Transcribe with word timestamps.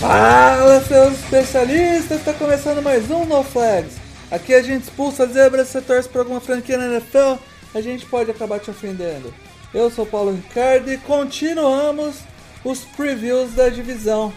Fala, 0.00 0.80
seus 0.84 1.14
especialistas! 1.14 2.20
Está 2.20 2.32
começando 2.32 2.80
mais 2.80 3.10
um 3.10 3.24
No 3.24 3.42
Flags. 3.42 3.96
Aqui 4.30 4.54
a 4.54 4.62
gente 4.62 4.84
expulsa 4.84 5.26
zebras, 5.26 5.66
você 5.66 5.80
torce 5.80 6.08
para 6.08 6.20
alguma 6.20 6.40
franquia 6.40 6.78
na 6.78 6.86
NFL, 6.86 7.42
a 7.74 7.80
gente 7.80 8.06
pode 8.06 8.30
acabar 8.30 8.60
te 8.60 8.70
ofendendo. 8.70 9.34
Eu 9.74 9.90
sou 9.90 10.06
Paulo 10.06 10.32
Ricardo 10.32 10.92
e 10.92 10.98
continuamos 10.98 12.18
os 12.64 12.84
previews 12.84 13.54
da 13.54 13.68
divisão. 13.68 14.32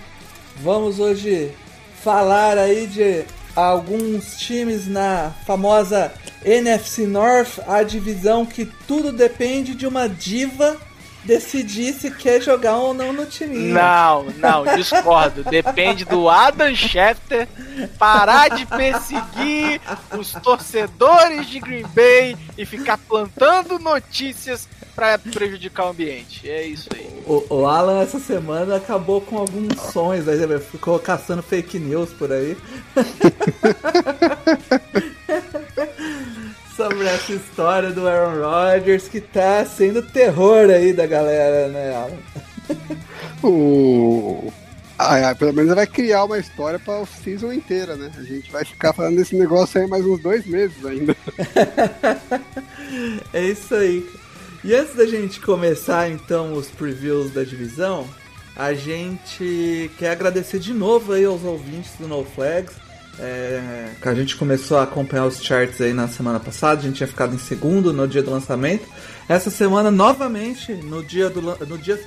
Vamos 0.64 1.00
hoje 1.00 1.52
falar 2.04 2.58
aí 2.58 2.88
de 2.88 3.24
alguns 3.56 4.40
times 4.40 4.88
na 4.88 5.32
famosa 5.46 6.12
NFC 6.44 7.06
North, 7.06 7.60
a 7.68 7.84
divisão 7.84 8.48
que 8.48 8.66
tudo 8.88 9.12
depende 9.12 9.76
de 9.76 9.86
uma 9.86 10.10
diva 10.10 10.76
decidir 11.24 11.94
se 11.94 12.12
quer 12.12 12.42
jogar 12.42 12.78
ou 12.78 12.94
não 12.94 13.14
no 13.14 13.26
time. 13.26 13.72
Não, 13.72 14.26
não, 14.38 14.76
discordo. 14.76 15.44
Depende 15.44 16.06
do 16.06 16.30
Adam 16.30 16.74
Schefter 16.76 17.48
parar 17.98 18.50
de 18.50 18.66
perseguir 18.66 19.82
os 20.18 20.32
torcedores 20.34 21.48
de 21.48 21.60
Green 21.60 21.86
Bay 21.94 22.38
e 22.58 22.66
ficar 22.66 22.98
plantando 22.98 23.80
notícias 23.80 24.68
para 24.96 25.18
prejudicar 25.18 25.86
o 25.86 25.90
ambiente. 25.90 26.50
É 26.50 26.66
isso 26.66 26.90
aí. 26.94 27.24
O, 27.26 27.46
o, 27.50 27.66
Alan 27.66 28.02
essa 28.02 28.20
semana 28.20 28.76
acabou 28.76 29.22
com 29.22 29.38
alguns 29.38 29.80
sonhos, 29.92 30.28
aí 30.28 30.38
ficou 30.60 31.00
caçando 31.00 31.42
fake 31.42 31.80
news 31.80 32.12
por 32.12 32.32
aí. 32.32 32.58
sobre 36.82 37.06
essa 37.06 37.32
história 37.34 37.92
do 37.92 38.08
Aaron 38.08 38.42
Rodgers 38.42 39.08
que 39.08 39.22
tá 39.22 39.64
sendo 39.64 40.02
terror 40.02 40.68
aí 40.72 40.92
da 40.92 41.06
galera, 41.06 41.68
né, 41.68 41.96
Alan? 41.96 42.98
o... 43.48 44.52
Ah, 44.98 45.36
pelo 45.36 45.54
menos 45.54 45.76
vai 45.76 45.86
criar 45.86 46.24
uma 46.24 46.40
história 46.40 46.80
para 46.80 47.02
o 47.02 47.06
season 47.06 47.54
inteira, 47.54 47.96
né? 47.96 48.12
A 48.18 48.24
gente 48.24 48.52
vai 48.52 48.66
ficar 48.66 48.94
falando 48.94 49.18
desse 49.18 49.36
negócio 49.36 49.80
aí 49.80 49.88
mais 49.88 50.04
uns 50.04 50.20
dois 50.22 50.44
meses 50.48 50.84
ainda. 50.84 51.16
é 53.32 53.44
isso 53.44 53.76
aí. 53.76 54.08
E 54.64 54.74
antes 54.74 54.96
da 54.96 55.06
gente 55.06 55.40
começar 55.40 56.10
então 56.10 56.54
os 56.54 56.68
previews 56.68 57.32
da 57.32 57.44
divisão, 57.44 58.08
a 58.56 58.74
gente 58.74 59.92
quer 60.00 60.12
agradecer 60.12 60.58
de 60.58 60.74
novo 60.74 61.14
aí 61.14 61.26
aos 61.26 61.44
ouvintes 61.44 61.92
do 62.00 62.08
No 62.08 62.26
Flags 62.26 62.74
é, 63.22 63.92
a 64.02 64.14
gente 64.16 64.36
começou 64.36 64.78
a 64.78 64.84
acompanhar 64.84 65.28
os 65.28 65.44
charts 65.44 65.80
aí 65.80 65.94
na 65.94 66.08
semana 66.08 66.40
passada, 66.40 66.82
a 66.82 66.84
gente 66.84 66.96
tinha 66.96 67.08
ficado 67.08 67.36
em 67.36 67.38
segundo 67.38 67.94
no 67.94 68.08
dia 68.08 68.24
do 68.24 68.32
lançamento. 68.32 68.88
Essa 69.30 69.52
semana, 69.52 69.92
novamente, 69.92 70.74
no 70.74 71.04
dia, 71.04 71.30
do, 71.30 71.42
no 71.42 71.78
dia 71.78 72.00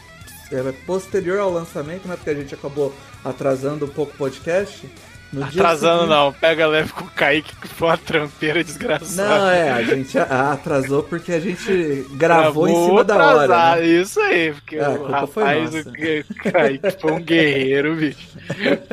é, 0.51 0.73
posterior 0.85 1.39
ao 1.39 1.53
lançamento, 1.53 2.09
né? 2.09 2.17
Porque 2.17 2.31
a 2.31 2.35
gente 2.35 2.53
acabou 2.53 2.93
atrasando 3.25 3.85
um 3.85 3.89
pouco 3.89 4.13
o 4.13 4.17
podcast. 4.17 4.87
No 5.35 5.45
Atrasando 5.45 6.03
seguinte... 6.03 6.11
não, 6.11 6.33
pega 6.33 6.67
leve 6.69 6.93
com 6.93 7.05
o 7.05 7.11
Kaique 7.11 7.57
que 7.57 7.67
foi 7.67 7.89
uma 7.89 7.99
trampeira 7.99 8.63
desgraçada. 8.63 9.39
Não, 9.39 9.51
é, 9.51 9.71
a 9.73 9.83
gente 9.83 10.17
atrasou 10.17 11.03
porque 11.03 11.33
a 11.33 11.41
gente 11.41 12.07
gravou 12.13 12.69
em 12.69 12.87
cima 12.87 13.03
da 13.03 13.35
hora. 13.35 13.77
Né? 13.77 13.87
Isso 13.87 14.21
aí, 14.21 14.53
porque 14.53 14.77
é, 14.77 14.89
o 14.89 15.07
rapaz, 15.07 15.75
o 15.75 16.53
Kaique 16.53 16.91
foi 17.01 17.13
um 17.13 17.21
guerreiro, 17.21 17.97
bicho. 17.97 18.29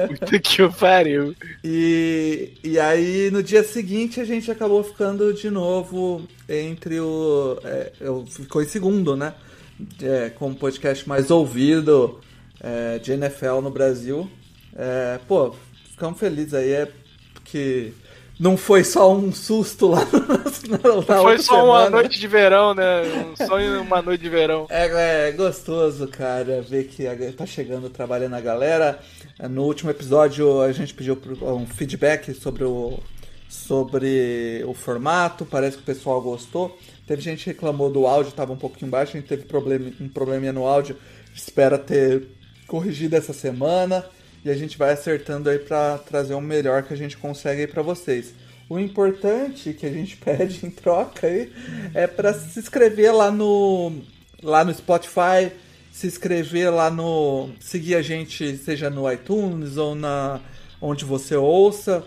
Puta 0.07 0.39
que 0.39 0.63
o 0.63 0.73
pariu. 0.73 1.35
E, 1.63 2.53
e 2.63 2.79
aí, 2.79 3.29
no 3.31 3.43
dia 3.43 3.63
seguinte, 3.63 4.19
a 4.19 4.25
gente 4.25 4.49
acabou 4.49 4.83
ficando 4.83 5.31
de 5.33 5.49
novo 5.51 6.27
entre 6.49 6.99
o. 6.99 7.59
É, 7.63 7.91
eu, 8.01 8.25
ficou 8.25 8.63
em 8.63 8.67
segundo, 8.67 9.15
né? 9.15 9.33
É, 10.01 10.29
com 10.29 10.49
o 10.49 10.55
podcast 10.55 11.07
mais 11.07 11.29
ouvido 11.29 12.19
é, 12.59 12.97
de 12.97 13.11
NFL 13.11 13.61
no 13.61 13.69
Brasil. 13.69 14.29
É, 14.75 15.19
pô, 15.27 15.55
ficamos 16.01 16.19
felizes 16.19 16.55
aí, 16.55 16.71
é 16.71 16.91
porque 17.31 17.93
não 18.39 18.57
foi 18.57 18.83
só 18.83 19.13
um 19.13 19.31
susto 19.31 19.87
lá 19.87 19.99
na, 20.67 21.15
na 21.15 21.21
Foi 21.21 21.37
só 21.37 21.53
semana. 21.53 21.63
uma 21.63 21.89
noite 21.91 22.19
de 22.19 22.27
verão, 22.27 22.73
né? 22.73 23.03
Um 23.31 23.45
sonho 23.45 23.81
uma 23.83 24.01
noite 24.01 24.21
de 24.21 24.29
verão. 24.29 24.65
É, 24.67 25.27
é 25.27 25.31
gostoso, 25.31 26.07
cara, 26.07 26.63
ver 26.63 26.85
que 26.85 27.03
tá 27.33 27.45
chegando 27.45 27.87
trabalhando 27.87 28.33
a 28.35 28.41
galera. 28.41 28.99
No 29.47 29.63
último 29.63 29.91
episódio 29.91 30.61
a 30.61 30.71
gente 30.71 30.91
pediu 30.91 31.15
um 31.39 31.67
feedback 31.67 32.33
sobre 32.33 32.63
o, 32.63 32.97
sobre 33.47 34.63
o 34.65 34.73
formato, 34.73 35.45
parece 35.45 35.77
que 35.77 35.83
o 35.83 35.85
pessoal 35.85 36.19
gostou. 36.19 36.75
Teve 37.05 37.21
gente 37.21 37.43
que 37.43 37.51
reclamou 37.51 37.91
do 37.91 38.07
áudio, 38.07 38.29
estava 38.29 38.53
um 38.53 38.57
pouquinho 38.57 38.89
baixo, 38.89 39.15
a 39.15 39.19
gente 39.19 39.29
teve 39.29 39.43
problema, 39.43 39.91
um 40.01 40.09
probleminha 40.09 40.53
no 40.53 40.65
áudio, 40.65 40.97
espera 41.35 41.77
ter 41.77 42.27
corrigido 42.65 43.15
essa 43.15 43.33
semana 43.33 44.03
e 44.43 44.49
a 44.49 44.55
gente 44.55 44.77
vai 44.77 44.93
acertando 44.93 45.49
aí 45.49 45.59
para 45.59 45.97
trazer 45.99 46.33
o 46.33 46.41
melhor 46.41 46.83
que 46.83 46.93
a 46.93 46.97
gente 46.97 47.17
consegue 47.17 47.61
aí 47.61 47.67
para 47.67 47.81
vocês. 47.81 48.33
O 48.69 48.79
importante 48.79 49.73
que 49.73 49.85
a 49.85 49.91
gente 49.91 50.17
pede 50.23 50.65
em 50.65 50.69
troca 50.69 51.27
aí 51.27 51.51
é 51.93 52.07
para 52.07 52.33
se 52.33 52.59
inscrever 52.59 53.13
lá 53.13 53.31
no 53.31 54.01
lá 54.41 54.63
no 54.63 54.73
Spotify, 54.73 55.51
se 55.91 56.07
inscrever 56.07 56.73
lá 56.73 56.89
no 56.89 57.49
seguir 57.59 57.95
a 57.95 58.01
gente 58.01 58.57
seja 58.57 58.89
no 58.89 59.11
iTunes 59.11 59.77
ou 59.77 59.93
na 59.93 60.39
onde 60.81 61.05
você 61.05 61.35
ouça 61.35 62.03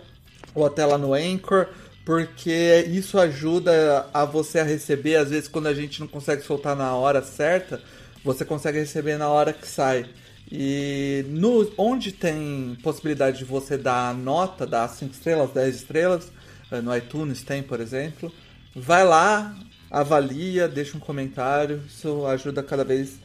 ou 0.54 0.66
até 0.66 0.84
lá 0.84 0.98
no 0.98 1.14
Anchor, 1.14 1.68
porque 2.04 2.84
isso 2.88 3.18
ajuda 3.18 4.08
a 4.12 4.24
você 4.24 4.58
a 4.58 4.64
receber 4.64 5.16
às 5.16 5.30
vezes 5.30 5.48
quando 5.48 5.66
a 5.68 5.74
gente 5.74 6.00
não 6.00 6.08
consegue 6.08 6.42
soltar 6.42 6.74
na 6.74 6.94
hora 6.96 7.22
certa, 7.22 7.80
você 8.24 8.44
consegue 8.44 8.78
receber 8.78 9.16
na 9.16 9.28
hora 9.28 9.52
que 9.52 9.66
sai. 9.66 10.06
E 10.50 11.24
no, 11.28 11.70
onde 11.76 12.12
tem 12.12 12.76
possibilidade 12.82 13.38
de 13.38 13.44
você 13.44 13.76
dar 13.76 14.14
nota, 14.14 14.66
dar 14.66 14.88
5 14.88 15.12
estrelas, 15.12 15.50
10 15.50 15.76
estrelas, 15.76 16.32
eh, 16.70 16.80
no 16.80 16.94
iTunes 16.94 17.42
tem, 17.42 17.62
por 17.62 17.80
exemplo, 17.80 18.32
vai 18.74 19.04
lá, 19.04 19.54
avalia, 19.90 20.68
deixa 20.68 20.96
um 20.96 21.00
comentário, 21.00 21.82
isso 21.88 22.26
ajuda 22.26 22.62
cada 22.62 22.84
vez 22.84 23.18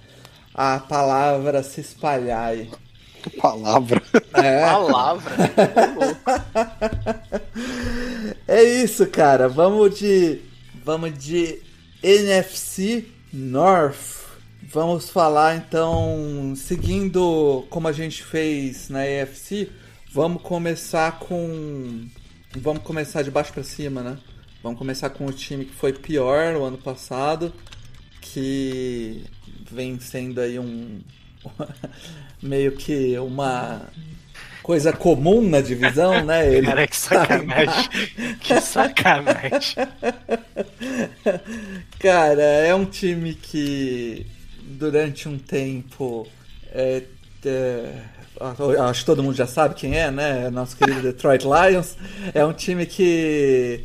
a 0.54 0.80
palavra 0.80 1.64
se 1.64 1.82
espalhar 1.82 2.50
aí. 2.50 2.70
Palavra. 3.40 4.02
É. 4.34 4.62
Palavra. 4.66 5.36
é 8.48 8.64
isso, 8.64 9.06
cara. 9.08 9.50
Vamos 9.50 10.00
de. 10.00 10.40
Vamos 10.86 11.18
de 11.18 11.62
NFC 12.02 13.06
North. 13.34 14.19
Vamos 14.72 15.10
falar 15.10 15.56
então, 15.56 16.54
seguindo 16.56 17.66
como 17.72 17.88
a 17.88 17.92
gente 17.92 18.22
fez 18.22 18.88
na 18.88 19.04
EFC, 19.04 19.68
vamos 20.12 20.44
começar 20.44 21.18
com. 21.18 22.08
Vamos 22.56 22.84
começar 22.84 23.24
de 23.24 23.32
baixo 23.32 23.52
para 23.52 23.64
cima, 23.64 24.04
né? 24.04 24.16
Vamos 24.62 24.78
começar 24.78 25.10
com 25.10 25.26
o 25.26 25.34
time 25.34 25.66
que 25.66 25.74
foi 25.74 25.92
pior 25.92 26.54
no 26.54 26.64
ano 26.64 26.78
passado, 26.78 27.52
que 28.22 29.24
vem 29.72 30.00
sendo 30.00 30.40
aí 30.40 30.60
um. 30.60 31.02
meio 32.40 32.74
que 32.74 33.18
uma 33.18 33.88
coisa 34.62 34.94
comum 34.94 35.42
na 35.42 35.62
divisão, 35.62 36.24
né? 36.24 36.46
Ele 36.54 36.68
Cara, 36.68 36.88
que 36.88 36.96
sacanagem. 36.96 37.90
que 38.40 38.62
sacanagem. 38.62 39.88
Cara, 41.98 42.44
é 42.44 42.76
um 42.76 42.86
time 42.86 43.34
que 43.34 44.28
durante 44.70 45.28
um 45.28 45.38
tempo. 45.38 46.28
É, 46.72 47.04
é, 47.46 48.04
acho 48.88 49.02
que 49.02 49.06
todo 49.06 49.24
mundo 49.24 49.36
já 49.36 49.48
sabe 49.48 49.76
quem 49.76 49.98
é, 49.98 50.12
né? 50.12 50.50
Nosso 50.50 50.78
querido 50.78 51.02
Detroit 51.02 51.44
Lions. 51.48 51.98
É 52.34 52.46
um 52.46 52.54
time 52.54 52.86
que 52.86 53.84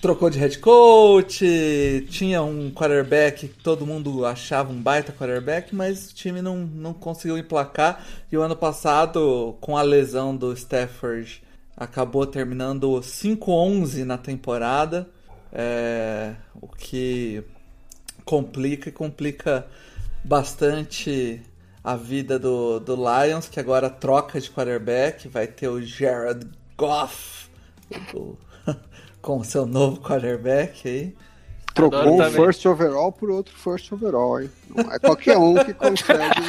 trocou 0.00 0.30
de 0.30 0.38
head 0.38 0.58
coach, 0.58 2.06
tinha 2.08 2.42
um 2.42 2.70
quarterback 2.70 3.48
que 3.48 3.62
todo 3.62 3.84
mundo 3.84 4.24
achava 4.24 4.72
um 4.72 4.80
baita 4.80 5.12
quarterback, 5.12 5.74
mas 5.74 6.10
o 6.10 6.14
time 6.14 6.40
não, 6.40 6.58
não 6.58 6.92
conseguiu 6.92 7.38
emplacar. 7.38 8.04
E 8.30 8.36
o 8.36 8.42
ano 8.42 8.54
passado, 8.54 9.56
com 9.60 9.76
a 9.76 9.82
lesão 9.82 10.36
do 10.36 10.52
Stafford, 10.52 11.42
acabou 11.76 12.26
terminando 12.26 12.88
5-11 13.00 14.04
na 14.04 14.18
temporada, 14.18 15.08
é, 15.52 16.34
o 16.60 16.68
que 16.68 17.42
complica 18.24 18.90
e 18.90 18.92
complica 18.92 19.66
bastante 20.28 21.40
a 21.82 21.96
vida 21.96 22.38
do, 22.38 22.78
do 22.78 22.94
Lions, 22.94 23.48
que 23.48 23.58
agora 23.58 23.88
troca 23.88 24.38
de 24.38 24.50
quarterback, 24.50 25.26
vai 25.26 25.46
ter 25.46 25.68
o 25.68 25.80
Jared 25.80 26.46
Goff 26.76 27.48
o, 28.14 28.36
com 29.22 29.38
o 29.38 29.44
seu 29.44 29.64
novo 29.64 30.00
quarterback 30.00 30.86
aí. 30.86 31.16
Trocou 31.74 32.20
um 32.20 32.30
first 32.30 32.66
overall 32.66 33.10
por 33.12 33.30
outro 33.30 33.56
first 33.56 33.90
overall, 33.92 34.40
hein? 34.40 34.50
Não 34.68 34.92
é 34.92 34.98
qualquer 34.98 35.38
um 35.38 35.54
que 35.54 35.72
consegue. 35.72 36.42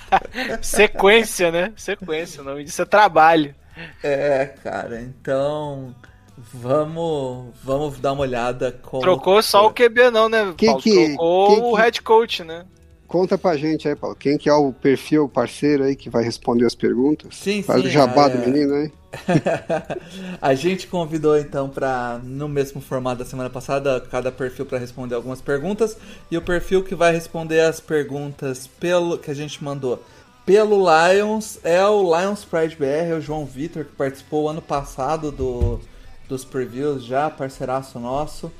Sequência, 0.62 1.50
né? 1.50 1.72
Sequência, 1.76 2.40
o 2.40 2.44
nome 2.44 2.64
disso 2.64 2.82
é 2.82 2.84
trabalho. 2.84 3.54
É, 4.02 4.54
cara, 4.62 5.00
então 5.02 5.94
vamos, 6.38 7.52
vamos 7.62 7.98
dar 7.98 8.12
uma 8.12 8.22
olhada 8.22 8.72
com. 8.72 9.00
Trocou 9.00 9.42
só 9.42 9.66
o 9.66 9.72
QB, 9.74 10.10
não, 10.10 10.28
né? 10.28 10.54
Quem 10.56 10.68
Paulo? 10.68 10.82
que- 10.82 11.06
Trocou 11.08 11.48
quem 11.48 11.62
o 11.64 11.74
que- 11.74 11.82
head 11.82 12.02
coach, 12.02 12.44
né? 12.44 12.64
Conta 13.06 13.38
pra 13.38 13.56
gente 13.56 13.88
aí, 13.88 13.94
Paulo. 13.94 14.16
Quem 14.16 14.36
que 14.36 14.48
é 14.48 14.54
o 14.54 14.72
perfil 14.72 15.28
parceiro 15.28 15.84
aí 15.84 15.94
que 15.94 16.10
vai 16.10 16.24
responder 16.24 16.66
as 16.66 16.74
perguntas? 16.74 17.36
Sim, 17.36 17.62
Faz 17.62 17.82
sim, 17.82 17.88
o 17.88 17.90
jabá 17.90 18.26
é- 18.26 18.30
do 18.30 18.38
menino 18.38 18.74
aí. 18.74 18.92
a 20.42 20.54
gente 20.54 20.86
convidou 20.86 21.38
então 21.38 21.70
para 21.70 22.20
no 22.22 22.46
mesmo 22.48 22.82
formato 22.82 23.20
da 23.20 23.24
semana 23.24 23.48
passada 23.48 23.98
cada 24.10 24.30
perfil 24.30 24.66
para 24.66 24.76
responder 24.76 25.14
algumas 25.14 25.40
perguntas 25.40 25.96
e 26.30 26.36
o 26.36 26.42
perfil 26.42 26.84
que 26.84 26.94
vai 26.94 27.14
responder 27.14 27.60
as 27.60 27.80
perguntas 27.80 28.66
pelo 28.66 29.16
que 29.16 29.30
a 29.30 29.34
gente 29.34 29.64
mandou 29.64 30.04
pelo 30.44 30.84
Lions 30.84 31.58
é 31.64 31.82
o 31.86 32.02
Lions 32.02 32.44
Pride 32.44 32.76
BR, 32.76 33.10
é 33.10 33.14
o 33.14 33.20
João 33.20 33.46
Vitor 33.46 33.84
que 33.86 33.92
participou 33.92 34.48
ano 34.50 34.60
passado 34.60 35.32
do 35.32 35.80
dos 36.28 36.44
previews 36.44 37.04
já, 37.04 37.30
parceiraço 37.30 37.98
nosso. 38.00 38.52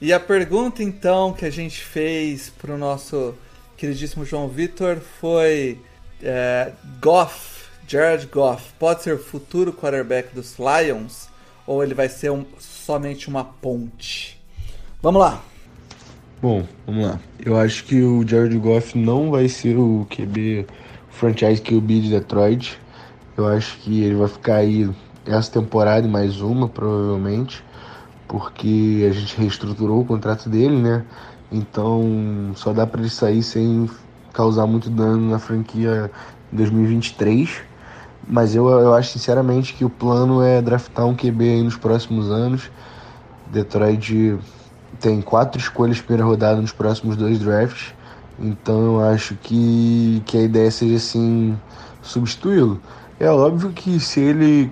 E 0.00 0.12
a 0.12 0.20
pergunta 0.20 0.82
então 0.82 1.32
que 1.32 1.44
a 1.44 1.50
gente 1.50 1.80
fez 1.82 2.48
pro 2.50 2.76
nosso 2.78 3.34
queridíssimo 3.76 4.24
João 4.24 4.48
Vitor 4.48 4.98
foi 5.20 5.78
é, 6.22 6.72
Goff, 7.00 7.66
Jared 7.86 8.26
Goff, 8.26 8.72
pode 8.78 9.02
ser 9.02 9.14
o 9.14 9.18
futuro 9.18 9.72
quarterback 9.72 10.34
dos 10.34 10.56
Lions 10.58 11.28
ou 11.66 11.82
ele 11.82 11.94
vai 11.94 12.08
ser 12.08 12.30
um- 12.30 12.44
somente 12.58 13.28
uma 13.28 13.44
ponte? 13.44 14.40
Vamos 15.02 15.20
lá. 15.20 15.42
Bom, 16.40 16.66
vamos 16.86 17.06
lá. 17.06 17.20
Eu 17.44 17.56
acho 17.58 17.84
que 17.84 18.02
o 18.02 18.26
Jared 18.26 18.56
Goff 18.58 18.96
não 18.96 19.30
vai 19.30 19.48
ser 19.48 19.76
o 19.76 20.06
QB 20.10 20.66
franchise 21.10 21.60
QB 21.62 22.00
de 22.02 22.10
Detroit. 22.10 22.78
Eu 23.36 23.46
acho 23.46 23.76
que 23.78 24.02
ele 24.02 24.14
vai 24.14 24.28
ficar 24.28 24.56
aí 24.56 24.88
essa 25.24 25.50
temporada 25.50 26.06
e 26.06 26.10
mais 26.10 26.40
uma, 26.40 26.68
provavelmente, 26.68 27.62
porque 28.28 29.06
a 29.08 29.12
gente 29.12 29.36
reestruturou 29.36 30.00
o 30.00 30.04
contrato 30.04 30.48
dele, 30.48 30.76
né? 30.76 31.04
Então 31.50 32.52
só 32.54 32.72
dá 32.72 32.86
para 32.86 33.00
ele 33.00 33.10
sair 33.10 33.42
sem 33.42 33.88
causar 34.32 34.66
muito 34.66 34.90
dano 34.90 35.30
na 35.30 35.38
franquia 35.38 36.10
em 36.52 36.56
2023. 36.56 37.62
Mas 38.28 38.54
eu, 38.54 38.68
eu 38.68 38.94
acho 38.94 39.12
sinceramente 39.12 39.74
que 39.74 39.84
o 39.84 39.90
plano 39.90 40.42
é 40.42 40.60
draftar 40.60 41.06
um 41.06 41.14
QB 41.14 41.62
nos 41.62 41.76
próximos 41.76 42.30
anos. 42.30 42.70
Detroit 43.52 44.38
tem 45.00 45.20
quatro 45.20 45.60
escolhas 45.60 46.00
primeira 46.00 46.24
rodada 46.24 46.60
nos 46.60 46.72
próximos 46.72 47.16
dois 47.16 47.38
drafts. 47.38 47.94
Então 48.38 48.96
eu 48.96 49.04
acho 49.04 49.34
que, 49.36 50.22
que 50.26 50.36
a 50.36 50.42
ideia 50.42 50.70
seja 50.70 50.96
assim 50.96 51.56
substituí-lo. 52.02 52.80
É 53.18 53.30
óbvio 53.30 53.70
que 53.70 53.98
se 53.98 54.20
ele 54.20 54.70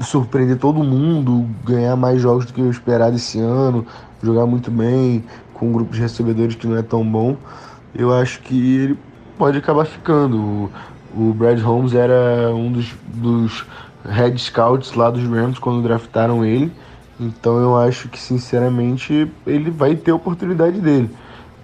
surpreender 0.00 0.58
todo 0.58 0.82
mundo, 0.82 1.46
ganhar 1.64 1.96
mais 1.96 2.20
jogos 2.20 2.46
do 2.46 2.52
que 2.52 2.60
eu 2.60 2.70
esperado 2.70 3.16
esse 3.16 3.38
ano, 3.38 3.86
jogar 4.22 4.46
muito 4.46 4.70
bem, 4.70 5.24
com 5.62 5.68
um 5.68 5.72
grupo 5.72 5.94
de 5.94 6.00
recebedores 6.00 6.56
que 6.56 6.66
não 6.66 6.76
é 6.76 6.82
tão 6.82 7.06
bom, 7.06 7.36
eu 7.94 8.12
acho 8.12 8.40
que 8.40 8.76
ele 8.78 8.98
pode 9.38 9.58
acabar 9.58 9.84
ficando. 9.84 10.36
O, 10.36 10.70
o 11.14 11.32
Brad 11.32 11.60
Holmes 11.60 11.94
era 11.94 12.52
um 12.52 12.72
dos, 12.72 12.92
dos 13.06 13.64
head 14.04 14.36
scouts 14.40 14.92
lá 14.94 15.08
dos 15.08 15.22
Rams 15.22 15.60
quando 15.60 15.80
draftaram 15.80 16.44
ele. 16.44 16.72
Então 17.20 17.58
eu 17.58 17.78
acho 17.78 18.08
que 18.08 18.18
sinceramente 18.18 19.30
ele 19.46 19.70
vai 19.70 19.94
ter 19.94 20.10
a 20.10 20.16
oportunidade 20.16 20.80
dele. 20.80 21.08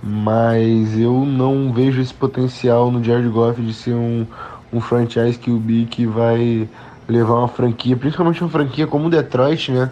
Mas 0.01 0.97
eu 0.97 1.27
não 1.27 1.73
vejo 1.73 2.01
esse 2.01 2.15
potencial 2.15 2.93
no 2.93 3.03
Jared 3.03 3.29
Goff 3.29 3.61
de 3.61 3.75
ser 3.75 3.95
um, 3.95 4.25
um 4.73 4.81
franchise 4.81 5.37
QB 5.37 5.89
que 5.91 6.07
vai 6.07 6.69
levar 7.09 7.35
uma 7.35 7.49
franquia, 7.49 7.97
principalmente 7.97 8.41
uma 8.45 8.51
franquia 8.51 8.87
como 8.87 9.09
o 9.09 9.11
Detroit, 9.11 9.73
né? 9.73 9.91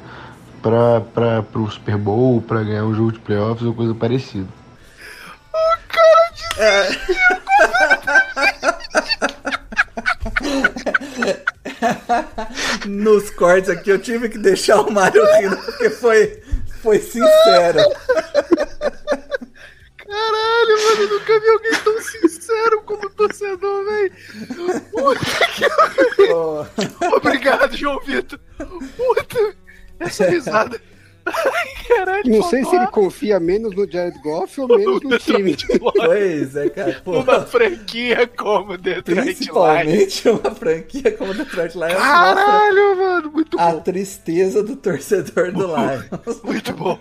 Pra, 0.67 1.01
pra, 1.01 1.43
pro 1.45 1.71
Super 1.71 1.97
Bowl, 1.97 2.43
pra 2.43 2.65
ganhar 2.65 2.83
um 2.83 2.93
jogo 2.93 3.13
de 3.13 3.21
playoffs 3.21 3.65
ou 3.65 3.73
coisa 3.73 3.95
parecida. 3.95 4.49
Nos 12.85 13.31
cortes 13.31 13.71
aqui 13.71 13.91
eu 13.91 14.01
tive 14.01 14.29
que 14.29 14.39
deixar 14.39 14.81
o 14.81 14.91
Mário 14.91 15.25
rindo 15.37 15.57
porque 15.57 15.89
foi, 15.89 16.43
foi 16.83 16.99
sincero. 16.99 17.79
Caralho, 19.99 20.85
mano, 20.85 21.03
eu 21.03 21.09
nunca 21.11 21.41
vi 21.41 21.49
alguém 21.49 21.75
tão 21.85 22.01
sincero 22.01 22.83
como 22.83 23.09
torcedor, 23.11 23.85
velho. 23.85 24.13
Pô, 24.91 26.67
Obrigado, 27.19 27.77
João 27.77 28.01
Vitor. 28.01 28.41
Puta, 28.59 29.66
essa 30.01 30.27
risada. 30.29 30.81
Ai, 31.29 31.69
caralho, 31.89 32.23
Não 32.37 32.43
sei 32.45 32.65
se 32.65 32.77
ele 32.77 32.87
confia 32.87 33.41
menos 33.41 33.75
no 33.75 33.91
Jared 33.91 34.17
Goff 34.23 34.61
ou 34.61 34.69
menos 34.69 35.03
no 35.03 35.19
time. 35.19 35.57
pois 35.97 36.55
é, 36.55 36.69
cara. 36.71 37.01
Pô, 37.05 37.19
Uma 37.21 37.41
franquia 37.45 38.29
como 38.29 38.79
Detroit 38.79 39.09
Lions. 39.25 39.25
principalmente 39.37 40.29
uma 40.29 40.55
franquia 40.55 41.11
como 41.13 41.33
o 41.33 41.35
Detroit 41.35 41.75
Lions 41.75 41.95
Caralho, 41.95 42.97
mano, 42.97 43.33
muito 43.33 43.59
a 43.59 43.73
bom. 43.73 43.81
tristeza 43.81 44.63
do 44.63 44.77
torcedor 44.77 45.51
do 45.51 45.67
Lions. 45.67 46.43
Muito 46.45 46.73
bom. 46.75 46.97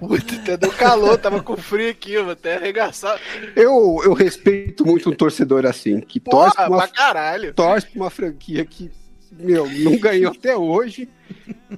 Puta, 0.00 0.34
até 0.34 0.56
deu 0.56 0.72
calor, 0.72 1.16
tava 1.16 1.40
com 1.40 1.56
frio 1.56 1.88
aqui, 1.90 2.12
eu 2.14 2.24
vou 2.24 2.32
até 2.32 2.56
arregaçar. 2.56 3.20
Eu, 3.54 4.00
eu 4.04 4.12
respeito 4.12 4.84
muito 4.84 5.08
um 5.08 5.12
torcedor 5.14 5.64
assim, 5.64 6.00
que 6.00 6.18
torce 6.18 6.56
Porra, 6.56 6.66
pra 6.66 6.76
uma, 6.76 6.88
pra 6.88 6.88
caralho. 6.88 7.54
torce 7.54 7.86
pra 7.86 8.00
uma 8.02 8.10
franquia 8.10 8.64
que, 8.64 8.90
meu, 9.38 9.68
não 9.68 9.96
ganhou 9.98 10.32
até 10.32 10.56
hoje. 10.56 11.08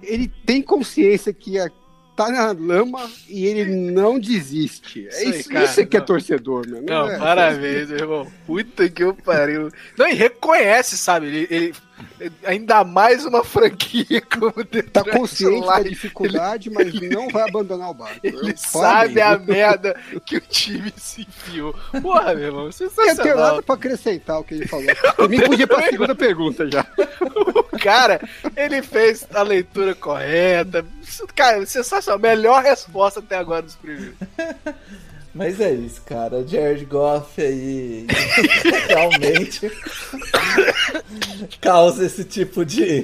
Ele 0.02 0.30
tem 0.44 0.62
consciência 0.62 1.32
que 1.32 1.54
tá 2.16 2.28
na 2.30 2.52
lama 2.52 3.10
e 3.28 3.44
ele 3.46 3.90
não 3.92 4.18
desiste. 4.18 5.06
É 5.10 5.24
Isso 5.24 5.48
cara, 5.50 5.64
isso 5.66 5.80
é 5.80 5.84
que 5.86 5.96
é 5.96 6.00
não. 6.00 6.06
torcedor, 6.06 6.66
meu. 6.68 6.82
Não, 6.82 7.10
é- 7.10 7.18
parabéns, 7.18 7.88
meu 7.90 7.98
irmão. 7.98 8.26
Puta 8.46 8.88
que 8.88 9.02
eu 9.04 9.14
pariu. 9.14 9.70
Não, 9.98 10.08
e 10.08 10.14
reconhece, 10.14 10.96
sabe? 10.96 11.26
Ele, 11.26 11.46
ele- 11.50 11.74
ainda 12.44 12.82
mais 12.84 13.24
uma 13.24 13.44
franquia 13.44 14.20
como 14.22 14.52
Tá 14.52 14.62
Detroit 15.02 15.10
consciente 15.10 15.66
da 15.66 15.80
dificuldade, 15.80 16.70
mas 16.70 16.92
não 16.94 17.28
vai 17.28 17.48
abandonar 17.48 17.90
o 17.90 17.94
barco. 17.94 18.20
Ele 18.22 18.50
Eu- 18.52 18.56
sabe 18.56 19.20
a 19.20 19.38
merda 19.38 19.94
que 20.24 20.36
o 20.36 20.40
time 20.40 20.92
se 20.96 21.22
enfiou. 21.22 21.74
Porra, 22.02 22.34
meu 22.34 22.44
irmão, 22.46 22.66
Eu 22.66 22.72
tenho 22.72 22.90
nada 22.90 23.14
sensacional. 23.14 23.62
pra 23.62 23.74
acrescentar 23.74 24.40
o 24.40 24.44
que 24.44 24.54
ele 24.54 24.66
falou. 24.68 24.86
Por 25.16 25.28
mim, 25.28 25.40
podia 25.40 25.66
pra 25.66 25.82
segunda 25.88 26.14
pergunta 26.14 26.68
já. 26.70 26.86
O 27.54 27.78
cara, 27.78 28.20
ele 28.56 28.82
fez 28.82 29.26
a 29.34 29.42
leitura 29.42 29.94
correta. 29.94 30.84
Cara, 31.34 31.64
sensacional. 31.66 32.18
Melhor 32.18 32.62
resposta 32.62 33.20
até 33.20 33.36
agora 33.36 33.62
dos 33.62 33.76
previews. 33.76 34.14
Mas 35.36 35.60
é 35.60 35.72
isso, 35.72 36.00
cara. 36.06 36.38
O 36.38 36.46
Jared 36.48 36.84
Goff 36.86 37.40
aí 37.40 38.06
realmente 38.88 39.70
causa 41.60 42.04
esse 42.06 42.24
tipo 42.24 42.64
de, 42.64 43.02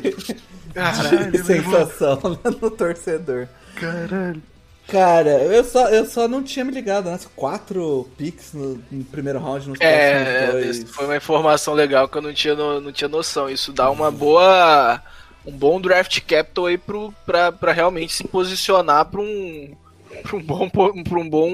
de 1.30 1.42
sensação 1.44 2.18
no 2.60 2.70
torcedor. 2.70 3.48
Caralho. 3.74 4.42
Cara, 4.88 5.30
eu 5.44 5.64
só, 5.64 5.88
eu 5.88 6.04
só 6.04 6.26
não 6.28 6.42
tinha 6.42 6.64
me 6.64 6.72
ligado 6.72 7.08
nas 7.08 7.24
quatro 7.36 8.08
picks 8.18 8.52
no, 8.52 8.82
no 8.90 9.04
primeiro 9.04 9.38
round, 9.38 9.68
nos 9.68 9.80
É, 9.80 10.50
dois. 10.50 10.82
foi 10.90 11.04
uma 11.06 11.16
informação 11.16 11.72
legal 11.72 12.08
que 12.08 12.18
eu 12.18 12.22
não 12.22 12.32
tinha, 12.34 12.54
no- 12.54 12.80
não 12.80 12.92
tinha 12.92 13.08
noção. 13.08 13.48
Isso 13.48 13.72
dá 13.72 13.90
uma 13.90 14.10
boa. 14.10 15.00
um 15.46 15.52
bom 15.52 15.80
draft 15.80 16.20
capital 16.22 16.66
aí 16.66 16.76
pro, 16.76 17.14
pra, 17.24 17.52
pra 17.52 17.72
realmente 17.72 18.12
se 18.12 18.24
posicionar 18.24 19.06
pra 19.06 19.20
um. 19.20 19.74
Pra 20.22 20.36
um 20.36 20.42
bom. 20.42 20.68
Pra 20.68 21.18
um 21.18 21.28
bom. 21.28 21.48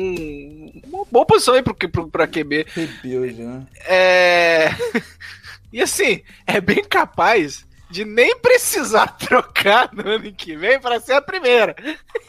Uma 0.87 1.05
boa 1.11 1.27
posição 1.27 1.55
aí 1.55 1.63
pro, 1.63 1.75
pro, 1.75 2.09
pra 2.09 2.27
QB. 2.27 2.67
Rebuild, 2.75 3.43
né? 3.43 3.67
É. 3.87 4.69
E 5.71 5.83
assim, 5.83 6.23
é 6.47 6.61
bem 6.61 6.83
capaz 6.83 7.67
de 7.91 8.05
nem 8.05 8.39
precisar 8.39 9.07
trocar 9.19 9.93
no 9.93 10.09
ano 10.09 10.33
que 10.33 10.57
vem 10.57 10.81
para 10.81 11.01
ser 11.01 11.15
a 11.15 11.23
primeira. 11.23 11.75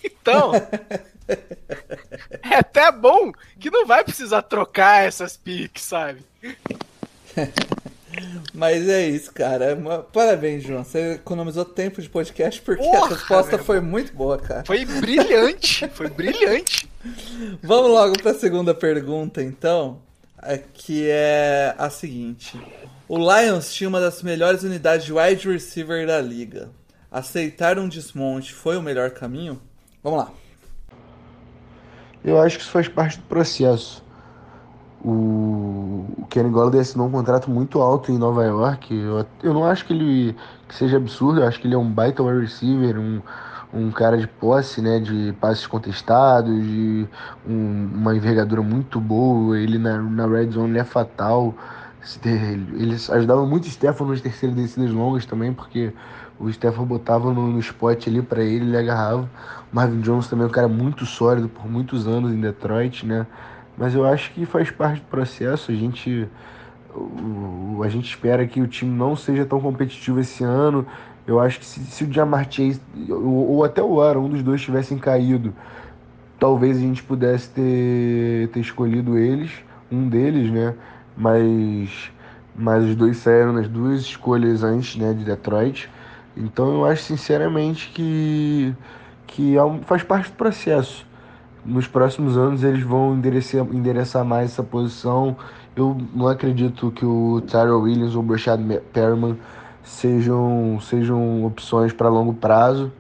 Então, 0.03 0.51
é 2.43 2.55
até 2.55 2.91
bom 2.91 3.31
que 3.59 3.69
não 3.69 3.85
vai 3.85 4.03
precisar 4.03 4.41
trocar 4.43 5.05
essas 5.05 5.37
piques, 5.37 5.83
sabe? 5.83 6.23
Mas 8.53 8.87
é 8.87 9.07
isso, 9.07 9.31
cara. 9.33 9.77
Parabéns, 10.11 10.63
João. 10.63 10.83
Você 10.83 11.13
economizou 11.13 11.65
tempo 11.65 12.01
de 12.01 12.09
podcast 12.09 12.61
porque 12.61 12.85
a 12.87 12.91
Porra, 12.91 13.09
resposta 13.09 13.55
meu 13.57 13.65
foi 13.65 13.79
muito 13.79 14.13
boa, 14.13 14.37
cara. 14.37 14.63
Foi 14.65 14.85
brilhante, 14.85 15.87
foi 15.89 16.09
brilhante. 16.09 16.89
Vamos 17.61 17.91
logo 17.91 18.21
para 18.21 18.31
a 18.31 18.35
segunda 18.35 18.73
pergunta, 18.73 19.41
então. 19.41 20.01
é 20.41 20.57
que 20.57 21.07
é 21.09 21.75
a 21.77 21.89
seguinte. 21.89 22.59
O 23.07 23.17
Lions 23.17 23.73
tinha 23.73 23.89
uma 23.89 23.99
das 23.99 24.21
melhores 24.21 24.63
unidades 24.63 25.05
de 25.05 25.13
wide 25.13 25.49
receiver 25.49 26.05
da 26.05 26.21
liga. 26.21 26.69
Aceitar 27.11 27.79
um 27.79 27.89
desmonte 27.89 28.53
foi 28.53 28.77
o 28.77 28.81
melhor 28.81 29.09
caminho? 29.11 29.59
Vamos 30.03 30.19
lá. 30.19 30.31
Eu 32.23 32.39
acho 32.39 32.57
que 32.57 32.63
isso 32.63 32.71
faz 32.71 32.87
parte 32.87 33.17
do 33.17 33.23
processo. 33.23 34.03
O, 35.03 36.05
o 36.17 36.25
Kenny 36.29 36.49
Golladay 36.49 36.81
assinou 36.81 37.07
um 37.07 37.11
contrato 37.11 37.49
muito 37.49 37.81
alto 37.81 38.11
em 38.11 38.17
Nova 38.17 38.43
York. 38.45 38.93
Eu, 38.93 39.25
eu 39.41 39.53
não 39.53 39.65
acho 39.65 39.85
que 39.85 39.93
ele 39.93 40.35
que 40.67 40.75
seja 40.75 40.97
absurdo, 40.97 41.41
eu 41.41 41.47
acho 41.47 41.59
que 41.59 41.67
ele 41.67 41.75
é 41.75 41.77
um 41.77 41.89
baita 41.89 42.21
wide 42.21 42.41
receiver, 42.41 42.99
um, 42.99 43.21
um 43.73 43.91
cara 43.91 44.17
de 44.17 44.27
posse, 44.27 44.81
né, 44.81 44.99
de 44.99 45.33
passes 45.39 45.65
contestados, 45.65 46.53
de 46.63 47.07
um, 47.47 47.89
uma 47.95 48.15
envergadura 48.15 48.61
muito 48.61 48.99
boa. 48.99 49.57
Ele 49.57 49.77
na, 49.77 49.97
na 50.01 50.27
red 50.27 50.51
zone 50.51 50.71
ele 50.71 50.79
é 50.79 50.83
fatal. 50.83 51.53
Eles 52.73 53.09
ajudavam 53.09 53.45
muito 53.47 53.65
o 53.65 53.69
Stefan 53.69 54.05
nas 54.07 54.21
terceiras 54.21 54.55
descidas 54.55 54.91
longas 54.91 55.25
também, 55.25 55.53
porque 55.53 55.93
o 56.39 56.51
Stefan 56.51 56.83
botava 56.85 57.33
no, 57.33 57.47
no 57.47 57.59
spot 57.59 58.07
ali 58.07 58.21
para 58.21 58.41
ele, 58.43 58.65
ele 58.65 58.77
agarrava. 58.77 59.29
O 59.71 59.75
Marvin 59.75 59.99
Jones 60.01 60.27
também 60.27 60.45
é 60.45 60.47
um 60.47 60.51
cara 60.51 60.67
muito 60.67 61.05
sólido 61.05 61.49
por 61.49 61.69
muitos 61.69 62.07
anos 62.07 62.31
em 62.31 62.39
Detroit, 62.39 63.05
né? 63.05 63.27
Mas 63.79 63.95
eu 63.95 64.05
acho 64.05 64.31
que 64.33 64.45
faz 64.45 64.69
parte 64.69 64.99
do 64.99 65.07
processo. 65.07 65.71
A 65.71 65.73
gente, 65.73 66.27
a 67.81 67.87
gente 67.87 68.09
espera 68.09 68.45
que 68.45 68.59
o 68.59 68.67
time 68.67 68.93
não 68.93 69.15
seja 69.15 69.45
tão 69.45 69.61
competitivo 69.61 70.19
esse 70.19 70.43
ano. 70.43 70.85
Eu 71.25 71.39
acho 71.39 71.59
que 71.59 71.65
se, 71.65 71.79
se 71.85 72.03
o 72.03 72.13
Chase 72.13 72.81
ou, 73.09 73.51
ou, 73.51 73.63
até 73.63 73.81
o 73.81 74.01
Aaron, 74.01 74.25
um 74.25 74.29
dos 74.29 74.43
dois 74.43 74.61
tivessem 74.61 74.97
caído, 74.97 75.53
talvez 76.37 76.75
a 76.75 76.81
gente 76.81 77.01
pudesse 77.01 77.49
ter, 77.51 78.49
ter 78.49 78.59
escolhido 78.59 79.17
eles, 79.17 79.51
um 79.89 80.09
deles, 80.09 80.51
né? 80.51 80.75
Mas, 81.15 82.11
mas 82.53 82.83
os 82.83 82.95
dois 82.97 83.15
saíram 83.15 83.53
nas 83.53 83.69
duas 83.69 84.01
escolhas 84.01 84.61
antes 84.61 84.97
né, 84.97 85.13
de 85.13 85.23
Detroit. 85.23 85.89
Então 86.35 86.73
eu 86.73 86.85
acho 86.85 87.03
sinceramente 87.03 87.91
que, 87.93 88.75
que 89.25 89.57
é 89.57 89.61
faz 89.85 90.03
parte 90.03 90.31
do 90.31 90.35
processo 90.35 91.07
nos 91.65 91.87
próximos 91.87 92.37
anos 92.37 92.63
eles 92.63 92.83
vão 92.83 93.15
endereçar, 93.15 93.61
endereçar 93.61 94.23
mais 94.25 94.51
essa 94.51 94.63
posição. 94.63 95.35
Eu 95.75 95.97
não 96.13 96.27
acredito 96.27 96.91
que 96.91 97.05
o 97.05 97.41
Tyrell 97.41 97.81
Williams 97.81 98.15
ou 98.15 98.21
o 98.21 98.25
Brashad 98.25 98.59
Perriman 98.91 99.37
sejam, 99.83 100.79
sejam 100.81 101.45
opções 101.45 101.93
para 101.93 102.09
longo 102.09 102.33
prazo. 102.33 102.91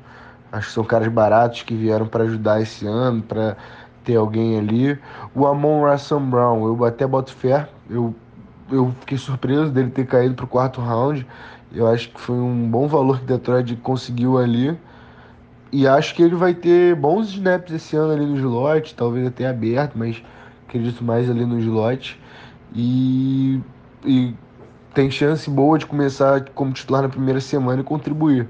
Acho 0.51 0.67
que 0.67 0.73
são 0.73 0.83
caras 0.83 1.07
baratos 1.07 1.63
que 1.63 1.75
vieram 1.75 2.07
para 2.07 2.23
ajudar 2.23 2.61
esse 2.61 2.87
ano, 2.87 3.21
para 3.21 3.55
ter 4.03 4.15
alguém 4.15 4.57
ali. 4.57 4.97
O 5.35 5.45
Amon 5.45 5.89
Russell 5.89 6.19
Brown, 6.19 6.65
eu 6.65 6.83
até 6.85 7.05
boto 7.05 7.33
fé. 7.33 7.69
Eu, 7.89 8.15
eu 8.71 8.91
fiquei 9.01 9.17
surpreso 9.17 9.69
dele 9.71 9.91
ter 9.91 10.05
caído 10.07 10.35
para 10.35 10.45
o 10.45 10.47
quarto 10.47 10.81
round. 10.81 11.25
Eu 11.71 11.87
acho 11.87 12.09
que 12.09 12.19
foi 12.19 12.35
um 12.35 12.69
bom 12.69 12.87
valor 12.87 13.19
que 13.19 13.25
Detroit 13.25 13.75
conseguiu 13.77 14.37
ali. 14.37 14.75
E 15.71 15.87
acho 15.87 16.15
que 16.15 16.23
ele 16.23 16.35
vai 16.35 16.53
ter 16.53 16.95
bons 16.95 17.29
snaps 17.29 17.71
esse 17.73 17.95
ano 17.95 18.13
ali 18.13 18.25
no 18.25 18.35
slot, 18.37 18.95
talvez 18.95 19.27
até 19.27 19.47
aberto, 19.47 19.93
mas 19.95 20.21
acredito 20.67 21.03
mais 21.03 21.29
ali 21.29 21.45
no 21.45 21.59
slot. 21.59 22.19
E, 22.73 23.61
e 24.03 24.33
tem 24.93 25.11
chance 25.11 25.49
boa 25.49 25.77
de 25.77 25.85
começar 25.85 26.49
como 26.55 26.71
titular 26.73 27.03
na 27.03 27.09
primeira 27.09 27.39
semana 27.39 27.81
e 27.81 27.83
contribuir. 27.83 28.47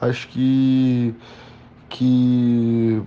Acho 0.00 0.28
que, 0.28 1.14
que 1.88 3.02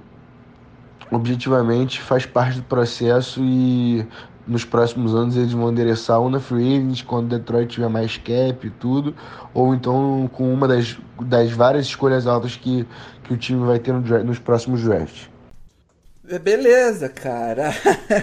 objetivamente 1.10 2.02
faz 2.02 2.26
parte 2.26 2.58
do 2.58 2.64
processo 2.64 3.42
e 3.42 4.06
nos 4.48 4.66
próximos 4.66 5.16
anos 5.16 5.36
eles 5.36 5.52
vão 5.54 5.72
endereçar 5.72 6.20
ou 6.20 6.30
na 6.30 6.40
free 6.40 6.78
agent, 6.78 7.04
quando 7.04 7.30
Detroit 7.30 7.74
tiver 7.74 7.90
mais 7.90 8.18
cap 8.18 8.66
e 8.66 8.70
tudo, 8.70 9.16
ou 9.54 9.74
então 9.74 10.30
com 10.34 10.54
uma 10.54 10.68
das, 10.68 10.98
das 11.22 11.52
várias 11.52 11.86
escolhas 11.86 12.28
altas 12.28 12.56
que, 12.56 12.86
que 13.24 13.34
o 13.34 13.38
time 13.38 13.66
vai 13.66 13.80
ter 13.80 13.94
no, 13.94 14.02
nos 14.24 14.40
próximos 14.40 14.84
drafts. 14.84 15.34
É, 16.28 16.40
beleza, 16.40 17.10
cara. 17.10 17.72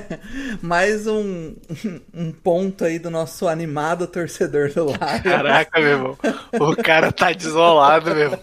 Mais 0.63 1.07
um, 1.07 1.55
um 2.15 2.33
ponto 2.33 2.85
aí 2.85 2.99
do 2.99 3.11
nosso 3.11 3.47
animado 3.47 4.07
torcedor 4.07 4.73
do 4.73 4.87
Lions. 4.87 4.99
Caraca, 5.23 5.79
meu 5.79 5.89
irmão. 5.91 6.19
O 6.59 6.75
cara 6.77 7.13
tá 7.13 7.31
desolado, 7.31 8.15
meu 8.15 8.23
irmão. 8.23 8.41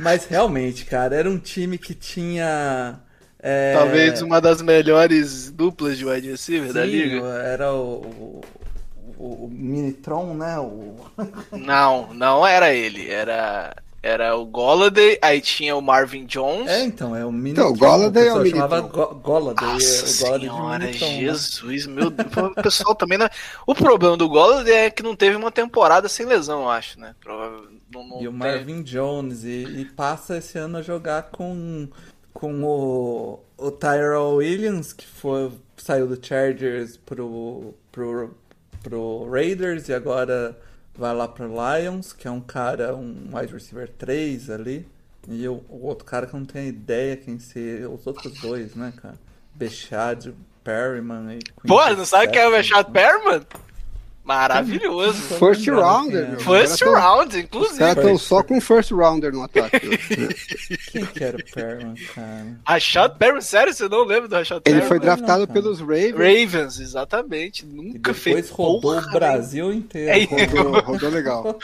Mas 0.00 0.26
realmente, 0.26 0.84
cara, 0.84 1.14
era 1.14 1.30
um 1.30 1.38
time 1.38 1.78
que 1.78 1.94
tinha 1.94 2.98
é... 3.42 3.74
Talvez 3.76 4.22
uma 4.22 4.40
das 4.40 4.62
melhores 4.62 5.50
duplas 5.50 5.98
de 5.98 6.06
wide 6.06 6.30
receiver 6.30 6.68
Sim, 6.68 6.74
da 6.74 6.84
liga. 6.84 7.26
Era 7.42 7.74
o, 7.74 8.40
o, 9.18 9.44
o 9.44 9.50
Minitron, 9.52 10.34
né? 10.34 10.58
O... 10.60 10.94
Não, 11.50 12.14
não 12.14 12.46
era 12.46 12.72
ele. 12.72 13.10
Era 13.10 13.74
era 14.04 14.36
o 14.36 14.44
Golladay, 14.44 15.16
aí 15.22 15.40
tinha 15.40 15.76
o 15.76 15.80
Marvin 15.80 16.26
Jones. 16.26 16.68
É, 16.68 16.84
então, 16.84 17.14
é 17.14 17.24
o 17.24 17.30
Minitron. 17.30 17.70
Então, 17.70 17.72
o 17.72 17.78
Golladay 17.78 18.26
é 18.26 18.32
o 18.32 18.38
Minitron. 18.38 18.60
chamava 18.60 18.80
Go 18.80 19.14
Golladay. 19.14 19.68
Nossa 19.68 20.26
é, 20.26 20.26
o 20.26 20.26
Golladay 20.26 20.48
senhora, 20.48 20.84
Minitron, 20.84 21.06
né? 21.06 21.20
Jesus, 21.20 21.86
né? 21.86 21.94
meu 21.94 22.10
Deus. 22.10 22.36
O 22.36 22.62
pessoal 22.62 22.94
também... 22.96 23.16
Não... 23.16 23.28
O 23.64 23.76
problema 23.76 24.16
do 24.16 24.28
Golladay 24.28 24.74
é 24.74 24.90
que 24.90 25.04
não 25.04 25.14
teve 25.14 25.36
uma 25.36 25.52
temporada 25.52 26.08
sem 26.08 26.26
lesão, 26.26 26.62
eu 26.62 26.68
acho, 26.68 26.98
né? 26.98 27.14
Não, 27.24 28.08
não 28.08 28.22
e 28.22 28.26
o 28.26 28.32
Marvin 28.32 28.82
Jones, 28.82 29.44
e, 29.44 29.62
e 29.62 29.84
passa 29.84 30.38
esse 30.38 30.58
ano 30.58 30.78
a 30.78 30.82
jogar 30.82 31.30
com 31.30 31.88
com 32.32 32.62
o, 32.64 33.40
o 33.56 33.70
Tyrell 33.70 34.36
Williams, 34.36 34.92
que 34.92 35.06
foi, 35.06 35.52
saiu 35.76 36.06
do 36.06 36.18
Chargers 36.24 36.96
pro, 36.96 37.74
pro, 37.90 38.34
pro 38.82 39.30
Raiders 39.30 39.88
e 39.88 39.94
agora 39.94 40.58
vai 40.94 41.14
lá 41.14 41.28
pro 41.28 41.46
Lions, 41.46 42.12
que 42.12 42.26
é 42.26 42.30
um 42.30 42.40
cara, 42.40 42.94
um 42.94 43.30
wide 43.32 43.52
receiver 43.52 43.88
3 43.88 44.50
ali. 44.50 44.86
E 45.28 45.46
o, 45.46 45.64
o 45.68 45.86
outro 45.86 46.04
cara 46.04 46.26
que 46.26 46.34
eu 46.34 46.40
não 46.40 46.46
tenho 46.46 46.68
ideia 46.68 47.16
quem 47.16 47.38
ser, 47.38 47.88
os 47.88 48.06
outros 48.06 48.40
dois, 48.40 48.74
né, 48.74 48.92
cara? 49.00 49.14
Bechad, 49.54 50.32
Perryman 50.64 51.38
e 51.38 51.40
Pô, 51.66 51.84
não 51.90 52.04
sabe 52.04 52.32
quem 52.32 52.40
é 52.40 52.48
o 52.48 52.50
Bechad 52.50 52.90
Perryman? 52.90 53.46
Maravilhoso. 54.24 55.20
First 55.34 55.66
rounder, 55.66 56.28
meu. 56.30 56.40
First 56.40 56.80
round, 56.82 57.36
inclusive. 57.36 57.72
Os 57.72 57.78
caras 57.78 57.96
estão 57.96 58.18
só 58.18 58.42
com 58.42 58.60
first 58.60 58.92
rounder 58.92 59.32
no 59.32 59.42
ataque. 59.42 59.80
Quem 60.92 61.04
que 61.06 61.24
era 61.24 61.36
o 61.36 61.44
Perman, 61.52 61.94
cara? 62.14 62.56
Rashad 62.64 63.18
Perman, 63.18 63.40
sério? 63.40 63.74
Você 63.74 63.88
não 63.88 64.04
lembra 64.04 64.28
do 64.28 64.34
Rashad 64.36 64.62
Perman? 64.62 64.80
Ele 64.80 64.88
foi 64.88 65.00
draftado 65.00 65.46
não, 65.46 65.52
pelos 65.52 65.80
Ravens. 65.80 66.12
Raven, 66.12 66.66
exatamente. 66.66 67.66
Nunca 67.66 68.14
fez. 68.14 68.36
Depois 68.36 68.50
rodou 68.50 68.80
porra, 68.80 69.08
o 69.08 69.12
Brasil 69.12 69.72
inteiro. 69.72 70.10
É, 70.10 70.44
rodou, 70.44 70.80
rodou 70.82 71.10
legal. 71.10 71.58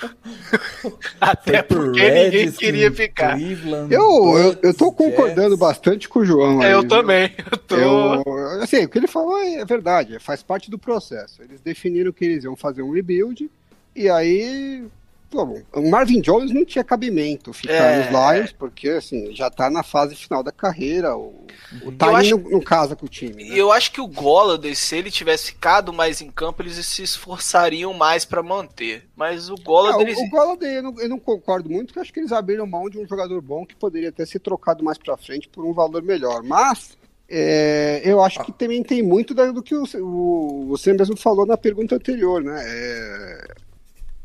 Até 1.21 1.63
porque 1.63 2.01
Redskins, 2.01 2.33
ninguém 2.33 2.53
queria 2.53 2.93
ficar. 2.93 3.37
Cleveland, 3.37 3.95
eu, 3.95 4.37
eu, 4.37 4.57
eu 4.65 4.75
tô 4.75 4.91
concordando 4.91 5.51
Jets. 5.51 5.61
bastante 5.61 6.09
com 6.09 6.21
o 6.21 6.25
João. 6.25 6.61
Aí, 6.61 6.73
eu 6.73 6.87
também. 6.87 7.33
Eu 7.53 7.59
tô... 7.59 7.77
Eu, 7.77 8.63
assim, 8.63 8.85
o 8.85 8.89
que 8.89 8.99
ele 8.99 9.07
falou 9.07 9.39
é 9.39 9.65
verdade, 9.65 10.19
faz 10.19 10.43
parte 10.43 10.69
do 10.69 10.79
processo. 10.79 11.41
Eles 11.41 11.61
definiram 11.61 12.11
que 12.11 12.25
eles 12.25 12.48
iam 12.49 12.57
fazer 12.57 12.83
um 12.83 12.93
rebuild, 12.93 13.51
e 13.95 14.09
aí. 14.09 14.85
Pô, 15.31 15.43
o 15.75 15.91
Marvin 15.91 16.23
Jones 16.23 16.55
não 16.55 16.65
tinha 16.65 16.83
cabimento 16.83 17.53
ficar 17.53 17.75
é... 17.75 17.99
nos 17.99 18.07
Lions, 18.07 18.53
porque 18.53 18.89
assim, 18.89 19.35
já 19.35 19.51
tá 19.51 19.69
na 19.69 19.83
fase 19.83 20.15
final 20.15 20.43
da 20.43 20.51
carreira. 20.51 21.15
O, 21.15 21.47
o 21.85 21.93
time 21.93 22.15
acho... 22.15 22.39
não, 22.39 22.51
não, 22.53 22.61
casa 22.63 22.97
com 22.97 23.05
o 23.05 23.09
time. 23.11 23.45
E 23.45 23.51
né? 23.51 23.59
eu 23.59 23.71
acho 23.71 23.93
que 23.93 24.01
o 24.01 24.07
Golladay, 24.07 24.75
se 24.75 24.97
ele 24.97 25.11
tivesse 25.11 25.49
ficado 25.49 25.93
mais 25.93 26.23
em 26.23 26.31
campo, 26.31 26.63
eles 26.63 26.77
se 26.87 27.03
esforçariam 27.03 27.93
mais 27.93 28.25
para 28.25 28.43
manter. 28.43 29.07
Mas 29.15 29.51
o 29.51 29.57
Golladay. 29.57 30.15
É, 30.15 30.17
o, 30.17 30.25
o 30.25 30.31
Golladay 30.31 30.77
eu 30.79 30.83
não, 30.83 30.99
eu 30.99 31.09
não 31.11 31.19
concordo 31.19 31.69
muito, 31.69 31.89
porque 31.89 32.01
acho 32.01 32.13
que 32.13 32.21
eles 32.21 32.33
abriram 32.33 32.67
mão 32.67 32.89
de 32.89 32.99
um 32.99 33.07
jogador 33.07 33.43
bom 33.43 33.67
que 33.67 33.77
poderia 33.77 34.09
até 34.09 34.25
ser 34.25 34.39
trocado 34.39 34.83
mais 34.83 34.97
para 34.97 35.15
frente 35.19 35.47
por 35.47 35.63
um 35.63 35.75
valor 35.75 36.03
melhor. 36.03 36.43
Mas 36.43 36.97
é, 37.31 38.01
eu 38.05 38.23
acho 38.23 38.43
que 38.43 38.53
também 38.53 38.83
tem 38.83 39.03
muito 39.03 39.35
do 39.35 39.63
que 39.63 39.75
o, 39.75 39.85
o, 40.01 40.67
você 40.69 40.95
mesmo 40.95 41.17
falou 41.17 41.45
na 41.45 41.59
pergunta 41.59 41.95
anterior, 41.95 42.43
né? 42.43 42.63
É, 42.65 43.49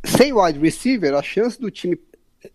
sem 0.06 0.32
wide 0.32 0.60
receiver, 0.60 1.14
a 1.14 1.22
chance 1.22 1.60
do 1.60 1.70
time 1.70 2.00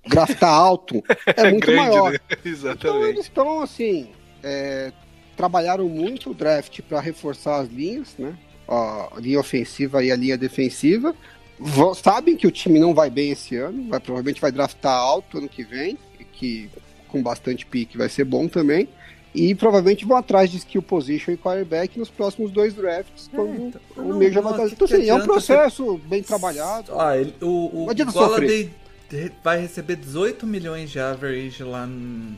draftar 0.06 0.50
alto 0.50 1.02
é 1.36 1.50
muito 1.50 1.66
Grande, 1.66 1.90
maior. 1.90 2.12
Né? 2.12 2.18
Exatamente. 2.44 2.86
Então 2.86 3.06
eles 3.06 3.24
estão 3.26 3.60
assim, 3.60 4.08
é, 4.42 4.90
trabalharam 5.36 5.86
muito 5.86 6.30
o 6.30 6.34
draft 6.34 6.80
para 6.80 7.00
reforçar 7.00 7.60
as 7.60 7.68
linhas, 7.68 8.14
né? 8.18 8.34
A 8.66 9.10
linha 9.18 9.40
ofensiva 9.40 10.02
e 10.02 10.10
a 10.10 10.16
linha 10.16 10.36
defensiva. 10.38 11.14
sabem 11.94 12.36
que 12.36 12.46
o 12.46 12.50
time 12.50 12.78
não 12.78 12.94
vai 12.94 13.10
bem 13.10 13.32
esse 13.32 13.56
ano, 13.56 13.88
vai, 13.88 14.00
provavelmente 14.00 14.40
vai 14.40 14.52
draftar 14.52 14.94
alto 14.94 15.38
ano 15.38 15.48
que 15.48 15.62
vem, 15.62 15.98
que 16.32 16.70
com 17.08 17.22
bastante 17.22 17.66
pique 17.66 17.98
vai 17.98 18.08
ser 18.08 18.24
bom 18.24 18.48
também. 18.48 18.88
E 19.34 19.54
provavelmente 19.54 20.04
vão 20.04 20.16
atrás 20.16 20.50
de 20.50 20.56
skill 20.56 20.82
position 20.82 21.32
e 21.32 21.36
quarterback 21.36 21.98
nos 21.98 22.08
próximos 22.08 22.50
dois 22.50 22.74
drafts, 22.74 23.28
é, 23.32 23.36
quando 23.36 23.54
então, 23.54 23.80
o 23.96 24.14
meio 24.14 24.32
já 24.32 24.40
vai 24.40 24.52
estar. 24.52 24.66
Então, 24.66 24.84
assim, 24.86 25.08
é 25.08 25.14
um 25.14 25.22
processo 25.22 25.98
bem 26.06 26.22
trabalhado. 26.22 26.98
Ah, 26.98 27.16
ele, 27.16 27.34
o 27.40 27.86
o 27.86 28.12
Golladay 28.12 28.70
vai 29.42 29.60
receber 29.60 29.96
18 29.96 30.46
milhões 30.46 30.90
de 30.90 30.98
average 30.98 31.62
lá 31.62 31.86
no, 31.86 32.36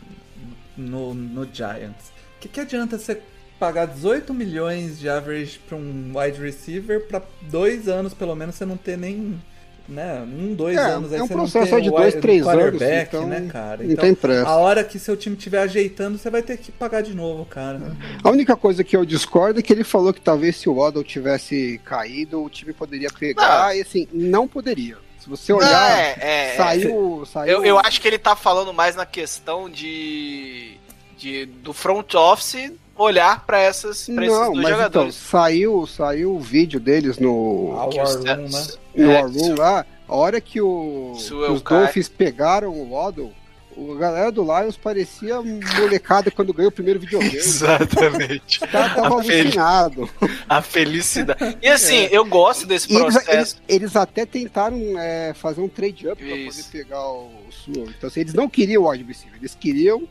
no, 0.76 1.14
no 1.14 1.49
Giants. 1.52 2.09
O 2.37 2.40
que, 2.40 2.49
que 2.49 2.61
adianta 2.61 2.99
você 2.99 3.20
pagar 3.59 3.87
18 3.87 4.32
milhões 4.32 4.99
de 4.99 5.09
average 5.09 5.59
pra 5.68 5.76
um 5.76 6.12
wide 6.14 6.40
receiver 6.40 7.06
pra 7.06 7.23
dois 7.42 7.88
anos, 7.88 8.14
pelo 8.14 8.35
menos, 8.35 8.54
você 8.54 8.64
não 8.64 8.76
ter 8.76 8.97
nem. 8.97 9.40
Né, 9.88 10.20
um, 10.22 10.54
dois 10.54 10.76
É, 10.76 10.80
anos 10.80 11.12
aí 11.12 11.18
é 11.18 11.22
um 11.22 11.26
você 11.26 11.34
processo 11.34 11.70
não 11.70 11.80
tem 11.80 11.82
de 11.82 11.90
um 11.90 11.96
dois, 11.96 12.14
três 12.14 12.46
anos, 12.46 12.82
então 12.82 13.26
né, 13.26 13.49
cara? 13.50 13.82
não 13.82 13.96
tem 13.96 14.14
pressa. 14.14 14.49
A 14.49 14.56
hora 14.56 14.84
que 14.84 14.99
seu 14.99 15.16
time 15.16 15.37
estiver 15.37 15.60
ajeitando, 15.62 16.16
você 16.16 16.30
vai 16.30 16.42
ter 16.42 16.56
que 16.58 16.70
pagar 16.70 17.02
de 17.02 17.14
novo, 17.14 17.44
cara. 17.44 17.80
A 18.22 18.30
única 18.30 18.56
coisa 18.56 18.84
que 18.84 18.96
eu 18.96 19.04
discordo 19.04 19.58
é 19.58 19.62
que 19.62 19.72
ele 19.72 19.84
falou 19.84 20.12
que 20.12 20.20
talvez 20.20 20.56
se 20.56 20.68
o 20.68 20.75
Waddle 20.75 21.02
tivesse 21.02 21.80
caído, 21.84 22.42
o 22.42 22.50
time 22.50 22.72
poderia 22.72 23.10
pegar, 23.10 23.76
e 23.76 23.80
assim, 23.80 24.06
não 24.12 24.46
poderia. 24.46 24.96
Se 25.20 25.28
você 25.28 25.52
olhar, 25.52 25.99
é, 25.99 26.16
é, 26.18 26.54
é. 26.54 26.56
saiu, 26.56 27.25
saiu. 27.26 27.52
Eu, 27.58 27.64
eu 27.64 27.78
acho 27.78 28.00
que 28.00 28.08
ele 28.08 28.18
tá 28.18 28.34
falando 28.34 28.72
mais 28.72 28.96
na 28.96 29.04
questão 29.04 29.68
de, 29.68 30.76
de 31.18 31.44
do 31.44 31.75
front 31.75 32.14
office 32.14 32.72
olhar 33.02 33.45
pra 33.47 33.59
essas 33.61 34.07
pra 34.07 34.25
esses 34.26 34.37
Não, 34.38 34.52
dois 34.52 34.57
mas 34.57 34.64
então, 34.66 34.71
jogadores. 34.78 35.14
saiu, 35.14 35.87
saiu 35.87 36.35
o 36.35 36.40
vídeo 36.40 36.78
deles 36.80 37.19
no, 37.19 37.78
A 37.80 37.88
Que 37.88 37.99
War 37.99 38.07
os- 38.09 38.14
Room, 38.16 38.25
né? 38.25 38.66
no 38.97 39.11
é, 39.11 39.23
War 39.23 39.30
Room 39.30 39.54
lá. 39.57 39.87
A 40.09 40.14
hora 40.16 40.40
que, 40.40 40.61
o, 40.61 41.12
que 41.16 41.33
o 41.35 41.52
os 41.52 41.62
Dolphins 41.62 42.09
pegaram 42.09 42.71
o 42.71 42.90
Waddle, 42.90 43.33
a 43.78 43.95
galera 43.99 44.33
do 44.33 44.42
Lions 44.42 44.76
parecia 44.76 45.40
molecada 45.40 46.30
quando 46.33 46.52
ganhou 46.52 46.69
o 46.69 46.73
primeiro 46.73 46.99
videogame. 46.99 47.33
Exatamente. 47.38 48.62
O 48.64 48.69
cara 48.69 48.88
tava 48.95 49.21
A 49.21 49.23
fel- 49.23 49.40
alucinado. 49.40 50.11
A 50.49 50.61
felicidade. 50.61 51.57
E 51.62 51.69
assim, 51.69 52.09
eu 52.11 52.25
gosto 52.25 52.66
desse 52.66 52.92
eles, 52.92 53.00
processo. 53.14 53.30
eles, 53.30 53.62
eles 53.69 53.97
até 53.97 54.26
tentaram 54.26 54.76
é, 54.99 55.33
fazer 55.35 55.61
um 55.61 55.69
trade-up 55.69 56.23
pra 56.23 56.37
poder 56.37 56.64
pegar 56.73 57.09
o 57.09 57.30
Sewell. 57.64 57.88
Então, 57.97 58.09
assim, 58.09 58.21
eles 58.21 58.35
não 58.35 58.49
queriam 58.49 58.83
o 58.83 58.90
wide 58.90 59.04
receiver, 59.04 59.38
eles 59.38 59.54
queriam 59.59 60.02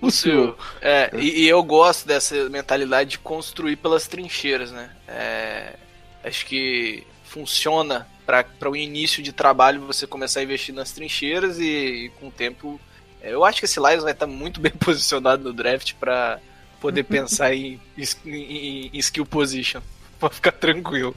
o 0.00 0.10
seu. 0.10 0.56
É, 0.80 1.10
e, 1.14 1.42
e 1.44 1.48
eu 1.48 1.62
gosto 1.62 2.06
dessa 2.06 2.48
mentalidade 2.48 3.10
de 3.10 3.18
construir 3.18 3.76
pelas 3.76 4.06
trincheiras, 4.06 4.70
né? 4.72 4.90
É, 5.08 5.74
acho 6.24 6.46
que 6.46 7.06
funciona 7.24 8.06
para 8.26 8.70
o 8.70 8.76
início 8.76 9.22
de 9.22 9.32
trabalho 9.32 9.82
você 9.86 10.06
começar 10.06 10.40
a 10.40 10.42
investir 10.42 10.74
nas 10.74 10.92
trincheiras 10.92 11.58
e, 11.58 11.64
e 12.06 12.08
com 12.20 12.28
o 12.28 12.30
tempo. 12.30 12.80
é, 13.20 13.32
Eu 13.34 13.44
acho 13.44 13.58
que 13.58 13.66
esse 13.66 13.78
Lions 13.80 14.02
vai 14.02 14.12
estar 14.12 14.26
muito 14.26 14.60
bem 14.60 14.72
posicionado 14.72 15.44
no 15.44 15.52
draft 15.52 15.94
para 16.00 16.40
poder 16.80 17.04
pensar 17.04 17.54
em, 17.54 17.80
em- 18.26 18.90
em 18.92 18.98
skill 18.98 19.26
position. 19.26 19.80
Pra 20.18 20.30
ficar 20.30 20.52
tranquilo. 20.52 21.14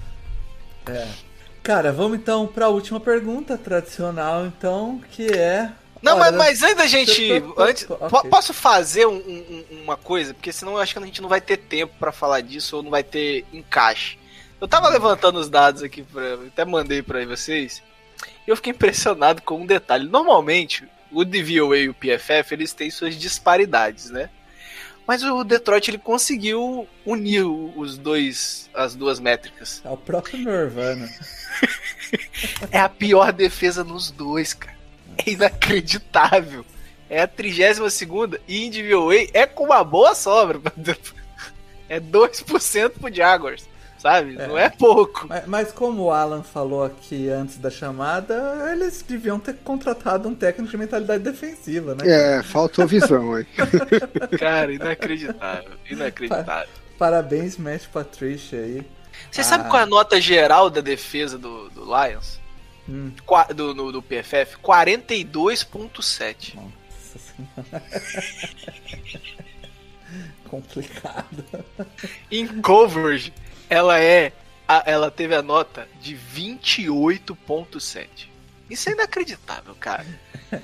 Cara, 1.63 1.91
vamos 1.91 2.17
então 2.17 2.47
pra 2.47 2.69
última 2.69 2.99
pergunta 2.99 3.57
tradicional, 3.57 4.45
então, 4.45 5.01
que 5.11 5.27
é. 5.27 5.69
Não, 6.01 6.17
mas, 6.17 6.33
mas 6.35 6.63
antes 6.63 6.75
da 6.77 6.87
gente. 6.87 7.31
Antes, 7.57 7.85
Ok. 7.89 8.09
po- 8.09 8.27
Posso 8.29 8.53
fazer 8.53 9.05
um- 9.07 9.15
um- 9.15 9.65
um- 9.71 9.83
uma 9.83 9.97
coisa? 9.97 10.33
Porque 10.33 10.51
senão 10.51 10.73
eu 10.73 10.77
acho 10.79 10.93
que 10.93 10.99
a 10.99 11.05
gente 11.05 11.21
não 11.21 11.29
vai 11.29 11.41
ter 11.41 11.57
tempo 11.57 11.93
pra 11.99 12.11
falar 12.11 12.41
disso 12.41 12.77
ou 12.77 12.83
não 12.83 12.91
vai 12.91 13.03
ter 13.03 13.45
encaixe. 13.53 14.17
Eu 14.59 14.67
tava 14.67 14.89
levantando 14.89 15.39
os 15.39 15.49
dados 15.49 15.83
aqui, 15.83 16.03
pra, 16.03 16.35
até 16.47 16.65
mandei 16.65 17.01
pra 17.01 17.23
vocês. 17.25 17.81
E 18.45 18.49
eu 18.49 18.55
fiquei 18.55 18.71
impressionado 18.71 19.41
com 19.41 19.61
um 19.61 19.65
detalhe. 19.65 20.07
Normalmente, 20.07 20.87
o 21.11 21.23
DVOA 21.23 21.77
e 21.77 21.89
o 21.89 21.93
PFF 21.93 22.53
eles 22.53 22.73
têm 22.73 22.89
suas 22.89 23.15
disparidades, 23.15 24.09
né? 24.09 24.29
Mas 25.05 25.23
o 25.23 25.43
Detroit 25.45 25.87
ele 25.89 25.97
conseguiu 25.97 26.85
unir 27.05 27.45
os 27.45 27.97
dois, 27.97 28.69
as 28.73 28.93
duas 28.93 29.19
métricas. 29.21 29.81
É 29.85 29.89
o 29.89 29.95
próprio 29.95 30.37
Nirvana. 30.39 31.07
É 32.71 32.79
a 32.79 32.87
pior 32.87 33.33
defesa 33.33 33.83
nos 33.83 34.11
dois, 34.11 34.53
cara. 34.53 34.76
É 35.25 35.29
inacreditável. 35.31 36.65
É 37.09 37.21
a 37.21 37.27
32 37.27 37.93
segunda 37.93 38.39
e 38.47 38.65
em 38.65 38.69
DVOA 38.69 39.27
é 39.33 39.45
com 39.45 39.65
uma 39.65 39.83
boa 39.83 40.13
sobra. 40.15 40.59
É 41.89 42.01
2% 42.01 42.89
pro 42.99 43.13
Jaguars, 43.13 43.65
sabe? 43.97 44.35
É. 44.37 44.45
Não 44.45 44.57
é 44.57 44.69
pouco. 44.69 45.25
Mas, 45.29 45.47
mas 45.47 45.71
como 45.71 46.03
o 46.03 46.11
Alan 46.11 46.43
falou 46.43 46.83
aqui 46.83 47.29
antes 47.29 47.55
da 47.57 47.69
chamada, 47.71 48.69
eles 48.73 49.01
deviam 49.07 49.39
ter 49.39 49.55
contratado 49.63 50.27
um 50.27 50.35
técnico 50.35 50.69
de 50.69 50.77
mentalidade 50.77 51.23
defensiva, 51.23 51.95
né? 51.95 52.03
É, 52.05 52.43
faltou 52.43 52.85
visão 52.85 53.33
aí. 53.35 53.45
Cara, 54.37 54.73
inacreditável. 54.73 55.71
Inacreditável. 55.89 56.67
Parabéns, 56.99 57.55
Matt 57.57 57.85
Patricia 57.87 58.59
aí. 58.59 58.85
Você 59.31 59.39
Ah. 59.39 59.43
sabe 59.45 59.69
qual 59.69 59.79
é 59.79 59.83
a 59.83 59.87
nota 59.87 60.19
geral 60.19 60.69
da 60.69 60.81
defesa 60.81 61.37
do, 61.37 61.69
do 61.69 61.85
Lions? 61.85 62.36
Hum. 62.89 63.11
Do, 63.55 63.73
no- 63.75 63.91
do 63.91 64.01
PFF? 64.01 64.57
42,7. 64.57 66.55
Nossa 66.55 67.19
senhora. 67.19 67.83
Complicado. 70.49 71.45
Em 72.31 72.47
coverage, 72.61 73.33
ela 73.69 73.99
é. 73.99 74.31
ela 74.85 75.11
teve 75.11 75.35
a 75.35 75.41
nota 75.41 75.87
de 76.01 76.15
28,7. 76.15 78.07
Isso 78.69 78.89
é 78.89 78.93
inacreditável, 78.93 79.75
cara. 79.75 80.05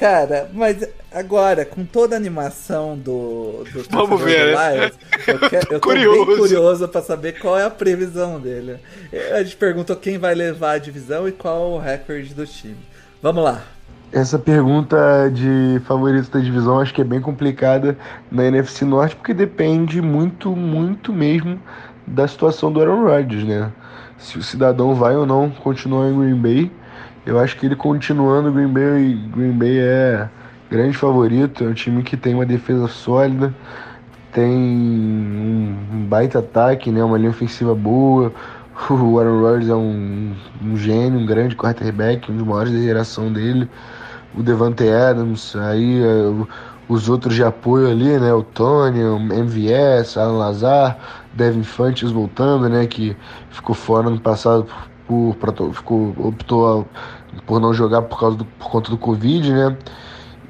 Cara, 0.00 0.48
mas 0.54 0.88
agora, 1.12 1.62
com 1.66 1.84
toda 1.84 2.16
a 2.16 2.18
animação 2.18 2.96
do, 2.96 3.64
do 3.70 3.84
Vamos 3.92 4.18
ver, 4.22 4.46
do 4.46 4.56
né? 4.56 4.74
Lions, 4.74 4.98
eu, 5.26 5.38
quero, 5.50 5.74
eu 5.74 5.78
tô 5.78 5.88
Curioso. 5.88 6.24
bem 6.26 6.36
curioso 6.38 6.88
pra 6.88 7.02
saber 7.02 7.38
qual 7.38 7.58
é 7.58 7.64
a 7.66 7.70
previsão 7.70 8.40
dele. 8.40 8.78
A 9.34 9.42
gente 9.42 9.56
perguntou 9.56 9.94
quem 9.94 10.16
vai 10.16 10.34
levar 10.34 10.72
a 10.72 10.78
divisão 10.78 11.28
e 11.28 11.32
qual 11.32 11.72
o 11.72 11.78
recorde 11.78 12.32
do 12.32 12.46
time. 12.46 12.78
Vamos 13.22 13.44
lá. 13.44 13.62
Essa 14.10 14.38
pergunta 14.38 15.30
de 15.34 15.78
favorito 15.84 16.30
da 16.30 16.40
divisão 16.40 16.80
acho 16.80 16.94
que 16.94 17.02
é 17.02 17.04
bem 17.04 17.20
complicada 17.20 17.94
na 18.32 18.46
NFC 18.46 18.86
Norte, 18.86 19.14
porque 19.14 19.34
depende 19.34 20.00
muito, 20.00 20.56
muito 20.56 21.12
mesmo 21.12 21.60
da 22.06 22.26
situação 22.26 22.72
do 22.72 22.80
Aaron 22.80 23.04
Rodgers, 23.04 23.44
né? 23.44 23.70
Se 24.16 24.38
o 24.38 24.42
cidadão 24.42 24.94
vai 24.94 25.14
ou 25.14 25.26
não 25.26 25.50
continuar 25.50 26.08
em 26.08 26.18
Green 26.18 26.36
Bay. 26.36 26.72
Eu 27.24 27.38
acho 27.38 27.56
que 27.56 27.66
ele 27.66 27.76
continuando 27.76 28.52
Green 28.52 28.68
Bay, 28.72 29.14
Green 29.34 29.52
Bay 29.52 29.78
é 29.78 30.28
grande 30.70 30.96
favorito, 30.96 31.64
é 31.64 31.68
um 31.68 31.74
time 31.74 32.02
que 32.02 32.16
tem 32.16 32.34
uma 32.34 32.46
defesa 32.46 32.88
sólida, 32.88 33.54
tem 34.32 34.46
um, 34.52 36.06
baita 36.08 36.38
ataque, 36.40 36.90
né? 36.90 37.02
Uma 37.04 37.18
linha 37.18 37.30
ofensiva 37.30 37.74
boa. 37.74 38.32
O 38.90 39.18
Aaron 39.20 39.42
Rodgers 39.42 39.68
é 39.68 39.74
um, 39.74 40.34
um 40.62 40.74
gênio, 40.76 41.20
um 41.20 41.26
grande 41.26 41.54
quarterback, 41.54 42.32
um 42.32 42.36
dos 42.38 42.46
maiores 42.46 42.72
da 42.72 42.78
geração 42.78 43.30
dele 43.30 43.68
o 44.34 44.42
Devante 44.42 44.88
Adams, 44.88 45.56
aí 45.56 46.02
o- 46.02 46.48
os 46.88 47.08
outros 47.08 47.34
de 47.34 47.44
apoio 47.44 47.90
ali, 47.90 48.18
né? 48.18 48.32
O 48.34 48.42
Tony, 48.42 49.02
o 49.02 49.16
MVS, 49.18 50.18
Alan 50.18 50.38
Lazar, 50.38 50.98
Devin 51.32 51.62
Fantes 51.62 52.10
voltando, 52.10 52.68
né? 52.68 52.86
Que 52.86 53.16
ficou 53.50 53.74
fora 53.74 54.10
no 54.10 54.20
passado 54.20 54.64
por, 54.64 54.89
por 55.38 55.72
ficou, 55.72 56.14
optou 56.18 56.86
por 57.46 57.60
não 57.60 57.72
jogar 57.72 58.02
por 58.02 58.18
causa 58.18 58.36
do, 58.36 58.44
por 58.44 58.70
conta 58.70 58.90
do 58.90 58.98
Covid, 58.98 59.52
né? 59.52 59.76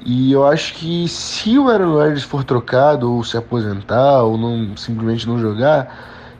E 0.03 0.31
eu 0.31 0.45
acho 0.47 0.73
que 0.73 1.07
se 1.07 1.57
o 1.59 1.69
Aaron 1.69 1.93
Rodgers 1.93 2.23
for 2.23 2.43
trocado 2.43 3.11
ou 3.11 3.23
se 3.23 3.37
aposentar 3.37 4.23
ou 4.23 4.37
não 4.37 4.75
simplesmente 4.75 5.27
não 5.27 5.39
jogar, 5.39 5.95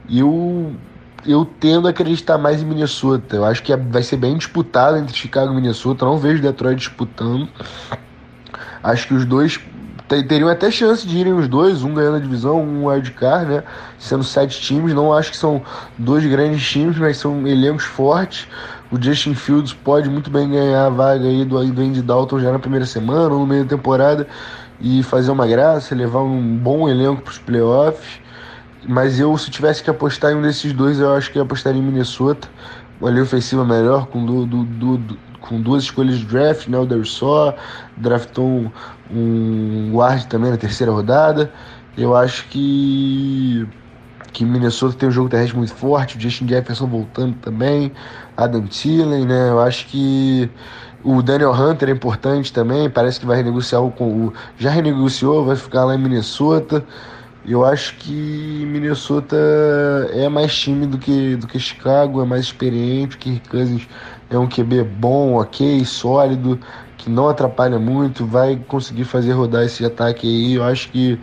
eu 0.10 0.74
eu 1.26 1.46
tendo 1.60 1.88
a 1.88 1.92
acreditar 1.92 2.38
mais 2.38 2.64
em 2.64 2.66
Minnesota. 2.66 3.36
Eu 3.36 3.46
acho 3.46 3.62
que 3.62 3.72
é- 3.72 3.78
vai 3.78 4.02
ser 4.02 4.18
bem 4.18 4.36
disputado 4.38 4.98
entre 4.98 5.16
Chicago 5.16 5.52
e 5.52 5.56
Minnesota. 5.56 6.04
Eu 6.04 6.10
não 6.10 6.18
vejo 6.18 6.42
Detroit 6.42 6.78
disputando. 6.78 7.48
Acho 8.84 9.08
que 9.08 9.14
os 9.14 9.26
dois 9.26 9.60
teriam 10.28 10.50
até 10.50 10.70
chance 10.70 11.08
de 11.08 11.18
irem 11.18 11.34
os 11.34 11.48
dois, 11.48 11.84
um 11.84 11.94
ganhando 11.94 12.18
a 12.18 12.20
divisão, 12.20 12.62
um 12.62 12.88
wildcard, 12.88 13.46
né? 13.50 13.64
Sendo 13.98 14.24
sete 14.24 14.60
times. 14.60 14.94
Não 14.94 15.14
acho 15.14 15.32
que 15.32 15.38
são 15.38 15.62
dois 15.98 16.26
grandes 16.26 16.68
times, 16.68 16.98
mas 16.98 17.18
são 17.18 17.48
elencos 17.48 17.86
fortes. 17.86 18.48
O 18.92 19.02
Justin 19.02 19.34
Fields 19.36 19.74
pode 19.74 20.10
muito 20.10 20.30
bem 20.30 20.50
ganhar 20.50 20.88
a 20.88 20.90
vaga 20.90 21.26
aí 21.26 21.46
do, 21.46 21.64
do 21.72 21.82
Andy 21.82 22.02
Dalton 22.02 22.40
já 22.40 22.52
na 22.52 22.60
primeira 22.60 22.86
semana 22.86 23.34
ou 23.34 23.40
no 23.40 23.46
meio 23.48 23.64
da 23.64 23.70
temporada 23.70 24.28
e 24.82 25.02
fazer 25.04 25.32
uma 25.32 25.48
graça, 25.48 25.96
levar 25.96 26.22
um 26.24 26.58
bom 26.58 26.90
elenco 26.90 27.22
para 27.22 27.32
os 27.32 27.38
playoffs. 27.38 28.20
Mas 28.88 29.20
eu, 29.20 29.38
se 29.38 29.52
tivesse 29.52 29.84
que 29.84 29.90
apostar 29.90 30.32
em 30.32 30.36
um 30.36 30.42
desses 30.42 30.74
dois, 30.74 31.00
eu 31.00 31.14
acho 31.14 31.32
que 31.32 31.40
apostaria 31.40 31.80
em 31.80 31.84
Minnesota. 31.86 32.48
Uma 33.00 33.10
linha 33.12 33.24
ofensiva 33.24 33.64
melhor, 33.66 34.08
com, 34.08 34.26
du- 34.26 34.46
du- 34.46 34.66
du- 34.66 35.18
com 35.42 35.62
duas 35.62 35.84
escolhas 35.84 36.20
de 36.20 36.26
draft, 36.26 36.68
né? 36.68 36.78
O 36.78 36.86
Dersó 36.86 37.56
draftou 37.98 38.48
um, 38.48 38.72
um 39.12 39.92
guard 39.94 40.26
também 40.26 40.52
na 40.52 40.58
terceira 40.58 40.92
rodada. 40.92 41.52
Eu 41.98 42.16
acho 42.16 42.48
que, 42.48 43.68
que 44.32 44.46
Minnesota 44.46 44.96
tem 44.96 45.10
um 45.10 45.12
jogo 45.12 45.30
terrestre 45.30 45.58
muito 45.58 45.74
forte, 45.74 46.18
o 46.18 46.22
Justin 46.22 46.48
Jefferson 46.48 46.88
voltando 46.88 47.36
também, 47.42 47.92
Adam 48.38 48.66
Thielen, 48.68 49.26
né? 49.26 49.50
Eu 49.50 49.60
acho 49.60 49.88
que 49.88 50.50
o 51.04 51.22
Daniel 51.22 51.52
Hunter 51.52 51.90
é 51.90 51.92
importante 51.92 52.54
também, 52.54 52.90
parece 52.90 53.20
que 53.20 53.26
vai 53.26 53.38
renegociar 53.38 53.82
o, 53.82 53.88
o 53.90 54.34
já 54.58 54.70
renegociou, 54.70 55.44
vai 55.44 55.56
ficar 55.56 55.84
lá 55.84 55.96
em 55.96 55.98
Minnesota. 55.98 56.86
Eu 57.44 57.66
acho 57.66 57.96
que 57.98 58.12
Minnesota 58.68 59.36
é 60.14 60.30
mais 60.30 60.56
time 60.56 60.86
do 60.86 61.00
que, 61.00 61.36
do 61.36 61.48
que 61.48 61.60
Chicago, 61.60 62.22
é 62.22 62.26
mais 62.26 62.46
experiente. 62.46 63.18
Kirk 63.18 63.50
Cousins 63.50 63.88
é 64.32 64.38
um 64.40 64.48
QB 64.48 64.84
bom, 64.84 65.36
ok, 65.36 65.86
sólido, 65.86 66.60
que 66.98 67.10
não 67.10 67.30
atrapalha 67.30 67.78
muito, 67.78 68.26
vai 68.26 68.56
conseguir 68.68 69.04
fazer 69.04 69.34
rodar 69.34 69.64
esse 69.64 69.86
ataque 69.86 70.28
aí. 70.28 70.54
Eu 70.56 70.64
acho 70.64 70.90
que 70.90 71.20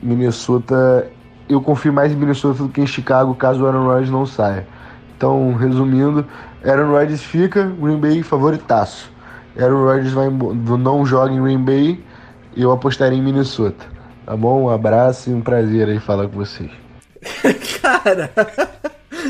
Minnesota 0.00 1.06
eu 1.48 1.60
confio 1.60 1.92
mais 1.92 2.12
em 2.12 2.16
Minnesota 2.16 2.62
do 2.62 2.68
que 2.68 2.80
em 2.80 2.86
Chicago 2.86 3.34
caso 3.34 3.64
o 3.64 3.66
Aaron 3.66 3.86
Rodgers 3.86 4.10
não 4.10 4.26
saia. 4.26 4.66
Então, 5.16 5.54
resumindo, 5.54 6.24
Aaron 6.64 6.90
Rodgers 6.90 7.22
fica, 7.22 7.64
Green 7.64 7.98
Bay 7.98 8.22
favoritaço. 8.22 9.10
Aaron 9.58 9.84
Rodgers 9.84 10.12
vai, 10.12 10.28
não 10.28 11.04
joga 11.04 11.32
em 11.32 11.42
Green 11.42 11.64
Bay, 11.64 12.04
eu 12.56 12.70
apostaria 12.70 13.18
em 13.18 13.22
Minnesota. 13.22 13.86
Tá 14.24 14.36
bom? 14.36 14.64
Um 14.64 14.68
abraço 14.68 15.30
e 15.30 15.34
um 15.34 15.40
prazer 15.40 15.88
aí 15.88 15.98
falar 15.98 16.28
com 16.28 16.36
vocês. 16.36 16.70
Cara. 17.80 18.30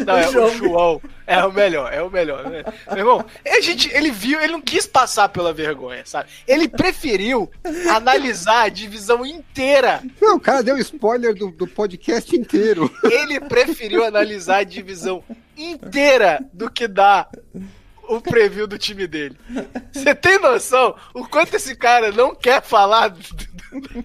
Não, 0.04 0.16
é 0.16 0.28
o 0.28 0.50
João. 0.50 1.00
É 1.28 1.44
o 1.44 1.52
melhor, 1.52 1.92
é 1.92 2.02
o 2.02 2.10
melhor. 2.10 2.48
Né? 2.48 2.64
Meu 2.88 2.98
irmão, 2.98 3.24
a 3.46 3.60
gente, 3.60 3.94
ele 3.94 4.10
viu, 4.10 4.40
ele 4.40 4.52
não 4.52 4.62
quis 4.62 4.86
passar 4.86 5.28
pela 5.28 5.52
vergonha, 5.52 6.02
sabe? 6.06 6.30
Ele 6.46 6.66
preferiu 6.66 7.50
analisar 7.90 8.62
a 8.62 8.68
divisão 8.70 9.26
inteira. 9.26 10.02
Não, 10.18 10.36
o 10.36 10.40
cara 10.40 10.62
deu 10.62 10.78
spoiler 10.78 11.34
do, 11.34 11.50
do 11.50 11.66
podcast 11.66 12.34
inteiro. 12.34 12.90
Ele 13.04 13.38
preferiu 13.40 14.04
analisar 14.06 14.60
a 14.60 14.64
divisão 14.64 15.22
inteira 15.54 16.40
do 16.50 16.70
que 16.70 16.88
dar 16.88 17.28
o 18.08 18.22
preview 18.22 18.66
do 18.66 18.78
time 18.78 19.06
dele. 19.06 19.36
Você 19.92 20.14
tem 20.14 20.38
noção 20.38 20.96
o 21.12 21.28
quanto 21.28 21.54
esse 21.54 21.76
cara 21.76 22.10
não 22.10 22.34
quer 22.34 22.62
falar 22.62 23.14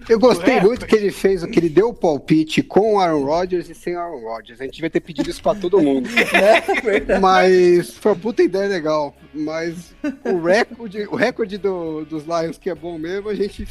eu 0.08 0.18
gostei 0.18 0.60
muito 0.60 0.86
que 0.86 0.94
ele 0.94 1.10
fez, 1.10 1.44
que 1.44 1.58
ele 1.58 1.68
deu 1.68 1.88
o 1.88 1.94
palpite 1.94 2.62
com 2.62 2.94
o 2.94 3.00
Aaron 3.00 3.24
Rodgers 3.24 3.68
e 3.68 3.74
sem 3.74 3.94
Aaron 3.94 4.20
Rodgers. 4.20 4.60
A 4.60 4.64
gente 4.64 4.74
devia 4.74 4.90
ter 4.90 5.00
pedido 5.00 5.28
isso 5.30 5.42
pra 5.42 5.54
todo 5.54 5.80
mundo. 5.80 6.08
né? 6.10 7.18
Mas 7.20 7.94
foi 7.94 8.12
uma 8.12 8.18
puta 8.18 8.42
ideia 8.42 8.68
legal. 8.68 9.16
Mas 9.32 9.94
o 10.24 10.40
recorde, 10.42 11.02
o 11.10 11.14
recorde 11.14 11.58
do, 11.58 12.04
dos 12.04 12.24
Lions, 12.24 12.58
que 12.58 12.68
é 12.68 12.74
bom 12.74 12.98
mesmo, 12.98 13.28
a 13.28 13.34
gente 13.34 13.66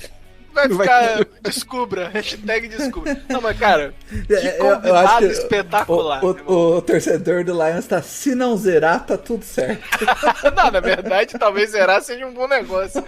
vai 0.54 0.70
ficar. 0.70 1.16
Vai... 1.16 1.26
Descubra, 1.42 2.10
hashtag 2.10 2.68
descubra. 2.68 3.22
Não, 3.30 3.42
mas 3.42 3.58
cara, 3.58 3.94
que 4.28 4.34
é, 4.34 4.60
eu, 4.60 4.66
eu 4.66 4.96
acho 4.96 5.18
que 5.18 5.26
espetacular. 5.26 6.24
O, 6.24 6.32
o, 6.46 6.78
o, 6.78 6.82
torcedor 6.82 7.44
do 7.44 7.54
Lions 7.54 7.88
tá, 7.88 8.02
se 8.02 8.36
não 8.36 8.56
zerar, 8.56 9.06
tá 9.06 9.18
tudo 9.18 9.44
certo. 9.44 9.84
não, 10.56 10.72
na 10.72 10.80
verdade, 10.80 11.38
talvez 11.38 11.72
zerar 11.72 12.02
seja 12.02 12.26
um 12.26 12.34
bom 12.34 12.48
negócio. 12.48 13.04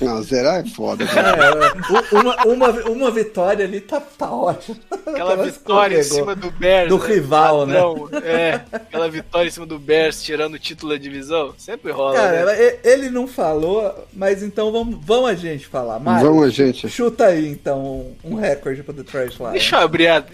Não, 0.00 0.22
zerar 0.22 0.60
é 0.60 0.68
foda. 0.68 1.04
É, 1.04 2.14
uma, 2.14 2.44
uma, 2.44 2.70
uma 2.90 3.10
vitória 3.10 3.64
ali 3.64 3.80
tá, 3.80 4.00
tá 4.00 4.30
ótimo. 4.30 4.78
Aquela 5.06 5.36
vitória 5.36 6.00
em 6.00 6.02
cima 6.02 6.34
do 6.34 6.50
Bears. 6.50 6.88
Do 6.88 6.98
né? 6.98 7.06
rival, 7.06 7.66
né? 7.66 7.74
padrão, 7.74 8.08
né? 8.10 8.20
É, 8.24 8.60
aquela 8.72 9.08
vitória 9.08 9.48
em 9.48 9.50
cima 9.50 9.66
do 9.66 9.78
Bears, 9.78 10.22
tirando 10.22 10.54
o 10.54 10.58
título 10.58 10.92
da 10.92 10.98
divisão. 10.98 11.54
Sempre 11.56 11.92
rola. 11.92 12.16
Cara, 12.16 12.44
né? 12.44 12.78
ele 12.82 13.08
não 13.08 13.26
falou, 13.26 14.06
mas 14.12 14.42
então 14.42 14.72
vamos, 14.72 14.98
vamos 15.00 15.30
a 15.30 15.34
gente 15.34 15.66
falar. 15.66 15.98
Mário, 15.98 16.28
vamos 16.28 16.44
a 16.44 16.50
gente. 16.50 16.88
Chuta 16.88 17.26
aí, 17.26 17.46
então, 17.46 18.12
um 18.24 18.34
recorde 18.34 18.82
pro 18.82 18.92
Detroit 18.92 19.36
Lions. 19.38 19.52
Deixa 19.52 19.76
eu 19.76 19.80
abrir 19.80 20.08
a, 20.08 20.24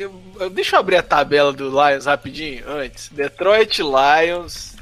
deixa 0.52 0.76
eu 0.76 0.80
abrir 0.80 0.96
a 0.96 1.02
tabela 1.02 1.52
do 1.52 1.68
Lions 1.68 2.06
rapidinho 2.06 2.64
antes. 2.68 3.08
Detroit 3.10 3.82
Lions 3.82 4.74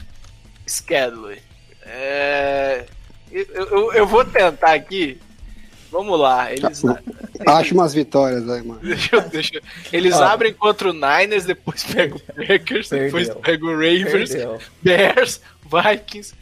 Schedule. 0.67 1.39
É 1.85 2.85
eu, 3.31 3.47
eu, 3.55 3.93
eu, 3.93 4.07
vou 4.07 4.25
tentar 4.25 4.75
aqui. 4.75 5.21
Vamos 5.91 6.19
lá. 6.19 6.53
Eles, 6.53 6.83
Acho 7.47 7.75
umas 7.75 7.93
vitórias 7.93 8.49
aí, 8.49 8.63
mano. 8.63 8.81
Deixa 8.81 9.17
eu, 9.17 9.29
deixa 9.29 9.57
eu... 9.57 9.63
Eles 9.93 10.15
ah. 10.15 10.33
abrem 10.33 10.55
contra 10.55 10.91
o 10.91 10.93
Niners, 10.93 11.45
depois 11.45 11.83
pegam 11.85 12.17
o 12.17 12.21
Packers, 12.21 12.89
Perdeu. 12.89 13.07
depois 13.07 13.31
pegam 13.43 13.69
o 13.69 13.73
Ravens, 13.73 14.31
Perdeu. 14.31 14.59
Bears, 14.83 15.41
Vikings. 15.65 16.35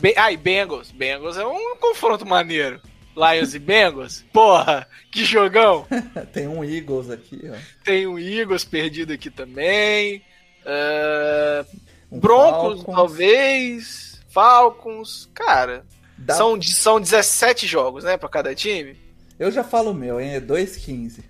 Be... 0.00 0.14
Ah, 0.16 0.32
e 0.32 0.36
Bengals. 0.36 0.90
Bengals 0.90 1.36
é 1.36 1.46
um 1.46 1.76
confronto 1.76 2.24
maneiro. 2.24 2.80
Lions 3.16 3.54
e 3.54 3.58
Bengals? 3.58 4.24
Porra, 4.32 4.86
que 5.10 5.24
jogão! 5.24 5.86
Tem 6.32 6.46
um 6.46 6.64
Eagles 6.64 7.10
aqui, 7.10 7.50
ó. 7.50 7.56
Tem 7.84 8.06
um 8.06 8.18
Eagles 8.18 8.64
perdido 8.64 9.12
aqui 9.12 9.28
também. 9.28 10.22
Uh... 10.64 11.88
Um 12.10 12.20
Broncos, 12.20 12.82
Falcons. 12.82 12.96
talvez. 12.96 14.20
Falcons. 14.28 15.28
Cara, 15.34 15.84
Dá... 16.18 16.34
São, 16.34 16.60
são 16.60 17.00
17 17.00 17.66
jogos, 17.66 18.04
né, 18.04 18.16
pra 18.16 18.28
cada 18.28 18.54
time? 18.54 18.96
Eu 19.38 19.52
já 19.52 19.62
falo 19.62 19.92
o 19.92 19.94
meu, 19.94 20.20
hein? 20.20 20.34
É 20.34 20.40
2,15. 20.40 21.20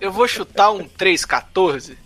Eu 0.00 0.12
vou 0.12 0.28
chutar 0.28 0.70
um 0.70 0.86
3,14. 0.86 1.96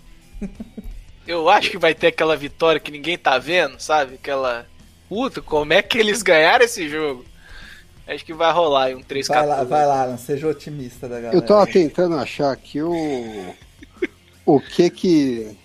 Eu 1.27 1.49
acho 1.49 1.71
que 1.71 1.79
vai 1.79 1.95
ter 1.95 2.09
aquela 2.09 2.37
vitória 2.37 2.81
que 2.81 2.93
ninguém 2.93 3.19
tá 3.19 3.37
vendo, 3.37 3.81
sabe? 3.81 4.15
Aquela. 4.15 4.67
Puta, 5.09 5.43
como 5.43 5.73
é 5.73 5.83
que 5.83 5.99
eles 5.99 6.23
ganharam 6.23 6.65
esse 6.65 6.89
jogo? 6.89 7.25
Acho 8.07 8.25
que 8.25 8.33
vai 8.33 8.53
rolar 8.53 8.85
aí 8.85 8.95
um 8.95 9.03
3 9.03 9.27
Vai 9.27 9.47
lá, 9.47 9.65
vai 9.65 9.85
lá, 9.85 10.07
não 10.07 10.19
seja 10.19 10.47
otimista 10.47 11.09
da 11.09 11.17
galera. 11.17 11.37
Eu 11.37 11.43
tava 11.43 11.67
tentando 11.67 12.17
achar 12.17 12.53
aqui 12.53 12.81
o. 12.81 13.55
O 14.45 14.61
que 14.61 14.89
que. 14.89 15.57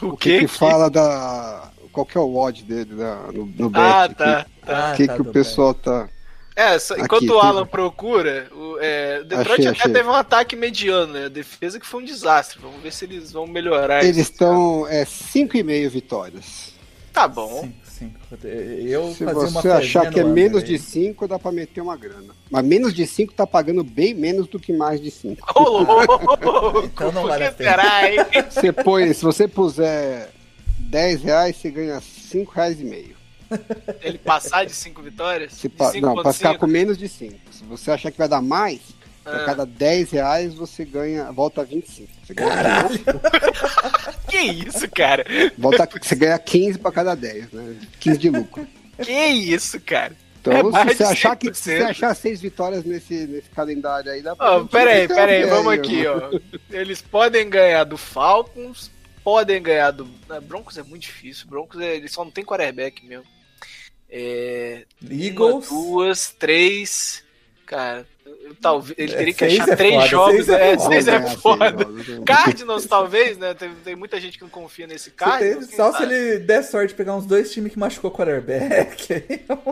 O, 0.00 0.08
o 0.08 0.16
que, 0.16 0.38
que, 0.38 0.40
que 0.40 0.48
fala 0.48 0.88
da 0.88 1.69
qual 1.92 2.06
que 2.06 2.16
é 2.16 2.20
o 2.20 2.36
odd 2.36 2.62
dele 2.64 2.94
na, 2.94 3.32
no, 3.32 3.46
no 3.46 3.70
bet. 3.70 3.82
Ah, 3.82 4.08
tá. 4.08 4.46
tá. 4.64 4.92
O 4.92 4.96
que, 4.96 5.06
tá, 5.06 5.14
que 5.14 5.22
o 5.22 5.24
pessoal 5.26 5.74
tá. 5.74 6.08
É, 6.56 6.76
enquanto 6.98 7.24
aqui, 7.24 7.30
o 7.30 7.38
Alan 7.38 7.62
tem... 7.62 7.70
procura, 7.70 8.48
o 8.52 8.76
é, 8.80 9.22
Detroit 9.22 9.60
achei, 9.60 9.66
até 9.68 9.80
achei. 9.80 9.92
teve 9.92 10.08
um 10.08 10.14
ataque 10.14 10.56
mediano, 10.56 11.12
né? 11.12 11.24
A 11.26 11.28
defesa 11.28 11.80
que 11.80 11.86
foi 11.86 12.02
um 12.02 12.04
desastre. 12.04 12.58
Vamos 12.60 12.82
ver 12.82 12.92
se 12.92 13.04
eles 13.04 13.32
vão 13.32 13.46
melhorar. 13.46 14.04
Eles 14.04 14.18
estão 14.18 14.86
é, 14.86 15.04
5,5 15.04 15.88
vitórias. 15.88 16.74
Tá 17.12 17.26
bom. 17.26 17.62
Cinco, 17.84 18.18
cinco. 18.30 18.46
Eu 18.46 19.12
se 19.14 19.24
você 19.24 19.68
achar 19.68 20.10
que 20.10 20.20
é 20.20 20.24
menos 20.24 20.62
de 20.62 20.78
5, 20.78 21.26
dá 21.26 21.38
pra 21.38 21.50
meter 21.50 21.80
uma 21.80 21.96
grana. 21.96 22.34
Mas 22.50 22.64
menos 22.64 22.92
de 22.92 23.06
5 23.06 23.32
tá 23.32 23.46
pagando 23.46 23.82
bem 23.82 24.14
menos 24.14 24.46
do 24.46 24.58
que 24.58 24.72
mais 24.72 25.00
de 25.00 25.10
5. 25.10 25.46
Oh, 25.54 26.82
então 26.84 27.10
não 27.12 27.26
vale 27.26 27.46
a 27.46 27.52
pena. 27.52 27.82
Você 28.50 28.72
põe, 28.72 29.12
se 29.12 29.22
você 29.22 29.48
puser 29.48 30.30
10 30.90 31.22
reais, 31.22 31.56
você 31.56 31.70
ganha 31.70 32.00
5 32.00 32.52
reais 32.52 32.80
e 32.80 32.84
meio. 32.84 33.16
Ele 34.02 34.18
passar 34.18 34.66
de 34.66 34.74
5 34.74 35.00
vitórias? 35.02 35.52
Se 35.52 35.68
pa... 35.68 35.92
Não, 35.94 36.14
para 36.16 36.32
ficar 36.32 36.58
com 36.58 36.66
menos 36.66 36.98
de 36.98 37.08
5. 37.08 37.38
Se 37.52 37.64
você 37.64 37.92
achar 37.92 38.10
que 38.10 38.18
vai 38.18 38.28
dar 38.28 38.42
mais, 38.42 38.80
ah. 39.24 39.36
a 39.36 39.44
cada 39.44 39.64
10 39.64 40.10
reais 40.10 40.54
você 40.54 40.84
ganha, 40.84 41.30
volta 41.30 41.60
a 41.60 41.64
25. 41.64 42.10
Você 42.24 42.34
ganha 42.34 42.50
Caralho! 42.50 43.00
que 44.28 44.38
isso, 44.38 44.88
cara? 44.90 45.24
Volta, 45.56 45.88
você 46.00 46.14
ganha 46.16 46.38
15 46.38 46.78
para 46.78 46.92
cada 46.92 47.14
10, 47.14 47.52
né? 47.52 47.76
15 48.00 48.18
de 48.18 48.30
lucro. 48.30 48.66
Que 49.00 49.12
isso, 49.12 49.80
cara? 49.80 50.14
Então, 50.40 50.54
é 50.54 50.88
se 50.88 50.96
você 50.96 51.04
achar 51.04 51.36
que 51.36 51.52
se 51.52 51.76
você 51.76 51.82
achar 51.82 52.14
seis 52.14 52.40
vitórias 52.40 52.82
nesse, 52.82 53.26
nesse 53.26 53.50
calendário 53.50 54.10
aí, 54.10 54.22
dá 54.22 54.34
pra. 54.34 54.56
Oh, 54.56 54.66
peraí, 54.66 55.06
peraí, 55.06 55.44
vamos 55.44 55.72
aqui, 55.72 56.06
ó. 56.06 56.30
Eles 56.70 57.02
podem 57.02 57.48
ganhar 57.50 57.84
do 57.84 57.98
Falcons, 57.98 58.90
podem 59.30 59.62
ganhar 59.62 59.92
do. 59.92 60.06
Né, 60.28 60.40
Broncos 60.40 60.76
é 60.76 60.82
muito 60.82 61.02
difícil. 61.02 61.46
Broncos 61.46 61.80
é, 61.80 61.94
eles 61.94 62.10
só 62.10 62.24
não 62.24 62.32
tem 62.32 62.44
quarterback 62.44 63.06
mesmo. 63.06 63.24
É, 64.10 64.84
Eagles. 65.08 65.70
Uma, 65.70 65.82
duas, 65.82 66.32
três. 66.32 67.22
Cara, 67.64 68.04
talvez 68.60 68.98
ele 68.98 69.14
teria 69.14 69.32
que 69.32 69.44
achar 69.44 69.68
é 69.68 69.76
três 69.76 69.94
foda, 69.94 70.08
jogos. 70.08 70.46
Seis 70.46 70.48
é, 70.48 70.72
é 70.72 70.78
seis 70.80 71.06
é 71.06 71.36
foda. 71.36 71.86
Cardinals, 72.26 72.86
talvez, 72.86 73.38
né? 73.38 73.54
Tem, 73.54 73.72
tem, 73.84 73.94
muita 73.94 74.20
gente 74.20 74.36
que 74.36 74.42
não 74.42 74.50
confia 74.50 74.88
nesse 74.88 75.12
Cardinals. 75.12 75.70
Só 75.76 75.92
se 75.92 76.02
ele 76.02 76.40
der 76.40 76.64
sorte 76.64 76.88
de 76.88 76.94
pegar 76.94 77.14
uns 77.14 77.24
dois 77.24 77.52
times 77.52 77.72
que 77.72 77.78
machucou 77.78 78.10
o 78.10 78.12
quarterback. 78.12 79.24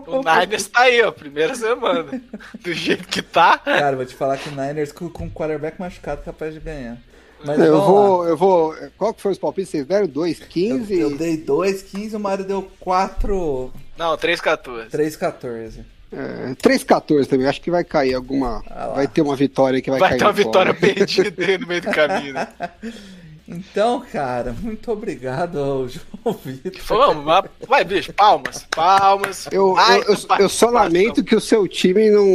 o 0.06 0.22
Niners 0.22 0.68
tá 0.68 0.82
aí, 0.82 1.02
ó, 1.02 1.10
primeira 1.10 1.56
semana. 1.56 2.22
Do 2.62 2.72
jeito 2.72 3.08
que 3.08 3.22
tá. 3.22 3.58
Cara, 3.58 3.96
vou 3.96 4.06
te 4.06 4.14
falar 4.14 4.38
que 4.38 4.50
o 4.50 4.52
Niners 4.52 4.92
com 4.92 5.06
o 5.06 5.30
quarterback 5.32 5.80
machucado 5.80 6.20
é 6.20 6.24
capaz 6.26 6.54
de 6.54 6.60
ganhar. 6.60 6.96
Mas 7.44 7.58
eu 7.60 7.80
vou, 7.80 8.26
eu 8.26 8.36
vou. 8.36 8.74
Qual 8.96 9.14
que 9.14 9.22
foi 9.22 9.32
os 9.32 9.38
palpites? 9.38 9.70
Vocês 9.70 9.86
deram 9.86 10.06
2, 10.06 10.40
15? 10.40 10.94
Eu, 10.94 11.10
eu 11.10 11.16
dei 11.16 11.36
2, 11.36 11.82
15, 11.82 12.16
o 12.16 12.20
Mário 12.20 12.44
deu 12.44 12.68
4. 12.80 13.72
Não, 13.96 14.16
3, 14.16 14.40
14. 14.40 14.90
3, 14.90 15.16
14. 15.16 15.84
É, 16.10 16.54
3-14 16.54 17.26
também, 17.26 17.46
acho 17.46 17.60
que 17.60 17.70
vai 17.70 17.84
cair 17.84 18.14
alguma. 18.14 18.62
Ah 18.70 18.88
vai 18.94 19.06
ter 19.06 19.20
uma 19.20 19.36
vitória 19.36 19.82
que 19.82 19.90
vai, 19.90 20.00
vai 20.00 20.08
cair. 20.10 20.18
Vai 20.20 20.32
ter 20.32 20.40
uma 20.40 20.44
vitória 20.44 20.72
perdida 20.74 21.44
aí 21.44 21.58
no 21.58 21.66
meio 21.66 21.82
do 21.82 21.90
caminho, 21.90 22.34
né? 22.34 22.48
Então, 23.50 24.04
cara, 24.12 24.54
muito 24.60 24.92
obrigado 24.92 25.58
ao 25.58 25.88
João 25.88 26.38
Vitor. 26.44 26.82
Vamos, 26.84 27.24
vai, 27.66 27.82
bicho, 27.82 28.12
palmas, 28.12 28.66
palmas. 28.70 29.48
Eu, 29.50 29.74
eu, 29.74 30.02
eu, 30.02 30.16
eu, 30.40 30.48
só 30.50 30.68
lamento 30.68 31.24
que 31.24 31.34
o 31.34 31.40
seu 31.40 31.66
time 31.66 32.10
não, 32.10 32.26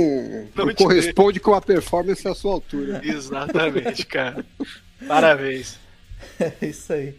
não, 0.56 0.66
não 0.66 0.74
corresponde 0.74 1.40
com 1.40 1.54
a 1.54 1.62
performance 1.62 2.28
à 2.28 2.34
sua 2.34 2.54
altura. 2.54 3.00
Exatamente, 3.04 4.08
cara. 4.08 4.44
Parabéns. 5.08 5.82
É 6.40 6.66
isso 6.66 6.94
aí. 6.94 7.16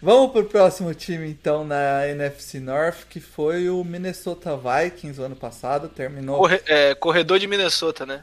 Vamos 0.00 0.30
pro 0.30 0.44
próximo 0.44 0.94
time 0.94 1.28
então 1.28 1.64
na 1.64 2.06
NFC 2.08 2.60
North, 2.60 3.04
que 3.10 3.18
foi 3.18 3.68
o 3.68 3.82
Minnesota 3.82 4.56
Vikings 4.56 5.20
ano 5.20 5.34
passado, 5.34 5.88
terminou. 5.88 6.38
Corre 6.38 6.62
é, 6.64 6.94
corredor 6.94 7.40
de 7.40 7.48
Minnesota, 7.48 8.06
né? 8.06 8.22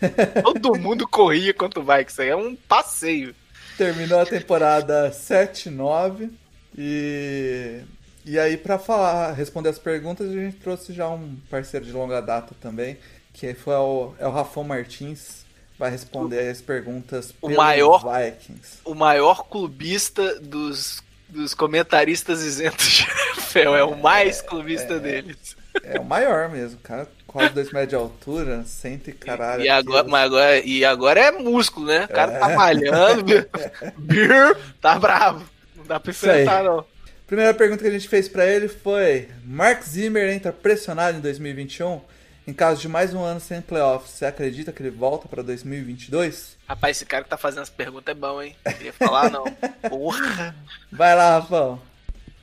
Todo 0.42 0.76
mundo 0.76 1.06
corria 1.08 1.52
contra 1.52 1.80
o 1.80 1.84
Vikings, 1.84 2.22
aí 2.22 2.28
é 2.28 2.36
um 2.36 2.54
passeio. 2.54 3.34
Terminou 3.76 4.20
a 4.20 4.26
temporada 4.26 5.10
7-9 5.10 6.30
e 6.78 7.82
e 8.26 8.38
aí 8.38 8.56
para 8.56 8.78
falar, 8.78 9.32
responder 9.32 9.68
as 9.68 9.78
perguntas, 9.78 10.30
a 10.30 10.32
gente 10.32 10.56
trouxe 10.56 10.94
já 10.94 11.08
um 11.08 11.36
parceiro 11.50 11.84
de 11.84 11.92
longa 11.92 12.22
data 12.22 12.54
também, 12.58 12.96
que 13.34 13.52
foi 13.52 13.74
o, 13.74 14.14
é 14.18 14.26
o 14.26 14.30
Rafão 14.30 14.64
Martins, 14.64 15.43
vai 15.78 15.90
responder 15.90 16.48
as 16.50 16.60
perguntas 16.60 17.32
O 17.42 17.50
maior- 17.50 18.02
Vikings. 18.04 18.78
O 18.84 18.94
maior 18.94 19.48
clubista 19.48 20.38
dos, 20.40 21.02
dos 21.28 21.54
comentaristas 21.54 22.42
isentos 22.42 22.86
de 22.88 23.02
NFL. 23.36 23.74
É 23.76 23.84
o 23.84 23.96
mais 23.96 24.40
clubista 24.40 24.98
deles. 24.98 25.56
É 25.82 25.98
o 25.98 26.04
maior 26.04 26.48
mesmo, 26.48 26.78
cara. 26.80 27.08
Quase 27.26 27.52
2 27.52 27.72
metros 27.72 27.88
de 27.88 27.94
altura, 27.96 28.62
cento 28.64 29.10
e 29.10 29.12
caralho. 29.12 29.64
E 29.64 29.68
agora, 29.68 30.04
quilos. 30.04 30.10
mas 30.12 30.24
agora, 30.26 30.58
e 30.60 30.84
agora 30.84 31.20
é 31.20 31.30
músculo, 31.32 31.86
né? 31.86 32.04
O 32.04 32.08
cara 32.08 32.38
tá 32.38 32.52
É. 32.52 32.54
malhando, 32.54 33.24
bir, 33.98 34.56
tá 34.80 34.96
bravo. 34.98 35.44
Não 35.74 35.84
dá 35.84 35.98
pra 35.98 36.12
enfrentar, 36.12 36.62
não. 36.62 36.84
Primeira 37.26 37.52
pergunta 37.52 37.82
que 37.82 37.88
a 37.88 37.92
gente 37.92 38.06
fez 38.08 38.28
pra 38.28 38.46
ele 38.46 38.68
foi: 38.68 39.28
Mark 39.44 39.82
Zimmer 39.82 40.32
entra 40.32 40.52
pressionado 40.52 41.18
em 41.18 41.20
2021? 41.20 42.00
Em 42.46 42.52
caso 42.52 42.80
de 42.80 42.88
mais 42.88 43.14
um 43.14 43.22
ano 43.22 43.40
sem 43.40 43.62
playoffs, 43.62 44.10
você 44.10 44.26
acredita 44.26 44.70
que 44.70 44.82
ele 44.82 44.90
volta 44.90 45.26
pra 45.26 45.42
2022? 45.42 46.58
Rapaz, 46.68 46.98
esse 46.98 47.06
cara 47.06 47.24
que 47.24 47.30
tá 47.30 47.38
fazendo 47.38 47.62
essa 47.62 47.72
pergunta 47.72 48.10
é 48.10 48.14
bom, 48.14 48.42
hein? 48.42 48.54
Não 48.64 48.72
queria 48.74 48.92
falar, 48.92 49.30
não. 49.30 49.44
Porra. 49.88 50.54
Vai 50.92 51.14
lá, 51.14 51.38
Rafão. 51.38 51.80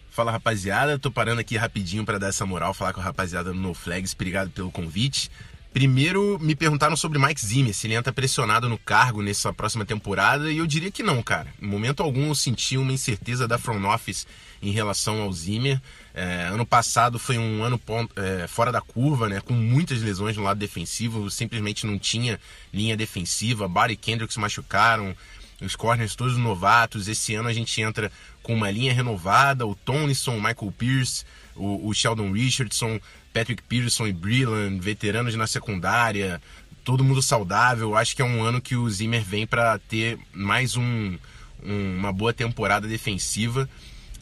Fala 0.09 0.31
rapaziada, 0.31 0.97
tô 0.97 1.11
parando 1.11 1.39
aqui 1.39 1.55
rapidinho 1.55 2.03
pra 2.03 2.17
dar 2.17 2.29
essa 2.29 2.45
moral, 2.45 2.73
falar 2.73 2.93
com 2.93 2.99
a 2.99 3.03
rapaziada 3.03 3.53
do 3.53 3.59
No 3.59 3.73
Flags, 3.73 4.13
obrigado 4.13 4.49
pelo 4.49 4.71
convite. 4.71 5.29
Primeiro, 5.71 6.37
me 6.41 6.53
perguntaram 6.53 6.97
sobre 6.97 7.17
Mike 7.17 7.39
Zimmer, 7.39 7.73
se 7.73 7.87
ele 7.87 7.93
entra 7.93 8.11
pressionado 8.11 8.67
no 8.67 8.77
cargo 8.77 9.21
nessa 9.21 9.53
próxima 9.53 9.85
temporada, 9.85 10.51
e 10.51 10.57
eu 10.57 10.67
diria 10.67 10.91
que 10.91 11.01
não, 11.01 11.23
cara. 11.23 11.47
Em 11.61 11.65
momento 11.65 12.03
algum 12.03 12.27
eu 12.27 12.35
senti 12.35 12.75
uma 12.75 12.91
incerteza 12.91 13.47
da 13.47 13.57
front 13.57 13.85
office 13.85 14.27
em 14.61 14.71
relação 14.71 15.21
ao 15.21 15.31
Zimmer. 15.31 15.79
É, 16.13 16.43
ano 16.52 16.65
passado 16.65 17.17
foi 17.17 17.38
um 17.38 17.63
ano 17.63 17.78
pon- 17.80 18.08
é, 18.15 18.45
fora 18.47 18.71
da 18.71 18.82
curva, 18.82 19.30
né, 19.30 19.39
com 19.39 19.54
muitas 19.54 20.02
lesões 20.02 20.36
no 20.36 20.43
lado 20.43 20.58
defensivo, 20.60 21.30
simplesmente 21.32 21.86
não 21.86 21.97
tinha 21.97 22.39
linha 22.74 22.97
defensiva, 22.97 23.67
Barry 23.67 23.95
Kendrick 23.95 24.34
se 24.34 24.39
machucaram, 24.39 25.15
os 25.62 25.76
corners 25.76 26.15
todos 26.15 26.38
novatos. 26.38 27.08
Esse 27.08 27.36
ano 27.36 27.47
a 27.47 27.54
gente 27.54 27.80
entra 27.82 28.12
com 28.43 28.54
uma 28.54 28.69
linha 28.71 28.93
renovada, 28.93 29.65
o 29.65 29.76
Tonison, 29.76 30.32
o 30.36 30.41
Michael 30.41 30.74
Pierce, 30.78 31.24
o, 31.56 31.88
o 31.88 31.93
Sheldon 31.93 32.32
Richardson, 32.32 33.00
Patrick 33.34 33.62
Peterson 33.63 34.08
e 34.08 34.12
Breland, 34.12 34.80
veteranos 34.80 35.36
na 35.36 35.45
secundária, 35.47 36.41
todo 36.84 37.04
mundo 37.04 37.21
saudável. 37.21 37.95
Acho 37.95 38.15
que 38.15 38.21
é 38.21 38.26
um 38.26 38.43
ano 38.43 38.60
que 38.60 38.76
o 38.76 38.89
Zimmer 38.89 39.24
vem 39.24 39.45
para 39.45 39.78
ter 39.80 40.17
mais 40.34 40.76
um, 40.76 41.17
um- 41.63 41.95
uma 41.97 42.12
boa 42.12 42.34
temporada 42.34 42.88
defensiva. 42.88 43.69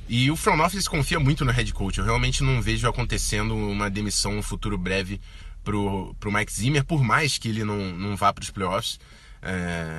E 0.10 0.32
o 0.32 0.36
front 0.36 0.60
office 0.60 0.88
confia 0.88 1.20
muito 1.20 1.46
no 1.46 1.52
head 1.52 1.72
coach. 1.72 2.00
Eu 2.00 2.04
realmente 2.04 2.44
não 2.44 2.60
vejo 2.60 2.90
acontecendo 2.90 3.56
uma 3.56 3.92
demissão 3.92 4.34
no 4.34 4.42
futuro 4.42 4.76
breve 4.76 5.22
pro, 5.64 6.16
pro 6.20 6.32
Mike 6.32 6.52
Zimmer, 6.52 6.84
por 6.84 7.04
mais 7.04 7.38
que 7.38 7.48
ele 7.48 7.64
não, 7.64 7.78
não 7.78 8.18
vá 8.18 8.34
para 8.34 8.42
os 8.42 8.50
playoffs. 8.50 9.00
É, 9.40 9.94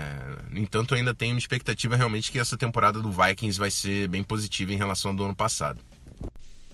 no 0.51 0.59
entanto, 0.59 0.97
ainda 0.97 1.15
tenho 1.15 1.35
uma 1.35 1.39
expectativa 1.39 1.95
realmente 1.95 2.33
que 2.33 2.41
essa 2.41 2.57
temporada 2.57 3.01
do 3.01 3.13
Vikings 3.13 3.57
vai 3.57 3.71
ser 3.71 4.09
bem 4.09 4.25
positiva 4.25 4.73
em 4.73 4.77
relação 4.77 5.13
ao 5.13 5.17
do 5.17 5.25
ano 5.25 5.35
passado. 5.35 5.79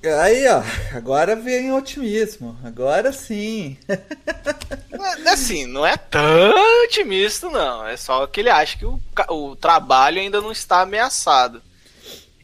Aí, 0.03 0.47
ó, 0.49 0.63
agora 0.97 1.37
vem 1.37 1.71
o 1.73 1.77
otimismo. 1.77 2.59
Agora 2.65 3.13
sim. 3.13 3.77
Mas, 4.99 5.27
Assim, 5.27 5.67
não 5.67 5.85
é 5.85 5.97
tão 5.99 6.85
otimista, 6.85 7.51
não. 7.51 7.87
É 7.87 7.99
só 7.99 8.27
que 8.27 8.41
ele 8.41 8.49
acha 8.49 8.79
que 8.79 8.87
o, 8.87 8.99
o 9.29 9.57
trabalho 9.57 10.21
ainda 10.21 10.41
não 10.41 10.53
está 10.53 10.81
ameaçado. 10.81 11.61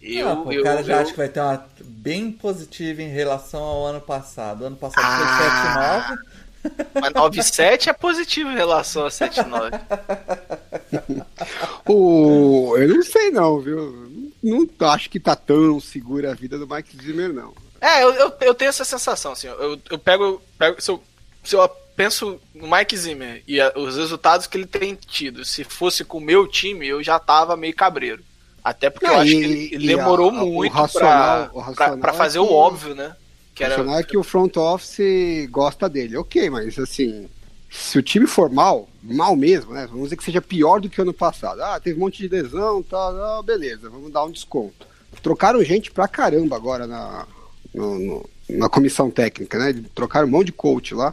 Eu, 0.02 0.28
Ah, 0.28 0.36
pô, 0.36 0.52
eu, 0.52 0.60
o 0.60 0.64
cara 0.64 0.82
já 0.82 0.94
eu- 0.96 1.00
acha 1.00 1.10
que 1.12 1.16
vai 1.16 1.28
ter 1.28 1.40
uma 1.40 1.64
bem 1.84 2.32
positiva 2.32 3.02
em 3.02 3.08
relação 3.08 3.62
ao 3.62 3.86
ano 3.86 4.00
passado. 4.00 4.62
O 4.62 4.66
ano 4.66 4.76
passado 4.76 5.04
Ah. 5.06 6.16
foi 6.62 6.70
7-9. 6.70 7.00
Mas 7.00 7.12
9-7 7.12 7.88
é 7.88 7.92
positivo 7.92 8.50
em 8.50 8.54
relação 8.56 9.06
a 9.06 9.10
7-9. 9.10 9.70
O... 11.86 12.76
Eu 12.76 12.88
não 12.88 13.02
sei 13.02 13.30
não, 13.30 13.60
viu? 13.60 14.32
Não 14.42 14.68
acho 14.88 15.10
que 15.10 15.20
tá 15.20 15.34
tão 15.36 15.80
segura 15.80 16.30
a 16.30 16.34
vida 16.34 16.58
do 16.58 16.66
Mike 16.66 16.96
Zimmer, 17.02 17.32
não. 17.32 17.52
É, 17.80 18.02
eu, 18.02 18.12
eu, 18.14 18.32
eu 18.42 18.54
tenho 18.54 18.68
essa 18.68 18.84
sensação, 18.84 19.32
assim. 19.32 19.48
Eu, 19.48 19.78
eu 19.90 19.98
pego. 19.98 20.40
pego 20.58 20.80
se, 20.80 20.90
eu, 20.90 21.02
se 21.42 21.56
eu 21.56 21.68
penso 21.96 22.40
no 22.54 22.68
Mike 22.70 22.96
Zimmer 22.96 23.42
e 23.46 23.60
a- 23.60 23.72
os 23.76 23.96
resultados 23.96 24.46
que 24.46 24.56
ele 24.56 24.66
tem 24.66 24.94
tido, 24.94 25.44
se 25.44 25.64
fosse 25.64 26.04
com 26.04 26.18
o 26.18 26.20
meu 26.20 26.46
time, 26.46 26.86
eu 26.86 27.02
já 27.02 27.18
tava 27.18 27.56
meio 27.56 27.74
cabreiro. 27.74 28.22
Até 28.64 28.88
porque 28.90 29.06
eu 29.06 29.16
acho 29.16 29.30
que 29.30 29.36
ele, 29.36 29.70
ele 29.74 29.86
demorou 29.88 30.30
a- 30.30 30.44
o 30.44 30.52
muito 30.52 30.72
o 30.72 30.74
pra 32.00 32.10
é 32.12 32.16
fazer 32.16 32.38
que- 32.38 32.44
o 32.44 32.52
óbvio, 32.52 32.94
né? 32.94 33.16
Que 33.54 33.62
O 33.62 33.66
era, 33.66 33.76
racional 33.76 33.98
é 33.98 34.02
que 34.02 34.16
o 34.16 34.22
front 34.22 34.56
office 34.56 35.46
gosta 35.50 35.88
dele. 35.88 36.16
Ok, 36.16 36.48
mas 36.48 36.78
assim, 36.78 37.28
se 37.70 37.98
o 37.98 38.02
time 38.02 38.26
for 38.26 38.50
mal, 38.50 38.88
mal 39.02 39.34
mesmo, 39.34 39.72
né? 39.72 39.86
Vamos 39.86 40.04
dizer 40.04 40.16
que 40.16 40.24
seja 40.24 40.40
pior 40.40 40.80
do 40.80 40.88
que 40.88 41.00
o 41.00 41.02
ano 41.02 41.12
passado. 41.12 41.60
Ah, 41.62 41.78
teve 41.80 41.96
um 41.96 42.00
monte 42.00 42.18
de 42.22 42.28
lesão, 42.28 42.82
tá, 42.82 42.96
ah, 42.96 43.42
beleza, 43.44 43.90
vamos 43.90 44.12
dar 44.12 44.24
um 44.24 44.30
desconto. 44.30 44.86
Trocaram 45.22 45.62
gente 45.64 45.90
pra 45.90 46.06
caramba 46.08 46.56
agora 46.56 46.86
na, 46.86 47.26
no- 47.74 47.98
no- 47.98 48.30
na 48.48 48.68
comissão 48.68 49.10
técnica, 49.10 49.58
né? 49.58 49.82
Trocaram 49.94 50.26
um 50.26 50.30
monte 50.30 50.46
de 50.46 50.52
coach 50.52 50.94
lá. 50.94 51.12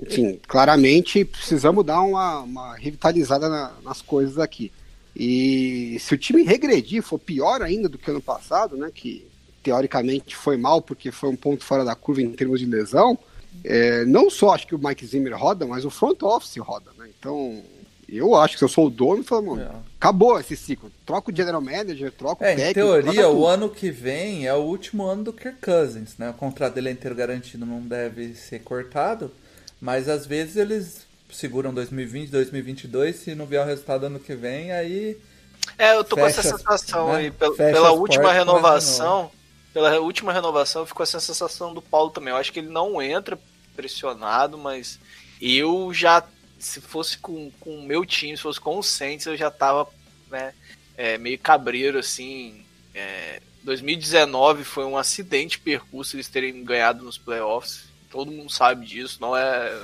Enfim, 0.00 0.38
claramente 0.46 1.24
precisamos 1.24 1.84
dar 1.84 2.00
uma, 2.02 2.40
uma 2.40 2.76
revitalizada 2.76 3.48
na- 3.48 3.72
nas 3.82 4.02
coisas 4.02 4.38
aqui. 4.38 4.70
E 5.16 5.96
se 6.00 6.14
o 6.14 6.18
time 6.18 6.42
regredir, 6.42 7.02
for 7.02 7.18
pior 7.18 7.62
ainda 7.62 7.88
do 7.88 7.98
que 7.98 8.10
ano 8.10 8.20
passado, 8.20 8.76
né? 8.76 8.90
Que 8.92 9.26
teoricamente 9.62 10.34
foi 10.36 10.56
mal 10.56 10.82
porque 10.82 11.10
foi 11.10 11.28
um 11.30 11.36
ponto 11.36 11.64
fora 11.64 11.84
da 11.84 11.94
curva 11.94 12.20
em 12.22 12.30
termos 12.32 12.60
de 12.60 12.66
lesão. 12.66 13.18
é, 13.64 14.04
não 14.04 14.28
só 14.28 14.52
acho 14.52 14.66
que 14.66 14.74
o 14.74 14.78
Mike 14.78 15.06
Zimmer 15.06 15.38
roda, 15.38 15.64
mas 15.64 15.84
o 15.84 15.90
front 15.90 16.20
office 16.24 16.56
roda, 16.58 16.90
né? 16.98 17.08
Então, 17.18 17.62
eu 18.08 18.34
acho 18.34 18.54
que 18.54 18.58
se 18.58 18.64
eu 18.64 18.68
sou 18.68 18.88
o 18.88 18.90
dono, 18.90 19.20
eu 19.20 19.24
falo, 19.24 19.46
mano, 19.56 19.62
É. 19.62 19.70
acabou 19.96 20.38
esse 20.40 20.56
ciclo. 20.56 20.90
Troca 21.06 21.30
o 21.30 21.34
general 21.36 21.60
manager, 21.62 22.10
troca 22.12 22.44
É, 22.44 22.50
o 22.50 22.52
em 22.52 22.56
técnico. 22.56 22.74
teoria, 22.88 23.12
troca 23.22 23.28
o 23.30 23.46
ano 23.46 23.70
que 23.70 23.90
vem 23.92 24.44
é 24.46 24.52
o 24.52 24.58
último 24.58 25.04
ano 25.04 25.22
do 25.24 25.32
Kirk 25.32 25.58
Cousins, 25.62 26.18
né? 26.18 26.30
O 26.30 26.34
contrato 26.34 26.74
dele 26.74 26.88
é 26.88 26.92
inteiro 26.92 27.14
garantido, 27.14 27.64
não 27.64 27.80
deve 27.80 28.34
ser 28.34 28.58
cortado, 28.60 29.30
mas 29.80 30.08
às 30.08 30.26
vezes 30.26 30.56
eles 30.56 31.06
seguram 31.30 31.72
2020, 31.74 32.30
2022, 32.30 33.16
se 33.16 33.34
não 33.34 33.46
vier 33.46 33.62
o 33.62 33.66
resultado 33.66 34.06
ano 34.06 34.20
que 34.20 34.34
vem, 34.34 34.72
aí 34.72 35.18
É, 35.78 35.94
eu 35.94 36.04
tô 36.04 36.16
com 36.16 36.22
Fecha, 36.22 36.40
essa 36.40 36.56
sensação 36.56 37.12
né? 37.12 37.18
aí. 37.18 37.30
Pela 37.30 37.90
as 37.90 37.96
última 37.96 38.24
portas, 38.24 38.38
renovação, 38.38 39.30
pela 39.72 39.98
última 39.98 40.32
renovação, 40.32 40.86
ficou 40.86 41.02
essa 41.02 41.20
sensação 41.20 41.74
do 41.74 41.82
Paulo 41.82 42.10
também. 42.10 42.30
Eu 42.30 42.36
acho 42.36 42.52
que 42.52 42.60
ele 42.60 42.68
não 42.68 43.02
entra 43.02 43.38
pressionado, 43.74 44.56
mas 44.56 44.98
eu 45.40 45.92
já, 45.92 46.22
se 46.58 46.80
fosse 46.80 47.18
com 47.18 47.50
com 47.58 47.78
o 47.78 47.82
meu 47.82 48.04
time, 48.04 48.36
se 48.36 48.42
fosse 48.42 48.60
com 48.60 48.78
o 48.78 48.82
Saints, 48.82 49.26
eu 49.26 49.36
já 49.36 49.50
tava 49.50 49.88
né, 50.30 50.54
é, 50.96 51.18
meio 51.18 51.38
cabreiro, 51.38 51.98
assim. 51.98 52.64
É, 52.94 53.40
2019 53.64 54.62
foi 54.62 54.84
um 54.84 54.96
acidente 54.96 55.58
percurso 55.58 56.14
eles 56.16 56.28
terem 56.28 56.62
ganhado 56.62 57.02
nos 57.02 57.18
playoffs. 57.18 57.86
Todo 58.10 58.30
mundo 58.30 58.52
sabe 58.52 58.86
disso, 58.86 59.18
não 59.20 59.36
é, 59.36 59.76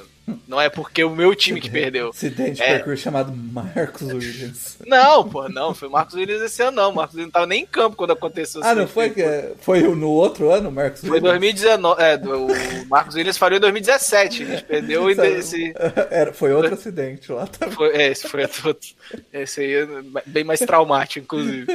não 0.47 0.61
é 0.61 0.69
porque 0.69 1.03
o 1.03 1.11
meu 1.11 1.35
time 1.35 1.61
que 1.61 1.69
perdeu. 1.71 2.11
acidente 2.11 2.63
É. 2.63 2.75
percurso 2.77 3.03
chamado 3.03 3.33
Marcos 3.33 4.03
Williams. 4.03 4.77
Não, 4.87 5.29
pô, 5.29 5.49
não, 5.49 5.75
foi 5.75 5.89
o 5.89 5.91
Marcos 5.91 6.15
Williams 6.15 6.43
esse 6.43 6.63
ano, 6.63 6.77
não. 6.77 6.91
O 6.91 6.95
Marcos 6.95 7.15
Williams 7.17 7.33
não 7.33 7.41
tava 7.41 7.47
nem 7.47 7.63
em 7.63 7.67
campo 7.67 7.97
quando 7.97 8.13
aconteceu 8.13 8.61
Ah, 8.65 8.75
não 8.75 8.87
foi 8.87 9.11
que 9.11 9.23
foi 9.61 9.81
no 9.83 10.09
outro 10.11 10.51
ano, 10.51 10.71
Marcos 10.71 11.01
Foi 11.01 11.11
Williams? 11.11 11.31
2019, 11.33 12.03
é, 12.03 12.17
o 12.17 12.87
Marcos 12.89 13.15
Williams 13.17 13.37
falhou 13.39 13.57
em 13.57 13.61
2017. 13.61 14.43
A 14.43 14.47
gente 14.47 14.65
perdeu 14.65 15.11
e 15.11 15.15
esse. 15.15 15.75
Era, 16.11 16.33
foi 16.33 16.53
outro 16.53 16.75
acidente 16.75 17.33
lá 17.33 17.47
também. 17.47 17.75
Foi, 17.75 17.89
é, 17.97 18.09
esse 18.09 18.29
foi 18.29 18.43
outro. 18.65 18.89
Esse 19.33 19.61
aí 19.63 19.73
é 19.75 19.87
bem 20.27 20.45
mais 20.45 20.61
traumático, 20.61 21.25
inclusive. 21.25 21.67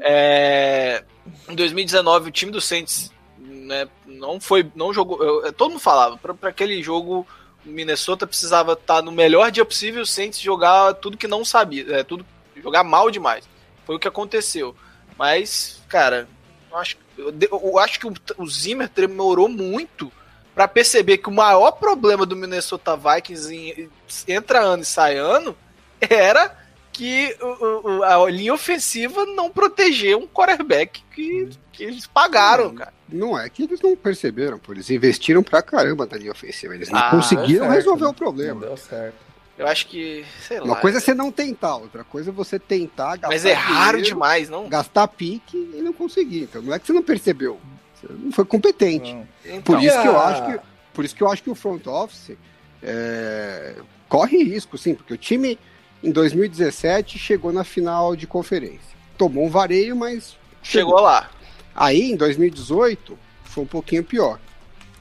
É, 0.00 1.02
em 1.48 1.54
2019, 1.54 2.28
o 2.28 2.32
time 2.32 2.52
do 2.52 2.60
Saints 2.60 3.10
né, 3.38 3.88
não 4.06 4.40
foi. 4.40 4.66
não 4.74 4.92
jogou. 4.92 5.22
eu- 5.22 5.52
todo 5.52 5.70
mundo 5.70 5.80
falava, 5.80 6.16
para 6.16 6.48
aquele 6.48 6.82
jogo, 6.82 7.26
Minnesota 7.68 8.26
precisava 8.26 8.72
estar 8.72 9.02
no 9.02 9.12
melhor 9.12 9.50
dia 9.50 9.64
possível, 9.64 10.04
Saints 10.04 10.40
jogar 10.40 10.94
tudo 10.94 11.16
que 11.16 11.28
não 11.28 11.44
sabia. 11.44 11.84
É, 11.96 12.02
tudo, 12.02 12.24
jogar 12.56 12.84
mal 12.84 13.10
demais. 13.10 13.48
Foi 13.86 13.96
o 13.96 13.98
que 13.98 14.08
aconteceu. 14.08 14.74
Mas, 15.16 15.82
cara, 15.88 16.28
eu 16.70 16.76
acho, 16.76 16.96
eu, 17.16 17.32
eu 17.50 17.78
acho 17.78 18.00
que 18.00 18.06
o, 18.06 18.14
o 18.36 18.46
Zimmer 18.46 18.88
demorou 18.88 19.48
muito 19.48 20.12
para 20.54 20.66
perceber 20.66 21.18
que 21.18 21.28
o 21.28 21.32
maior 21.32 21.72
problema 21.72 22.26
do 22.26 22.34
Minnesota 22.34 22.96
Vikings 22.96 23.54
em, 23.54 23.90
entra 24.26 24.60
ano 24.60 24.82
e 24.82 24.86
sai 24.86 25.16
ano 25.16 25.56
era 26.00 26.56
que 26.98 27.36
o- 27.40 27.98
o- 27.98 28.02
a 28.02 28.30
linha 28.30 28.52
ofensiva 28.52 29.24
não 29.26 29.48
protegeu 29.50 30.18
um 30.18 30.26
quarterback 30.26 31.02
que, 31.14 31.48
que 31.72 31.84
eles 31.84 32.06
pagaram, 32.06 32.68
Hum. 32.70 32.74
cara. 32.74 32.92
Não 33.08 33.38
é 33.38 33.48
que 33.48 33.62
eles 33.62 33.80
não 33.80 33.94
perceberam, 33.96 34.58
pô. 34.58 34.72
Eles 34.72 34.90
investiram 34.90 35.42
pra 35.42 35.62
caramba 35.62 36.06
na 36.10 36.16
linha 36.18 36.32
ofensiva. 36.32 36.74
Eles 36.74 36.88
não 36.90 36.98
Ah, 36.98 37.10
conseguiram 37.10 37.66
certo, 37.66 37.74
resolver 37.76 38.04
né? 38.04 38.10
o 38.10 38.14
problema. 38.14 38.60
Não 38.60 38.68
deu 38.68 38.76
certo. 38.76 39.14
Eu 39.56 39.66
acho 39.66 39.86
que, 39.86 40.24
sei 40.46 40.58
lá. 40.60 40.66
Uma 40.66 40.76
coisa 40.76 40.98
é 40.98 41.00
você 41.00 41.14
não 41.14 41.32
tentar, 41.32 41.76
outra 41.76 42.04
coisa 42.04 42.30
é 42.30 42.32
você 42.32 42.58
tentar 42.58 43.12
gastar 43.16 43.28
mas 43.28 43.44
é 43.44 43.52
raro 43.52 43.96
dinheiro, 43.98 44.02
demais, 44.14 44.48
não? 44.48 44.68
gastar 44.68 45.08
pique 45.08 45.56
e 45.74 45.80
não 45.80 45.92
conseguir. 45.92 46.42
Então 46.42 46.60
não 46.62 46.74
é 46.74 46.78
que 46.78 46.86
você 46.86 46.92
não 46.92 47.02
percebeu. 47.02 47.58
Você 47.94 48.06
não 48.12 48.30
foi 48.32 48.44
competente. 48.44 49.12
Não. 49.14 49.26
Então, 49.44 49.62
Por 49.62 49.82
isso 49.82 50.00
que 50.02 50.06
eu 50.06 50.12
E 50.12 50.16
a- 50.16 50.24
acho 50.26 50.44
que 50.46 50.60
por 50.94 51.04
isso 51.04 51.14
que 51.16 51.22
eu 51.22 51.30
acho 51.30 51.42
que 51.42 51.50
o 51.50 51.54
front 51.54 51.86
office 51.86 52.36
É, 52.82 53.74
corre 54.08 54.42
risco, 54.44 54.78
sim, 54.78 54.94
porque 54.94 55.12
o 55.12 55.16
time 55.16 55.58
em 56.02 56.10
2017 56.10 57.18
chegou 57.18 57.52
na 57.52 57.64
final 57.64 58.14
de 58.14 58.26
conferência. 58.26 58.96
Tomou 59.16 59.46
um 59.46 59.50
vareio, 59.50 59.96
mas 59.96 60.36
chegou, 60.62 60.92
chegou 60.92 61.00
lá. 61.00 61.30
Aí 61.74 62.10
em 62.10 62.16
2018 62.16 63.18
foi 63.44 63.64
um 63.64 63.66
pouquinho 63.66 64.04
pior. 64.04 64.38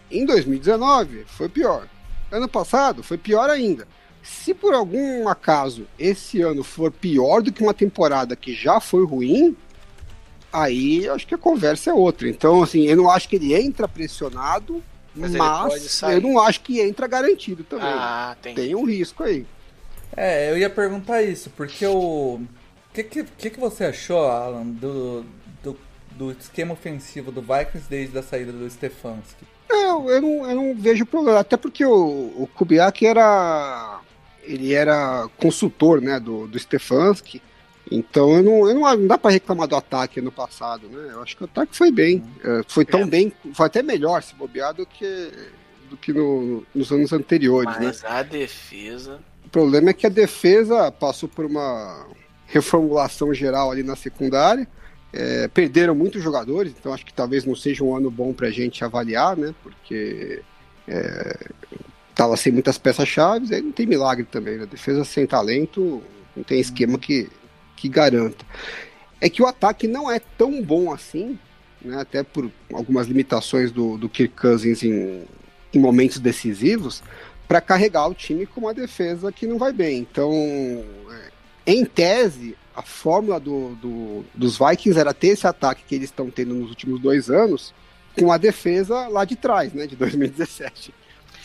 Em 0.10 0.26
2019 0.26 1.26
foi 1.28 1.50
pior. 1.50 1.88
Ano 2.32 2.48
passado 2.48 3.04
foi 3.04 3.18
pior 3.18 3.50
ainda. 3.50 3.88
Se 4.24 4.54
por 4.54 4.74
algum 4.74 5.28
acaso 5.30 5.88
esse 5.98 6.42
ano 6.42 6.64
for 6.64 6.92
pior 6.92 7.42
do 7.42 7.52
que 7.52 7.64
uma 7.64 7.74
temporada 7.74 8.36
que 8.36 8.54
já 8.54 8.80
foi 8.80 9.06
ruim, 9.06 9.56
aí 10.52 11.06
eu 11.06 11.14
acho 11.14 11.28
que 11.28 11.36
a 11.36 11.38
conversa 11.38 11.92
é 11.92 11.94
outra. 11.94 12.28
Então, 12.28 12.62
assim, 12.62 12.86
eu 12.86 12.98
não 12.98 13.10
acho 13.10 13.30
que 13.30 13.38
ele 13.38 13.54
entra 13.54 13.88
pressionado, 13.88 14.84
mas, 15.16 15.32
mas 15.32 16.02
eu 16.02 16.22
não 16.22 16.40
acho 16.40 16.62
que 16.62 16.80
entra 16.82 17.08
garantido 17.08 17.64
também. 17.64 17.88
Ah, 17.88 18.36
tem. 18.42 18.54
tem 18.54 18.76
um 18.76 18.84
risco 18.84 19.24
aí. 19.24 19.46
É, 20.18 20.50
eu 20.50 20.58
ia 20.58 20.70
perguntar 20.70 21.22
isso, 21.22 21.52
porque 21.52 21.86
o. 21.86 22.42
O 22.90 22.94
que, 22.94 23.04
que, 23.04 23.50
que, 23.52 23.60
você 23.60 23.86
achou, 23.86 24.28
Alan, 24.28 24.66
do, 24.66 25.24
do, 25.62 25.78
do 26.14 26.32
esquema 26.32 26.74
ofensivo 26.74 27.32
do 27.32 27.44
Vikings 27.44 27.88
desde 27.88 28.18
a 28.18 28.24
saída 28.24 28.52
do 28.52 28.68
Stefanski? 28.68 29.46
Não, 29.70 30.10
eu 30.10 30.20
não, 30.20 30.50
eu 30.50 30.56
não 30.56 30.76
vejo 30.76 31.06
problema. 31.06 31.40
Até 31.40 31.56
porque 31.56 31.86
o, 31.86 32.34
o 32.36 32.50
Kubiak 32.56 33.06
era. 33.06 34.02
Ele 34.44 34.74
era 34.74 35.30
consultor 35.38 36.02
né, 36.02 36.20
do, 36.20 36.48
do 36.48 36.58
Stefanski. 36.58 37.40
Então 37.92 38.36
eu 38.36 38.44
não, 38.44 38.68
eu 38.68 38.76
não, 38.76 38.98
não 38.98 39.08
dá 39.08 39.18
para 39.18 39.32
reclamar 39.32 39.68
do 39.68 39.76
ataque 39.76 40.20
no 40.20 40.32
passado, 40.32 40.88
né? 40.90 41.10
Eu 41.12 41.22
acho 41.22 41.38
que 41.38 41.44
o 41.44 41.46
ataque 41.46 41.76
foi 41.76 41.92
bem. 41.92 42.24
Uhum. 42.44 42.64
Foi 42.68 42.84
tão 42.84 43.02
é. 43.02 43.06
bem, 43.06 43.32
foi 43.54 43.68
até 43.68 43.84
melhor 43.84 44.24
se 44.24 44.34
bobear 44.34 44.74
do 44.74 44.86
que, 44.86 45.32
do 45.90 45.98
que 45.98 46.12
no, 46.12 46.66
nos 46.74 46.92
anos 46.92 47.14
anteriores, 47.14 47.76
Mas 47.76 47.80
né? 47.80 47.86
Mas 47.86 48.06
a 48.06 48.24
defesa. 48.24 49.20
O 49.48 49.50
problema 49.50 49.92
é 49.92 49.94
que 49.94 50.06
a 50.06 50.10
defesa 50.10 50.92
passou 50.92 51.30
por 51.30 51.46
uma 51.46 52.06
reformulação 52.48 53.34
geral 53.34 53.72
ali 53.72 53.82
na 53.82 53.96
secundária. 53.96 54.68
É, 55.14 55.48
perderam 55.48 55.96
muitos 55.96 56.22
jogadores, 56.22 56.74
então 56.78 56.94
acho 56.94 57.06
que 57.06 57.14
talvez 57.14 57.46
não 57.46 57.56
seja 57.56 57.82
um 57.82 57.96
ano 57.96 58.12
bom 58.12 58.34
para 58.34 58.50
a 58.50 58.52
gente 58.52 58.84
avaliar, 58.84 59.38
né? 59.38 59.56
Porque 59.64 60.44
estava 62.10 62.34
é, 62.34 62.38
sem 62.38 62.52
muitas 62.52 62.78
peças-chave, 62.78 63.56
aí 63.56 63.62
não 63.62 63.72
tem 63.72 63.86
milagre 63.86 64.26
também. 64.30 64.58
Né? 64.58 64.64
A 64.64 64.66
defesa 64.68 65.06
sem 65.06 65.26
talento 65.26 66.04
não 66.36 66.44
tem 66.44 66.60
esquema 66.60 67.00
que, 67.00 67.30
que 67.78 67.88
garanta. 67.88 68.46
É 69.22 69.30
que 69.30 69.42
o 69.42 69.48
ataque 69.48 69.88
não 69.88 70.12
é 70.12 70.20
tão 70.20 70.62
bom 70.62 70.94
assim, 70.94 71.40
né? 71.82 72.02
até 72.02 72.22
por 72.22 72.52
algumas 72.74 73.08
limitações 73.08 73.72
do, 73.72 73.98
do 73.98 74.10
Kirk 74.10 74.36
Cousins 74.36 74.84
em, 74.84 75.24
em 75.74 75.80
momentos 75.80 76.20
decisivos, 76.20 77.02
para 77.48 77.62
carregar 77.62 78.08
o 78.08 78.14
time 78.14 78.46
com 78.46 78.62
uma 78.62 78.74
defesa 78.74 79.32
que 79.32 79.48
não 79.48 79.58
vai 79.58 79.72
bem. 79.72 80.00
Então, 80.00 80.32
é, 80.32 81.32
em 81.66 81.86
tese, 81.86 82.58
a 82.76 82.82
fórmula 82.82 83.40
do, 83.40 83.76
do, 83.76 84.26
dos 84.34 84.58
Vikings 84.58 85.00
era 85.00 85.14
ter 85.14 85.30
esse 85.30 85.48
ataque 85.48 85.84
que 85.88 85.96
eles 85.96 86.10
estão 86.10 86.30
tendo 86.30 86.54
nos 86.54 86.70
últimos 86.70 87.00
dois 87.00 87.30
anos 87.30 87.74
com 88.20 88.32
a 88.32 88.38
defesa 88.38 89.08
lá 89.08 89.24
de 89.26 89.36
trás, 89.36 89.74
né, 89.74 89.88
de 89.88 89.96
2017. 89.96 90.94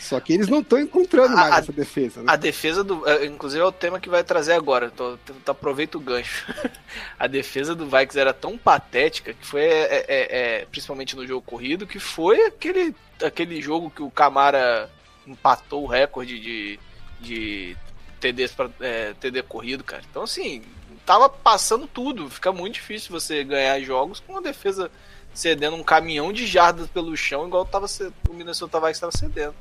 Só 0.03 0.19
que 0.19 0.33
eles 0.33 0.49
não 0.49 0.59
estão 0.59 0.77
encontrando 0.79 1.33
mais 1.33 1.53
a, 1.53 1.57
essa 1.59 1.71
defesa. 1.71 2.21
Né? 2.21 2.25
A 2.27 2.35
defesa 2.35 2.83
do. 2.83 3.07
É, 3.07 3.25
inclusive 3.25 3.63
é 3.63 3.65
o 3.65 3.71
tema 3.71 4.01
que 4.01 4.09
vai 4.09 4.21
trazer 4.21 4.51
agora. 4.51 4.91
Tô, 4.91 5.17
tô, 5.45 5.51
aproveito 5.51 5.95
o 5.95 5.99
gancho. 5.99 6.45
a 7.17 7.25
defesa 7.25 7.73
do 7.73 7.85
Vikings 7.85 8.19
era 8.19 8.33
tão 8.33 8.57
patética 8.57 9.33
que 9.33 9.45
foi, 9.45 9.61
é, 9.61 10.05
é, 10.05 10.05
é, 10.09 10.65
principalmente 10.65 11.15
no 11.15 11.25
jogo 11.25 11.41
corrido, 11.41 11.87
que 11.87 11.99
foi 11.99 12.47
aquele, 12.47 12.93
aquele 13.23 13.61
jogo 13.61 13.89
que 13.89 14.03
o 14.03 14.11
Camara 14.11 14.89
empatou 15.27 15.83
o 15.83 15.87
recorde 15.87 16.39
de, 16.39 16.79
de 17.19 17.77
TDs 18.19 18.51
pra, 18.51 18.69
é, 18.79 19.13
TD 19.19 19.43
corrido, 19.43 19.83
cara. 19.83 20.03
Então, 20.09 20.23
assim, 20.23 20.63
tava 21.05 21.29
passando 21.29 21.87
tudo. 21.87 22.29
Fica 22.29 22.51
muito 22.51 22.75
difícil 22.75 23.11
você 23.11 23.43
ganhar 23.43 23.79
jogos 23.81 24.19
com 24.19 24.33
uma 24.33 24.41
defesa 24.41 24.89
cedendo 25.33 25.75
um 25.75 25.83
caminhão 25.83 26.31
de 26.31 26.45
jardas 26.45 26.87
pelo 26.87 27.15
chão, 27.17 27.47
igual 27.47 27.65
tava, 27.65 27.87
o 28.29 28.33
Minnesota 28.33 28.79
Vikings 28.79 28.97
estava 28.97 29.17
cedendo. 29.17 29.55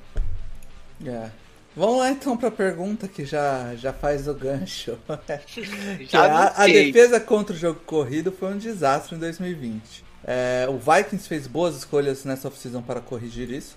É. 1.04 1.30
Vamos 1.74 2.00
lá 2.00 2.10
então 2.10 2.36
para 2.36 2.48
a 2.48 2.52
pergunta 2.52 3.08
que 3.08 3.24
já, 3.24 3.74
já 3.76 3.92
faz 3.92 4.28
o 4.28 4.34
gancho. 4.34 4.98
é 5.28 6.16
a, 6.16 6.64
a, 6.64 6.66
defesa 6.66 7.18
contra 7.18 7.56
o 7.56 7.58
jogo 7.58 7.80
corrido 7.86 8.30
foi 8.30 8.52
um 8.52 8.58
desastre 8.58 9.16
em 9.16 9.18
2020. 9.18 10.04
É, 10.24 10.66
o 10.68 10.78
Vikings 10.78 11.26
fez 11.26 11.46
boas 11.46 11.74
escolhas 11.76 12.24
nessa 12.24 12.48
off-season 12.48 12.82
para 12.82 13.00
corrigir 13.00 13.50
isso? 13.50 13.76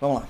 Vamos 0.00 0.22
lá. 0.22 0.28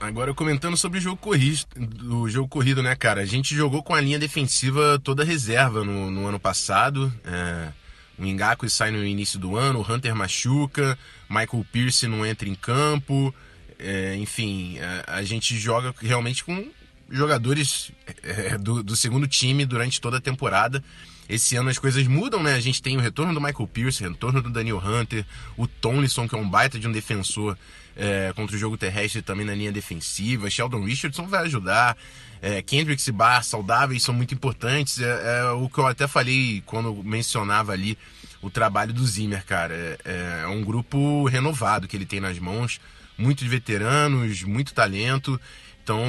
Agora 0.00 0.32
comentando 0.32 0.76
sobre 0.76 0.98
o 0.98 1.02
jogo 1.02 1.16
corrido, 1.16 2.28
jogo 2.28 2.48
corrido, 2.48 2.82
né, 2.82 2.94
cara? 2.94 3.20
A 3.20 3.26
gente 3.26 3.52
jogou 3.54 3.82
com 3.82 3.94
a 3.94 4.00
linha 4.00 4.18
defensiva 4.18 4.96
toda 5.02 5.24
reserva 5.24 5.82
no, 5.82 6.08
no 6.08 6.26
ano 6.26 6.38
passado. 6.38 7.12
É, 7.24 7.72
o 8.16 8.24
Ngaku 8.24 8.70
sai 8.70 8.92
no 8.92 9.04
início 9.04 9.40
do 9.40 9.56
ano, 9.56 9.80
o 9.80 9.92
Hunter 9.92 10.14
machuca, 10.14 10.96
Michael 11.28 11.66
Pierce 11.72 12.06
não 12.06 12.24
entra 12.24 12.48
em 12.48 12.54
campo. 12.54 13.34
É, 13.76 14.14
enfim, 14.16 14.78
a, 14.78 15.16
a, 15.16 15.22
gente 15.24 15.58
joga 15.58 15.92
realmente 16.00 16.44
com 16.44 16.68
jogadores 17.10 17.90
é, 18.22 18.56
do, 18.56 18.84
do 18.84 18.94
segundo 18.94 19.26
time 19.26 19.66
durante 19.66 20.00
toda 20.00 20.18
a 20.18 20.20
temporada. 20.20 20.82
Esse 21.28 21.56
ano 21.56 21.70
as 21.70 21.78
coisas 21.78 22.06
mudam, 22.06 22.40
né? 22.40 22.54
A 22.54 22.60
gente 22.60 22.80
tem 22.80 22.96
o 22.96 23.00
retorno 23.00 23.34
do 23.34 23.40
Michael 23.40 23.66
Pierce, 23.66 24.04
o 24.04 24.08
retorno 24.10 24.40
do 24.40 24.50
Daniel 24.50 24.78
Hunter, 24.78 25.26
o 25.56 25.66
Tomlinson, 25.66 26.28
que 26.28 26.36
é 26.36 26.38
um 26.38 26.48
baita 26.48 26.78
de 26.78 26.86
um 26.86 26.92
defensor 26.92 27.58
é, 27.98 28.32
contra 28.34 28.54
o 28.54 28.58
jogo 28.58 28.78
terrestre 28.78 29.20
também 29.20 29.44
na 29.44 29.54
linha 29.54 29.72
defensiva. 29.72 30.48
Sheldon 30.48 30.84
Richardson 30.84 31.26
vai 31.26 31.44
ajudar. 31.44 31.96
É, 32.40 32.62
Kendricks 32.62 33.06
e 33.08 33.12
Barr 33.12 33.42
saudáveis 33.42 34.04
são 34.04 34.14
muito 34.14 34.32
importantes. 34.32 35.00
É, 35.00 35.40
é, 35.40 35.50
o 35.50 35.68
que 35.68 35.78
eu 35.78 35.86
até 35.86 36.06
falei 36.06 36.62
quando 36.64 36.94
mencionava 37.02 37.72
ali 37.72 37.98
o 38.40 38.48
trabalho 38.48 38.92
do 38.92 39.04
Zimmer, 39.04 39.44
cara. 39.44 39.74
É, 40.04 40.42
é 40.44 40.46
um 40.46 40.62
grupo 40.62 41.26
renovado 41.26 41.88
que 41.88 41.96
ele 41.96 42.06
tem 42.06 42.20
nas 42.20 42.38
mãos, 42.38 42.80
muitos 43.18 43.46
veteranos, 43.48 44.44
muito 44.44 44.72
talento. 44.72 45.40
Então, 45.82 46.00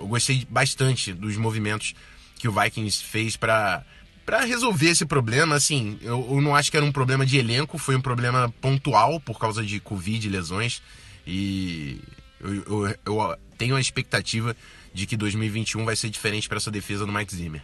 eu 0.00 0.06
gostei 0.06 0.46
bastante 0.48 1.12
dos 1.12 1.36
movimentos 1.36 1.94
que 2.38 2.48
o 2.48 2.52
Vikings 2.52 3.04
fez 3.04 3.36
para 3.36 3.84
para 4.24 4.40
resolver 4.40 4.88
esse 4.88 5.06
problema, 5.06 5.54
assim, 5.54 6.00
eu, 6.02 6.26
eu, 6.28 6.40
não 6.40 6.56
acho 6.56 6.68
que 6.68 6.76
era 6.76 6.84
um 6.84 6.90
problema 6.90 7.24
de 7.24 7.38
elenco, 7.38 7.78
foi 7.78 7.94
um 7.94 8.00
problema 8.00 8.52
pontual 8.60 9.20
por 9.20 9.38
causa 9.38 9.64
de 9.64 9.78
Covid 9.78 10.26
e 10.26 10.28
lesões. 10.28 10.82
E 11.26 12.00
eu, 12.40 12.86
eu, 12.86 12.96
eu 13.04 13.36
tenho 13.58 13.76
a 13.76 13.80
expectativa 13.80 14.56
de 14.92 15.06
que 15.06 15.16
2021 15.16 15.84
vai 15.84 15.96
ser 15.96 16.08
diferente 16.10 16.48
para 16.48 16.58
essa 16.58 16.70
defesa 16.70 17.04
do 17.04 17.12
Mike 17.12 17.34
Zimmer. 17.34 17.62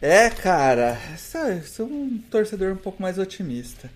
É, 0.00 0.28
cara, 0.30 0.98
sou 1.64 1.86
um 1.86 2.18
torcedor 2.30 2.72
um 2.72 2.76
pouco 2.76 3.00
mais 3.00 3.18
otimista. 3.18 3.88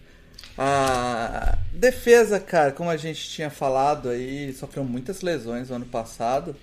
A 0.57 1.59
defesa, 1.73 2.41
cara, 2.41 2.73
como 2.73 2.89
a 2.89 2.97
gente 2.97 3.29
tinha 3.29 3.51
falado 3.51 4.09
aí, 4.09 4.53
sofreu 4.55 4.85
muitas 4.85 5.21
lesões 5.21 5.69
no 5.69 5.77
ano 5.77 5.87
passado, 5.87 6.57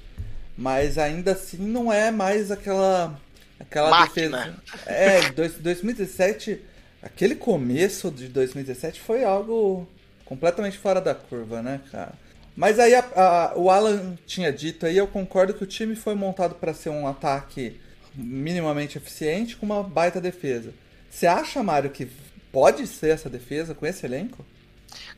mas 0.57 0.97
ainda 0.97 1.33
assim 1.33 1.57
não 1.57 1.91
é 1.91 2.09
mais 2.09 2.49
aquela 2.51 3.19
Aquela 3.59 3.89
Máquina. 3.89 4.61
defesa. 4.67 4.87
É, 4.87 5.29
dois, 5.31 5.53
2017. 5.55 6.59
Aquele 7.01 7.35
começo 7.35 8.09
de 8.09 8.27
2017 8.29 8.99
foi 9.01 9.23
algo 9.23 9.87
completamente 10.33 10.77
fora 10.77 10.99
da 10.99 11.13
curva, 11.13 11.61
né, 11.61 11.79
cara? 11.91 12.13
Mas 12.55 12.79
aí 12.79 12.93
a, 12.93 13.03
a, 13.15 13.53
o 13.55 13.69
Alan 13.69 14.15
tinha 14.25 14.51
dito 14.51 14.85
aí, 14.85 14.97
eu 14.97 15.07
concordo 15.07 15.53
que 15.53 15.63
o 15.63 15.67
time 15.67 15.95
foi 15.95 16.15
montado 16.15 16.55
para 16.55 16.73
ser 16.73 16.89
um 16.89 17.07
ataque 17.07 17.79
minimamente 18.15 18.97
eficiente 18.97 19.55
com 19.55 19.65
uma 19.65 19.81
baita 19.83 20.19
defesa. 20.19 20.73
Você 21.09 21.27
acha, 21.27 21.63
Mário, 21.63 21.89
que 21.89 22.07
pode 22.51 22.85
ser 22.87 23.09
essa 23.09 23.29
defesa 23.29 23.73
com 23.75 23.85
esse 23.85 24.05
elenco? 24.05 24.45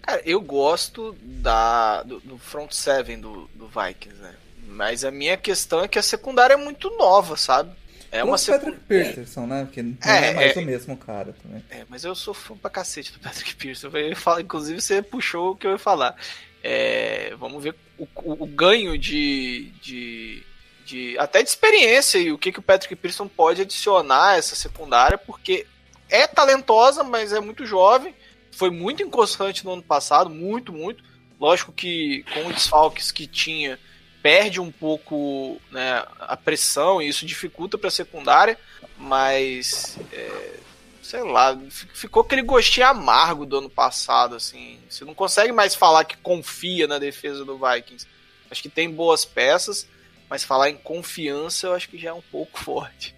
Cara, 0.01 0.21
eu 0.25 0.41
gosto 0.41 1.15
da, 1.21 2.03
do, 2.03 2.19
do 2.19 2.37
front 2.37 2.71
seven 2.71 3.19
do, 3.19 3.49
do 3.55 3.67
Vikings, 3.67 4.21
né? 4.21 4.35
Mas 4.67 5.05
a 5.05 5.11
minha 5.11 5.37
questão 5.37 5.83
é 5.83 5.87
que 5.87 5.99
a 5.99 6.03
secundária 6.03 6.53
é 6.53 6.57
muito 6.57 6.89
nova, 6.97 7.37
sabe? 7.37 7.71
É 8.15 8.23
uma 8.23 8.37
Patrick 8.37 8.79
Peterson, 8.87 9.45
né? 9.45 9.67
Que 9.71 9.81
não 9.81 9.97
é, 10.05 10.29
é 10.29 10.33
mais 10.33 10.55
é, 10.55 10.59
o 10.59 10.65
mesmo 10.65 10.97
cara 10.97 11.35
também. 11.41 11.63
É, 11.69 11.85
mas 11.89 12.03
eu 12.03 12.15
sou 12.15 12.33
fã 12.33 12.55
pra 12.55 12.69
cacete 12.69 13.11
do 13.11 13.19
Patrick 13.19 13.55
Peterson. 13.55 13.89
Eu 13.89 14.15
falo, 14.15 14.39
inclusive, 14.39 14.81
você 14.81 15.01
puxou 15.01 15.51
o 15.51 15.55
que 15.55 15.67
eu 15.67 15.71
ia 15.71 15.77
falar. 15.77 16.15
É, 16.63 17.35
vamos 17.37 17.63
ver 17.63 17.75
o, 17.97 18.07
o, 18.23 18.43
o 18.43 18.47
ganho 18.47 18.97
de, 18.97 19.71
de, 19.81 20.43
de, 20.85 21.17
até 21.19 21.43
de 21.43 21.49
experiência 21.49 22.17
e 22.17 22.31
o 22.31 22.37
que, 22.37 22.51
que 22.51 22.59
o 22.59 22.63
Patrick 22.63 22.95
Peterson 22.95 23.27
pode 23.27 23.61
adicionar 23.61 24.31
a 24.31 24.37
essa 24.37 24.55
secundária, 24.55 25.17
porque 25.17 25.67
é 26.09 26.25
talentosa, 26.25 27.03
mas 27.03 27.33
é 27.33 27.39
muito 27.39 27.65
jovem. 27.65 28.15
Foi 28.51 28.69
muito 28.69 29.03
inconstante 29.03 29.65
no 29.65 29.73
ano 29.73 29.83
passado, 29.83 30.29
muito, 30.29 30.71
muito. 30.71 31.03
Lógico 31.39 31.71
que 31.71 32.23
com 32.33 32.47
os 32.47 32.55
desfalques 32.55 33.11
que 33.11 33.27
tinha, 33.27 33.77
perde 34.25 34.59
um 34.59 34.71
pouco 34.71 35.61
né, 35.69 36.03
a 36.19 36.35
pressão 36.35 36.99
e 36.99 37.07
isso 37.07 37.27
dificulta 37.27 37.77
para 37.77 37.89
a 37.89 37.91
secundária, 37.91 38.57
mas 38.97 39.99
é, 40.11 40.55
sei 41.03 41.21
lá, 41.21 41.55
ficou 41.93 42.23
aquele 42.23 42.41
gostinho 42.41 42.87
amargo 42.87 43.45
do 43.45 43.59
ano 43.59 43.69
passado, 43.69 44.35
assim. 44.35 44.79
Você 44.89 45.05
não 45.05 45.13
consegue 45.13 45.51
mais 45.51 45.75
falar 45.75 46.05
que 46.05 46.17
confia 46.17 46.87
na 46.87 46.97
defesa 46.97 47.45
do 47.45 47.59
Vikings. 47.59 48.07
Acho 48.49 48.63
que 48.63 48.69
tem 48.69 48.89
boas 48.89 49.25
peças, 49.25 49.87
Mas 50.27 50.43
falar 50.43 50.71
em 50.71 50.77
confiança 50.77 51.67
eu 51.67 51.75
acho 51.75 51.87
que 51.87 51.99
já 51.99 52.09
é 52.09 52.13
um 52.13 52.23
pouco 52.31 52.57
forte. 52.57 53.15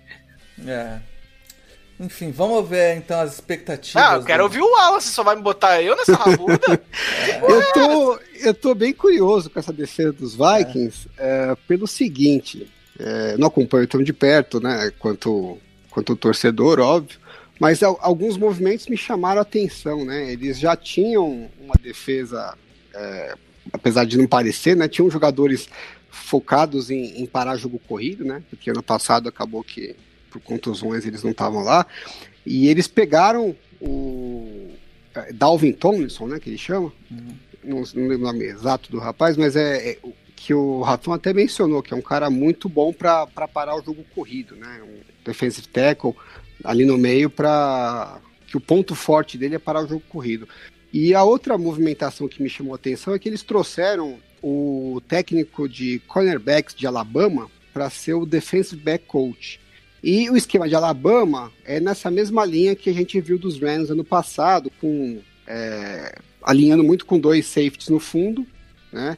É. 0.67 0.99
Enfim, 1.99 2.31
vamos 2.31 2.67
ver 2.69 2.95
então 2.97 3.19
as 3.19 3.33
expectativas. 3.33 4.03
Ah, 4.03 4.15
eu 4.15 4.23
quero 4.23 4.43
do... 4.43 4.45
ouvir 4.45 4.61
o 4.61 4.75
Alan, 4.75 4.99
você 4.99 5.09
só 5.09 5.23
vai 5.23 5.35
me 5.35 5.41
botar 5.41 5.81
eu 5.81 5.95
nessa 5.95 6.13
rabuda? 6.15 6.81
eu, 7.49 7.73
tô, 7.73 8.19
eu 8.35 8.53
tô 8.53 8.75
bem 8.75 8.93
curioso 8.93 9.49
com 9.49 9.59
essa 9.59 9.73
defesa 9.73 10.13
dos 10.13 10.35
Vikings 10.35 11.09
é. 11.17 11.49
É, 11.51 11.55
pelo 11.67 11.87
seguinte, 11.87 12.71
é, 12.99 13.35
não 13.37 13.47
acompanho 13.47 13.87
tão 13.87 14.03
de 14.03 14.13
perto, 14.13 14.59
né, 14.59 14.91
quanto, 14.99 15.57
quanto 15.89 16.13
o 16.13 16.15
torcedor, 16.15 16.79
óbvio, 16.79 17.19
mas 17.59 17.81
alguns 17.81 18.37
movimentos 18.37 18.85
me 18.87 18.97
chamaram 18.97 19.39
a 19.39 19.41
atenção, 19.41 20.05
né, 20.05 20.31
eles 20.31 20.59
já 20.59 20.75
tinham 20.75 21.49
uma 21.59 21.75
defesa, 21.81 22.55
é, 22.93 23.33
apesar 23.73 24.05
de 24.05 24.19
não 24.19 24.27
parecer, 24.27 24.75
né, 24.75 24.87
tinham 24.87 25.09
jogadores 25.09 25.67
focados 26.11 26.91
em, 26.91 27.21
em 27.21 27.25
parar 27.25 27.57
jogo 27.57 27.81
corrido, 27.87 28.23
né, 28.23 28.43
porque 28.51 28.69
ano 28.69 28.83
passado 28.83 29.27
acabou 29.27 29.63
que 29.63 29.95
por 30.37 30.41
contusões 30.41 31.05
eles 31.05 31.23
não 31.23 31.31
estavam 31.31 31.63
lá. 31.63 31.85
E 32.45 32.67
eles 32.67 32.87
pegaram 32.87 33.55
o 33.81 34.71
é, 35.13 35.33
Dalvin 35.33 35.73
Tomlinson, 35.73 36.27
né, 36.27 36.39
que 36.39 36.49
ele 36.49 36.57
chama. 36.57 36.91
Uhum. 37.11 37.35
Não, 37.63 37.77
não, 37.77 38.07
lembro 38.07 38.17
o 38.17 38.31
nome 38.31 38.45
exato 38.45 38.91
do 38.91 38.99
rapaz, 38.99 39.35
mas 39.35 39.55
é, 39.55 39.91
é 39.91 39.97
que 40.35 40.53
o 40.53 40.81
Rafão 40.81 41.13
até 41.13 41.33
mencionou, 41.33 41.81
que 41.81 41.93
é 41.93 41.97
um 41.97 42.01
cara 42.01 42.29
muito 42.29 42.69
bom 42.69 42.93
para 42.93 43.27
parar 43.47 43.75
o 43.75 43.83
jogo 43.83 44.05
corrido, 44.15 44.55
né? 44.55 44.81
Um 44.81 44.99
defensive 45.25 45.67
tackle 45.67 46.15
ali 46.63 46.85
no 46.85 46.97
meio 46.97 47.29
para 47.29 48.19
que 48.47 48.55
o 48.55 48.61
ponto 48.61 48.95
forte 48.95 49.37
dele 49.37 49.55
é 49.55 49.59
parar 49.59 49.83
o 49.83 49.87
jogo 49.87 50.03
corrido. 50.07 50.47
E 50.93 51.13
a 51.13 51.23
outra 51.23 51.57
movimentação 51.57 52.27
que 52.27 52.41
me 52.41 52.49
chamou 52.49 52.73
a 52.73 52.77
atenção 52.77 53.13
é 53.13 53.19
que 53.19 53.27
eles 53.27 53.43
trouxeram 53.43 54.19
o 54.41 55.01
técnico 55.07 55.67
de 55.67 55.99
cornerbacks 56.07 56.73
de 56.73 56.87
Alabama 56.87 57.49
para 57.73 57.89
ser 57.89 58.13
o 58.13 58.25
defensive 58.25 58.81
back 58.81 59.05
coach. 59.05 59.59
E 60.09 60.29
o 60.29 60.37
esquema 60.37 60.69
de 60.69 60.73
Alabama 60.73 61.51
é 61.65 61.81
nessa 61.81 62.09
mesma 62.09 62.45
linha 62.45 62.77
que 62.77 62.89
a 62.89 62.93
gente 62.93 63.19
viu 63.19 63.37
dos 63.37 63.59
Rams 63.59 63.89
ano 63.89 64.05
passado, 64.05 64.71
com 64.79 65.19
é, 65.45 66.17
alinhando 66.41 66.81
muito 66.81 67.05
com 67.05 67.19
dois 67.19 67.45
safeties 67.45 67.89
no 67.89 67.99
fundo, 67.99 68.47
né? 68.89 69.17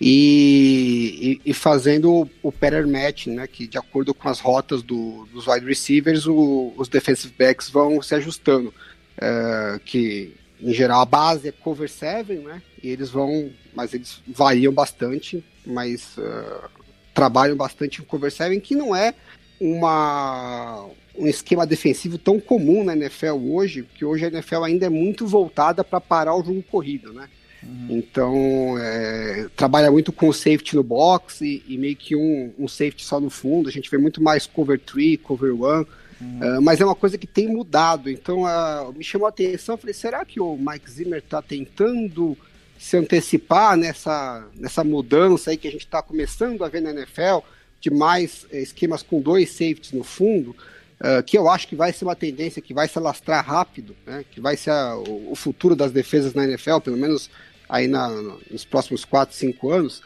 E, 0.00 1.38
e, 1.46 1.50
e 1.50 1.54
fazendo 1.54 2.28
o, 2.42 2.50
pattern 2.50 2.90
matching, 2.90 3.30
né? 3.36 3.46
Que 3.46 3.68
de 3.68 3.78
acordo 3.78 4.12
com 4.12 4.28
as 4.28 4.40
rotas 4.40 4.82
do, 4.82 5.24
dos 5.32 5.46
wide 5.46 5.64
receivers, 5.64 6.26
o, 6.26 6.74
os 6.76 6.88
defensive 6.88 7.32
backs 7.38 7.70
vão 7.70 8.02
se 8.02 8.16
ajustando. 8.16 8.74
É, 9.16 9.78
que 9.84 10.34
em 10.60 10.74
geral 10.74 11.00
a 11.00 11.06
base 11.06 11.46
é 11.46 11.52
cover 11.52 11.88
7, 11.88 12.32
né? 12.38 12.60
E 12.82 12.88
eles 12.88 13.08
vão, 13.08 13.52
mas 13.72 13.94
eles 13.94 14.20
variam 14.26 14.72
bastante, 14.72 15.44
mas 15.64 16.18
uh, 16.18 16.68
trabalham 17.14 17.56
bastante 17.56 18.02
em 18.02 18.04
cover 18.04 18.32
7, 18.32 18.60
que 18.60 18.74
não 18.74 18.96
é 18.96 19.14
uma, 19.60 20.86
um 21.16 21.26
esquema 21.26 21.66
defensivo 21.66 22.18
tão 22.18 22.40
comum 22.40 22.84
na 22.84 22.94
NFL 22.94 23.34
hoje, 23.34 23.86
que 23.94 24.04
hoje 24.04 24.24
a 24.24 24.28
NFL 24.28 24.64
ainda 24.64 24.86
é 24.86 24.90
muito 24.90 25.26
voltada 25.26 25.84
para 25.84 26.00
parar 26.00 26.34
o 26.34 26.44
jogo 26.44 26.62
corrido, 26.62 27.12
né? 27.12 27.28
Uhum. 27.62 27.86
Então, 27.90 28.76
é, 28.78 29.46
trabalha 29.56 29.90
muito 29.90 30.12
com 30.12 30.28
o 30.28 30.34
safety 30.34 30.76
no 30.76 30.82
box 30.82 31.40
e, 31.40 31.62
e 31.66 31.78
meio 31.78 31.96
que 31.96 32.14
um, 32.14 32.52
um, 32.58 32.68
safety 32.68 33.04
só 33.04 33.18
no 33.18 33.30
fundo. 33.30 33.68
A 33.68 33.72
gente 33.72 33.90
vê 33.90 33.96
muito 33.96 34.22
mais 34.22 34.46
cover 34.46 34.78
3, 34.78 35.18
cover 35.22 35.54
1, 35.54 35.56
uhum. 35.56 35.84
uh, 35.86 36.62
mas 36.62 36.80
é 36.80 36.84
uma 36.84 36.94
coisa 36.94 37.16
que 37.16 37.26
tem 37.26 37.48
mudado. 37.48 38.10
Então, 38.10 38.42
uh, 38.42 38.92
me 38.94 39.02
chamou 39.02 39.26
a 39.26 39.30
atenção. 39.30 39.78
Falei, 39.78 39.94
será 39.94 40.24
que 40.24 40.40
o 40.40 40.56
Mike 40.56 40.90
Zimmer 40.90 41.20
está 41.20 41.40
tentando 41.40 42.36
se 42.78 42.96
antecipar 42.96 43.76
nessa, 43.76 44.46
nessa 44.56 44.84
mudança 44.84 45.50
aí 45.50 45.56
que 45.56 45.68
a 45.68 45.72
gente 45.72 45.86
está 45.86 46.02
começando 46.02 46.62
a 46.64 46.68
ver 46.68 46.82
na 46.82 46.90
NFL? 46.90 47.38
De 47.84 47.90
mais 47.90 48.46
eh, 48.50 48.62
esquemas 48.62 49.02
com 49.02 49.20
dois 49.20 49.50
safeties 49.50 49.92
no 49.92 50.02
fundo, 50.02 50.56
uh, 51.00 51.22
que 51.22 51.36
eu 51.36 51.50
acho 51.50 51.68
que 51.68 51.76
vai 51.76 51.92
ser 51.92 52.06
uma 52.06 52.16
tendência 52.16 52.62
que 52.62 52.72
vai 52.72 52.88
se 52.88 52.96
alastrar 52.96 53.44
rápido, 53.46 53.94
né? 54.06 54.24
que 54.30 54.40
vai 54.40 54.56
ser 54.56 54.70
a, 54.70 54.96
o, 54.96 55.32
o, 55.32 55.36
futuro 55.36 55.76
das 55.76 55.92
defesas 55.92 56.32
na 56.32 56.44
NFL, 56.44 56.78
pelo 56.78 56.96
menos 56.96 57.28
aí 57.68 57.86
na, 57.86 58.08
nos 58.50 58.64
próximos 58.64 59.04
4, 59.04 59.36
5 59.36 59.70
anos. 59.70 60.02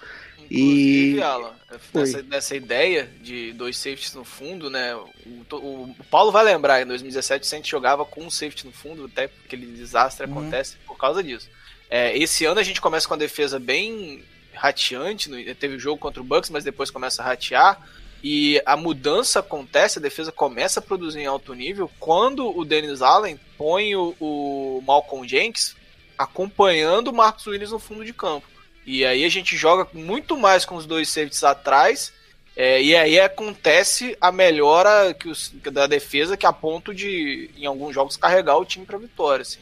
Inclusive, 0.50 1.18
e... 1.18 1.22
Alan, 1.22 1.54
nessa, 1.94 2.22
nessa, 2.22 2.56
ideia 2.56 3.08
de 3.22 3.52
dois 3.52 3.76
safeties 3.76 4.14
no 4.14 4.24
fundo, 4.24 4.68
né? 4.68 4.96
O, 4.96 5.08
o, 5.54 5.82
o, 5.84 6.04
Paulo 6.10 6.32
vai 6.32 6.42
lembrar, 6.42 6.82
em 6.82 6.86
2017 6.86 7.46
a 7.46 7.56
gente 7.58 7.70
jogava 7.70 8.04
com 8.04 8.24
um 8.24 8.30
safety 8.30 8.66
no 8.66 8.72
fundo, 8.72 9.04
até 9.04 9.30
aquele 9.44 9.66
desastre 9.66 10.26
uhum. 10.26 10.32
acontece 10.32 10.78
por 10.84 10.98
causa 10.98 11.22
disso. 11.22 11.48
É, 11.88 12.18
esse 12.18 12.44
ano 12.44 12.58
a 12.58 12.64
gente 12.64 12.80
começa 12.80 13.06
com 13.06 13.14
a 13.14 13.18
defesa 13.18 13.60
bem 13.60 14.24
rateante. 14.52 15.30
Teve 15.54 15.76
o 15.76 15.80
jogo 15.80 15.98
contra 15.98 16.20
o 16.20 16.24
Bucks, 16.24 16.50
mas 16.50 16.64
depois 16.64 16.90
começa 16.90 17.22
a 17.22 17.26
ratear. 17.26 17.80
E 18.22 18.60
a 18.66 18.76
mudança 18.76 19.40
acontece, 19.40 19.98
a 19.98 20.02
defesa 20.02 20.32
começa 20.32 20.80
a 20.80 20.82
produzir 20.82 21.20
em 21.20 21.26
alto 21.26 21.54
nível 21.54 21.90
quando 22.00 22.48
o 22.56 22.64
Dennis 22.64 23.00
Allen 23.00 23.38
põe 23.56 23.94
o, 23.94 24.14
o 24.18 24.82
Malcolm 24.84 25.26
Jenkins 25.26 25.76
acompanhando 26.16 27.08
o 27.08 27.14
Marcos 27.14 27.46
Williams 27.46 27.70
no 27.70 27.78
fundo 27.78 28.04
de 28.04 28.12
campo. 28.12 28.46
E 28.84 29.04
aí 29.04 29.24
a 29.24 29.28
gente 29.28 29.56
joga 29.56 29.86
muito 29.92 30.36
mais 30.36 30.64
com 30.64 30.74
os 30.74 30.84
dois 30.84 31.08
safeties 31.08 31.44
atrás. 31.44 32.12
É, 32.56 32.82
e 32.82 32.96
aí 32.96 33.20
acontece 33.20 34.16
a 34.20 34.32
melhora 34.32 35.14
que 35.14 35.28
os, 35.28 35.52
da 35.70 35.86
defesa 35.86 36.36
que 36.36 36.44
a 36.44 36.52
ponto 36.52 36.92
de, 36.92 37.50
em 37.56 37.66
alguns 37.66 37.94
jogos, 37.94 38.16
carregar 38.16 38.56
o 38.56 38.64
time 38.64 38.84
para 38.84 38.98
vitória. 38.98 39.42
Assim. 39.42 39.60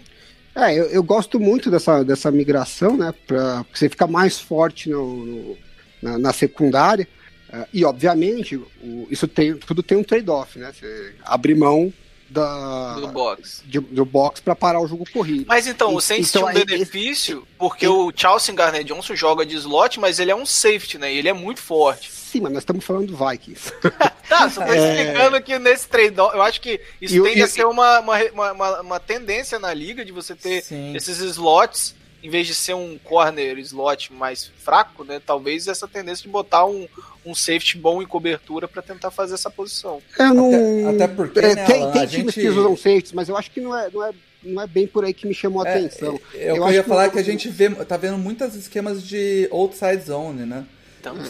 É, 0.56 0.72
eu, 0.72 0.86
eu, 0.86 1.02
gosto 1.02 1.38
muito 1.38 1.70
dessa, 1.70 2.02
dessa 2.02 2.30
migração, 2.30 2.96
né? 2.96 3.12
Pra, 3.26 3.62
porque 3.62 3.78
você 3.78 3.90
fica 3.90 4.06
mais 4.06 4.40
forte 4.40 4.88
no, 4.88 5.26
no 5.26 5.58
na, 6.00 6.18
na, 6.18 6.32
secundária. 6.32 7.06
Uh, 7.52 7.66
e, 7.74 7.84
obviamente, 7.84 8.56
o, 8.56 9.06
isso 9.10 9.28
tem, 9.28 9.54
tudo 9.54 9.82
tem 9.82 9.98
um 9.98 10.02
trade-off, 10.02 10.58
né? 10.58 10.72
Você 10.72 11.14
abre 11.22 11.54
mão 11.54 11.92
da, 12.36 12.94
do 12.94 13.08
box, 13.08 13.62
de, 13.64 13.80
do 13.80 14.04
box 14.04 14.40
para 14.40 14.54
parar 14.54 14.80
o 14.80 14.86
jogo 14.86 15.04
corrido. 15.10 15.46
Mas 15.48 15.66
então, 15.66 15.94
o 15.94 16.00
Saints 16.00 16.28
então, 16.28 16.50
tinha 16.50 16.62
um 16.62 16.66
benefício, 16.66 17.38
esse... 17.38 17.46
porque 17.58 17.88
o 17.88 18.12
Chelsea 18.14 18.54
Garner 18.54 18.84
Johnson 18.84 19.16
joga 19.16 19.46
de 19.46 19.56
slot, 19.56 19.98
mas 19.98 20.18
ele 20.18 20.30
é 20.30 20.36
um 20.36 20.44
safety, 20.44 20.98
né? 20.98 21.12
E 21.12 21.16
ele 21.16 21.28
é 21.28 21.32
muito 21.32 21.60
forte. 21.60 22.10
Sim, 22.10 22.40
mas 22.42 22.52
nós 22.52 22.62
estamos 22.62 22.84
falando 22.84 23.06
do 23.06 23.16
Vikings. 23.16 23.72
tá, 24.28 24.50
só 24.50 24.64
tô 24.64 24.72
é... 24.72 24.90
explicando 24.92 25.40
que 25.40 25.58
nesse 25.58 25.88
trade 25.88 26.16
eu 26.18 26.42
acho 26.42 26.60
que 26.60 26.78
isso 27.00 27.16
e, 27.16 27.22
tende 27.22 27.40
e, 27.40 27.42
a 27.42 27.48
ser 27.48 27.64
uma, 27.64 28.00
uma, 28.00 28.52
uma, 28.52 28.80
uma, 28.80 29.00
tendência 29.00 29.58
na 29.58 29.72
liga 29.72 30.04
de 30.04 30.12
você 30.12 30.34
ter 30.34 30.62
sim. 30.62 30.94
esses 30.94 31.18
slots 31.18 31.94
em 32.26 32.28
vez 32.28 32.44
de 32.44 32.56
ser 32.56 32.74
um 32.74 32.98
corner 33.04 33.56
slot 33.60 34.12
mais 34.12 34.50
fraco, 34.58 35.04
né? 35.04 35.22
Talvez 35.24 35.68
essa 35.68 35.86
tendência 35.86 36.24
de 36.24 36.28
botar 36.28 36.66
um, 36.66 36.88
um 37.24 37.36
safety 37.36 37.78
bom 37.78 38.02
em 38.02 38.06
cobertura 38.06 38.66
para 38.66 38.82
tentar 38.82 39.12
fazer 39.12 39.34
essa 39.34 39.48
posição. 39.48 40.02
Eu 40.18 40.34
não... 40.34 40.88
até, 40.88 41.04
até 41.04 41.14
porque 41.14 41.38
é, 41.38 41.54
né, 41.54 41.64
tem, 41.64 41.92
tem 41.92 42.06
times 42.08 42.34
gente... 42.34 42.40
que 42.40 42.48
usam 42.48 42.76
safeties, 42.76 43.12
mas 43.12 43.28
eu 43.28 43.36
acho 43.36 43.48
que 43.52 43.60
não 43.60 43.78
é, 43.78 43.88
não 43.92 44.04
é, 44.04 44.10
não 44.42 44.60
é 44.60 44.66
bem 44.66 44.88
por 44.88 45.04
aí 45.04 45.14
que 45.14 45.24
me 45.24 45.34
chamou 45.34 45.62
a 45.62 45.68
é, 45.68 45.78
atenção. 45.78 46.18
É, 46.34 46.50
eu, 46.50 46.56
eu 46.56 46.72
ia 46.72 46.82
falar 46.82 47.04
que, 47.04 47.12
que 47.12 47.20
a 47.20 47.24
gente 47.24 47.48
vê, 47.48 47.70
tá 47.70 47.96
vendo 47.96 48.18
muitos 48.18 48.56
esquemas 48.56 49.06
de 49.06 49.48
outside 49.52 50.02
zone, 50.02 50.44
né? 50.44 50.66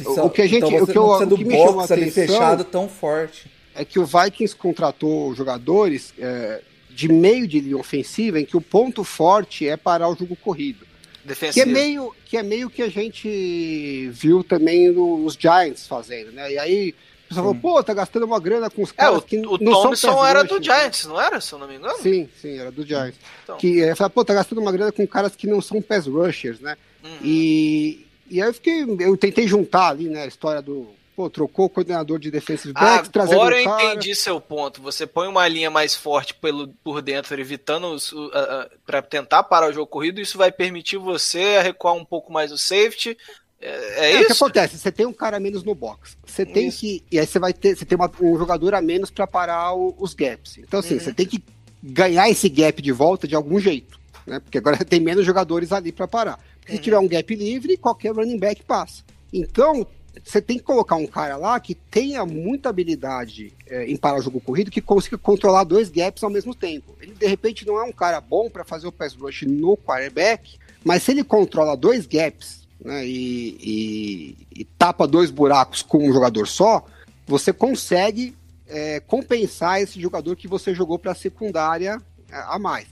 Então, 0.00 0.24
o 0.24 0.30
que 0.30 0.40
a 0.40 0.46
gente, 0.46 0.64
então 0.64 0.82
o 0.82 0.86
que, 0.86 0.96
eu, 0.96 1.04
o 1.04 1.36
que 1.36 1.44
me 1.44 1.54
chamou 1.54 1.80
a 1.80 1.84
atenção 1.84 2.10
fechado 2.10 2.64
tão 2.64 2.88
forte 2.88 3.50
é 3.74 3.84
que 3.84 3.98
o 3.98 4.06
Vikings 4.06 4.56
contratou 4.56 5.34
jogadores 5.34 6.14
é, 6.18 6.62
de 6.96 7.12
meio 7.12 7.46
de 7.46 7.60
linha 7.60 7.76
ofensiva 7.76 8.40
em 8.40 8.46
que 8.46 8.56
o 8.56 8.60
ponto 8.60 9.04
forte 9.04 9.68
é 9.68 9.76
parar 9.76 10.08
o 10.08 10.16
jogo 10.16 10.34
corrido. 10.34 10.85
Defensivo. 11.26 11.64
Que 11.64 11.70
é 11.70 11.72
meio 11.72 12.14
que 12.24 12.36
é 12.36 12.42
meio 12.42 12.70
que 12.70 12.82
a 12.82 12.88
gente 12.88 14.08
viu 14.12 14.44
também 14.44 14.90
os 14.90 15.34
Giants 15.34 15.86
fazendo, 15.86 16.32
né? 16.32 16.52
E 16.52 16.58
aí 16.58 16.94
o 17.24 17.28
pessoal 17.28 17.46
falou, 17.46 17.60
pô, 17.60 17.82
tá 17.82 17.92
gastando 17.92 18.24
uma 18.24 18.38
grana 18.38 18.70
com 18.70 18.82
os 18.82 18.92
caras 18.92 19.16
é, 19.16 19.18
o, 19.18 19.22
que 19.22 19.36
o 19.38 19.58
não 19.58 19.72
Thompson 19.72 19.96
são 19.96 20.24
era 20.24 20.44
do 20.44 20.62
Giants, 20.62 21.06
não 21.06 21.20
era, 21.20 21.40
se 21.40 21.52
eu 21.52 21.58
não 21.58 21.66
me 21.66 21.74
engano? 21.74 21.98
Sim, 21.98 22.28
sim, 22.40 22.56
era 22.56 22.70
do 22.70 22.86
Giants. 22.86 23.18
Então. 23.42 23.56
Que 23.56 23.82
é, 23.82 23.94
fala, 23.96 24.08
pô, 24.08 24.24
tá 24.24 24.32
gastando 24.32 24.60
uma 24.60 24.70
grana 24.70 24.92
com 24.92 25.04
caras 25.06 25.34
que 25.34 25.46
não 25.46 25.60
são 25.60 25.82
pass 25.82 26.06
rushers, 26.06 26.60
né? 26.60 26.76
Uhum. 27.02 27.18
E, 27.24 28.06
e 28.30 28.40
aí 28.40 28.48
eu 28.48 28.54
fiquei, 28.54 28.84
eu 29.00 29.16
tentei 29.16 29.48
juntar 29.48 29.88
ali, 29.88 30.08
né, 30.08 30.22
a 30.22 30.26
história 30.26 30.62
do 30.62 30.95
pô, 31.16 31.30
trocou 31.30 31.64
o 31.64 31.70
coordenador 31.70 32.18
de 32.18 32.30
defensive 32.30 32.74
backs, 32.74 33.08
trazendo 33.08 33.40
Agora 33.40 33.60
eu 33.60 33.64
entendi 33.64 34.14
seu 34.14 34.38
ponto. 34.38 34.82
Você 34.82 35.06
põe 35.06 35.26
uma 35.26 35.48
linha 35.48 35.70
mais 35.70 35.94
forte 35.94 36.34
pelo, 36.34 36.68
por 36.84 37.00
dentro, 37.00 37.40
evitando 37.40 37.84
uh, 37.86 37.96
uh, 37.96 38.78
para 38.84 39.00
tentar 39.00 39.42
parar 39.44 39.70
o 39.70 39.72
jogo 39.72 39.86
corrido, 39.86 40.20
isso 40.20 40.36
vai 40.36 40.52
permitir 40.52 40.98
você 40.98 41.62
recuar 41.62 41.94
um 41.94 42.04
pouco 42.04 42.30
mais 42.30 42.52
o 42.52 42.58
safety. 42.58 43.16
É, 43.58 43.68
é, 43.68 43.98
é 43.98 44.10
isso? 44.12 44.24
O 44.24 44.26
que 44.26 44.32
acontece? 44.32 44.78
Você 44.78 44.92
tem 44.92 45.06
um 45.06 45.12
cara 45.12 45.38
a 45.38 45.40
menos 45.40 45.64
no 45.64 45.74
box. 45.74 46.18
Você 46.26 46.44
tem 46.44 46.68
isso. 46.68 46.80
que. 46.80 47.02
E 47.10 47.18
aí 47.18 47.26
você 47.26 47.38
vai 47.38 47.54
ter. 47.54 47.74
Você 47.74 47.86
tem 47.86 47.96
uma, 47.96 48.12
um 48.20 48.36
jogador 48.36 48.74
a 48.74 48.82
menos 48.82 49.10
para 49.10 49.26
parar 49.26 49.72
o, 49.72 49.94
os 49.98 50.12
gaps. 50.12 50.58
Então, 50.58 50.80
assim, 50.80 50.94
uhum. 50.94 51.00
você 51.00 51.14
tem 51.14 51.24
que 51.24 51.42
ganhar 51.82 52.28
esse 52.28 52.50
gap 52.50 52.82
de 52.82 52.92
volta 52.92 53.26
de 53.26 53.34
algum 53.34 53.58
jeito. 53.58 53.98
Né? 54.26 54.38
Porque 54.38 54.58
agora 54.58 54.76
tem 54.84 55.00
menos 55.00 55.24
jogadores 55.24 55.72
ali 55.72 55.92
para 55.92 56.06
parar. 56.06 56.38
Se 56.66 56.74
uhum. 56.74 56.78
tiver 56.82 56.98
um 56.98 57.08
gap 57.08 57.34
livre, 57.34 57.78
qualquer 57.78 58.12
running 58.12 58.38
back 58.38 58.62
passa. 58.64 59.02
Então, 59.32 59.86
você 60.24 60.40
tem 60.40 60.58
que 60.58 60.64
colocar 60.64 60.96
um 60.96 61.06
cara 61.06 61.36
lá 61.36 61.58
que 61.60 61.74
tenha 61.74 62.24
muita 62.24 62.68
habilidade 62.68 63.52
é, 63.66 63.84
em 63.84 63.96
parar 63.96 64.18
o 64.18 64.22
jogo 64.22 64.40
corrido, 64.40 64.70
que 64.70 64.80
consiga 64.80 65.18
controlar 65.18 65.64
dois 65.64 65.88
gaps 65.88 66.22
ao 66.22 66.30
mesmo 66.30 66.54
tempo. 66.54 66.96
Ele, 67.00 67.12
de 67.12 67.26
repente, 67.26 67.66
não 67.66 67.78
é 67.78 67.84
um 67.84 67.92
cara 67.92 68.20
bom 68.20 68.48
para 68.48 68.64
fazer 68.64 68.86
o 68.86 68.92
pass 68.92 69.14
rush 69.14 69.42
no 69.42 69.76
quarterback, 69.76 70.58
mas 70.84 71.02
se 71.02 71.12
ele 71.12 71.24
controla 71.24 71.76
dois 71.76 72.06
gaps 72.06 72.66
né, 72.80 73.06
e, 73.06 73.56
e, 73.60 74.60
e, 74.60 74.64
tapa 74.64 75.06
dois 75.06 75.30
buracos 75.30 75.82
com 75.82 76.08
um 76.08 76.12
jogador 76.12 76.46
só, 76.46 76.84
você 77.26 77.52
consegue 77.52 78.34
é, 78.68 79.00
compensar 79.00 79.80
esse 79.80 80.00
jogador 80.00 80.36
que 80.36 80.48
você 80.48 80.74
jogou 80.74 80.98
para 80.98 81.12
a 81.12 81.14
secundária 81.14 82.00
é, 82.30 82.36
a 82.36 82.58
mais. 82.58 82.86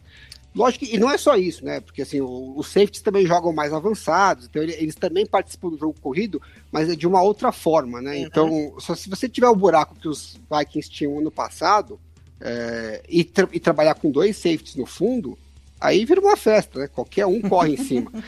Lógico 0.55 0.85
que, 0.85 0.95
e 0.95 0.99
não 0.99 1.11
é 1.11 1.19
só 1.19 1.37
isso, 1.37 1.65
né? 1.65 1.81
Porque 1.81 2.03
assim, 2.03 2.21
os 2.21 2.69
safeties 2.69 3.03
também 3.03 3.27
jogam 3.27 3.53
mais 3.53 3.73
avançados, 3.73 4.47
então 4.47 4.63
eles 4.63 4.95
também 4.95 5.27
participam 5.27 5.71
do 5.71 5.79
jogo 5.79 5.97
corrido, 6.01 6.41
mas 6.71 6.89
é 6.89 6.95
de 6.95 7.07
uma 7.07 7.21
outra 7.23 7.51
forma, 7.51 8.01
né? 8.01 8.13
Uhum. 8.13 8.23
Então, 8.23 8.75
só 8.79 8.95
se 8.95 9.11
você 9.11 9.29
tiver 9.29 9.49
o 9.49 9.57
buraco 9.57 9.97
que 9.97 10.07
os 10.07 10.39
Vikings 10.51 10.89
tinham 10.89 11.19
ano 11.19 11.31
passado 11.31 11.99
é, 12.41 13.03
e, 13.09 13.25
tra 13.25 13.49
e 13.53 13.59
trabalhar 13.59 13.95
com 13.95 14.13
dois 14.13 14.37
safeties 14.37 14.77
no 14.77 14.87
fundo, 14.87 15.37
aí 15.81 16.05
vira 16.05 16.21
uma 16.21 16.37
festa, 16.37 16.79
né? 16.79 16.89
Qualquer 16.89 17.27
um 17.27 17.41
corre 17.41 17.75
em 17.75 17.77
cima. 17.77 18.13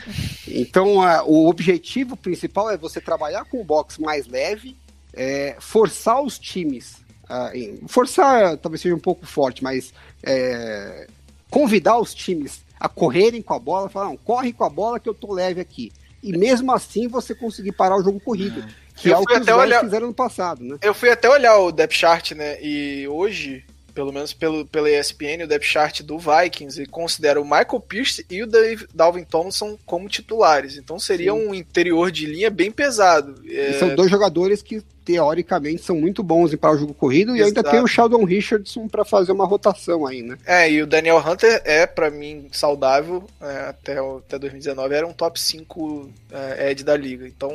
Então, 0.49 1.01
a, 1.01 1.23
o 1.23 1.47
objetivo 1.47 2.17
principal 2.17 2.69
é 2.71 2.77
você 2.77 2.99
trabalhar 2.99 3.45
com 3.45 3.61
um 3.61 3.65
box 3.65 3.99
mais 3.99 4.25
leve, 4.27 4.75
é, 5.13 5.55
forçar 5.59 6.21
os 6.21 6.39
times. 6.39 6.95
Uh, 7.25 7.87
forçar 7.87 8.57
talvez 8.57 8.81
seja 8.81 8.95
um 8.95 8.99
pouco 8.99 9.25
forte, 9.25 9.61
mas 9.61 9.93
é, 10.23 11.07
convidar 11.49 11.97
os 11.99 12.13
times 12.13 12.61
a 12.79 12.87
correrem 12.87 13.41
com 13.41 13.53
a 13.53 13.59
bola, 13.59 13.89
falar, 13.89 14.07
não, 14.07 14.17
corre 14.17 14.53
com 14.53 14.63
a 14.63 14.69
bola 14.69 14.99
que 14.99 15.09
eu 15.09 15.13
tô 15.13 15.33
leve 15.33 15.59
aqui. 15.59 15.91
E 16.21 16.35
mesmo 16.35 16.71
assim 16.71 17.07
você 17.07 17.33
conseguir 17.33 17.71
parar 17.71 17.97
o 17.97 18.03
jogo 18.03 18.19
corrido. 18.19 18.61
É. 18.61 18.87
Que 18.95 19.09
eu 19.09 19.17
é 19.17 19.19
o 19.19 19.25
que 19.25 19.33
os 19.33 19.47
olhar... 19.47 19.81
fizeram 19.81 20.07
no 20.07 20.13
passado, 20.13 20.63
né? 20.63 20.77
Eu 20.81 20.93
fui 20.93 21.09
até 21.09 21.29
olhar 21.29 21.57
o 21.57 21.71
depth 21.71 21.93
chart, 21.93 22.31
né? 22.31 22.57
E 22.61 23.07
hoje, 23.07 23.63
pelo 23.97 24.13
menos 24.13 24.31
pelo, 24.31 24.63
pela 24.63 24.91
ESPN, 24.91 25.43
o 25.43 25.47
depth 25.47 25.65
chart 25.65 26.03
do 26.03 26.19
Vikings, 26.19 26.79
e 26.79 26.85
considera 26.85 27.41
o 27.41 27.43
Michael 27.43 27.79
Pierce 27.79 28.23
e 28.29 28.43
o 28.43 28.45
Dave, 28.45 28.85
Dalvin 28.93 29.23
Thompson 29.23 29.75
como 29.87 30.07
titulares. 30.07 30.77
Então 30.77 30.99
seria 30.99 31.31
Sim. 31.31 31.47
um 31.47 31.51
interior 31.51 32.11
de 32.11 32.27
linha 32.27 32.51
bem 32.51 32.69
pesado. 32.69 33.41
É... 33.49 33.73
São 33.73 33.95
dois 33.95 34.11
jogadores 34.11 34.61
que 34.61 34.83
teoricamente 35.03 35.81
são 35.81 35.95
muito 35.95 36.21
bons 36.21 36.53
para 36.53 36.75
o 36.75 36.77
jogo 36.77 36.93
corrido 36.93 37.31
Exato. 37.31 37.39
e 37.39 37.43
ainda 37.47 37.63
tem 37.63 37.79
o 37.79 37.87
Sheldon 37.87 38.23
Richardson 38.23 38.87
para 38.87 39.03
fazer 39.03 39.31
uma 39.31 39.47
rotação 39.47 40.05
aí, 40.05 40.21
né? 40.21 40.37
É, 40.45 40.69
e 40.69 40.83
o 40.83 40.85
Daniel 40.85 41.17
Hunter 41.17 41.59
é, 41.65 41.87
para 41.87 42.11
mim, 42.11 42.49
saudável 42.51 43.23
é, 43.41 43.69
até, 43.69 43.97
até 43.97 44.37
2019, 44.37 44.93
era 44.93 45.07
um 45.07 45.13
top 45.13 45.39
5 45.39 46.11
é, 46.31 46.69
Ed 46.69 46.83
da 46.83 46.95
liga. 46.95 47.27
Então, 47.27 47.51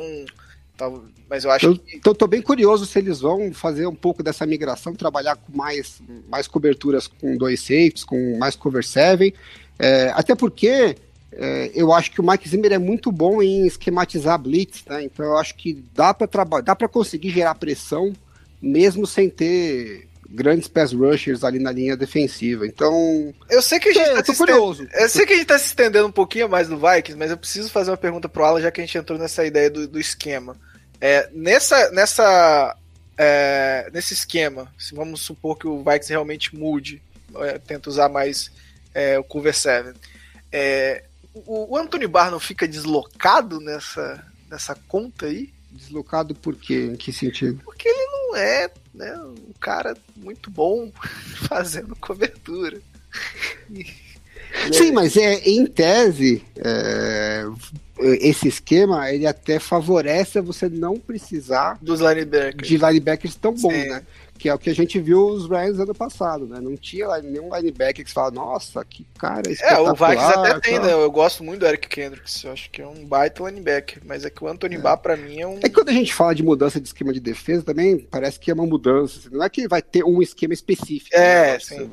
tá, 0.77 0.91
mas 1.29 1.43
eu 1.43 1.51
acho 1.51 1.65
eu, 1.65 1.77
que. 1.77 1.99
Tô, 1.99 2.13
tô, 2.13 2.27
bem 2.27 2.41
curioso 2.41 2.85
se 2.85 2.99
eles 2.99 3.21
vão 3.21 3.53
fazer 3.53 3.87
um 3.87 3.95
pouco 3.95 4.21
dessa 4.21 4.45
migração, 4.45 4.93
trabalhar 4.93 5.35
com 5.35 5.55
mais, 5.55 6.01
mais 6.29 6.47
coberturas 6.47 7.07
com 7.07 7.37
dois 7.37 7.61
safes, 7.61 8.03
com 8.03 8.37
mais 8.37 8.55
cover 8.55 8.83
7. 8.83 9.33
É, 9.79 10.11
até 10.15 10.35
porque 10.35 10.95
é, 11.31 11.71
eu 11.73 11.91
acho 11.91 12.11
que 12.11 12.21
o 12.21 12.27
Mike 12.27 12.47
Zimmer 12.47 12.73
é 12.73 12.77
muito 12.77 13.11
bom 13.11 13.41
em 13.41 13.65
esquematizar 13.65 14.39
blitz, 14.39 14.83
né? 14.85 15.03
Então 15.03 15.25
eu 15.25 15.37
acho 15.37 15.55
que 15.55 15.83
dá 15.93 16.13
para 16.13 16.27
trabalhar, 16.27 16.63
dá 16.63 16.75
para 16.75 16.87
conseguir 16.87 17.31
gerar 17.31 17.55
pressão 17.55 18.13
mesmo 18.61 19.05
sem 19.05 19.29
ter 19.29 20.07
grandes 20.33 20.67
pass 20.67 20.91
rushers 20.91 21.43
ali 21.43 21.59
na 21.59 21.71
linha 21.71 21.95
defensiva. 21.95 22.65
Então, 22.65 23.33
eu 23.49 23.61
sei 23.61 23.79
que 23.79 23.89
a 23.89 23.93
gente 23.93 24.09
é, 24.09 24.21
tá 24.23 24.35
curioso. 24.35 24.87
Eu 24.91 25.07
sei 25.07 25.27
que 25.27 25.33
a 25.33 25.35
gente 25.35 25.45
tá 25.45 25.59
se 25.59 25.67
estendendo 25.67 26.07
um 26.07 26.11
pouquinho 26.11 26.49
mais 26.49 26.67
no 26.67 26.77
Vikings, 26.77 27.15
mas 27.15 27.29
eu 27.29 27.37
preciso 27.37 27.69
fazer 27.69 27.91
uma 27.91 27.97
pergunta 27.97 28.27
pro 28.27 28.43
Alan 28.43 28.59
já 28.59 28.71
que 28.71 28.81
a 28.81 28.85
gente 28.85 28.97
entrou 28.97 29.19
nessa 29.19 29.45
ideia 29.45 29.69
do, 29.69 29.87
do 29.87 29.99
esquema. 29.99 30.57
É, 30.99 31.29
nessa 31.31 31.91
nessa 31.91 32.75
é, 33.15 33.89
nesse 33.93 34.15
esquema, 34.15 34.73
se 34.77 34.95
vamos 34.95 35.21
supor 35.21 35.55
que 35.55 35.67
o 35.67 35.83
Vikings 35.83 36.09
realmente 36.09 36.55
mude, 36.55 36.99
é, 37.35 37.59
tenta 37.59 37.89
usar 37.89 38.09
mais 38.09 38.51
é, 38.93 39.19
o 39.19 39.23
cover 39.23 39.53
7. 39.53 39.93
É, 40.51 41.03
o, 41.33 41.73
o 41.73 41.77
Anthony 41.77 42.07
Barr 42.07 42.31
não 42.31 42.39
fica 42.39 42.67
deslocado 42.67 43.59
nessa, 43.59 44.25
nessa 44.49 44.73
conta 44.87 45.27
aí? 45.27 45.53
Deslocado 45.71 46.33
por 46.33 46.55
quê? 46.55 46.89
Em 46.91 46.95
que 46.95 47.13
sentido? 47.13 47.61
Porque 47.63 47.87
ele 47.87 48.05
não 48.05 48.35
é 48.35 48.69
né, 48.93 49.15
um 49.17 49.53
cara 49.59 49.95
muito 50.15 50.49
bom 50.49 50.91
fazendo 51.47 51.95
cobertura. 51.95 52.79
Sim, 54.71 54.91
mas 54.91 55.17
é, 55.17 55.35
em 55.49 55.65
tese, 55.65 56.43
é, 56.57 57.45
esse 57.99 58.47
esquema 58.47 59.11
ele 59.11 59.27
até 59.27 59.59
favorece 59.59 60.41
você 60.41 60.67
não 60.67 60.99
precisar 60.99 61.77
dos 61.81 61.99
linebackers. 61.99 62.67
de 62.67 62.77
linebackers 62.77 63.35
tão 63.35 63.53
bons, 63.53 63.73
Sim. 63.73 63.89
né? 63.89 64.03
que 64.43 64.49
é 64.49 64.53
o 64.53 64.59
que 64.59 64.69
a 64.69 64.75
gente 64.75 64.99
viu 64.99 65.25
os 65.25 65.47
Rams 65.47 65.79
ano 65.79 65.93
passado, 65.95 66.45
né? 66.45 66.59
Não 66.59 66.75
tinha 66.75 67.07
nenhum 67.21 67.55
linebacker 67.55 68.03
que 68.03 68.09
você 68.09 68.13
fala, 68.13 68.31
nossa, 68.31 68.83
que 68.83 69.05
cara 69.17 69.41
É, 69.61 69.79
o 69.79 69.93
Vikings 69.93 70.33
até 70.33 70.59
tem, 70.59 70.79
né? 70.79 70.91
Eu 70.91 71.09
gosto 71.09 71.45
muito 71.45 71.61
do 71.61 71.65
Eric 71.65 71.87
Kendricks, 71.87 72.43
eu 72.43 72.51
acho 72.51 72.69
que 72.69 72.81
é 72.81 72.85
um 72.85 73.05
baita 73.05 73.41
linebacker, 73.43 74.01
mas 74.05 74.25
é 74.25 74.29
que 74.29 74.43
o 74.43 74.47
Anthony 74.49 74.75
é. 74.75 74.79
Barr 74.79 74.97
pra 74.97 75.15
mim 75.15 75.39
é 75.39 75.47
um... 75.47 75.59
É 75.59 75.61
que 75.61 75.69
quando 75.69 75.87
a 75.87 75.93
gente 75.93 76.13
fala 76.13 76.35
de 76.35 76.43
mudança 76.43 76.81
de 76.81 76.87
esquema 76.87 77.13
de 77.13 77.21
defesa 77.21 77.63
também, 77.63 77.99
parece 77.99 78.37
que 78.37 78.51
é 78.51 78.53
uma 78.53 78.65
mudança, 78.65 79.19
assim, 79.19 79.29
não 79.31 79.45
é 79.45 79.49
que 79.49 79.65
vai 79.65 79.81
ter 79.81 80.03
um 80.03 80.21
esquema 80.21 80.53
específico. 80.53 81.15
É, 81.15 81.53
né? 81.53 81.59
sim. 81.59 81.89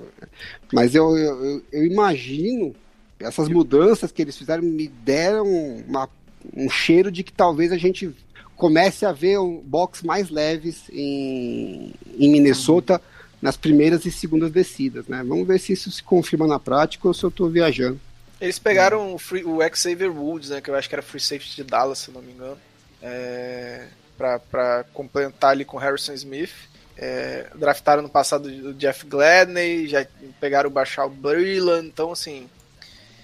Mas 0.73 0.95
eu, 0.95 1.17
eu, 1.17 1.63
eu 1.71 1.85
imagino, 1.85 2.75
essas 3.21 3.49
mudanças 3.49 4.11
que 4.11 4.23
eles 4.23 4.37
fizeram 4.37 4.63
me 4.63 4.89
deram 4.89 5.47
uma, 5.47 6.09
um 6.57 6.69
cheiro 6.69 7.11
de 7.11 7.23
que 7.23 7.33
talvez 7.33 7.73
a 7.73 7.79
gente 7.79 8.11
comece 8.57 9.07
a 9.07 9.13
ver 9.13 9.39
box 9.65 10.03
mais 10.05 10.29
leves 10.29 10.83
em, 10.93 11.95
em 12.19 12.31
Minnesota 12.31 13.01
nas 13.41 13.57
primeiras 13.57 14.05
e 14.05 14.13
segundas 14.13 14.51
descidas, 14.51 15.07
né? 15.07 15.25
Vamos 15.27 15.47
ver 15.47 15.59
se 15.59 15.73
isso 15.73 15.91
se 15.91 16.03
confirma 16.03 16.47
na 16.47 16.59
prática 16.59 17.09
ou 17.09 17.15
se 17.15 17.25
eu 17.25 17.31
estou 17.31 17.49
viajando. 17.49 17.99
Eles 18.39 18.59
pegaram 18.59 19.15
o, 19.15 19.19
free, 19.19 19.45
o 19.45 19.59
Xavier 19.75 20.11
Woods, 20.11 20.51
né? 20.51 20.61
Que 20.61 20.71
eu 20.71 20.75
acho 20.75 20.89
que 20.89 20.95
era 20.95 21.03
free 21.03 21.21
safety 21.21 21.57
de 21.57 21.65
Dallas, 21.65 21.99
se 21.99 22.11
não 22.11 22.21
me 22.21 22.33
engano. 22.33 22.59
É, 23.03 23.87
para 24.17 24.85
complementar 24.93 25.53
ali 25.53 25.65
com 25.65 25.79
Harrison 25.79 26.13
Smith. 26.13 26.53
É, 26.97 27.47
draftaram 27.55 28.03
no 28.03 28.11
passado 28.11 28.47
o 28.47 28.75
Jeff 28.75 29.07
Gladney, 29.07 29.89
já 29.89 30.07
pegaram 30.39 30.69
o 30.69 30.73
Bachal 30.73 31.09
Brilland, 31.09 31.87
então 31.87 32.13
assim, 32.13 32.47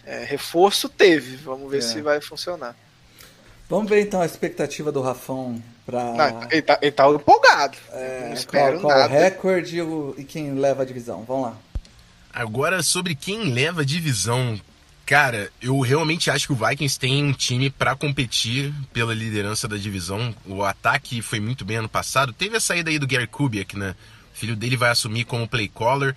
é, 0.06 0.24
reforço 0.24 0.88
teve, 0.88 1.36
vamos 1.36 1.68
ver 1.70 1.78
é. 1.78 1.80
se 1.82 2.00
vai 2.00 2.20
funcionar. 2.20 2.76
Vamos 3.68 3.90
ver 3.90 4.00
então 4.00 4.20
a 4.20 4.26
expectativa 4.26 4.92
do 4.92 5.02
Rafão 5.02 5.60
para. 5.84 6.48
ele, 6.50 6.62
tá, 6.62 6.78
ele 6.80 6.92
tá 6.92 7.08
empolgado. 7.08 7.76
É, 7.92 8.32
qual, 8.46 8.78
qual 8.78 8.98
o 8.98 9.08
recorde 9.08 9.80
e, 9.80 10.20
e 10.20 10.24
quem 10.24 10.54
leva 10.54 10.82
a 10.82 10.86
divisão? 10.86 11.24
Vamos 11.24 11.46
lá. 11.48 11.56
Agora, 12.32 12.82
sobre 12.82 13.14
quem 13.14 13.52
leva 13.52 13.80
a 13.80 13.84
divisão, 13.84 14.60
cara, 15.04 15.50
eu 15.60 15.80
realmente 15.80 16.30
acho 16.30 16.46
que 16.46 16.52
o 16.52 16.56
Vikings 16.56 16.98
tem 16.98 17.24
um 17.24 17.32
time 17.32 17.70
para 17.70 17.96
competir 17.96 18.72
pela 18.92 19.14
liderança 19.14 19.66
da 19.66 19.76
divisão. 19.76 20.34
O 20.44 20.62
ataque 20.62 21.20
foi 21.20 21.40
muito 21.40 21.64
bem 21.64 21.78
ano 21.78 21.88
passado. 21.88 22.32
Teve 22.32 22.56
a 22.56 22.60
saída 22.60 22.90
aí 22.90 22.98
do 22.98 23.06
Gary 23.06 23.26
Kubiak, 23.26 23.76
né? 23.76 23.96
O 24.34 24.38
filho 24.38 24.54
dele 24.54 24.76
vai 24.76 24.90
assumir 24.90 25.24
como 25.24 25.48
play 25.48 25.66
caller, 25.66 26.14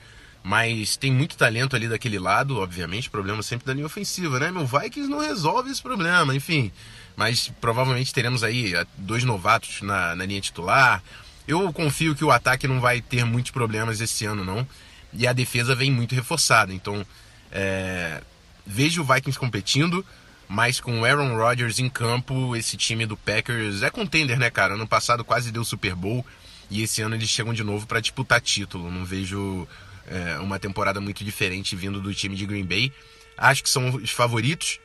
mas 0.50 0.98
tem 0.98 1.12
muito 1.12 1.38
talento 1.38 1.76
ali 1.76 1.88
daquele 1.88 2.18
lado, 2.18 2.58
obviamente. 2.58 3.10
Problema 3.10 3.44
sempre 3.44 3.68
da 3.68 3.74
linha 3.74 3.86
ofensiva, 3.86 4.40
né? 4.40 4.50
Meu 4.50 4.66
Vikings 4.66 5.10
não 5.10 5.20
resolve 5.20 5.70
esse 5.70 5.82
problema, 5.82 6.36
enfim 6.36 6.72
mas 7.20 7.52
provavelmente 7.60 8.14
teremos 8.14 8.46
aí 8.46 8.74
eh, 8.74 8.88
dois 8.98 9.26
novatos 9.26 9.82
na, 9.82 10.16
na 10.16 10.26
linha 10.26 10.40
titular. 10.40 11.04
Eu 11.46 11.74
confio 11.74 12.16
que 12.16 12.24
o 12.24 12.32
ataque 12.32 12.66
não 12.66 12.80
vai 12.80 13.02
ter 13.02 13.26
muitos 13.26 13.52
problemas 13.52 14.00
esse 14.00 14.26
ano, 14.26 14.46
não. 14.46 14.66
E 15.12 15.28
a 15.28 15.34
defesa 15.34 15.76
vem 15.76 15.92
muito 15.92 16.16
reforçada. 16.16 16.74
Então, 16.74 17.06
é, 17.52 18.22
vejo 18.66 19.02
o 19.02 19.04
Vikings 19.04 19.38
competindo, 19.38 20.06
mas 20.48 20.80
com 20.80 21.02
o 21.02 21.04
Aaron 21.04 21.36
Rodgers 21.36 21.78
em 21.78 21.90
campo, 21.90 22.56
esse 22.56 22.78
time 22.78 23.06
do 23.06 23.18
Packers 23.18 23.84
é 23.84 23.90
contender, 23.90 24.40
né, 24.40 24.50
cara? 24.50 24.76
Ano 24.76 24.88
passado 24.88 25.26
quase 25.26 25.52
deu 25.52 25.66
Super 25.66 25.96
Bowl 25.96 26.26
e 26.72 26.84
esse 26.84 27.02
ano 27.02 27.16
eles 27.16 27.30
chegam 27.30 27.54
de 27.54 27.66
novo 27.66 27.86
para 27.86 28.00
disputar 28.00 28.40
título. 28.40 28.90
Não 28.90 29.04
vejo 29.04 29.68
é, 30.10 30.40
uma 30.40 30.60
temporada 30.60 31.00
muito 31.00 31.24
diferente 31.24 31.76
vindo 31.76 32.02
do 32.02 32.14
time 32.14 32.36
de 32.36 32.46
Green 32.46 32.66
Bay. 32.66 32.92
Acho 33.38 33.64
que 33.64 33.70
são 33.70 33.96
os 33.96 34.10
favoritos. 34.10 34.80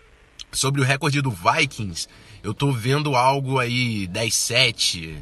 Sobre 0.52 0.80
o 0.80 0.84
recorde 0.84 1.20
do 1.20 1.32
Vikings, 1.32 2.06
eu 2.40 2.54
tô 2.54 2.70
vendo 2.70 3.16
algo 3.16 3.58
aí 3.58 4.06
10-7, 4.06 5.16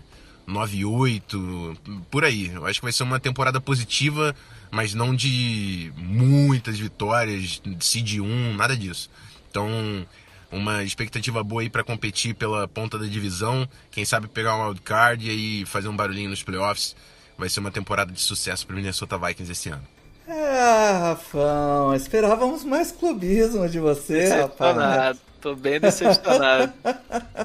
9-8, 0.47 2.05
por 2.11 2.23
aí. 2.23 2.51
Eu 2.53 2.67
acho 2.67 2.81
que 2.81 2.85
vai 2.85 2.93
ser 2.93 3.03
uma 3.03 3.19
temporada 3.19 3.59
positiva, 3.59 4.37
mas 4.71 4.93
não 4.93 5.15
de 5.15 5.91
muitas 5.97 6.79
vitórias, 6.79 7.63
seed 7.81 8.19
1, 8.19 8.57
nada 8.57 8.77
disso. 8.77 9.09
Então, 9.51 10.07
uma 10.51 10.85
expectativa 10.85 11.43
boa 11.43 11.63
aí 11.63 11.71
para 11.71 11.83
competir 11.83 12.35
pela 12.35 12.69
ponta 12.69 12.99
da 12.99 13.07
divisão, 13.07 13.67
quem 13.91 14.05
sabe 14.05 14.29
pegar 14.29 14.57
um 14.57 14.67
wildcard 14.67 15.27
e 15.27 15.31
aí 15.31 15.65
fazer 15.65 15.89
um 15.89 15.97
barulhinho 15.97 16.29
nos 16.29 16.43
playoffs. 16.43 16.95
Vai 17.39 17.49
ser 17.49 17.61
uma 17.61 17.71
temporada 17.71 18.13
de 18.13 18.21
sucesso 18.21 18.67
para 18.67 18.77
Minnesota 18.77 19.17
Vikings 19.17 19.51
esse 19.51 19.71
ano. 19.71 19.92
É, 20.33 20.93
Rafão, 20.99 21.95
esperávamos 21.95 22.65
mais 22.65 22.91
clubismo 22.91 23.69
de 23.69 23.79
você, 23.79 24.29
rapaz. 24.29 25.19
Tô 25.43 25.55
bem 25.55 25.79
decepcionado. 25.79 26.73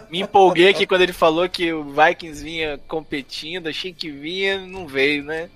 Me 0.10 0.22
empolguei 0.22 0.70
aqui 0.70 0.88
quando 0.88 1.02
ele 1.02 1.12
falou 1.12 1.50
que 1.50 1.74
o 1.74 1.84
Vikings 1.84 2.42
vinha 2.42 2.80
competindo, 2.88 3.68
achei 3.68 3.92
que 3.92 4.10
vinha, 4.10 4.66
não 4.66 4.88
veio, 4.88 5.24
né? 5.24 5.50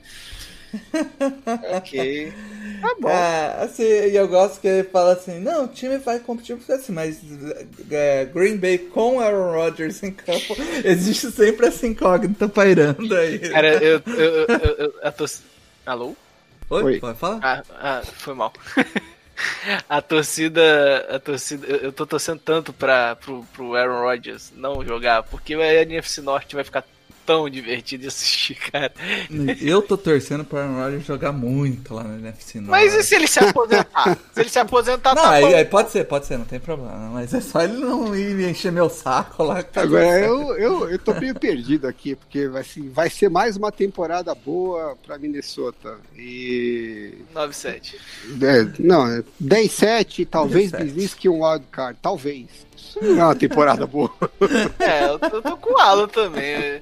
ok. 1.77 2.34
Tá 2.82 2.95
bom. 2.99 3.09
É, 3.09 3.63
assim, 3.63 3.84
e 3.84 4.15
eu 4.15 4.27
gosto 4.27 4.59
que 4.59 4.67
ele 4.67 4.84
fala 4.89 5.13
assim, 5.13 5.39
não, 5.39 5.65
o 5.65 5.67
time 5.69 5.97
vai 5.99 6.19
competir 6.19 6.57
com 6.57 6.73
assim, 6.73 6.91
mas 6.91 7.19
é, 7.89 8.25
Green 8.25 8.57
Bay 8.57 8.77
com 8.77 9.21
Aaron 9.21 9.53
Rodgers 9.53 10.03
em 10.03 10.11
campo, 10.11 10.55
existe 10.84 11.32
sempre 11.32 11.67
essa 11.67 11.88
incógnita 11.88 12.49
pairando 12.49 13.15
aí. 13.15 13.39
Cara, 13.39 13.75
eu, 13.75 14.01
eu, 14.05 14.15
eu, 14.15 14.47
eu, 14.47 14.93
eu 15.01 15.11
torcida... 15.13 15.47
Alô? 15.86 16.15
Oi, 16.72 16.84
Oi. 16.84 16.99
pode 16.99 17.17
falar? 17.19 17.39
Ah, 17.43 17.63
ah, 17.69 18.01
foi 18.01 18.34
mal. 18.34 18.53
A 19.89 20.01
torcida, 20.01 21.07
a 21.09 21.19
torcida, 21.19 21.65
eu 21.65 21.78
eu 21.78 21.91
tô 21.91 22.05
torcendo 22.05 22.39
tanto 22.39 22.72
para 22.72 23.15
pro, 23.15 23.43
pro 23.51 23.76
Aaron 23.76 24.01
Rodgers 24.01 24.53
não 24.55 24.86
jogar, 24.86 25.24
porque 25.24 25.55
a 25.55 25.82
NFC 25.82 26.22
Norte 26.22 26.53
vai 26.53 26.63
ficar 26.63 26.84
tão 27.32 27.49
divertido 27.49 28.01
de 28.01 28.07
assistir, 28.09 28.55
cara. 28.55 28.91
Eu 29.61 29.82
tô 29.82 29.97
torcendo 29.97 30.43
para 30.43 30.63
Aaron 30.63 30.84
Rodgers 30.84 31.05
jogar 31.05 31.32
muito 31.32 31.93
lá 31.93 32.03
no 32.03 32.19
NFC 32.19 32.59
Norte. 32.59 32.69
Mas 32.69 32.93
e 32.93 33.03
se 33.03 33.15
ele 33.15 33.27
se 33.27 33.39
aposentar? 33.39 34.17
se 34.34 34.41
ele 34.41 34.49
se 34.49 34.59
aposentar, 34.59 35.15
Não, 35.15 35.23
tá 35.23 35.32
aí, 35.32 35.45
bom. 35.45 35.55
aí 35.55 35.65
pode 35.65 35.91
ser, 35.91 36.03
pode 36.03 36.25
ser, 36.25 36.38
não 36.38 36.45
tem 36.45 36.59
problema. 36.59 37.09
Mas 37.13 37.34
é 37.34 37.39
só 37.39 37.61
ele 37.61 37.77
não 37.77 38.13
ir 38.13 38.36
me 38.36 38.49
encher 38.49 38.71
meu 38.71 38.89
saco 38.89 39.43
lá. 39.43 39.63
tá 39.63 39.82
Agora, 39.84 40.19
eu, 40.19 40.57
eu, 40.57 40.89
eu 40.89 40.99
tô 40.99 41.13
meio 41.13 41.34
perdido 41.34 41.88
aqui, 41.88 42.15
porque 42.15 42.49
vai, 42.49 42.61
assim, 42.61 42.89
vai 42.89 43.09
ser 43.09 43.29
mais 43.29 43.55
uma 43.55 43.71
temporada 43.71 44.36
boa 44.36 44.97
pra 45.05 45.17
Minnesota. 45.17 45.97
E. 46.17 47.13
9-7. 47.34 47.95
é, 48.41 48.82
não, 48.84 49.07
é 49.07 49.23
10-7, 49.41 50.27
talvez 50.29 50.71
17. 50.71 50.93
belisque 50.93 51.29
um 51.29 51.45
wildcard, 51.45 51.97
talvez. 52.01 52.47
Isso 52.75 52.99
não 53.01 53.21
é 53.21 53.23
uma 53.23 53.36
temporada 53.36 53.88
boa. 53.88 54.11
É, 54.79 55.05
eu 55.05 55.19
tô, 55.19 55.27
eu 55.38 55.41
tô 55.41 55.57
com 55.57 55.73
o 55.73 55.77
Alan 55.77 56.07
também. 56.07 56.82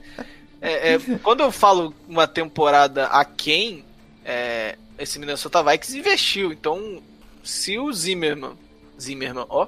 É, 0.61 0.93
é, 0.93 0.99
quando 1.23 1.41
eu 1.41 1.51
falo 1.51 1.93
uma 2.07 2.27
temporada 2.27 3.05
a 3.05 3.23
quem, 3.23 3.85
é, 4.25 4.77
esse 4.97 5.17
Minnesota 5.17 5.63
Vikings 5.63 5.97
investiu. 5.97 6.51
Então, 6.51 7.01
se 7.43 7.79
o 7.79 7.91
Zimmerman. 7.91 8.57
Zimmerman, 8.99 9.45
ó. 9.49 9.67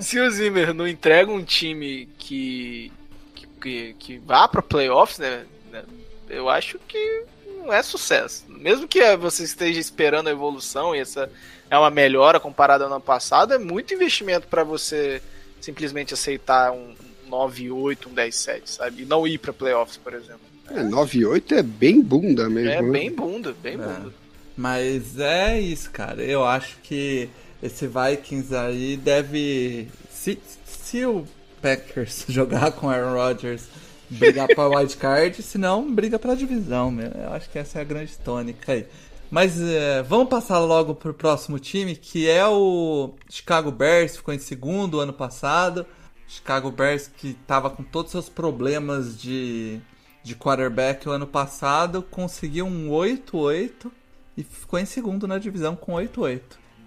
se 0.00 0.20
o 0.20 0.30
Zimmer 0.30 0.72
não 0.72 0.86
entrega 0.86 1.30
um 1.30 1.42
time 1.42 2.08
que. 2.18 2.92
que, 3.34 3.46
que, 3.60 3.94
que 3.98 4.18
vá 4.18 4.46
pra 4.46 4.62
playoffs, 4.62 5.18
né, 5.18 5.44
né, 5.72 5.82
Eu 6.28 6.48
acho 6.48 6.78
que 6.86 7.24
não 7.58 7.72
é 7.72 7.82
sucesso. 7.82 8.44
Mesmo 8.48 8.86
que 8.86 9.16
você 9.16 9.42
esteja 9.42 9.80
esperando 9.80 10.28
a 10.28 10.32
evolução 10.32 10.94
e 10.94 11.00
essa 11.00 11.28
é 11.68 11.76
uma 11.76 11.90
melhora 11.90 12.38
comparada 12.38 12.84
ao 12.84 12.92
ano 12.92 13.00
passado, 13.00 13.52
é 13.52 13.58
muito 13.58 13.92
investimento 13.92 14.46
pra 14.46 14.62
você 14.62 15.20
simplesmente 15.60 16.14
aceitar 16.14 16.70
um 16.70 16.94
9-8, 17.30 18.06
um 18.06 18.14
10-7, 18.14 18.60
sabe? 18.66 19.02
E 19.02 19.06
não 19.06 19.26
ir 19.26 19.38
pra 19.38 19.52
playoffs, 19.52 19.96
por 19.96 20.12
exemplo. 20.14 20.40
É, 20.70 20.82
9-8 20.82 21.52
é 21.52 21.62
bem 21.62 22.00
bunda 22.00 22.48
mesmo. 22.48 22.70
É 22.70 22.82
né? 22.82 22.90
bem 22.90 23.12
bunda, 23.12 23.54
bem 23.62 23.74
É. 23.74 23.76
bunda. 23.76 24.12
Mas 24.56 25.18
é 25.18 25.60
isso, 25.60 25.90
cara. 25.90 26.22
Eu 26.22 26.44
acho 26.44 26.76
que 26.82 27.28
esse 27.62 27.86
Vikings 27.86 28.54
aí 28.54 28.96
deve. 28.96 29.88
Se, 30.10 30.38
se 30.64 31.04
o 31.04 31.24
Packers 31.60 32.24
jogar 32.28 32.72
com 32.72 32.88
Aaron 32.88 33.14
Rodgers, 33.14 33.64
brigar 34.08 34.48
pra 34.48 34.66
wildcard, 34.68 35.42
se 35.42 35.58
não, 35.58 35.92
briga 35.92 36.18
pela 36.18 36.34
divisão. 36.34 36.90
meu. 36.90 37.10
Eu 37.10 37.32
acho 37.32 37.50
que 37.50 37.58
essa 37.58 37.78
é 37.78 37.82
a 37.82 37.84
grande 37.84 38.16
tônica 38.18 38.72
aí. 38.72 38.86
Mas 39.30 39.60
é, 39.60 40.02
vamos 40.02 40.28
passar 40.28 40.58
logo 40.60 40.94
pro 40.94 41.12
próximo 41.12 41.58
time, 41.58 41.96
que 41.96 42.28
é 42.28 42.46
o 42.46 43.10
Chicago 43.28 43.70
Bears, 43.70 44.16
ficou 44.16 44.32
em 44.32 44.38
segundo 44.38 45.00
ano 45.00 45.12
passado. 45.12 45.84
Chicago 46.26 46.70
Bears 46.70 47.08
que 47.08 47.34
tava 47.46 47.70
com 47.70 47.82
todos 47.82 48.08
os 48.08 48.12
seus 48.12 48.28
problemas 48.28 49.20
de, 49.20 49.80
de 50.22 50.34
quarterback 50.34 51.08
o 51.08 51.12
ano 51.12 51.26
passado, 51.26 52.02
conseguiu 52.02 52.66
um 52.66 52.90
8-8 52.90 53.90
e 54.36 54.42
ficou 54.42 54.78
em 54.78 54.84
segundo 54.84 55.26
na 55.26 55.38
divisão 55.38 55.74
com 55.74 55.92
8-8. 55.92 56.40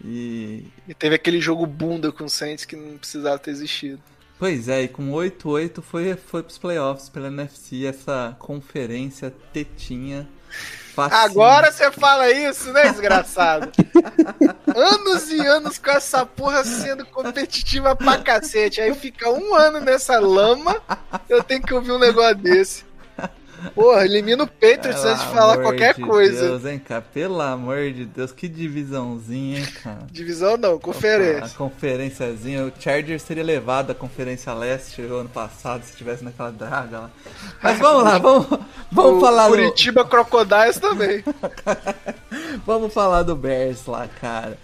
E. 0.04 0.66
E 0.88 0.94
teve 0.94 1.16
aquele 1.16 1.42
jogo 1.42 1.66
bunda 1.66 2.12
com 2.12 2.26
o 2.26 2.30
Saints 2.30 2.66
que 2.66 2.76
não 2.76 2.98
precisava 2.98 3.38
ter 3.40 3.52
existido. 3.52 4.02
Pois 4.38 4.70
é, 4.70 4.84
e 4.84 4.88
com 4.88 5.12
8-8 5.12 5.82
foi, 5.82 6.16
foi 6.16 6.42
pros 6.42 6.58
playoffs 6.58 7.10
pela 7.10 7.28
NFC, 7.28 7.86
essa 7.86 8.36
conferência 8.40 9.34
tetinha. 9.52 10.28
Facinho. 10.90 11.22
Agora 11.22 11.72
você 11.72 11.92
fala 11.92 12.30
isso, 12.32 12.72
né, 12.72 12.90
desgraçado? 12.90 13.72
anos 14.76 15.30
e 15.32 15.40
anos 15.46 15.78
com 15.78 15.92
essa 15.92 16.26
porra 16.26 16.64
sendo 16.64 17.06
competitiva 17.06 17.96
pra 17.96 18.18
cacete. 18.18 18.82
Aí 18.82 18.94
fica 18.94 19.30
um 19.30 19.56
ano 19.56 19.80
nessa 19.80 20.20
lama, 20.20 20.82
eu 21.28 21.44
tenho 21.44 21.62
que 21.62 21.74
ouvir 21.74 21.92
um 21.92 22.00
negócio 22.00 22.36
desse. 22.36 22.89
Porra, 23.76 24.06
elimina 24.06 24.44
o 24.44 24.48
Patriots 24.48 25.04
antes 25.04 25.22
de 25.22 25.34
falar 25.34 25.58
qualquer 25.58 25.94
de 25.94 26.02
coisa. 26.02 26.48
Deus, 26.50 26.66
hein, 26.66 26.80
cara? 26.80 27.02
Pelo 27.02 27.42
amor 27.42 27.92
de 27.92 28.06
Deus, 28.06 28.32
que 28.32 28.48
divisãozinha, 28.48 29.60
hein, 29.60 29.68
cara? 29.84 30.08
Divisão 30.12 30.58
não, 30.58 30.76
A 30.76 30.80
conferência. 30.80 31.58
conferenciazinha, 31.58 32.66
o 32.66 32.72
Chargers 32.80 33.24
teria 33.24 33.44
levado 33.44 33.92
a 33.92 33.96
Conferência 33.96 34.54
Leste 34.54 35.02
o 35.02 35.16
ano 35.18 35.30
passado 35.30 35.84
se 35.84 35.96
tivesse 35.96 36.24
naquela 36.24 36.52
draga 36.52 37.00
lá. 37.00 37.12
Mas 37.62 37.78
vamos 37.80 38.04
lá, 38.04 38.18
vamos, 38.18 38.48
vamos 38.92 39.18
o 39.18 39.22
falar 39.22 39.48
do, 39.48 39.56
Curitiba 39.56 40.06
Crocodiles 40.06 40.78
também. 40.78 41.24
vamos 42.66 42.94
falar 42.94 43.24
do 43.24 43.36
Bears 43.36 43.86
lá, 43.86 44.08
cara. 44.08 44.58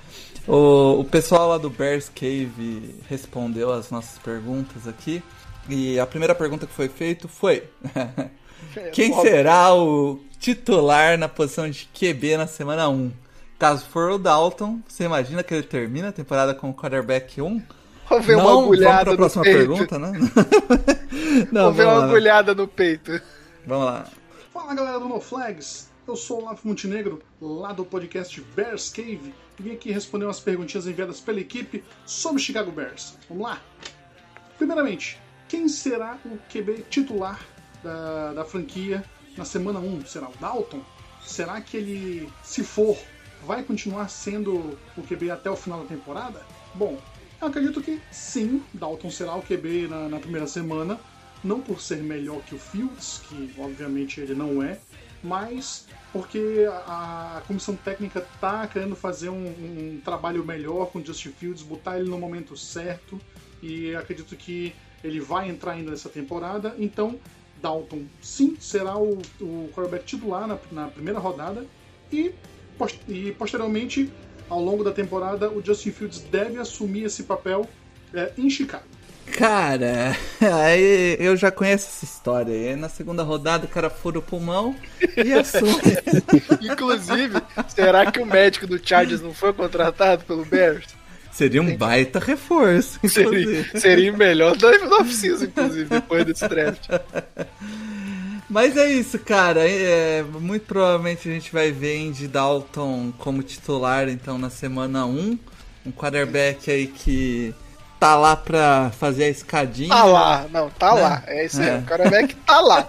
O, 0.47 0.99
o 0.99 1.03
pessoal 1.03 1.49
lá 1.49 1.57
do 1.57 1.69
Bears 1.69 2.09
Cave 2.09 2.95
respondeu 3.09 3.73
as 3.73 3.89
nossas 3.89 4.17
perguntas 4.19 4.87
aqui. 4.87 5.23
E 5.67 5.99
a 5.99 6.05
primeira 6.05 6.35
pergunta 6.35 6.67
que 6.67 6.73
foi 6.73 6.87
feita 6.87 7.27
foi: 7.27 7.63
Quem 8.91 9.13
será 9.21 9.73
o 9.73 10.19
titular 10.39 11.17
na 11.17 11.27
posição 11.27 11.69
de 11.69 11.89
QB 11.93 12.37
na 12.37 12.47
semana 12.47 12.87
1? 12.89 13.11
Caso 13.57 13.85
for 13.85 14.11
o 14.11 14.17
Dalton, 14.17 14.79
você 14.87 15.05
imagina 15.05 15.41
que 15.43 15.53
ele 15.53 15.63
termina 15.63 16.09
a 16.09 16.11
temporada 16.11 16.53
com 16.53 16.69
o 16.69 16.73
quarterback 16.73 17.41
1? 17.41 17.61
Vou 18.09 18.21
ver 18.21 18.35
uma 18.35 18.43
Não, 18.43 18.49
vamos 18.49 18.63
agulhada 18.65 19.11
no 19.11 19.17
próxima 19.17 19.43
peito. 19.43 19.57
pergunta, 19.57 19.97
né? 19.99 20.11
Não, 21.51 21.63
Vou 21.63 21.73
ver 21.73 21.85
vamos 21.85 21.99
uma 21.99 22.05
lá, 22.05 22.05
agulhada 22.05 22.53
no 22.53 22.67
peito. 22.67 23.21
vamos 23.65 23.85
lá. 23.85 24.05
Fala 24.53 24.73
galera 24.75 24.99
do 24.99 25.07
No 25.07 25.19
Flags, 25.19 25.89
eu 26.07 26.15
sou 26.15 26.39
o 26.39 26.41
Olavo 26.43 26.59
Montenegro, 26.65 27.21
lá 27.41 27.73
do 27.73 27.83
podcast 27.83 28.39
Bears 28.55 28.89
Cave, 28.89 29.33
e 29.59 29.63
vim 29.63 29.71
aqui 29.73 29.91
responder 29.91 30.25
umas 30.25 30.39
perguntinhas 30.39 30.85
enviadas 30.85 31.19
pela 31.19 31.39
equipe 31.39 31.83
sobre 32.05 32.41
Chicago 32.41 32.71
Bears. 32.71 33.17
Vamos 33.27 33.43
lá? 33.43 33.59
Primeiramente, 34.57 35.19
quem 35.47 35.67
será 35.67 36.17
o 36.25 36.37
QB 36.51 36.85
titular 36.89 37.39
da, 37.85 38.33
da 38.33 38.43
franquia 38.43 39.05
na 39.37 39.45
semana 39.45 39.79
1? 39.79 40.05
Será 40.07 40.27
o 40.27 40.33
Dalton? 40.39 40.81
Será 41.23 41.61
que 41.61 41.77
ele, 41.77 42.29
se 42.43 42.63
for, 42.63 42.97
vai 43.45 43.63
continuar 43.63 44.09
sendo 44.09 44.77
o 44.97 45.03
QB 45.03 45.31
até 45.31 45.49
o 45.49 45.55
final 45.55 45.81
da 45.81 45.85
temporada? 45.85 46.41
Bom, 46.73 46.99
eu 47.39 47.47
acredito 47.47 47.81
que 47.81 48.01
sim, 48.11 48.63
Dalton 48.73 49.11
será 49.11 49.35
o 49.35 49.41
QB 49.41 49.87
na, 49.87 50.09
na 50.09 50.19
primeira 50.19 50.47
semana, 50.47 50.99
não 51.43 51.61
por 51.61 51.79
ser 51.79 51.97
melhor 51.97 52.41
que 52.41 52.55
o 52.55 52.59
Fields, 52.59 53.21
que 53.27 53.53
obviamente 53.57 54.19
ele 54.19 54.33
não 54.33 54.63
é, 54.63 54.79
mas 55.23 55.87
porque 56.11 56.65
a, 56.87 57.37
a 57.37 57.41
comissão 57.41 57.75
técnica 57.75 58.25
tá 58.39 58.65
querendo 58.67 58.95
fazer 58.95 59.29
um, 59.29 59.47
um 59.47 60.01
trabalho 60.03 60.45
melhor 60.45 60.87
com 60.87 60.99
o 60.99 61.05
Justin 61.05 61.31
Fields, 61.31 61.61
botar 61.61 61.99
ele 61.99 62.09
no 62.09 62.17
momento 62.17 62.55
certo, 62.55 63.19
e 63.61 63.95
acredito 63.95 64.35
que 64.35 64.73
ele 65.03 65.19
vai 65.19 65.49
entrar 65.49 65.73
ainda 65.73 65.91
nessa 65.91 66.09
temporada, 66.09 66.75
então 66.79 67.19
Dalton 67.65 68.03
sim 68.21 68.55
será 68.59 68.95
o, 68.95 69.17
o 69.41 69.69
quarterback 69.73 70.05
titular 70.05 70.45
na, 70.45 70.59
na 70.71 70.87
primeira 70.87 71.17
rodada, 71.17 71.65
e, 72.13 72.31
e 73.07 73.31
posteriormente, 73.31 74.11
ao 74.47 74.61
longo 74.61 74.83
da 74.83 74.91
temporada, 74.91 75.49
o 75.49 75.65
Justin 75.65 75.91
Fields 75.91 76.19
deve 76.19 76.59
assumir 76.59 77.05
esse 77.05 77.23
papel 77.23 77.67
é, 78.13 78.31
em 78.37 78.47
Chicago. 78.51 78.83
Cara, 79.31 80.15
aí 80.63 81.17
eu 81.19 81.35
já 81.35 81.49
conheço 81.49 81.87
essa 81.87 82.05
história. 82.05 82.53
Aí 82.53 82.75
na 82.75 82.87
segunda 82.87 83.23
rodada 83.23 83.65
o 83.65 83.67
cara 83.69 83.89
fura 83.89 84.19
o 84.19 84.21
pulmão 84.21 84.75
e 85.17 85.33
assume. 85.33 85.97
Inclusive, 86.61 87.41
será 87.67 88.11
que 88.11 88.19
o 88.19 88.25
médico 88.27 88.67
do 88.67 88.77
Chargers 88.77 89.21
não 89.23 89.33
foi 89.33 89.51
contratado 89.51 90.23
pelo 90.25 90.45
Bears? 90.45 90.85
Seria 91.35 91.61
um 91.61 91.75
baita 91.75 92.17
reforço. 92.19 92.97
Seria, 93.09 93.65
seria 93.79 94.11
melhor 94.13 94.55
da 94.55 94.69
off-season, 94.99 95.45
inclusive, 95.45 95.85
depois 95.89 96.25
desse 96.25 96.47
draft. 96.47 96.87
Mas 98.49 98.77
é 98.77 98.89
isso, 98.91 99.19
cara. 99.19 99.67
É, 99.69 100.23
muito 100.23 100.65
provavelmente 100.65 101.27
a 101.27 101.31
gente 101.33 101.51
vai 101.51 101.71
ver 101.71 102.07
Andy 102.07 102.27
Dalton 102.27 103.11
como 103.17 103.43
titular, 103.43 104.07
então, 104.07 104.37
na 104.37 104.49
semana 104.49 105.05
1. 105.05 105.37
Um 105.87 105.91
quarterback 105.91 106.71
aí 106.71 106.87
que 106.87 107.53
tá 107.99 108.15
lá 108.15 108.35
pra 108.35 108.91
fazer 108.97 109.25
a 109.25 109.29
escadinha. 109.29 109.89
Tá 109.89 110.03
lá, 110.03 110.45
não, 110.51 110.69
tá 110.69 110.93
lá. 110.93 111.23
É 111.27 111.45
isso 111.45 111.61
aí, 111.61 111.67
É. 111.69 111.77
o 112.23 112.27
que 112.27 112.35
tá 112.35 112.59
lá. 112.61 112.87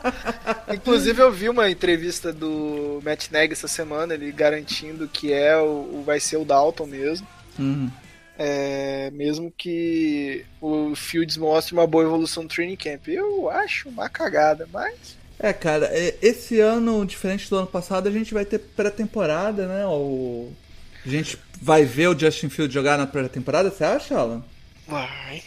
Inclusive, 0.72 1.20
eu 1.20 1.32
vi 1.32 1.48
uma 1.48 1.70
entrevista 1.70 2.32
do 2.32 3.00
Matt 3.04 3.28
Nagy 3.30 3.52
essa 3.52 3.68
semana, 3.68 4.14
ele 4.14 4.30
garantindo 4.30 5.08
que 5.08 5.32
é 5.32 5.56
o, 5.56 5.64
o- 5.98 6.02
vai 6.06 6.20
ser 6.20 6.36
o 6.36 6.44
Dalton 6.44 6.86
mesmo. 6.86 7.26
Uhum. 7.58 7.90
É, 8.38 9.10
mesmo 9.12 9.52
que 9.56 10.44
o 10.60 10.94
Fields 10.94 11.36
mostre 11.36 11.74
uma 11.74 11.86
boa 11.86 12.04
evolução 12.04 12.42
no 12.42 12.48
training 12.48 12.76
camp. 12.76 13.08
Eu 13.08 13.48
acho 13.48 13.88
uma 13.88 14.08
cagada, 14.08 14.68
mas 14.72 15.16
É, 15.38 15.52
cara, 15.52 15.86
é, 15.92 16.16
esse 16.20 16.60
ano, 16.60 17.04
diferente 17.04 17.48
do 17.48 17.56
ano 17.56 17.66
passado, 17.66 18.08
a 18.08 18.12
gente 18.12 18.32
vai 18.32 18.44
ter 18.44 18.58
pré-temporada, 18.58 19.66
né? 19.66 19.86
O... 19.86 20.50
A 21.04 21.08
gente 21.08 21.38
vai 21.60 21.84
ver 21.84 22.08
o 22.08 22.18
Justin 22.18 22.48
Field 22.48 22.72
jogar 22.72 22.98
na 22.98 23.06
pré-temporada, 23.06 23.70
você 23.70 23.84
acha, 23.84 24.16
Alan? 24.16 24.44
Vai. 24.88 25.42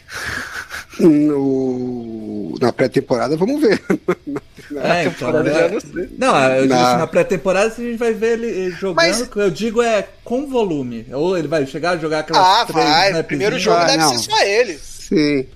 No... 0.99 2.55
Na 2.59 2.71
pré-temporada, 2.73 3.35
vamos 3.37 3.61
ver. 3.61 3.81
É, 4.71 5.01
então, 5.05 5.13
temporada 5.13 5.43
né? 5.49 5.59
já 5.61 5.69
não 5.69 5.79
sei. 5.79 6.09
Não, 6.15 6.39
eu 6.53 6.61
digo 6.61 6.73
Na- 6.75 6.89
assim, 6.89 6.97
na 6.99 7.07
pré-temporada 7.07 7.73
a 7.73 7.75
gente 7.75 7.97
vai 7.97 8.13
ver 8.13 8.33
ele 8.39 8.69
jogando, 8.69 8.97
Mas- 8.97 9.27
eu 9.35 9.49
digo 9.49 9.81
é 9.81 10.07
com 10.23 10.45
volume. 10.45 11.07
Ou 11.11 11.35
ele 11.35 11.47
vai 11.47 11.65
chegar 11.65 11.91
a 11.91 11.97
jogar 11.97 12.19
aquelas 12.19 12.45
Ah, 12.45 12.65
três 12.67 12.85
vai. 12.87 13.07
snapzinhas. 13.07 13.25
Primeiro 13.25 13.57
jogo 13.57 13.77
Ah, 13.77 13.85
deve 13.85 13.97
não. 13.97 14.09
ser 14.15 14.29
só 14.29 14.43
ele. 14.43 14.77
Sim. 14.77 15.47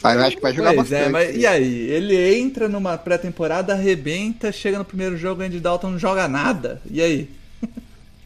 Mas 0.00 0.14
eu 0.16 0.22
acho 0.22 0.36
que 0.36 0.42
vai 0.42 0.54
jogar 0.54 0.72
Pois 0.72 0.88
bastante. 0.88 1.02
é, 1.02 1.08
mas 1.08 1.34
e 1.36 1.44
aí? 1.44 1.90
Ele 1.90 2.38
entra 2.38 2.68
numa 2.68 2.96
pré-temporada, 2.96 3.72
arrebenta, 3.72 4.52
chega 4.52 4.78
no 4.78 4.84
primeiro 4.84 5.16
jogo, 5.16 5.42
Andy 5.42 5.58
Dalton 5.58 5.90
não 5.90 5.98
joga 5.98 6.28
nada. 6.28 6.80
E 6.88 7.02
aí? 7.02 7.28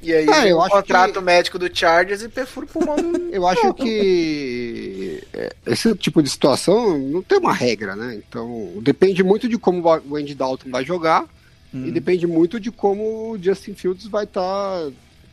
E 0.00 0.12
aí, 0.14 0.26
Ah, 0.30 0.46
eu 0.46 0.58
contrato 0.58 1.14
que- 1.14 1.20
médico 1.20 1.58
do 1.58 1.68
Chargers 1.76 2.22
e 2.22 2.28
perfura 2.28 2.66
o 2.66 2.68
pulmão 2.68 2.96
do... 2.96 3.18
Eu 3.34 3.46
acho 3.46 3.74
que 3.74 5.22
é, 5.32 5.52
esse 5.66 5.94
tipo 5.96 6.22
de 6.22 6.30
situação 6.30 6.96
não 6.98 7.22
tem 7.22 7.38
uma 7.38 7.52
regra, 7.52 7.96
né? 7.96 8.14
Então 8.16 8.72
depende 8.80 9.22
muito 9.22 9.48
de 9.48 9.58
como 9.58 9.82
o 10.08 10.16
Andy 10.16 10.34
Dalton 10.34 10.70
vai 10.70 10.84
jogar 10.84 11.24
e 11.74 11.90
depende 11.90 12.26
muito 12.26 12.58
de 12.58 12.70
como 12.70 13.32
o 13.32 13.38
Justin 13.42 13.74
Fields 13.74 14.06
vai 14.06 14.24
estar 14.24 14.88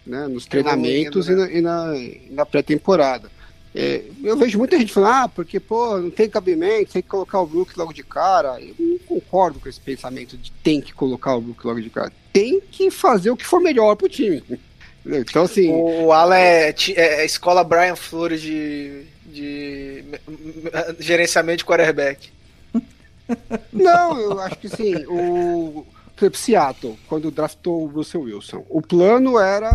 né, 0.05 0.27
nos 0.27 0.45
treinamentos 0.45 1.29
e 1.29 1.31
na, 1.35 1.51
e 1.51 1.61
na- 1.61 1.95
e 1.97 2.27
na 2.31 2.45
pré-temporada. 2.45 3.29
É, 3.77 4.03
eu 4.23 4.37
vejo 4.37 4.57
muita 4.57 4.79
gente 4.79 4.93
falando, 4.93 5.11
ah, 5.11 5.27
porque 5.27 5.59
pô, 5.59 5.97
não 5.97 6.09
tem 6.09 6.29
cabimento, 6.29 6.93
tem 6.93 7.01
que 7.01 7.09
colocar 7.09 7.41
o 7.41 7.45
Brook 7.45 7.77
logo 7.77 7.91
de 7.91 8.03
cara. 8.03 8.57
Eu 8.61 8.73
não 8.79 8.97
concordo 8.99 9.59
com 9.59 9.67
esse 9.67 9.81
pensamento 9.81 10.37
de 10.37 10.49
tem 10.63 10.79
que 10.79 10.93
colocar 10.93 11.35
o 11.35 11.41
Brook 11.41 11.67
logo 11.67 11.81
de 11.81 11.89
cara. 11.89 12.09
Tem 12.31 12.61
que 12.61 12.89
fazer 12.89 13.31
o 13.31 13.35
que 13.35 13.45
for 13.45 13.59
melhor 13.59 13.95
pro 13.97 14.07
time. 14.07 14.41
Então, 15.05 15.43
assim. 15.43 15.69
O 15.71 16.13
Alan 16.13 16.37
é, 16.37 16.69
é- 16.69 17.21
é 17.21 17.25
escola 17.25 17.65
Brian 17.65 17.97
Flores 17.97 18.41
de, 18.41 19.03
de 19.25 20.05
gerenciamento 20.99 21.57
de 21.57 21.65
quarterback. 21.65 22.29
Não, 23.73 24.17
eu 24.19 24.39
acho 24.39 24.55
que 24.57 24.69
sim. 24.69 24.95
O 25.07 25.85
Seattle, 26.33 26.97
quando 27.07 27.29
draftou 27.29 27.83
o 27.83 27.87
Russell 27.87 28.21
Wilson, 28.21 28.65
o 28.69 28.81
plano 28.81 29.37
era 29.37 29.71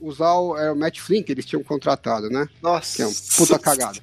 usar 0.00 0.32
o, 0.34 0.56
era 0.56 0.72
o 0.72 0.76
Matt 0.76 0.98
Flynn, 0.98 1.22
que 1.22 1.32
eles 1.32 1.44
tinham 1.44 1.62
contratado, 1.62 2.28
né? 2.28 2.48
Nossa. 2.62 2.96
Que 2.96 3.02
é 3.02 3.06
um 3.06 3.12
puta 3.36 3.58
cagada. 3.60 3.98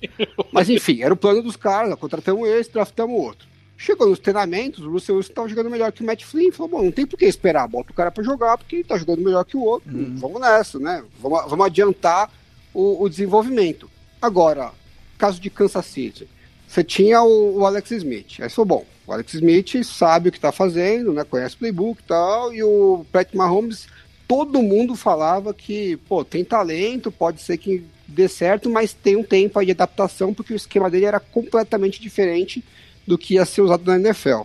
Mas 0.52 0.70
enfim, 0.70 1.02
era 1.02 1.14
o 1.14 1.18
plano 1.18 1.42
dos 1.42 1.56
caras, 1.56 1.90
nós 1.90 2.00
contratamos 2.00 2.48
esse, 2.48 2.72
draftamos 2.72 3.20
outro. 3.20 3.48
Chegou 3.78 4.10
nos 4.10 4.20
treinamentos, 4.20 4.84
o 4.84 4.90
Russell 4.90 5.18
Wilson 5.18 5.30
estava 5.30 5.48
jogando 5.48 5.70
melhor 5.70 5.92
que 5.92 6.02
o 6.02 6.06
Matt 6.06 6.24
Flynn, 6.24 6.52
falou, 6.52 6.72
bom, 6.72 6.84
não 6.84 6.92
tem 6.92 7.06
por 7.06 7.18
que 7.18 7.26
esperar, 7.26 7.68
bota 7.68 7.92
o 7.92 7.96
cara 7.96 8.10
pra 8.10 8.24
jogar, 8.24 8.58
porque 8.58 8.78
ele 8.78 8.84
tá 8.84 8.98
jogando 8.98 9.22
melhor 9.22 9.46
que 9.46 9.56
o 9.56 9.62
outro, 9.62 9.92
vamos 10.16 10.42
nessa, 10.42 10.80
né? 10.80 11.04
Vamos, 11.20 11.48
vamos 11.48 11.66
adiantar 11.68 12.32
o, 12.74 13.04
o 13.04 13.08
desenvolvimento. 13.08 13.88
Agora, 14.20 14.72
caso 15.16 15.40
de 15.40 15.52
Kansas 15.52 15.86
City, 15.86 16.28
você 16.68 16.84
tinha 16.84 17.22
o, 17.22 17.60
o 17.60 17.66
Alex 17.68 17.92
Smith, 17.92 18.40
aí 18.40 18.50
falou, 18.50 18.66
bom, 18.66 18.86
o 19.06 19.14
Alex 19.14 19.36
Smith 19.36 19.84
sabe 19.84 20.30
o 20.30 20.32
que 20.32 20.40
tá 20.40 20.52
fazendo, 20.52 21.14
né, 21.14 21.24
conhece 21.24 21.56
o 21.56 21.60
playbook 21.60 22.02
e 22.02 22.08
tal, 22.08 22.54
e 22.54 22.64
o 22.64 23.06
Pat 23.12 23.32
Mahomes, 23.34 23.88
todo 24.28 24.62
mundo 24.62 24.96
falava 24.96 25.54
que, 25.54 25.98
pô, 26.08 26.24
tem 26.26 26.44
talento, 26.44 27.12
pode 27.12 27.42
ser 27.42 27.58
que 27.58 27.84
dê 28.08 28.28
certo, 28.28 28.70
mas 28.70 28.94
tem 28.94 29.16
um 29.16 29.24
tempo 29.24 29.58
aí 29.60 29.66
de 29.66 29.72
adaptação, 29.72 30.34
porque 30.34 30.54
o 30.54 30.56
esquema 30.56 30.90
dele 30.90 31.06
era 31.06 31.20
completamente 31.20 32.02
diferente 32.02 32.64
do 33.06 33.18
que 33.18 33.36
ia 33.36 33.46
ser 33.46 33.62
usado 33.62 33.84
na 33.86 33.96
NFL. 33.98 34.42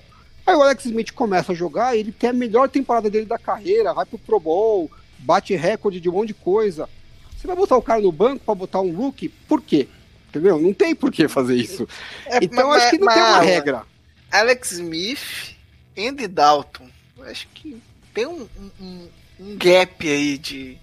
Aí 0.46 0.54
o 0.56 0.62
Alex 0.62 0.84
Smith 0.84 1.12
começa 1.12 1.52
a 1.52 1.54
jogar, 1.54 1.96
ele 1.96 2.12
tem 2.12 2.30
a 2.30 2.32
melhor 2.32 2.68
temporada 2.68 3.08
dele 3.08 3.26
da 3.26 3.38
carreira, 3.38 3.92
vai 3.94 4.04
pro 4.04 4.18
Pro 4.18 4.40
Bowl, 4.40 4.90
bate 5.18 5.54
recorde 5.54 6.00
de 6.00 6.08
um 6.08 6.12
monte 6.12 6.28
de 6.28 6.34
coisa. 6.34 6.88
Você 7.36 7.46
vai 7.46 7.56
botar 7.56 7.76
o 7.76 7.82
cara 7.82 8.00
no 8.00 8.12
banco 8.12 8.44
para 8.44 8.54
botar 8.54 8.80
um 8.80 8.94
rookie? 8.94 9.28
Por 9.28 9.60
quê? 9.62 9.88
Entendeu? 10.28 10.58
Não 10.60 10.72
tem 10.72 10.94
por 10.94 11.10
que 11.12 11.28
fazer 11.28 11.56
isso. 11.56 11.86
É, 12.26 12.38
então 12.42 12.68
mas- 12.68 12.82
acho 12.82 12.90
que 12.92 12.98
não 12.98 13.06
mas- 13.06 13.14
tem 13.14 13.22
uma 13.24 13.40
regra. 13.40 13.82
Alex 14.30 14.72
Smith, 14.72 15.54
Andy 15.98 16.26
Dalton. 16.26 16.88
Eu 17.18 17.24
Acho 17.24 17.46
que 17.54 17.80
tem 18.14 18.26
um, 18.26 18.48
um- 18.80 19.08
um 19.42 19.56
gap 19.56 20.08
aí 20.08 20.38
de. 20.38 20.78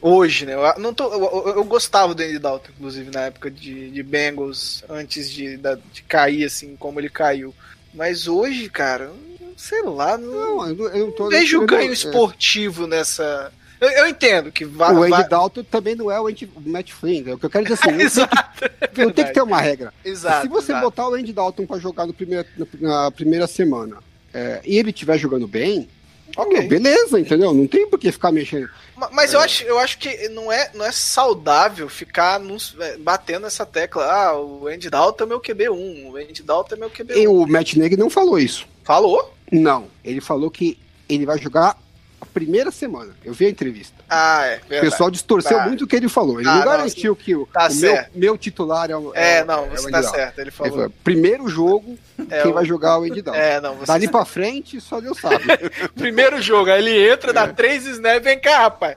Hoje, 0.00 0.44
né? 0.44 0.52
Eu, 0.54 0.78
não 0.82 0.92
tô, 0.92 1.10
eu, 1.12 1.54
eu- 1.56 1.64
gostava 1.64 2.14
do 2.14 2.22
Andy 2.22 2.38
Dalton, 2.38 2.68
inclusive, 2.76 3.10
na 3.10 3.22
época 3.22 3.50
de, 3.50 3.90
de 3.90 4.02
Bengals, 4.02 4.84
antes 4.88 5.30
de, 5.30 5.56
da- 5.56 5.78
de 5.92 6.02
cair, 6.02 6.44
assim, 6.44 6.76
como 6.76 7.00
ele 7.00 7.08
caiu. 7.08 7.54
Mas 7.94 8.28
hoje, 8.28 8.68
cara, 8.68 9.10
sei 9.56 9.82
lá, 9.82 10.18
não, 10.18 10.58
Não, 10.74 10.88
eu 10.88 11.06
não, 11.06 11.12
tô 11.12 11.30
vejo 11.30 11.56
eu 11.56 11.60
não- 11.60 11.66
ganho 11.66 11.90
é. 11.90 11.94
esportivo 11.94 12.86
nessa. 12.86 13.50
Eu, 13.80 13.88
eu 13.88 14.06
entendo 14.06 14.52
que 14.52 14.64
vai. 14.66 14.92
O 14.94 15.02
Andy 15.04 15.10
vai... 15.10 15.28
Dalton 15.28 15.62
também 15.64 15.94
não 15.94 16.10
é 16.10 16.20
o, 16.20 16.26
Andy, 16.26 16.50
o 16.54 16.60
Matt 16.68 16.90
Flynn. 16.92 17.24
É 17.26 17.32
o 17.34 17.38
que 17.38 17.46
eu 17.46 17.50
quero 17.50 17.64
dizer 17.64 17.78
assim, 17.80 17.90
não, 17.92 17.96
tem 17.96 18.06
Exato, 18.06 18.64
é 18.80 18.86
que, 18.88 19.12
tem 19.12 19.24
que 19.24 19.32
ter 19.32 19.42
uma 19.42 19.60
regra. 19.60 19.92
Exato. 20.04 20.42
Se 20.42 20.48
você 20.48 20.72
exato. 20.72 20.84
botar 20.84 21.08
o 21.08 21.14
Andy 21.14 21.32
Dalton 21.32 21.64
para 21.66 21.80
jogar 21.80 22.04
no 22.06 22.12
primeiro, 22.12 22.46
na 22.78 23.10
primeira 23.10 23.46
semana 23.46 23.96
é, 24.34 24.60
e 24.66 24.76
ele 24.76 24.90
estiver 24.90 25.16
jogando 25.18 25.46
bem, 25.48 25.88
Ok. 26.36 26.68
beleza, 26.68 27.18
entendeu? 27.20 27.52
Não 27.54 27.66
tem 27.66 27.88
por 27.88 27.98
que 27.98 28.10
ficar 28.12 28.32
mexendo. 28.32 28.68
Ma- 28.96 29.10
Mas 29.12 29.32
eu, 29.32 29.40
acho, 29.40 29.64
eu 29.64 29.78
acho 29.78 29.98
que 29.98 30.28
não 30.30 30.50
é, 30.50 30.70
não 30.74 30.84
é 30.84 30.92
saudável 30.92 31.88
ficar 31.88 32.38
nos- 32.40 32.76
é, 32.80 32.96
batendo 32.98 33.46
essa 33.46 33.64
tecla. 33.64 34.04
Ah, 34.04 34.38
o 34.38 34.66
Andy 34.66 34.90
Dalton 34.90 35.24
é 35.24 35.26
meu 35.26 35.40
QB1, 35.40 36.10
o 36.10 36.16
Andy 36.16 36.42
Dalton 36.42 36.74
é 36.74 36.78
meu 36.78 36.90
QB1. 36.90 37.16
E 37.16 37.28
o 37.28 37.46
Matt 37.46 37.74
Nagy 37.74 37.96
não 37.96 38.10
falou 38.10 38.38
isso. 38.38 38.66
Falou? 38.82 39.32
Não, 39.52 39.86
ele 40.04 40.20
falou 40.20 40.50
que 40.50 40.78
ele 41.08 41.26
vai 41.26 41.38
jogar 41.38 41.78
a 42.24 42.26
primeira 42.26 42.70
semana. 42.70 43.14
Eu 43.24 43.32
vi 43.32 43.46
a 43.46 43.50
entrevista. 43.50 43.94
Ah, 44.08 44.44
é. 44.46 44.56
O 44.56 44.68
Verdade. 44.68 44.90
pessoal 44.90 45.10
distorceu 45.10 45.58
Tá. 45.58 45.66
muito 45.66 45.84
o 45.84 45.86
que 45.86 45.94
ele 45.94 46.08
falou. 46.08 46.36
Ele 46.40 46.44
Tá, 46.44 46.52
não 46.52 46.58
não, 46.60 46.66
garantiu 46.66 47.14
que 47.14 47.34
o, 47.36 47.46
tá 47.46 47.68
o 47.70 47.74
meu, 47.76 48.04
meu 48.14 48.38
titular 48.38 48.90
é 48.90 48.96
o. 48.96 49.12
É, 49.14 49.42
o- 49.42 49.46
não, 49.46 49.64
o 49.66 49.70
você 49.70 49.82
Andy 49.84 49.92
tá 49.92 50.02
certo. 50.02 50.38
Ele 50.38 50.44
Ele 50.44 50.50
falou. 50.50 50.72
falou, 50.72 50.92
primeiro 51.04 51.48
jogo, 51.48 51.98
É, 52.30 52.42
quem 52.42 52.50
o- 52.50 52.54
vai 52.54 52.64
jogar 52.64 52.92
é 52.92 52.96
o 52.98 53.08
Dalton. 53.22 53.34
É, 53.34 53.60
não, 53.60 53.74
você 53.76 53.86
Dali 53.86 54.08
pra 54.08 54.24
frente, 54.24 54.80
só 54.80 55.00
Deus 55.00 55.18
sabe. 55.20 55.44
Primeiro 55.94 56.40
jogo, 56.40 56.70
aí 56.70 56.80
ele 56.80 57.10
entra, 57.12 57.32
dá 57.32 57.46
três 57.48 57.84
snaps, 57.86 58.24
vem 58.24 58.38
cá, 58.40 58.58
rapaz. 58.60 58.96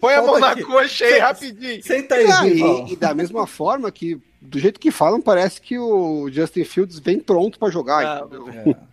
Põe 0.00 0.14
a 0.14 0.22
mão 0.22 0.38
na 0.38 0.60
coxa 0.62 1.04
aí, 1.04 1.18
rapidinho. 1.18 1.82
Senta 1.82 2.14
aí, 2.16 2.26
Ah, 2.30 2.46
e, 2.46 2.92
e 2.92 2.96
da 2.96 3.14
mesma 3.14 3.46
forma 3.46 3.90
que, 3.90 4.20
do 4.40 4.58
jeito 4.58 4.78
que 4.80 4.90
falam, 4.90 5.20
parece 5.20 5.60
que 5.60 5.78
o 5.78 6.28
Justin 6.30 6.64
Fields 6.64 6.98
vem 6.98 7.18
pronto 7.20 7.58
pra 7.58 7.70
jogar. 7.70 8.20
Não, 8.20 8.26
entendeu? 8.26 8.74
É. 8.76 8.91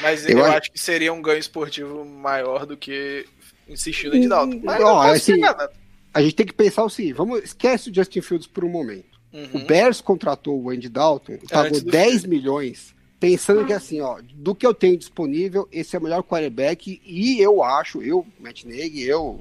Mas 0.00 0.26
eu 0.26 0.38
eu, 0.38 0.44
acho- 0.44 0.56
acho 0.58 0.72
que 0.72 0.80
seria 0.80 1.12
um 1.12 1.22
ganho 1.22 1.38
esportivo 1.38 2.04
maior 2.04 2.66
do 2.66 2.76
que 2.76 3.24
insistir 3.68 4.08
no 4.12 4.28
Dalton. 4.28 4.60
Mas 4.62 4.80
não 4.80 5.00
assim, 5.00 5.36
nada. 5.38 5.70
A 6.14 6.20
gente 6.22 6.34
tem 6.34 6.46
que 6.46 6.52
pensar 6.52 6.84
o 6.84 6.90
seguinte: 6.90 7.14
vamos, 7.14 7.42
esquece 7.42 7.90
o 7.90 7.94
Justin 7.94 8.20
Fields 8.20 8.46
por 8.46 8.64
um 8.64 8.68
momento. 8.68 9.12
O 9.32 9.38
Uhum. 9.58 9.64
Bears 9.64 10.00
contratou 10.02 10.60
o 10.62 10.68
Andy 10.68 10.90
Dalton, 10.90 11.38
pagou 11.50 11.80
do 11.80 11.90
10 11.90 12.26
milhões, 12.26 12.94
pensando 13.18 13.64
que 13.64 13.72
assim, 13.72 13.98
ó, 14.02 14.20
do 14.34 14.54
que 14.54 14.66
eu 14.66 14.74
tenho 14.74 14.98
disponível, 14.98 15.66
esse 15.72 15.96
é 15.96 15.98
o 15.98 16.02
melhor 16.02 16.22
quarterback, 16.22 17.00
e 17.02 17.40
eu 17.40 17.62
acho, 17.62 18.02
eu, 18.02 18.26
Matt 18.38 18.64
Nagy, 18.64 19.00
eu, 19.04 19.40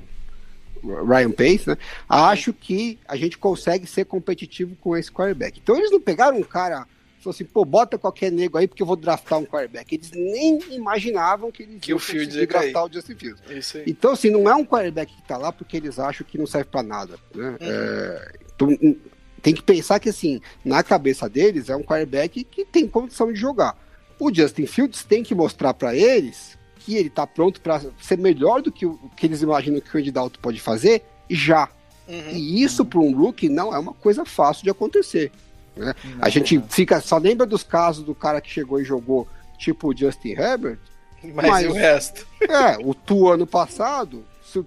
Ryan 0.81 1.31
Pace, 1.31 1.67
né, 1.67 1.77
acho 2.07 2.53
que 2.53 2.97
a 3.05 3.17
gente 3.17 3.37
consegue 3.37 3.85
ser 3.85 4.05
competitivo 4.05 4.77
com 4.79 4.95
esse 4.95 5.11
quarterback. 5.11 5.59
Então 5.61 5.75
eles 5.77 5.91
não 5.91 5.99
pegaram 5.99 6.37
um 6.37 6.43
cara, 6.43 6.87
falou 7.21 7.33
assim, 7.33 7.45
pô, 7.45 7.63
bota 7.63 7.97
qualquer 7.97 8.31
nego 8.31 8.57
aí 8.57 8.67
porque 8.67 8.81
eu 8.81 8.87
vou 8.87 8.95
draftar 8.95 9.39
um 9.39 9.45
quarterback. 9.45 9.93
Eles 9.93 10.11
nem 10.11 10.59
imaginavam 10.71 11.51
que 11.51 11.63
eles 11.63 11.79
Que 11.79 11.91
iam 11.91 11.97
o 11.97 11.99
Fields 11.99 12.35
ia 12.35 12.47
draftar 12.47 12.85
o 12.85 12.91
Justin 12.91 13.15
Fields. 13.15 13.75
Aí. 13.75 13.83
Então, 13.87 14.11
assim, 14.11 14.29
não 14.29 14.49
é 14.49 14.55
um 14.55 14.65
quarterback 14.65 15.15
que 15.15 15.21
tá 15.23 15.37
lá 15.37 15.51
porque 15.51 15.77
eles 15.77 15.99
acham 15.99 16.25
que 16.25 16.37
não 16.37 16.47
serve 16.47 16.69
pra 16.69 16.81
nada. 16.81 17.17
Né? 17.33 17.57
É, 17.59 18.31
então, 18.55 18.69
hum, 18.69 18.95
tem 19.41 19.53
que 19.53 19.61
pensar 19.61 19.99
que, 19.99 20.09
assim, 20.09 20.41
na 20.65 20.83
cabeça 20.83 21.29
deles, 21.29 21.69
é 21.69 21.75
um 21.75 21.83
quarterback 21.83 22.43
que 22.43 22.65
tem 22.65 22.87
condição 22.87 23.31
de 23.31 23.39
jogar. 23.39 23.77
O 24.19 24.33
Justin 24.33 24.65
Fields 24.65 25.03
tem 25.03 25.23
que 25.23 25.35
mostrar 25.35 25.73
pra 25.73 25.95
eles 25.95 26.57
que 26.77 26.95
ele 26.95 27.09
tá 27.09 27.27
pronto 27.27 27.61
pra 27.61 27.81
ser 27.99 28.17
melhor 28.17 28.61
do 28.61 28.71
que 28.71 28.85
o 28.85 28.97
que 29.15 29.27
eles 29.27 29.41
imaginam 29.41 29.79
que 29.79 29.95
o 29.95 29.99
Andy 29.99 30.11
Dalton 30.11 30.39
pode 30.41 30.59
fazer 30.59 31.03
já. 31.29 31.69
Uhum. 32.07 32.31
E 32.31 32.63
isso 32.63 32.83
para 32.83 32.99
um 32.99 33.15
rookie 33.15 33.49
não 33.49 33.73
é 33.73 33.79
uma 33.79 33.93
coisa 33.93 34.25
fácil 34.25 34.63
de 34.63 34.69
acontecer. 34.69 35.31
Né? 35.75 35.93
A 36.21 36.29
gente 36.29 36.61
fica 36.69 36.99
só 37.01 37.17
lembra 37.17 37.45
dos 37.45 37.63
casos 37.63 38.03
do 38.03 38.13
cara 38.15 38.41
que 38.41 38.49
chegou 38.49 38.79
e 38.79 38.83
jogou, 38.85 39.27
tipo 39.57 39.89
o 39.89 39.97
Justin 39.97 40.29
Herbert, 40.31 40.77
Mas, 41.23 41.47
Mas- 41.47 41.65
e 41.65 41.67
o 41.69 41.73
resto? 41.73 42.25
é, 42.41 42.77
o 42.83 42.93
Tua 42.93 43.35
ano 43.35 43.45
passado, 43.47 44.23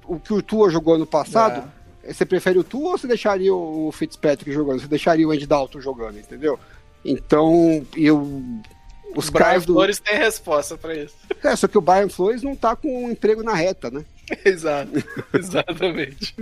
o 0.06 0.18
que 0.18 0.32
o 0.32 0.40
Tua 0.42 0.70
jogou 0.70 0.94
ano 0.94 1.06
passado, 1.06 1.70
você 2.06 2.24
prefere 2.24 2.58
o 2.58 2.64
Tua 2.64 2.90
ou 2.92 2.98
você 2.98 3.06
deixaria 3.06 3.54
o 3.54 3.90
Fitzpatrick 3.92 4.52
jogando? 4.52 4.80
Você 4.80 4.86
deixaria 4.88 5.26
o 5.26 5.30
Andy 5.30 5.46
Dalton 5.46 5.80
jogando, 5.80 6.18
entendeu? 6.18 6.58
Então, 7.04 7.84
eu. 7.96 8.42
Os 9.16 9.30
Brian 9.30 9.58
do. 9.60 9.74
Flores 9.74 10.00
tem 10.00 10.16
resposta 10.16 10.76
pra 10.76 10.94
isso. 10.94 11.14
É, 11.42 11.54
só 11.54 11.68
que 11.68 11.78
o 11.78 11.80
Brian 11.80 12.08
Flores 12.08 12.42
não 12.42 12.56
tá 12.56 12.74
com 12.74 13.04
um 13.04 13.10
emprego 13.10 13.42
na 13.42 13.54
reta, 13.54 13.90
né? 13.90 14.04
Exato. 14.44 14.90
Exatamente. 15.32 16.34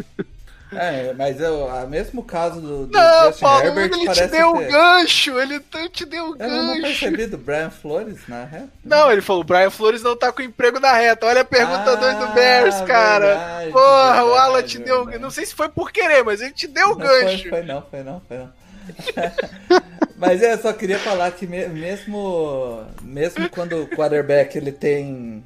É, 0.75 1.13
mas 1.13 1.41
eu, 1.41 1.69
a 1.71 1.87
mesmo 1.87 2.23
caso 2.23 2.61
do, 2.61 2.87
do 2.87 2.93
Não, 2.99 3.27
Justin 3.27 3.41
Paulo, 3.45 3.65
Herbert 3.67 3.91
ele 3.93 4.09
te 4.11 4.27
deu 4.29 4.51
o 4.55 4.59
ter... 4.59 4.69
gancho, 4.71 5.39
ele 5.39 5.61
te 5.93 6.05
deu 6.07 6.25
o 6.31 6.37
Eu 6.39 6.49
não 6.49 6.67
gancho. 6.69 6.81
percebi 6.83 7.27
do 7.27 7.39
Brian 7.39 7.71
Flores 7.71 8.19
na 8.29 8.45
reta. 8.45 8.69
Não, 8.85 9.11
ele 9.13 9.21
falou, 9.23 9.43
o 9.43 9.45
Brian 9.45 9.71
Flores 9.71 10.03
não 10.03 10.17
tá 10.17 10.33
com 10.33 10.43
emprego 10.43 10.81
na 10.81 10.93
reta. 10.93 11.27
Olha 11.27 11.43
a 11.43 11.45
pergunta 11.45 11.93
Ah, 11.93 11.97
2 11.97 12.17
do 12.19 12.27
Bears, 12.29 12.81
cara. 12.83 13.27
verdade, 13.27 13.73
Porra, 13.73 14.23
o 14.25 14.27
verdade, 14.29 14.39
Alan 14.49 14.63
te 14.63 14.79
deu. 14.79 14.97
verdade. 15.05 15.19
Não 15.23 15.31
sei 15.31 15.47
se 15.47 15.55
foi 15.55 15.69
por 15.69 15.93
querer, 15.93 16.25
mas 16.25 16.41
ele 16.41 16.53
te 16.53 16.67
deu 16.67 16.87
o 16.89 16.91
Não 16.91 16.99
gancho. 16.99 17.43
Foi, 17.43 17.51
foi 17.51 17.63
não, 17.63 17.83
foi 17.83 18.03
não, 18.03 18.23
foi 18.27 18.39
não. 18.39 18.53
Mas 20.17 20.43
é, 20.43 20.53
eu 20.55 20.59
só 20.59 20.73
queria 20.73 20.99
falar 20.99 21.31
que 21.33 21.47
me- 21.47 21.67
mesmo, 21.69 22.83
mesmo 23.03 23.49
quando 23.49 23.83
o 23.83 23.87
quarterback 23.89 24.57
ele 24.57 24.73
tem. 24.73 25.43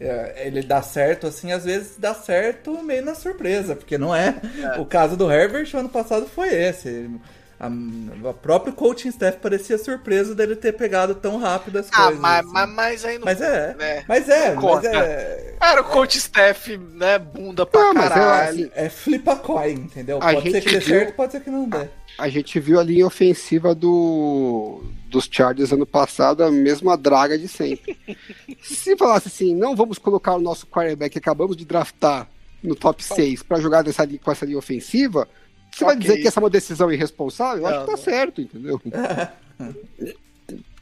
É, 0.00 0.42
Ele 0.46 0.62
dá 0.62 0.82
certo, 0.82 1.26
assim, 1.26 1.52
às 1.52 1.64
vezes 1.64 1.96
dá 1.98 2.14
certo 2.14 2.82
meio 2.82 3.04
na 3.04 3.14
surpresa, 3.14 3.74
porque 3.76 3.96
não 3.98 4.14
é. 4.14 4.34
O 4.78 4.84
caso 4.86 5.16
do 5.16 5.30
Herbert 5.30 5.68
o 5.74 5.78
ano 5.78 5.88
passado 5.88 6.26
foi 6.26 6.48
esse. 6.54 7.10
A, 7.58 7.68
o 7.68 8.34
próprio 8.34 8.74
coaching 8.74 9.08
staff 9.08 9.38
parecia 9.38 9.78
surpreso 9.78 10.34
dele 10.34 10.54
ter 10.56 10.72
pegado 10.74 11.14
tão 11.14 11.38
rápido 11.38 11.78
as 11.78 11.88
Ah, 11.90 12.02
coisas. 12.04 12.20
mas, 12.20 12.40
assim. 12.44 12.52
mas, 12.52 12.68
mas 12.68 13.04
aí 13.06 13.18
não. 13.18 13.24
Mas 13.24 13.40
é, 13.40 13.74
né? 13.74 14.04
mas 14.06 14.28
é, 14.28 14.54
Não 14.54 14.62
mas 14.62 14.84
é. 14.84 15.54
Era 15.58 15.80
o 15.80 15.84
coach 15.84 16.18
staff, 16.18 16.76
né? 16.76 17.18
Bunda 17.18 17.64
pra 17.64 17.80
Não, 17.80 17.94
mas 17.94 18.08
caralho. 18.10 18.48
assim, 18.66 18.70
É 18.74 18.90
flip 18.90 19.26
a 19.30 19.36
coin, 19.36 19.70
entendeu? 19.72 20.18
A 20.18 20.32
Pode 20.34 20.50
ser 20.50 20.60
que 20.60 20.68
dê 20.70 20.80
viu- 20.80 20.98
certo, 20.98 21.14
pode 21.14 21.32
ser 21.32 21.40
que 21.40 21.48
não 21.50 21.66
dê. 21.66 21.88
A 22.18 22.28
gente 22.28 22.58
viu 22.58 22.80
a 22.80 22.82
linha 22.82 23.06
ofensiva 23.06 23.74
do, 23.74 24.82
dos 25.10 25.28
Chargers 25.30 25.72
ano 25.72 25.84
passado, 25.86 26.42
a 26.42 26.50
mesma 26.50 26.96
draga 26.96 27.38
de 27.38 27.46
sempre. 27.46 27.96
Se 28.62 28.96
falasse 28.96 29.28
assim, 29.28 29.54
não 29.54 29.76
vamos 29.76 29.98
colocar 29.98 30.34
o 30.34 30.40
nosso 30.40 30.66
quarterback 30.66 31.12
que 31.12 31.18
acabamos 31.18 31.56
de 31.56 31.64
draftar 31.64 32.26
no 32.62 32.74
top 32.74 33.04
6 33.04 33.42
para 33.42 33.60
jogar 33.60 33.84
nessa, 33.84 34.06
com 34.06 34.32
essa 34.32 34.46
linha 34.46 34.58
ofensiva, 34.58 35.28
você 35.70 35.84
vai 35.84 35.94
Ok. 35.94 36.06
dizer 36.08 36.22
que 36.22 36.26
essa 36.28 36.40
é 36.40 36.42
uma 36.42 36.48
decisão 36.50 36.90
irresponsável? 36.90 37.62
Eu 37.62 37.66
acho 37.66 37.80
que 37.80 37.86
tá 37.86 37.92
não. 37.92 37.98
certo, 37.98 38.40
entendeu? 38.40 38.80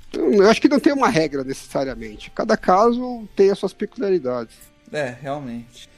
Então, 0.09 0.33
Eu 0.33 0.49
acho 0.49 0.61
que 0.61 0.69
não 0.69 0.79
tem 0.79 0.93
uma 0.93 1.09
regra 1.09 1.43
necessariamente. 1.43 2.31
Cada 2.31 2.57
caso 2.57 3.29
tem 3.35 3.51
as 3.51 3.59
suas 3.59 3.73
peculiaridades. 3.73 4.55
É, 4.93 5.17
realmente. 5.21 5.89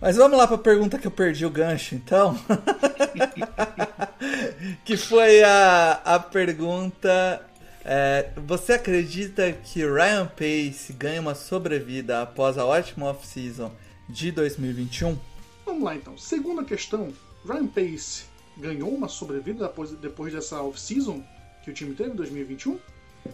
Mas 0.00 0.16
vamos 0.16 0.38
lá 0.38 0.46
para 0.46 0.56
a 0.56 0.60
pergunta 0.60 0.98
que 0.98 1.06
eu 1.06 1.10
perdi 1.10 1.44
o 1.44 1.50
gancho, 1.50 1.94
então. 1.94 2.34
que 4.82 4.96
foi 4.96 5.42
a, 5.42 6.00
a 6.02 6.18
pergunta: 6.18 7.46
é, 7.84 8.30
Você 8.46 8.72
acredita 8.72 9.52
que 9.52 9.84
Ryan 9.84 10.26
Pace 10.26 10.94
ganha 10.94 11.20
uma 11.20 11.34
sobrevida 11.34 12.22
após 12.22 12.56
a 12.56 12.64
ótima 12.64 13.10
off-season 13.10 13.70
de 14.08 14.32
2021? 14.32 15.18
Vamos 15.66 15.82
lá 15.82 15.94
então. 15.94 16.16
Segunda 16.16 16.64
questão: 16.64 17.12
Ryan 17.44 17.66
Pace 17.66 18.24
ganhou 18.56 18.88
uma 18.88 19.08
sobrevida 19.08 19.66
depois, 19.68 19.90
depois 19.90 20.32
dessa 20.32 20.62
off-season 20.62 21.22
que 21.62 21.70
o 21.70 21.74
time 21.74 21.94
teve 21.94 22.12
em 22.12 22.16
2021? 22.16 22.78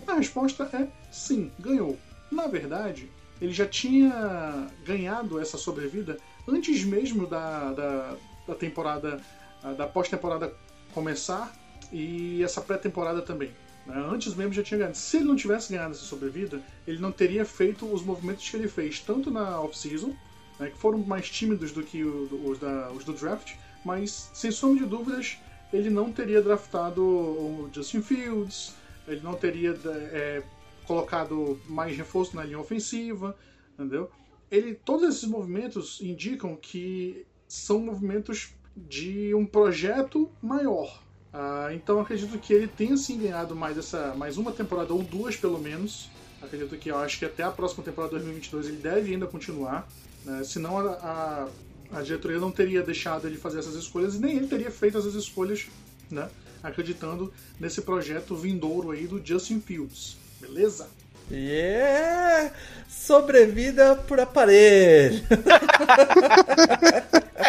A 0.05 0.15
resposta 0.15 0.69
é 0.73 0.89
sim, 1.13 1.53
ganhou. 1.61 1.97
Na 2.29 2.49
verdade, 2.49 3.09
ele 3.41 3.53
já 3.53 3.67
tinha 3.67 4.67
ganhado 4.85 5.39
essa 5.41 5.57
sobrevida 5.57 6.19
antes 6.49 6.85
mesmo 6.85 7.27
da, 7.27 7.73
da, 7.73 8.17
da 8.47 8.55
temporada, 8.55 9.21
ah, 9.63 9.73
da 9.73 9.87
pós-temporada 9.87 10.53
começar 10.93 11.53
e 11.93 12.43
essa 12.43 12.61
pré-temporada 12.61 13.23
também. 13.23 13.51
né? 13.87 13.95
Antes 14.11 14.35
mesmo 14.35 14.53
já 14.53 14.63
tinha 14.63 14.79
ganhado. 14.79 14.97
Se 14.97 15.19
ele 15.19 15.27
não 15.27 15.37
tivesse 15.37 15.73
ganhado 15.73 15.93
essa 15.93 16.05
sobrevida, 16.05 16.61
ele 16.87 16.99
não 16.99 17.13
teria 17.13 17.45
feito 17.45 17.87
os 17.93 18.03
movimentos 18.03 18.49
que 18.49 18.57
ele 18.57 18.69
fez, 18.69 19.01
tanto 19.01 19.31
na 19.31 19.61
off-season, 19.61 20.15
né, 20.59 20.71
que 20.71 20.79
foram 20.79 20.99
mais 20.99 21.29
tímidos 21.29 21.73
do 21.73 21.83
que 21.83 22.03
os, 22.03 22.59
da- 22.59 22.91
os 22.93 23.05
do 23.05 23.13
draft, 23.13 23.55
mas 23.85 24.31
sem 24.33 24.51
sombra 24.51 24.83
de 24.83 24.89
dúvidas 24.89 25.39
ele 25.73 25.91
não 25.91 26.11
teria 26.13 26.41
draftado 26.41 27.03
o 27.03 27.69
Justin 27.73 28.01
Fields, 28.01 28.73
ele 29.07 29.21
não 29.21 29.35
teria 29.35 29.77
é, 29.85 30.43
colocado 30.87 31.61
mais 31.69 31.97
reforço 31.97 32.35
na 32.37 32.45
linha 32.45 32.59
ofensiva, 32.59 33.37
entendeu? 33.75 34.11
Ele, 34.51 34.75
todos 34.75 35.09
esses 35.09 35.29
movimentos 35.29 36.01
indicam 36.01 36.57
que 36.57 37.27
são 37.49 37.81
movimentos 37.81 38.55
de 38.77 39.35
um 39.35 39.47
projeto 39.47 40.31
maior. 40.43 41.03
Ah, 41.33 41.69
então 41.73 42.01
acredito 42.01 42.39
que 42.39 42.53
ele 42.53 42.67
tenha 42.67 42.97
sim 42.97 43.19
ganhado 43.19 43.55
mais 43.55 43.77
essa, 43.77 44.15
mais 44.15 44.39
uma 44.39 44.53
temporada 44.53 44.93
ou 44.93 45.03
duas 45.03 45.37
pelo 45.37 45.59
menos. 45.59 46.09
Acredito 46.41 46.77
que 46.77 46.91
eu 46.91 46.99
acho 46.99 47.19
que 47.19 47.25
até 47.25 47.43
a 47.43 47.51
próxima 47.51 47.83
temporada 47.83 48.13
2022 48.13 48.69
ele 48.69 48.77
deve 48.77 49.13
ainda 49.13 49.27
continuar. 49.27 49.89
Né? 50.25 50.45
Senão 50.45 50.79
a, 50.79 50.93
a, 50.93 51.99
a 51.99 52.03
diretoria 52.03 52.39
não 52.39 52.51
teria 52.51 52.83
deixado 52.83 53.27
ele 53.27 53.37
fazer 53.37 53.59
essas 53.59 53.75
escolhas 53.75 54.15
e 54.15 54.19
nem 54.19 54.37
ele 54.37 54.47
teria 54.47 54.71
feito 54.71 54.99
essas 54.99 55.15
escolhas, 55.15 55.67
né? 56.11 56.29
acreditando 56.63 57.33
nesse 57.61 57.83
projeto 57.83 58.35
vindouro 58.35 58.91
aí 58.91 59.07
do 59.07 59.25
Justin 59.25 59.61
Fields. 59.61 60.17
Beleza? 60.41 60.89
Yeah! 61.31 62.53
Sobrevida 62.89 63.97
por 63.97 64.21
aparelho! 64.21 65.23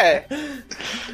É, 0.00 0.26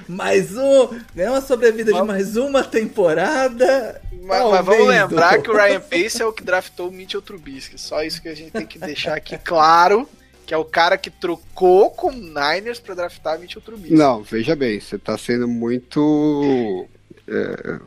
Mais 0.06 0.54
um! 0.56 1.00
Ganhou 1.14 1.34
uma 1.34 1.40
sobrevida 1.40 1.92
de 1.92 2.02
mais 2.02 2.36
uma 2.36 2.62
temporada! 2.62 4.00
mas, 4.12 4.42
mas 4.50 4.64
vamos 4.64 4.88
lembrar 4.88 5.40
que 5.40 5.50
o 5.50 5.56
Ryan 5.56 5.80
Pace 5.80 6.20
é 6.20 6.26
o 6.26 6.32
que 6.32 6.44
draftou 6.44 6.88
o 6.88 6.92
Mitchell 6.92 7.22
Trubisky. 7.22 7.80
Só 7.80 8.02
isso 8.02 8.20
que 8.20 8.28
a 8.28 8.34
gente 8.34 8.50
tem 8.50 8.66
que 8.66 8.78
deixar 8.78 9.14
aqui 9.14 9.38
claro. 9.38 10.08
Que 10.46 10.52
é 10.52 10.56
o 10.56 10.64
cara 10.64 10.98
que 10.98 11.08
trocou 11.08 11.90
com 11.90 12.08
o 12.08 12.12
Niners 12.12 12.78
pra 12.78 12.94
draftar 12.94 13.38
Mitchell 13.38 13.62
Trubisky. 13.62 13.94
Não, 13.94 14.22
veja 14.22 14.54
bem, 14.54 14.78
você 14.78 14.98
tá 14.98 15.16
sendo 15.16 15.48
muito 15.48 16.86
é, 17.26 17.78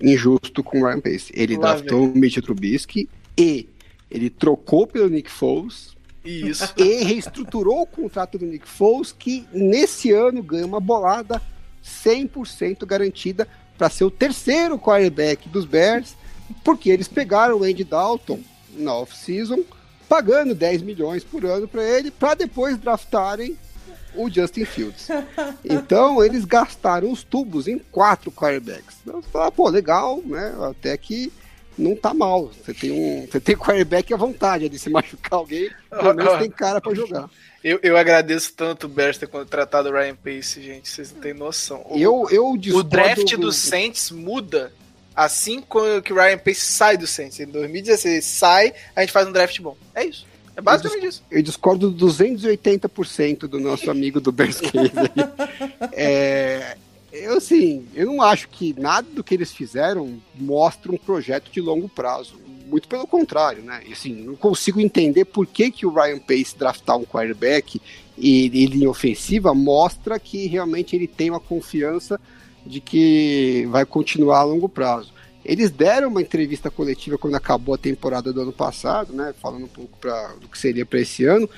injusto 0.00 0.62
com 0.62 0.80
o 0.80 0.86
Ryan 0.86 1.00
Pace. 1.00 1.32
Ele 1.34 1.56
Lá 1.56 1.74
draftou 1.74 2.04
o 2.04 2.14
Mitch 2.16 2.36
Trubisky 2.36 3.08
e 3.36 3.68
ele 4.10 4.30
trocou 4.30 4.86
pelo 4.86 5.08
Nick 5.08 5.30
Foles 5.30 5.96
Isso. 6.24 6.72
e 6.76 7.04
reestruturou 7.04 7.82
o 7.82 7.86
contrato 7.86 8.38
do 8.38 8.46
Nick 8.46 8.68
Foles, 8.68 9.12
que 9.12 9.46
nesse 9.52 10.12
ano 10.12 10.42
ganha 10.42 10.66
uma 10.66 10.80
bolada 10.80 11.42
100% 11.84 12.86
garantida 12.86 13.46
para 13.76 13.90
ser 13.90 14.04
o 14.04 14.10
terceiro 14.10 14.78
quarterback 14.78 15.48
dos 15.48 15.64
Bears, 15.64 16.14
porque 16.62 16.90
eles 16.90 17.08
pegaram 17.08 17.58
o 17.58 17.64
Andy 17.64 17.84
Dalton 17.84 18.40
na 18.76 18.94
off-season, 18.94 19.64
pagando 20.08 20.54
10 20.54 20.82
milhões 20.82 21.24
por 21.24 21.44
ano 21.44 21.66
para 21.66 21.82
ele, 21.82 22.10
para 22.10 22.34
depois 22.34 22.78
draftarem 22.78 23.56
o 24.14 24.30
Justin 24.30 24.64
Fields. 24.64 25.08
Então 25.64 26.22
eles 26.22 26.44
gastaram 26.44 27.10
os 27.10 27.24
tubos 27.24 27.66
em 27.66 27.78
quatro 27.78 28.30
quarterbacks. 28.30 28.96
Então, 29.02 29.20
você 29.20 29.28
fala, 29.28 29.50
pô, 29.50 29.68
legal, 29.68 30.22
né? 30.24 30.54
Até 30.70 30.96
que 30.96 31.32
não 31.78 31.94
tá 31.96 32.12
mal. 32.14 32.50
Você 32.64 32.72
tem 32.74 32.90
um, 32.92 33.26
você 33.30 33.40
tem 33.40 33.56
quarterback 33.56 34.12
à 34.12 34.16
vontade 34.16 34.68
de 34.68 34.78
se 34.78 34.88
machucar 34.90 35.38
alguém, 35.38 35.70
pelo 35.90 36.14
menos 36.14 36.38
tem 36.38 36.50
cara 36.50 36.80
para 36.80 36.94
jogar. 36.94 37.28
Eu, 37.62 37.80
eu 37.82 37.96
agradeço 37.96 38.52
tanto 38.54 38.84
o 38.84 38.88
Bears 38.88 39.16
ter 39.16 39.26
contratado 39.26 39.88
o 39.88 39.92
Ryan 39.92 40.14
Pace, 40.16 40.62
gente. 40.62 40.88
Vocês 40.88 41.12
não 41.12 41.20
têm 41.20 41.32
noção. 41.32 41.84
O, 41.88 41.98
Eu, 41.98 42.28
eu 42.30 42.46
o 42.76 42.82
draft 42.82 43.30
do- 43.32 43.38
do 43.38 43.52
Saints 43.52 44.10
muda 44.10 44.70
assim 45.16 45.62
que 46.02 46.12
o 46.12 46.16
Ryan 46.16 46.38
Pace 46.38 46.60
sai 46.60 46.96
do 46.98 47.06
Saints. 47.06 47.40
Em 47.40 47.46
2016 47.46 48.24
sai, 48.24 48.74
a 48.94 49.00
gente 49.00 49.12
faz 49.12 49.26
um 49.26 49.32
draft 49.32 49.58
bom. 49.60 49.76
É 49.94 50.04
isso. 50.04 50.26
É 50.56 50.60
basicamente 50.60 51.06
isso. 51.06 51.22
Eu 51.30 51.42
discordo 51.42 51.90
280% 51.92 53.48
do 53.48 53.58
nosso 53.58 53.90
amigo 53.90 54.20
do 54.20 54.30
Bears 54.30 54.60
Case. 54.60 54.92
É, 55.92 56.76
eu, 57.14 57.36
assim, 57.36 57.86
eu 57.94 58.06
não 58.06 58.20
acho 58.20 58.48
que 58.48 58.74
nada 58.78 59.06
do 59.10 59.22
que 59.22 59.34
eles 59.34 59.52
fizeram 59.52 60.20
mostra 60.34 60.92
um 60.92 60.96
projeto 60.96 61.50
de 61.50 61.60
longo 61.60 61.88
prazo. 61.88 62.36
Muito 62.66 62.88
pelo 62.88 63.06
contrário, 63.06 63.62
né? 63.62 63.82
Assim, 63.90 64.14
não 64.14 64.34
consigo 64.34 64.80
entender 64.80 65.24
por 65.26 65.46
que, 65.46 65.70
que 65.70 65.86
o 65.86 65.92
Ryan 65.92 66.18
Pace 66.18 66.56
draftar 66.58 66.96
um 66.96 67.04
quarterback 67.04 67.80
e 68.18 68.46
e 68.46 68.66
linha 68.66 68.90
ofensiva 68.90 69.54
mostra 69.54 70.18
que 70.18 70.46
realmente 70.46 70.96
ele 70.96 71.06
tem 71.06 71.30
uma 71.30 71.40
confiança 71.40 72.20
de 72.66 72.80
que 72.80 73.66
vai 73.70 73.84
continuar 73.84 74.40
a 74.40 74.44
longo 74.44 74.68
prazo. 74.68 75.12
Eles 75.44 75.70
deram 75.70 76.08
uma 76.08 76.22
entrevista 76.22 76.70
coletiva 76.70 77.18
quando 77.18 77.34
acabou 77.34 77.74
a 77.74 77.78
temporada 77.78 78.32
do 78.32 78.40
ano 78.40 78.52
passado, 78.52 79.12
né? 79.12 79.34
Falando 79.42 79.64
um 79.64 79.68
pouco 79.68 79.96
pra, 79.98 80.28
do 80.40 80.48
que 80.48 80.58
seria 80.58 80.86
para 80.86 81.00
esse 81.00 81.24
ano, 81.26 81.48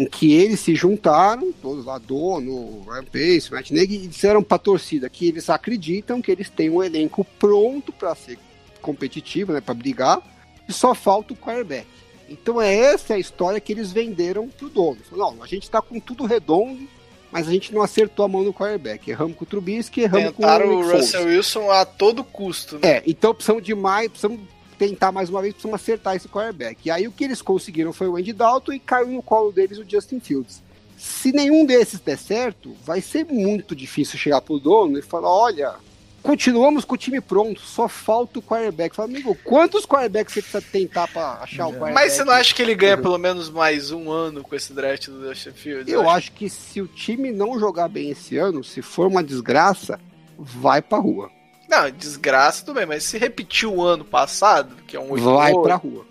em 0.00 0.06
que 0.06 0.32
eles 0.32 0.60
se 0.60 0.74
juntaram, 0.74 1.52
todos 1.52 1.84
lá, 1.84 1.98
dono, 1.98 2.82
Ryan 2.88 3.04
Pace, 3.04 3.52
Matt 3.52 3.70
Nagy, 3.70 3.94
e 3.96 4.06
disseram 4.06 4.42
para 4.42 4.56
a 4.56 4.58
torcida 4.58 5.10
que 5.10 5.28
eles 5.28 5.50
acreditam 5.50 6.22
que 6.22 6.30
eles 6.30 6.48
têm 6.48 6.70
um 6.70 6.82
elenco 6.82 7.22
pronto 7.38 7.92
para 7.92 8.14
ser 8.14 8.38
competitivo, 8.80 9.52
né? 9.52 9.60
Para 9.60 9.74
brigar, 9.74 10.22
e 10.66 10.72
só 10.72 10.94
falta 10.94 11.34
o 11.34 11.36
quarterback. 11.36 11.86
Então 12.30 12.62
é 12.62 12.74
essa 12.74 13.12
a 13.14 13.18
história 13.18 13.60
que 13.60 13.72
eles 13.72 13.92
venderam 13.92 14.48
pro 14.48 14.70
dono. 14.70 14.96
Falaram, 15.10 15.36
não, 15.36 15.42
a 15.42 15.46
gente 15.46 15.64
está 15.64 15.82
com 15.82 16.00
tudo 16.00 16.24
redondo, 16.24 16.88
mas 17.30 17.46
a 17.46 17.50
gente 17.50 17.74
não 17.74 17.82
acertou 17.82 18.24
a 18.24 18.28
mão 18.28 18.42
no 18.42 18.54
quarterback. 18.54 19.10
Erramos 19.10 19.36
com 19.36 19.44
o 19.44 19.46
Trubisky, 19.46 20.00
erramos 20.00 20.32
Tentaram 20.32 20.66
com 20.66 20.72
o 20.72 20.76
o 20.76 20.78
Nick 20.78 20.90
Foles. 20.90 21.12
Russell 21.12 21.26
Wilson 21.26 21.70
a 21.70 21.84
todo 21.84 22.24
custo. 22.24 22.76
Né? 22.76 22.88
É, 22.88 23.02
então 23.06 23.34
precisamos 23.34 23.62
de 23.62 23.74
mais, 23.74 24.08
precisamos 24.08 24.40
tentar 24.80 25.12
mais 25.12 25.28
uma 25.28 25.42
vez, 25.42 25.52
precisamos 25.52 25.78
acertar 25.78 26.16
esse 26.16 26.26
quarterback. 26.26 26.80
E 26.86 26.90
aí 26.90 27.06
o 27.06 27.12
que 27.12 27.22
eles 27.22 27.42
conseguiram 27.42 27.92
foi 27.92 28.08
o 28.08 28.16
Andy 28.16 28.32
Dalton 28.32 28.72
e 28.72 28.78
caiu 28.78 29.08
no 29.08 29.22
colo 29.22 29.52
deles 29.52 29.76
o 29.76 29.84
Justin 29.86 30.20
Fields. 30.20 30.62
Se 30.96 31.32
nenhum 31.32 31.66
desses 31.66 32.00
der 32.00 32.16
certo, 32.16 32.74
vai 32.82 33.02
ser 33.02 33.26
muito 33.26 33.76
difícil 33.76 34.18
chegar 34.18 34.40
pro 34.40 34.58
dono 34.58 34.98
e 34.98 35.02
falar: 35.02 35.28
olha, 35.28 35.74
continuamos 36.22 36.86
com 36.86 36.94
o 36.94 36.98
time 36.98 37.20
pronto, 37.20 37.60
só 37.60 37.88
falta 37.88 38.38
o 38.38 38.42
quarterback. 38.42 38.96
Fala, 38.96 39.08
amigo, 39.08 39.36
quantos 39.44 39.84
quarterbacks 39.84 40.32
você 40.32 40.40
precisa 40.40 40.64
tentar 40.72 41.08
pra 41.08 41.40
achar 41.42 41.66
o 41.66 41.72
quarterback? 41.72 41.94
Mas 41.94 42.14
você 42.14 42.24
não 42.24 42.32
acha 42.32 42.54
que 42.54 42.62
ele 42.62 42.74
ganha 42.74 42.96
pelo 42.96 43.18
menos 43.18 43.50
mais 43.50 43.90
um 43.90 44.10
ano 44.10 44.42
com 44.42 44.56
esse 44.56 44.72
draft 44.72 45.08
do 45.08 45.28
Justin 45.28 45.52
Fields? 45.52 45.92
Eu 45.92 46.08
acho 46.08 46.32
que 46.32 46.48
se 46.48 46.80
o 46.80 46.86
time 46.86 47.30
não 47.30 47.60
jogar 47.60 47.88
bem 47.88 48.10
esse 48.10 48.38
ano, 48.38 48.64
se 48.64 48.80
for 48.80 49.06
uma 49.06 49.22
desgraça, 49.22 50.00
vai 50.38 50.80
pra 50.80 50.96
rua. 50.96 51.30
Não, 51.70 51.88
desgraça 51.88 52.64
tudo 52.64 52.74
bem, 52.74 52.86
mas 52.86 53.04
se 53.04 53.16
repetir 53.16 53.68
o 53.68 53.80
ano 53.80 54.04
passado, 54.04 54.74
que 54.88 54.96
é 54.96 55.00
um 55.00 55.12
8 55.12 55.22
Vai 55.22 55.52
pra 55.54 55.76
rua. 55.76 56.04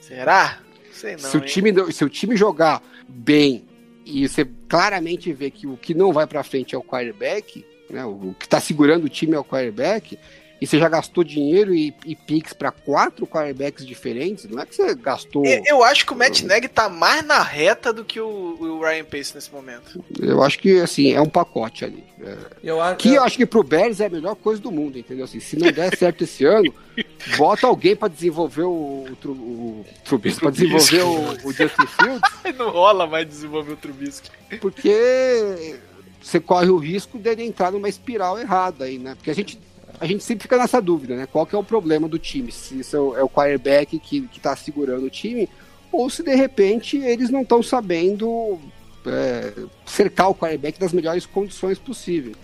Será? 0.00 0.60
Sei 0.92 1.12
não. 1.12 1.18
se, 1.18 1.36
o 1.36 1.40
hein? 1.40 1.46
time, 1.46 1.92
se 1.92 2.04
o 2.04 2.08
time 2.08 2.36
jogar 2.36 2.80
bem 3.08 3.66
e 4.06 4.28
você 4.28 4.48
claramente 4.68 5.32
vê 5.32 5.50
que 5.50 5.66
o 5.66 5.76
que 5.76 5.94
não 5.94 6.12
vai 6.12 6.28
pra 6.28 6.44
frente 6.44 6.76
é 6.76 6.78
o 6.78 6.82
quarterback, 6.82 7.66
né, 7.90 8.04
o 8.04 8.34
que 8.38 8.48
tá 8.48 8.60
segurando 8.60 9.04
o 9.04 9.08
time 9.08 9.34
é 9.34 9.38
o 9.38 9.44
quarterback, 9.44 10.16
e 10.60 10.66
você 10.66 10.78
já 10.78 10.88
gastou 10.88 11.22
dinheiro 11.22 11.74
e, 11.74 11.94
e 12.04 12.16
picks 12.16 12.52
pra 12.52 12.70
quatro 12.70 13.26
quarterbacks 13.26 13.86
diferentes, 13.86 14.44
não 14.46 14.60
é 14.60 14.66
que 14.66 14.74
você 14.74 14.94
gastou. 14.94 15.44
Eu, 15.46 15.62
eu 15.66 15.84
acho 15.84 16.04
que 16.04 16.12
o 16.12 16.16
Matt 16.16 16.42
Nagy 16.42 16.68
tá 16.68 16.88
mais 16.88 17.24
na 17.24 17.42
reta 17.42 17.92
do 17.92 18.04
que 18.04 18.20
o, 18.20 18.56
o 18.60 18.80
Ryan 18.80 19.04
Pace 19.04 19.34
nesse 19.34 19.52
momento. 19.52 20.04
Eu 20.20 20.42
acho 20.42 20.58
que 20.58 20.80
assim, 20.80 21.12
é 21.12 21.20
um 21.20 21.28
pacote 21.28 21.84
ali. 21.84 22.04
É, 22.20 22.36
Eu, 22.62 22.80
acho 22.80 22.96
que 22.96 23.14
eu 23.14 23.22
acho 23.22 23.36
que 23.36 23.46
pro 23.46 23.62
Bears 23.62 24.00
é 24.00 24.06
a 24.06 24.10
melhor 24.10 24.34
coisa 24.34 24.60
do 24.60 24.72
mundo, 24.72 24.98
entendeu? 24.98 25.24
Assim, 25.24 25.38
se 25.38 25.56
não 25.56 25.70
der 25.70 25.96
certo 25.96 26.24
esse 26.24 26.44
ano, 26.44 26.74
bota 27.38 27.66
alguém 27.66 27.94
pra 27.94 28.08
desenvolver 28.08 28.62
o, 28.62 29.06
o, 29.24 29.28
o 29.28 29.86
Trubisky, 30.04 30.40
pra 30.40 30.50
desenvolver 30.50 31.02
o, 31.02 31.48
o 31.48 31.52
Justin 31.52 31.86
Fields, 31.86 32.20
Não 32.58 32.70
rola 32.70 33.06
mais 33.06 33.28
desenvolver 33.28 33.72
o 33.72 33.76
Trubisky. 33.76 34.30
porque 34.60 35.76
você 36.20 36.40
corre 36.40 36.68
o 36.68 36.76
risco 36.76 37.18
dele 37.18 37.44
entrar 37.44 37.70
numa 37.70 37.88
espiral 37.88 38.38
errada 38.38 38.84
aí, 38.86 38.98
né? 38.98 39.14
Porque 39.14 39.30
a 39.30 39.34
gente, 39.34 39.58
a 40.00 40.06
gente 40.06 40.24
sempre 40.24 40.42
fica 40.42 40.56
nessa 40.56 40.80
dúvida, 40.80 41.16
né? 41.16 41.26
Qual 41.26 41.46
que 41.46 41.54
é 41.54 41.58
o 41.58 41.64
problema 41.64 42.08
do 42.08 42.18
time? 42.18 42.50
Se 42.52 42.80
isso 42.80 42.96
é 42.96 43.00
o, 43.00 43.16
é 43.18 43.28
quarterback 43.28 43.98
que, 43.98 44.22
que 44.28 44.40
tá 44.40 44.54
segurando 44.56 45.06
o 45.06 45.10
time, 45.10 45.48
ou 45.90 46.08
se 46.10 46.22
de 46.22 46.34
repente 46.34 46.96
eles 46.98 47.30
não 47.30 47.42
estão 47.42 47.62
sabendo 47.62 48.58
é, 49.06 49.52
cercar 49.86 50.30
o 50.30 50.34
quarterback 50.34 50.78
das 50.78 50.92
melhores 50.92 51.26
condições 51.26 51.78
possíveis. 51.78 52.36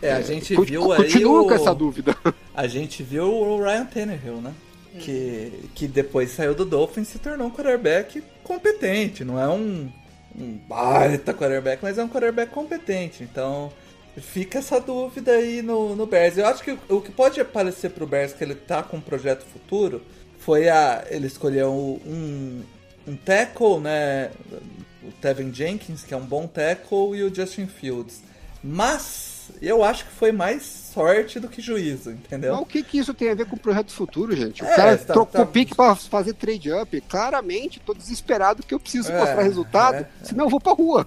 É, 0.00 0.12
a 0.12 0.20
gente 0.20 0.54
Con- 0.54 0.62
viu 0.62 0.92
aí 0.92 1.04
Continua 1.04 1.42
o... 1.42 1.46
com 1.46 1.54
essa 1.54 1.74
dúvida. 1.74 2.16
A 2.54 2.66
gente 2.66 3.02
viu 3.02 3.24
o 3.24 3.58
Ryan 3.58 3.86
Tannehill, 3.86 4.40
né? 4.40 4.52
Que, 5.00 5.52
que 5.74 5.88
depois 5.88 6.30
saiu 6.30 6.54
do 6.54 6.64
Dolphins 6.64 7.08
e 7.08 7.12
se 7.12 7.18
tornou 7.18 7.48
um 7.48 7.50
quarterback 7.50 8.22
competente. 8.44 9.24
Não 9.24 9.40
é 9.40 9.48
um, 9.48 9.90
um 10.38 10.58
baita 10.68 11.34
quarterback, 11.34 11.82
mas 11.82 11.98
é 11.98 12.04
um 12.04 12.08
quarterback 12.08 12.52
competente. 12.52 13.24
Então 13.24 13.72
fica 14.20 14.58
essa 14.58 14.80
dúvida 14.80 15.32
aí 15.32 15.60
no, 15.62 15.94
no 15.96 16.06
Bears. 16.06 16.36
Eu 16.38 16.46
acho 16.46 16.62
que 16.62 16.76
o 16.88 17.00
que 17.00 17.10
pode 17.12 17.40
aparecer 17.40 17.90
pro 17.90 18.06
Bears 18.06 18.32
que 18.32 18.42
ele 18.44 18.54
tá 18.54 18.82
com 18.82 18.96
um 18.98 19.00
projeto 19.00 19.44
futuro 19.44 20.02
foi 20.38 20.68
a. 20.68 21.04
Ele 21.10 21.26
escolheu 21.26 21.72
um, 21.72 22.62
um 23.06 23.16
tackle, 23.16 23.80
né? 23.80 24.30
O 25.02 25.12
Tevin 25.20 25.52
Jenkins, 25.52 26.02
que 26.02 26.14
é 26.14 26.16
um 26.16 26.24
bom 26.24 26.46
tackle, 26.46 27.14
e 27.16 27.22
o 27.22 27.34
Justin 27.34 27.66
Fields. 27.66 28.22
Mas 28.62 29.50
eu 29.60 29.84
acho 29.84 30.06
que 30.06 30.12
foi 30.12 30.32
mais 30.32 30.62
sorte 30.62 31.38
do 31.38 31.48
que 31.48 31.60
juízo, 31.60 32.10
entendeu? 32.12 32.52
Mas 32.54 32.62
o 32.62 32.66
que, 32.66 32.82
que 32.82 32.98
isso 32.98 33.12
tem 33.12 33.30
a 33.30 33.34
ver 33.34 33.44
com 33.46 33.56
o 33.56 33.58
projeto 33.58 33.92
futuro, 33.92 34.34
gente? 34.34 34.62
O 34.62 34.66
É, 34.66 34.74
cara 34.74 34.96
tá- 34.96 35.12
trocou 35.12 35.26
tá- 35.26 35.42
o 35.42 35.46
pique 35.46 35.74
pra 35.74 35.94
fazer 35.94 36.32
trade 36.32 36.72
up. 36.72 36.98
Claramente, 37.02 37.78
tô 37.80 37.92
desesperado 37.92 38.62
que 38.62 38.72
eu 38.72 38.80
preciso 38.80 39.12
É, 39.12 39.18
mostrar 39.18 39.42
resultado, 39.42 39.96
é. 39.96 40.08
senão 40.24 40.46
eu 40.46 40.50
vou 40.50 40.60
pra 40.60 40.72
rua. 40.72 41.06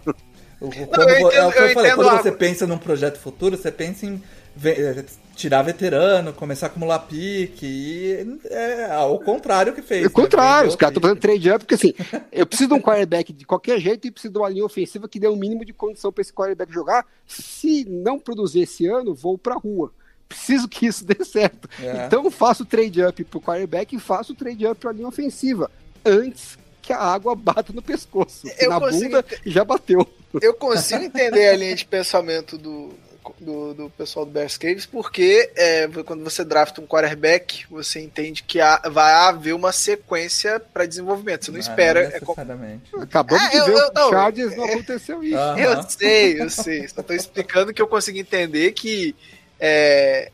O- 0.60 0.68
o- 0.68 0.74
eu 0.74 0.88
quando, 0.88 1.06
vo- 1.08 1.14
entendo- 1.14 1.32
é 1.34 1.46
o 1.48 1.52
que 1.52 1.60
eu 1.60 1.68
eu 1.68 1.74
falei, 1.74 1.92
quando 1.92 2.10
a- 2.10 2.22
você 2.22 2.32
pensa 2.32 2.66
num 2.68 2.78
projeto 2.78 3.18
futuro, 3.20 3.56
você 3.58 3.72
pensa 3.72 4.06
em 4.06 4.22
eh, 4.66 5.06
tirar 5.36 5.62
veterano, 5.62 6.34
começar 6.34 6.66
a 6.66 6.70
acumular 6.70 6.98
pique, 7.00 7.64
e 7.64 8.40
é 8.46 8.86
ao 8.92 9.20
contrário 9.20 9.72
que 9.72 9.84
fez. 9.84 10.06
É 10.06 10.08
o 10.08 10.12
contrário, 10.12 10.64
né? 10.64 10.70
os 10.70 10.76
caras 10.76 10.96
estão 10.96 11.02
fazendo 11.10 11.22
trade 11.22 11.52
up, 11.52 11.60
porque 11.60 11.76
assim, 11.76 11.94
eu 12.32 12.44
preciso 12.48 12.70
de 12.70 12.74
um 12.76 12.82
quarterback 12.82 13.32
de 13.32 13.46
qualquer 13.46 13.80
jeito 13.80 14.08
e 14.08 14.12
preciso 14.12 14.34
de 14.34 14.40
uma 14.40 14.50
linha 14.50 14.66
ofensiva 14.66 15.08
que 15.08 15.20
dê 15.20 15.28
o 15.28 15.36
mínimo 15.36 15.64
de 15.64 15.74
condição 15.74 16.12
para 16.12 16.24
esse 16.24 16.34
quarterback 16.34 16.74
jogar. 16.74 17.06
Se 17.28 17.86
não 17.88 18.18
produzir 18.18 18.62
esse 18.62 18.88
ano, 18.88 19.14
vou 19.14 19.38
pra 19.38 19.54
rua. 19.54 19.92
Preciso 20.28 20.68
que 20.68 20.88
isso 20.88 21.06
dê 21.06 21.24
certo. 21.24 21.70
É. 21.80 22.08
Então 22.08 22.30
faço 22.32 22.64
o 22.64 22.66
trade 22.66 23.04
up 23.04 23.24
pro 23.26 23.40
quarterback 23.40 23.96
e 23.96 24.00
faço 24.00 24.34
o 24.34 24.36
trade 24.36 24.66
up 24.66 24.76
pra 24.82 24.92
linha 24.92 25.08
ofensiva. 25.08 25.70
Antes 26.04 26.58
que 26.88 26.94
a 26.94 27.00
água 27.00 27.36
bata 27.36 27.74
no 27.74 27.82
pescoço. 27.82 28.48
Eu 28.58 28.70
na 28.70 28.80
consigo 28.80 29.04
bunda 29.12 29.26
já 29.46 29.66
bateu. 29.66 30.08
Eu 30.42 30.54
consigo 30.54 31.04
entender 31.04 31.50
a 31.50 31.56
linha 31.58 31.76
de 31.76 31.84
pensamento 31.86 32.58
do, 32.58 32.94
do, 33.42 33.74
do 33.74 33.90
pessoal 33.90 34.26
do 34.26 34.32
Bears 34.32 34.56
Caves, 34.58 34.86
porque 34.86 35.52
é, 35.56 35.86
quando 36.06 36.24
você 36.24 36.46
drafta 36.46 36.80
um 36.80 36.88
quarterback, 36.88 37.66
você 37.70 38.00
entende 38.00 38.42
que 38.44 38.62
há- 38.62 38.82
vai 38.90 39.14
haver 39.14 39.54
uma 39.54 39.74
sequência 39.74 40.60
para 40.62 40.86
desenvolvimento. 40.86 41.44
Você 41.46 41.52
não, 41.52 41.60
espera. 41.60 42.04
Não 42.10 42.16
é 42.16 42.20
como-. 42.22 43.04
Acabamos 43.04 43.44
É, 43.44 43.50
de 43.50 43.58
eu- 43.58 43.66
ver 43.66 43.74
eu- 43.74 43.88
o 43.88 43.94
não, 43.94 44.10
Chargers, 44.10 44.56
não 44.56 44.64
aconteceu 44.64 45.24
isso. 45.24 45.38
Ah. 45.38 45.56
Eu 45.60 45.72
Aham. 45.74 45.90
sei, 45.90 46.42
eu 46.42 46.50
sei. 46.50 46.88
Só 46.88 47.04
tô 47.04 47.14
explicando 47.14 47.74
que 47.74 47.82
eu 47.82 47.88
consigo 47.88 48.18
entender 48.18 48.72
que 48.72 49.14
é, 49.60 50.32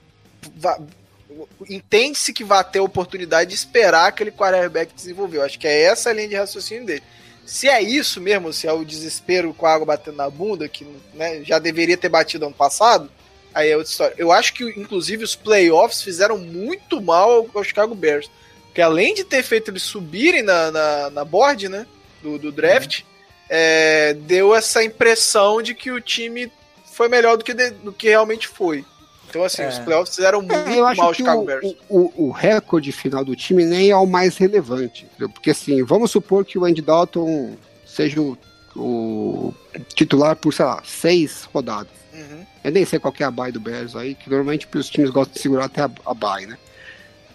entende-se 1.70 2.34
que 2.34 2.44
vai 2.44 2.64
ter 2.64 2.80
a 2.80 2.84
oportunidade 2.84 3.50
de 3.50 3.56
esperar 3.56 4.08
aquele 4.08 4.32
quarterback 4.32 4.94
desenvolver. 4.94 5.42
Acho 5.42 5.60
que 5.60 5.68
é 5.68 5.84
essa 5.84 6.10
a 6.10 6.14
linha 6.14 6.28
de 6.28 6.36
raciocínio 6.36 6.86
dele. 6.86 7.04
Se 7.46 7.68
é 7.68 7.82
isso 7.82 8.22
mesmo, 8.22 8.54
se 8.54 8.68
é 8.68 8.74
o 8.74 8.86
desespero 8.86 9.54
com 9.54 9.66
a 9.66 9.74
água 9.74 9.86
batendo 9.86 10.18
na 10.18 10.30
bunda, 10.30 10.68
que 10.70 10.88
né, 11.14 11.44
já 11.44 11.60
deveria 11.60 11.98
ter 11.98 12.10
batido 12.10 12.46
ano 12.46 12.56
passado, 12.56 13.12
aí 13.54 13.70
é 13.70 13.78
outra 13.78 13.92
história. 13.92 14.16
Eu 14.18 14.32
acho 14.32 14.54
que, 14.54 14.64
inclusive, 14.80 15.24
os 15.24 15.36
playoffs 15.36 16.02
fizeram 16.02 16.38
muito 16.38 17.02
mal 17.02 17.50
ao, 17.54 17.64
Chicago 17.64 17.94
Bears. 17.94 18.30
Porque 18.66 18.82
além 18.82 19.14
de 19.14 19.24
ter 19.24 19.44
feito 19.44 19.70
eles 19.70 19.84
subirem 19.84 20.42
na, 20.42 20.72
na, 20.72 21.10
na 21.10 21.26
board, 21.26 21.70
né? 21.70 21.86
Do, 22.24 22.40
do 22.40 22.52
draft, 22.52 23.02
é, 23.50 24.14
deu 24.14 24.56
essa 24.56 24.82
impressão 24.84 25.62
de 25.62 25.76
que 25.76 25.92
o 25.92 26.00
time 26.00 26.50
foi 26.94 27.10
melhor 27.10 27.38
do 27.38 27.44
que, 27.44 27.54
de- 27.54 27.72
do 27.72 27.92
que 27.92 28.08
realmente 28.08 28.48
foi. 28.48 28.86
Então, 29.34 29.44
assim, 29.44 29.64
É. 29.64 29.70
os 29.70 29.80
playoffs 29.80 30.16
fizeram 30.16 30.42
muito 30.44 30.54
É, 30.54 30.78
eu 30.80 30.86
acho 30.86 31.02
mal 31.02 31.10
que 31.10 31.18
Chicago 31.18 31.42
o, 31.42 31.46
Bears. 31.46 31.76
o, 31.90 32.26
o- 32.28 32.32
recorde 32.32 32.92
final 32.92 33.26
do 33.26 33.36
time 33.36 33.66
nem 33.66 33.90
é 33.90 33.96
o 33.98 34.06
mais 34.06 34.38
relevante. 34.38 35.06
entendeu? 35.06 35.28
Porque 35.30 35.50
assim, 35.50 35.84
vamos 35.84 36.12
supor 36.12 36.46
que 36.46 36.56
o 36.60 36.66
Andy 36.66 36.84
Dalton 36.84 37.56
seja 37.84 38.22
o, 38.22 38.38
o 38.76 39.54
titular 39.96 40.36
por, 40.36 40.54
sei 40.54 40.66
lá, 40.66 40.84
seis 40.86 41.44
rodadas. 41.52 41.92
Uhum. 42.14 42.46
Eu 42.64 42.72
nem 42.72 42.86
sei 42.86 43.00
qual 43.00 43.12
é 43.20 43.24
a 43.24 43.32
bye 43.32 43.52
do 43.52 43.60
Bears 43.60 43.96
aí, 43.96 44.14
que 44.14 44.30
normalmente 44.30 44.68
os 44.72 44.88
times 44.88 45.10
gostam 45.10 45.34
de 45.34 45.40
segurar 45.42 45.66
até 45.66 45.82
a, 45.82 45.90
a 46.06 46.14
bye, 46.14 46.46
né? 46.46 46.58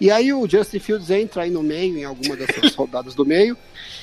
E 0.00 0.08
aí 0.12 0.32
o 0.32 0.48
Justin 0.48 0.78
Fields 0.78 1.10
entra 1.10 1.42
aí 1.42 1.50
no 1.50 1.64
meio, 1.64 1.98
em 1.98 2.04
alguma 2.04 2.36
dessas 2.36 2.72
rodadas 2.76 3.16
do 3.16 3.26
meio, 3.26 3.56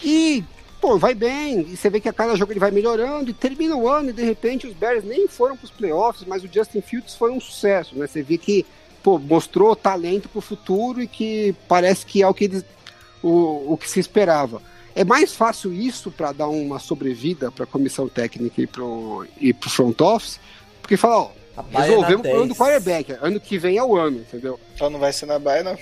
e, 0.03 0.43
pô, 0.79 0.97
vai 0.97 1.13
bem, 1.13 1.61
e 1.61 1.77
você 1.77 1.89
vê 1.89 1.99
que 1.99 2.09
a 2.09 2.13
cada 2.13 2.35
jogo 2.35 2.51
ele 2.51 2.59
vai 2.59 2.71
melhorando, 2.71 3.29
e 3.29 3.33
termina 3.33 3.75
o 3.75 3.89
ano, 3.89 4.09
e 4.09 4.13
de 4.13 4.23
repente 4.23 4.67
os 4.67 4.73
Bears 4.73 5.03
nem 5.03 5.27
foram 5.27 5.57
pros 5.57 5.71
playoffs, 5.71 6.25
mas 6.27 6.43
o 6.43 6.49
Justin 6.51 6.81
Fields 6.81 7.15
foi 7.15 7.31
um 7.31 7.39
sucesso, 7.39 7.97
né? 7.97 8.07
Você 8.07 8.21
vê 8.21 8.37
que, 8.37 8.65
pô, 9.01 9.17
mostrou 9.17 9.75
talento 9.75 10.29
pro 10.29 10.41
futuro 10.41 11.01
e 11.01 11.07
que 11.07 11.55
parece 11.67 12.05
que 12.05 12.21
é 12.21 12.27
o 12.27 12.33
que 12.33 12.45
eles, 12.45 12.65
o, 13.23 13.73
o 13.73 13.77
que 13.77 13.89
se 13.89 13.99
esperava. 13.99 14.61
É 14.95 15.03
mais 15.03 15.33
fácil 15.33 15.73
isso 15.73 16.09
para 16.09 16.31
dar 16.31 16.47
uma 16.47 16.79
sobrevida 16.79 17.51
para 17.51 17.65
a 17.65 17.67
comissão 17.67 18.07
técnica 18.07 18.61
e 18.61 18.69
e 19.41 19.53
pro 19.53 19.69
front 19.69 19.99
office, 19.99 20.39
porque 20.81 20.95
fala, 20.95 21.31
ó, 21.57 21.63
baia 21.63 21.87
é 21.87 21.89
resolvemos 21.89 22.19
o 22.19 22.23
problema 22.23 22.47
do 22.47 22.53
10. 22.53 22.57
quarterback. 22.57 23.17
Ano 23.21 23.39
que 23.39 23.57
vem 23.57 23.77
é 23.77 23.83
o 23.83 23.97
ano, 23.97 24.19
entendeu? 24.19 24.59
Então 24.73 24.89
não 24.89 24.99
vai 24.99 25.11
ser 25.11 25.25
na 25.25 25.39
Bahia, 25.39 25.63
não. 25.63 25.77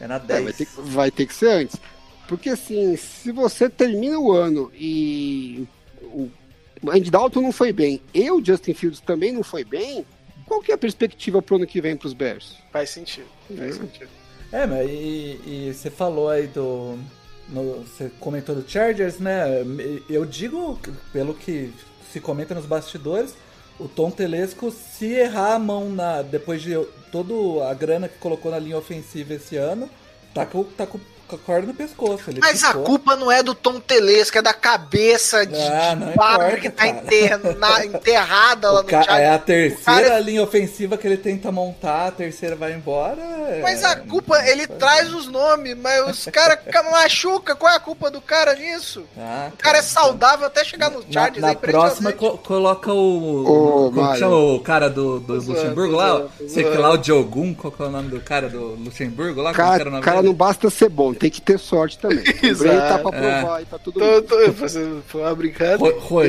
É 0.00 0.06
na 0.06 0.16
É, 0.16 0.18
10. 0.20 0.44
vai, 0.44 0.52
ter, 0.52 0.68
vai 0.76 1.10
ter 1.10 1.26
que 1.26 1.34
ser 1.34 1.50
antes. 1.50 1.76
Porque 2.30 2.50
assim, 2.50 2.96
se 2.96 3.32
você 3.32 3.68
termina 3.68 4.16
o 4.20 4.30
ano 4.30 4.70
e 4.72 5.66
o 6.00 6.30
Andy 6.88 7.10
Dalton 7.10 7.40
não 7.40 7.50
foi 7.50 7.72
bem 7.72 8.00
e 8.14 8.30
o 8.30 8.40
Justin 8.44 8.72
Fields 8.72 9.00
também 9.00 9.32
não 9.32 9.42
foi 9.42 9.64
bem, 9.64 10.06
qual 10.46 10.60
que 10.62 10.70
é 10.70 10.76
a 10.76 10.78
perspectiva 10.78 11.42
pro 11.42 11.56
ano 11.56 11.66
que 11.66 11.80
vem 11.80 11.96
pros 11.96 12.12
Bears? 12.12 12.54
Faz 12.72 12.90
sentido. 12.90 13.26
Faz 13.56 13.74
Uhum. 13.76 13.82
sentido. 13.82 14.08
É, 14.52 14.64
mas 14.64 14.88
e, 14.88 15.40
e 15.44 15.72
você 15.74 15.90
falou 15.90 16.28
aí 16.28 16.46
do. 16.46 16.96
no- 17.48 17.82
você 17.82 18.08
comentou 18.20 18.54
do 18.54 18.64
Chargers, 18.70 19.18
né? 19.18 19.44
Eu 20.08 20.24
digo, 20.24 20.78
pelo 21.12 21.34
que 21.34 21.72
se 22.12 22.20
comenta 22.20 22.54
nos 22.54 22.64
bastidores, 22.64 23.34
o 23.76 23.88
Tom 23.88 24.08
Telesco, 24.08 24.70
se 24.70 25.06
errar 25.06 25.54
a 25.54 25.58
mão 25.58 25.90
na, 25.90 26.22
depois 26.22 26.62
de 26.62 26.74
toda 27.10 27.68
a 27.68 27.74
grana 27.74 28.08
que 28.08 28.18
colocou 28.18 28.52
na 28.52 28.58
linha 28.60 28.78
ofensiva 28.78 29.34
esse 29.34 29.56
ano, 29.56 29.90
tá 30.32 30.46
com, 30.46 30.62
tá 30.62 30.86
com 30.86 31.00
com 31.30 31.36
a 31.36 31.38
corda 31.38 31.66
no 31.68 31.74
pescoço. 31.74 32.30
Ele 32.30 32.40
Mas 32.40 32.64
a 32.64 32.74
culpa 32.74 33.14
não 33.16 33.30
é 33.30 33.42
do 33.42 33.54
Tom 33.54 33.78
Telesco, 33.80 34.36
é 34.38 34.42
da 34.42 34.52
cabeça 34.52 35.46
de, 35.46 35.54
Ah, 35.56 35.94
de 35.94 36.10
importa, 36.10 36.56
que 36.56 36.70
tá 36.70 36.84
cara. 36.86 36.98
interna- 36.98 37.84
enterrada 37.86 38.70
lá 38.70 38.80
O 38.80 38.82
no 38.82 38.88
ca-. 38.88 39.04
É 39.20 39.30
a 39.30 39.36
O 39.36 39.38
terceira 39.38 40.02
cara- 40.02 40.18
linha 40.20 40.42
ofensiva 40.42 40.96
que 40.96 41.06
ele 41.06 41.16
tenta 41.16 41.52
montar, 41.52 42.08
a 42.08 42.10
terceira 42.10 42.56
vai 42.56 42.72
embora. 42.72 43.20
Mas 43.62 43.82
é- 43.82 43.86
a 43.86 43.96
culpa, 43.96 44.38
ele 44.46 44.66
traz 44.66 45.12
os 45.14 45.26
nomes, 45.28 45.76
mas 45.76 46.08
os 46.08 46.24
caras 46.26 46.58
machuca. 46.90 47.54
Qual 47.54 47.72
é 47.72 47.76
a 47.76 47.80
culpa 47.80 48.10
do 48.10 48.20
cara 48.20 48.54
nisso? 48.54 49.04
Ah, 49.18 49.50
O 49.52 49.56
cara 49.56 49.78
é 49.78 49.82
saudável 49.82 50.46
até 50.46 50.64
chegar 50.64 50.90
no 50.90 51.00
Na, 51.00 51.12
Chargers. 51.12 51.40
na 51.42 51.48
é 51.48 51.52
impressionante. 51.52 51.90
próxima 52.00 52.12
co- 52.12 52.38
coloca 52.38 52.92
o. 52.92 53.86
Ô, 53.86 53.92
como 53.92 54.16
chama 54.16 54.36
o 54.36 54.60
cara 54.60 54.88
do, 54.90 55.20
do 55.20 55.34
Luxemburgo 55.34 55.94
lá? 55.96 56.26
Sei 56.48 56.64
que 56.64 56.76
lá, 56.76 56.90
o 56.90 56.96
Diogun, 56.98 57.54
qual 57.54 57.72
que 57.72 57.82
é 57.82 57.86
o 57.86 57.90
nome 57.90 58.08
do 58.08 58.20
cara 58.20 58.48
do 58.48 58.74
Luxemburgo 58.76 59.40
lá? 59.42 59.52
Como 59.54 59.54
que 59.54 59.60
era 59.74 59.78
Cara, 59.78 59.88
o 59.88 59.92
nome 59.92 60.02
cara 60.04 60.16
dele? 60.18 60.28
não 60.28 60.34
basta 60.34 60.70
ser 60.70 60.88
bom, 60.88 61.12
tem 61.20 61.30
que 61.30 61.40
ter 61.40 61.58
sorte 61.58 61.98
também. 61.98 62.18
O 62.50 62.56
Brady 62.56 62.78
tá 62.78 62.98
pra 62.98 63.10
provar 63.12 63.56
aí 63.58 63.64
pra 63.66 63.78
todo 63.78 63.94
Tô, 63.94 64.04
mundo. 64.04 64.22
tô 64.22 64.52
fazendo 64.54 65.02
foi 65.06 65.20
uma 65.20 65.34
brincadeira. 65.34 65.78
Ro, 65.78 65.98
Ro, 66.00 66.20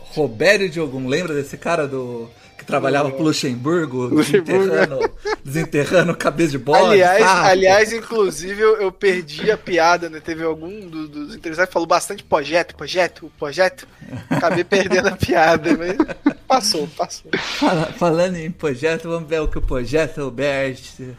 Robério 0.00 0.68
Diogun, 0.68 1.06
lembra 1.06 1.34
desse 1.34 1.56
cara 1.56 1.86
do. 1.86 2.28
Que 2.58 2.64
trabalhava 2.64 3.08
pro 3.12 3.22
Luxemburgo, 3.22 4.06
Luxemburgo. 4.12 4.64
desenterrando, 4.66 5.10
desenterrando 5.44 6.16
cabeça 6.16 6.50
de 6.50 6.58
bola. 6.58 6.90
Aliás, 6.90 7.22
aliás, 7.22 7.92
inclusive, 7.92 8.60
eu, 8.60 8.80
eu 8.80 8.90
perdi 8.90 9.48
a 9.52 9.56
piada, 9.56 10.10
né? 10.10 10.20
Teve 10.20 10.42
algum 10.42 10.80
do- 10.80 11.06
dos 11.06 11.36
interessados 11.36 11.68
que 11.68 11.72
falou 11.72 11.86
bastante 11.86 12.24
projeto, 12.24 12.74
projeto, 12.74 13.30
projeto. 13.38 13.86
Acabei 14.28 14.64
perdendo 14.64 15.06
a 15.06 15.16
piada, 15.16 15.70
mas 15.78 16.34
passou, 16.48 16.88
passou. 16.96 17.30
Fala- 17.38 17.92
Falando 17.96 18.36
em 18.36 18.50
projeto, 18.50 19.08
vamos 19.08 19.28
ver 19.28 19.40
o 19.40 19.46
que 19.46 19.58
o 19.58 19.62
projeto 19.62 20.34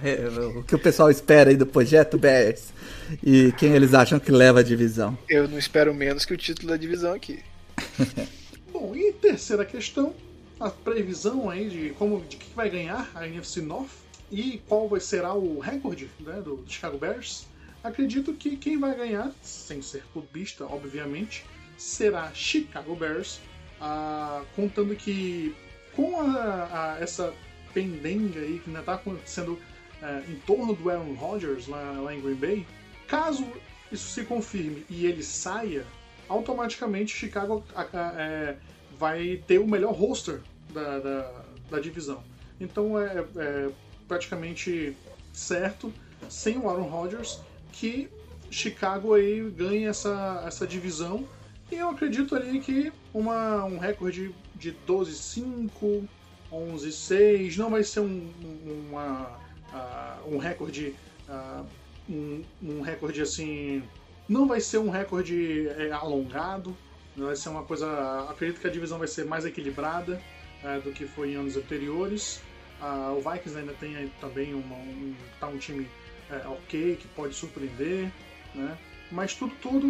eh, 0.03 0.27
o 0.57 0.63
que 0.63 0.75
o 0.75 0.79
pessoal 0.79 1.09
espera 1.09 1.51
aí 1.51 1.55
do 1.55 1.65
projeto 1.65 2.17
Bears 2.17 2.63
e 3.23 3.51
quem 3.53 3.73
eles 3.73 3.93
acham 3.93 4.19
que 4.19 4.31
leva 4.31 4.59
a 4.59 4.63
divisão. 4.63 5.17
Eu 5.27 5.47
não 5.47 5.57
espero 5.57 5.93
menos 5.93 6.25
que 6.25 6.33
o 6.33 6.37
título 6.37 6.69
da 6.69 6.77
divisão 6.77 7.13
aqui. 7.13 7.39
Bom, 8.71 8.95
e 8.95 9.11
terceira 9.13 9.65
questão, 9.65 10.13
a 10.59 10.69
previsão 10.69 11.49
aí 11.49 11.69
de 11.69 11.89
como 11.97 12.21
de 12.21 12.37
que 12.37 12.53
vai 12.55 12.69
ganhar 12.69 13.09
a 13.15 13.27
NFC 13.27 13.61
North 13.61 13.89
e 14.31 14.61
qual 14.67 14.87
vai 14.87 14.99
será 14.99 15.33
o 15.33 15.59
recorde 15.59 16.09
né, 16.19 16.41
do 16.41 16.63
Chicago 16.67 16.97
Bears. 16.97 17.47
Acredito 17.83 18.33
que 18.33 18.57
quem 18.57 18.77
vai 18.77 18.95
ganhar, 18.95 19.31
sem 19.41 19.81
ser 19.81 20.03
clubista, 20.13 20.65
obviamente, 20.65 21.45
será 21.77 22.29
Chicago 22.33 22.93
Bears, 22.95 23.39
ah, 23.79 24.43
contando 24.55 24.93
que 24.95 25.55
com 25.95 26.19
a- 26.19 26.95
a- 26.97 26.97
essa 27.01 27.33
pendenga 27.73 28.39
aí 28.41 28.59
que 28.59 28.69
ainda 28.69 28.81
está 28.81 28.95
acontecendo 28.95 29.57
eh, 30.01 30.23
em 30.29 30.35
torno 30.47 30.73
do 30.73 30.89
Aaron 30.89 31.13
Rodgers 31.13 31.67
lá, 31.67 31.91
lá 31.99 32.13
em 32.15 32.21
Green 32.21 32.35
Bay, 32.35 32.65
caso 33.09 33.45
isso 33.91 34.07
se 34.09 34.23
confirme 34.23 34.85
e 34.89 35.05
ele 35.05 35.23
saia, 35.23 35.85
automaticamente 36.27 37.15
Chicago 37.15 37.63
é, 38.17 38.55
vai 38.97 39.41
ter 39.47 39.57
o 39.59 39.67
melhor 39.67 39.93
roster 39.93 40.41
da, 40.73 40.99
da, 40.99 41.31
da 41.71 41.79
divisão. 41.79 42.23
Então 42.59 42.99
é, 42.99 43.25
é 43.37 43.69
praticamente 44.07 44.95
certo, 45.33 45.91
sem 46.29 46.57
o 46.57 46.69
Aaron 46.69 46.87
Rodgers, 46.87 47.39
que 47.71 48.09
Chicago 48.51 49.13
aí 49.13 49.49
ganhe 49.49 49.85
essa, 49.85 50.43
essa 50.45 50.67
divisão. 50.67 51.27
E 51.71 51.75
eu 51.75 51.89
acredito 51.89 52.35
ali 52.35 52.59
que 52.59 52.91
uma, 53.13 53.63
um 53.65 53.77
recorde 53.77 54.33
de 54.55 54.75
12-5, 54.87 56.03
11-6, 56.51 57.57
não 57.57 57.69
vai 57.69 57.83
ser 57.83 57.99
um, 58.01 58.05
um- 58.43 58.87
uma, 58.89 59.39
ah, 59.71 60.17
um 60.27 60.37
recorde. 60.37 60.95
ah, 61.27 61.63
um, 62.09 62.43
um 62.61 62.81
recorde 62.81 63.21
assim. 63.21 63.83
Não 64.27 64.47
vai 64.47 64.59
ser 64.59 64.77
um 64.77 64.89
recorde 64.89 65.67
é, 65.69 65.91
alongado, 65.91 66.75
vai 67.15 67.35
ser 67.35 67.49
uma 67.49 67.63
coisa. 67.63 68.27
Acredito 68.29 68.59
que 68.59 68.67
a 68.67 68.71
divisão 68.71 68.97
vai 68.97 69.07
ser 69.07 69.25
mais 69.25 69.45
equilibrada 69.45 70.21
é, 70.63 70.79
do 70.79 70.91
que 70.91 71.05
foi 71.05 71.31
em 71.31 71.35
anos 71.35 71.55
anteriores. 71.55 72.41
Ah, 72.81 73.13
o 73.15 73.21
Vikings 73.21 73.57
ainda 73.57 73.73
tem 73.73 74.11
também 74.21 74.53
uma, 74.53 74.75
um, 74.75 75.13
tá 75.39 75.47
um 75.47 75.57
time 75.57 75.87
é, 76.29 76.47
ok, 76.47 76.95
que 76.95 77.07
pode 77.09 77.35
surpreender, 77.35 78.11
né? 78.55 78.77
Mas 79.11 79.33
tudo, 79.33 79.53
tudo 79.61 79.87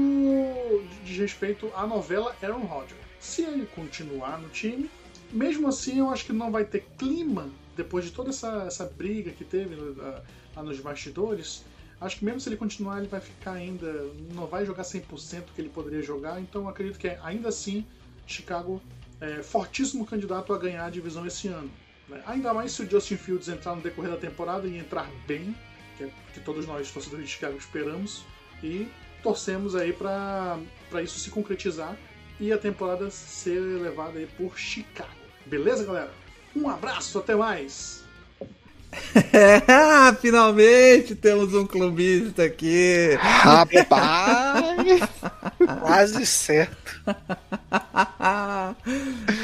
diz 1.03 1.17
respeito 1.17 1.71
à 1.75 1.85
novela 1.85 2.35
Aaron 2.41 2.65
Rodgers. 2.65 2.99
Se 3.19 3.43
ele 3.43 3.65
continuar 3.75 4.39
no 4.39 4.49
time, 4.49 4.89
mesmo 5.31 5.67
assim 5.67 5.99
eu 5.99 6.09
acho 6.09 6.25
que 6.25 6.33
não 6.33 6.51
vai 6.51 6.63
ter 6.63 6.87
clima 6.97 7.49
depois 7.75 8.05
de 8.05 8.11
toda 8.11 8.29
essa, 8.29 8.63
essa 8.65 8.85
briga 8.85 9.31
que 9.31 9.43
teve 9.43 9.75
ah, 9.99 10.21
lá 10.55 10.63
nos 10.63 10.79
bastidores. 10.79 11.63
Acho 12.01 12.17
que 12.17 12.25
mesmo 12.25 12.39
se 12.39 12.47
ele 12.49 12.55
continuar, 12.55 12.99
ele 12.99 13.07
vai 13.07 13.19
ficar 13.19 13.53
ainda. 13.53 13.91
não 14.33 14.47
vai 14.47 14.65
jogar 14.65 14.83
100% 14.83 15.45
que 15.53 15.61
ele 15.61 15.69
poderia 15.69 16.01
jogar. 16.01 16.39
Então 16.39 16.67
acredito 16.69 16.97
que 16.97 17.09
ainda 17.23 17.49
assim 17.49 17.85
Chicago 18.25 18.81
é 19.19 19.43
fortíssimo 19.43 20.05
candidato 20.05 20.53
a 20.53 20.57
ganhar 20.57 20.85
a 20.85 20.89
divisão 20.89 21.25
esse 21.25 21.47
ano. 21.47 21.69
né? 22.07 22.21
Ainda 22.25 22.53
mais 22.53 22.71
se 22.71 22.83
o 22.83 22.89
Justin 22.89 23.17
Fields 23.17 23.49
entrar 23.49 23.75
no 23.75 23.81
decorrer 23.81 24.11
da 24.11 24.17
temporada 24.17 24.67
e 24.67 24.77
entrar 24.77 25.09
bem, 25.27 25.53
que 25.97 26.05
é 26.05 26.11
que 26.33 26.39
todos 26.39 26.65
nós, 26.65 26.89
torcedores 26.91 27.25
de 27.25 27.31
Chicago, 27.31 27.57
esperamos. 27.57 28.23
E 28.63 28.87
torcemos 29.21 29.75
aí 29.75 29.91
para 29.91 30.59
isso 31.03 31.19
se 31.19 31.29
concretizar 31.29 31.97
e 32.39 32.53
a 32.53 32.57
temporada 32.57 33.09
ser 33.09 33.59
levada 33.59 34.19
aí 34.19 34.27
por 34.37 34.57
Chicago. 34.57 35.09
Beleza, 35.45 35.85
galera? 35.85 36.11
Um 36.55 36.69
abraço, 36.69 37.19
até 37.19 37.35
mais! 37.35 38.03
É, 39.33 39.61
finalmente 40.19 41.15
temos 41.15 41.53
um 41.53 41.65
clubista 41.65 42.43
aqui. 42.43 43.17
Rapaz! 43.19 43.79
Quase 45.81 46.25
certo. 46.25 47.01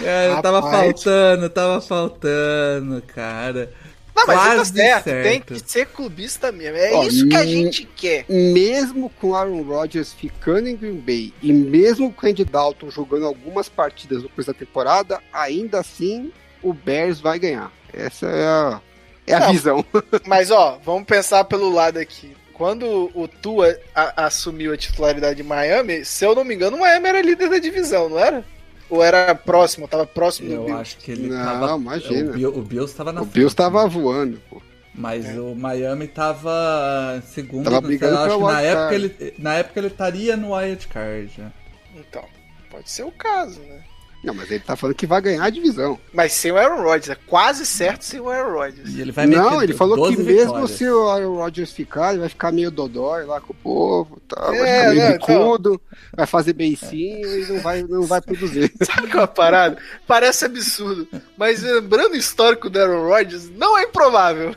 Cara, 0.04 0.42
tava 0.42 0.62
Rapaz. 0.62 0.82
faltando, 0.82 1.50
tava 1.50 1.82
faltando, 1.82 3.02
cara. 3.04 3.72
Não, 4.16 4.26
mas 4.26 4.38
Quase 4.38 4.74
tá 4.74 4.80
certo, 4.80 5.04
certo. 5.04 5.24
tem 5.28 5.42
que 5.42 5.60
ser 5.70 5.86
clubista 5.88 6.52
mesmo. 6.52 6.78
É 6.78 6.94
Ó, 6.94 7.04
isso 7.04 7.28
que 7.28 7.36
a 7.36 7.42
hum, 7.42 7.48
gente 7.48 7.86
quer. 7.86 8.26
mesmo 8.30 9.10
com 9.10 9.36
Aaron 9.36 9.62
Rodgers 9.62 10.14
ficando 10.14 10.70
em 10.70 10.78
Green 10.78 11.02
Bay 11.02 11.34
e 11.42 11.52
mesmo 11.52 12.14
com 12.14 12.26
o 12.26 12.30
Andy 12.30 12.46
Dalton 12.46 12.90
jogando 12.90 13.26
algumas 13.26 13.68
partidas 13.68 14.24
no 14.24 14.30
começo 14.30 14.52
da 14.52 14.58
temporada, 14.58 15.22
ainda 15.34 15.82
assim 15.82 16.32
o 16.64 16.74
Bears 16.74 17.20
vai 17.20 17.38
ganhar. 17.38 17.72
Essa 17.94 18.28
é 18.28 18.46
a, 18.48 18.82
é 19.28 19.34
a 19.34 19.40
Não. 19.42 19.52
visão. 19.52 19.86
Mas 20.26 20.52
ó, 20.52 20.80
vamos 20.84 21.06
pensar 21.06 21.44
pelo 21.46 21.70
lado 21.70 21.98
aqui. 21.98 22.36
Quando 22.54 23.12
o 23.14 23.28
Tua 23.28 23.78
a- 23.94 24.26
assumiu 24.26 24.72
a 24.74 24.78
titularidade 24.78 25.36
de 25.36 25.44
Miami, 25.44 26.06
se 26.06 26.26
eu 26.26 26.34
não 26.34 26.44
me 26.46 26.56
engano, 26.56 26.78
o 26.78 26.80
Miami 26.80 27.08
era 27.10 27.22
líder 27.22 27.50
da 27.50 27.60
divisão, 27.60 28.08
não 28.10 28.18
era? 28.20 28.46
Ou 28.90 29.04
era 29.04 29.34
próximo, 29.36 29.88
tava 29.88 30.06
próximo 30.06 30.48
do 30.48 30.54
Eu 30.56 30.64
Bills? 30.66 30.82
acho 30.82 30.98
que 30.98 31.12
ele 31.12 31.28
Não, 31.28 31.44
tava. 31.44 31.76
imagina. 31.76 32.30
O, 32.30 32.34
Bill, 32.34 32.50
o 32.58 32.62
Bills 32.62 32.96
tava 32.96 33.12
na 33.12 33.22
O 33.22 33.26
Bills 33.26 33.54
frente, 33.54 33.56
tava 33.56 33.84
né? 33.84 33.90
voando. 33.90 34.42
Pô. 34.50 34.62
Mas 34.94 35.26
É. 35.26 35.38
o 35.40 35.54
Miami 35.56 36.08
tava 36.08 37.22
segundo. 37.34 37.66
Tava 37.66 37.82
brigando 37.82 38.16
eu 38.16 38.22
acho 38.24 38.40
na 38.54 38.62
época, 38.62 38.96
ele, 38.96 39.34
na 39.40 39.54
época 39.56 39.80
ele 39.80 39.88
estaria 39.88 40.38
no 40.38 40.56
Wild 40.56 40.88
Card. 40.88 41.30
já. 41.38 41.52
Então, 41.96 42.24
pode 42.70 42.90
ser 42.90 43.04
o 43.04 43.12
caso, 43.12 43.60
né? 43.62 43.82
Não, 44.26 44.34
mas 44.34 44.50
ele 44.50 44.60
tá 44.62 44.76
falando 44.76 44.96
que 44.96 45.06
vai 45.06 45.22
ganhar 45.22 45.44
a 45.44 45.50
divisão. 45.50 46.00
Mas 46.12 46.34
sem 46.34 46.52
o 46.52 46.58
Aaron 46.58 46.82
Rodgers, 46.82 47.10
é 47.10 47.16
quase 47.28 47.66
certo 47.66 48.04
sem 48.04 48.20
o 48.20 48.30
Aaron 48.30 48.54
Rodgers. 48.54 48.90
E 48.94 49.00
ele 49.02 49.12
vai 49.12 49.28
não, 49.28 49.62
ele 49.62 49.74
falou 49.74 49.96
12 49.96 50.16
que 50.18 50.24
mesmo 50.24 50.46
vitórias. 50.54 50.72
se 50.72 50.90
o 50.90 51.08
Aaron 51.10 51.36
Rodgers 51.36 51.72
ficar, 51.72 52.12
ele 52.12 52.20
vai 52.22 52.30
ficar 52.30 52.52
meio 52.52 52.72
dodói 52.72 53.24
lá 53.26 53.40
com 53.40 53.54
o 53.54 53.56
povo, 53.56 54.20
tá? 54.28 54.42
vai 54.48 54.60
É, 54.60 54.80
ficar 54.80 54.90
meio 54.90 54.96
não, 55.10 55.16
então- 55.16 55.38
bicudo, 55.38 55.82
vai 56.16 56.26
fazer 56.26 56.54
beicinho 56.54 57.40
e 57.40 57.46
não 57.52 57.60
vai, 57.60 57.84
não 57.84 58.02
vai 58.04 58.20
produzir. 58.22 58.72
Sabe 58.84 59.08
que 59.08 59.16
é 59.16 59.20
uma 59.20 59.28
parada? 59.28 59.78
Parece 60.08 60.46
absurdo. 60.46 61.08
Mas 61.38 61.62
lembrando 61.62 62.14
o 62.14 62.18
histórico 62.18 62.70
do 62.70 62.80
Aaron 62.80 63.08
Rodgers, 63.08 63.50
não 63.50 63.78
é 63.78 63.84
improvável. 63.84 64.56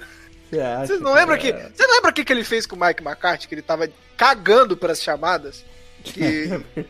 Você 0.51 0.87
Vocês 0.87 1.01
não 1.03 1.13
lembram 1.13 1.35
é- 1.35 1.39
que. 1.39 1.53
Você 1.53 1.87
lembra 1.87 2.11
o 2.11 2.15
que, 2.15 2.25
que 2.25 2.33
ele 2.33 2.43
fez 2.43 2.65
com 2.67 2.75
o 2.75 2.81
Mike 2.81 3.03
McCarthy? 3.03 3.47
Que 3.47 3.55
ele 3.55 3.61
tava 3.61 3.87
cagando 4.17 4.77
pras 4.79 5.03
chamadas? 5.03 5.63
Que. 6.03 6.49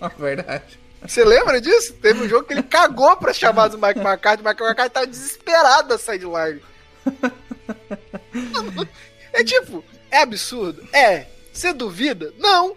É 0.00 0.08
verdade. 0.18 0.78
Você 1.02 1.24
lembra 1.24 1.60
disso? 1.60 1.94
Teve 1.94 2.22
um 2.22 2.28
jogo 2.28 2.46
que 2.46 2.54
ele 2.54 2.62
cagou 2.62 3.16
pras 3.16 3.36
chamadas 3.36 3.78
do 3.78 3.86
Mike 3.86 4.00
McCarthy. 4.00 4.42
O 4.42 4.48
Mike 4.48 4.62
McCarthy 4.62 4.92
tava 4.92 5.06
desesperado 5.06 5.88
da 5.88 5.98
sideline. 5.98 6.60
É 9.32 9.44
tipo, 9.44 9.84
é 10.10 10.22
absurdo? 10.22 10.86
É. 10.92 11.26
Você 11.52 11.72
duvida? 11.72 12.32
Não. 12.38 12.76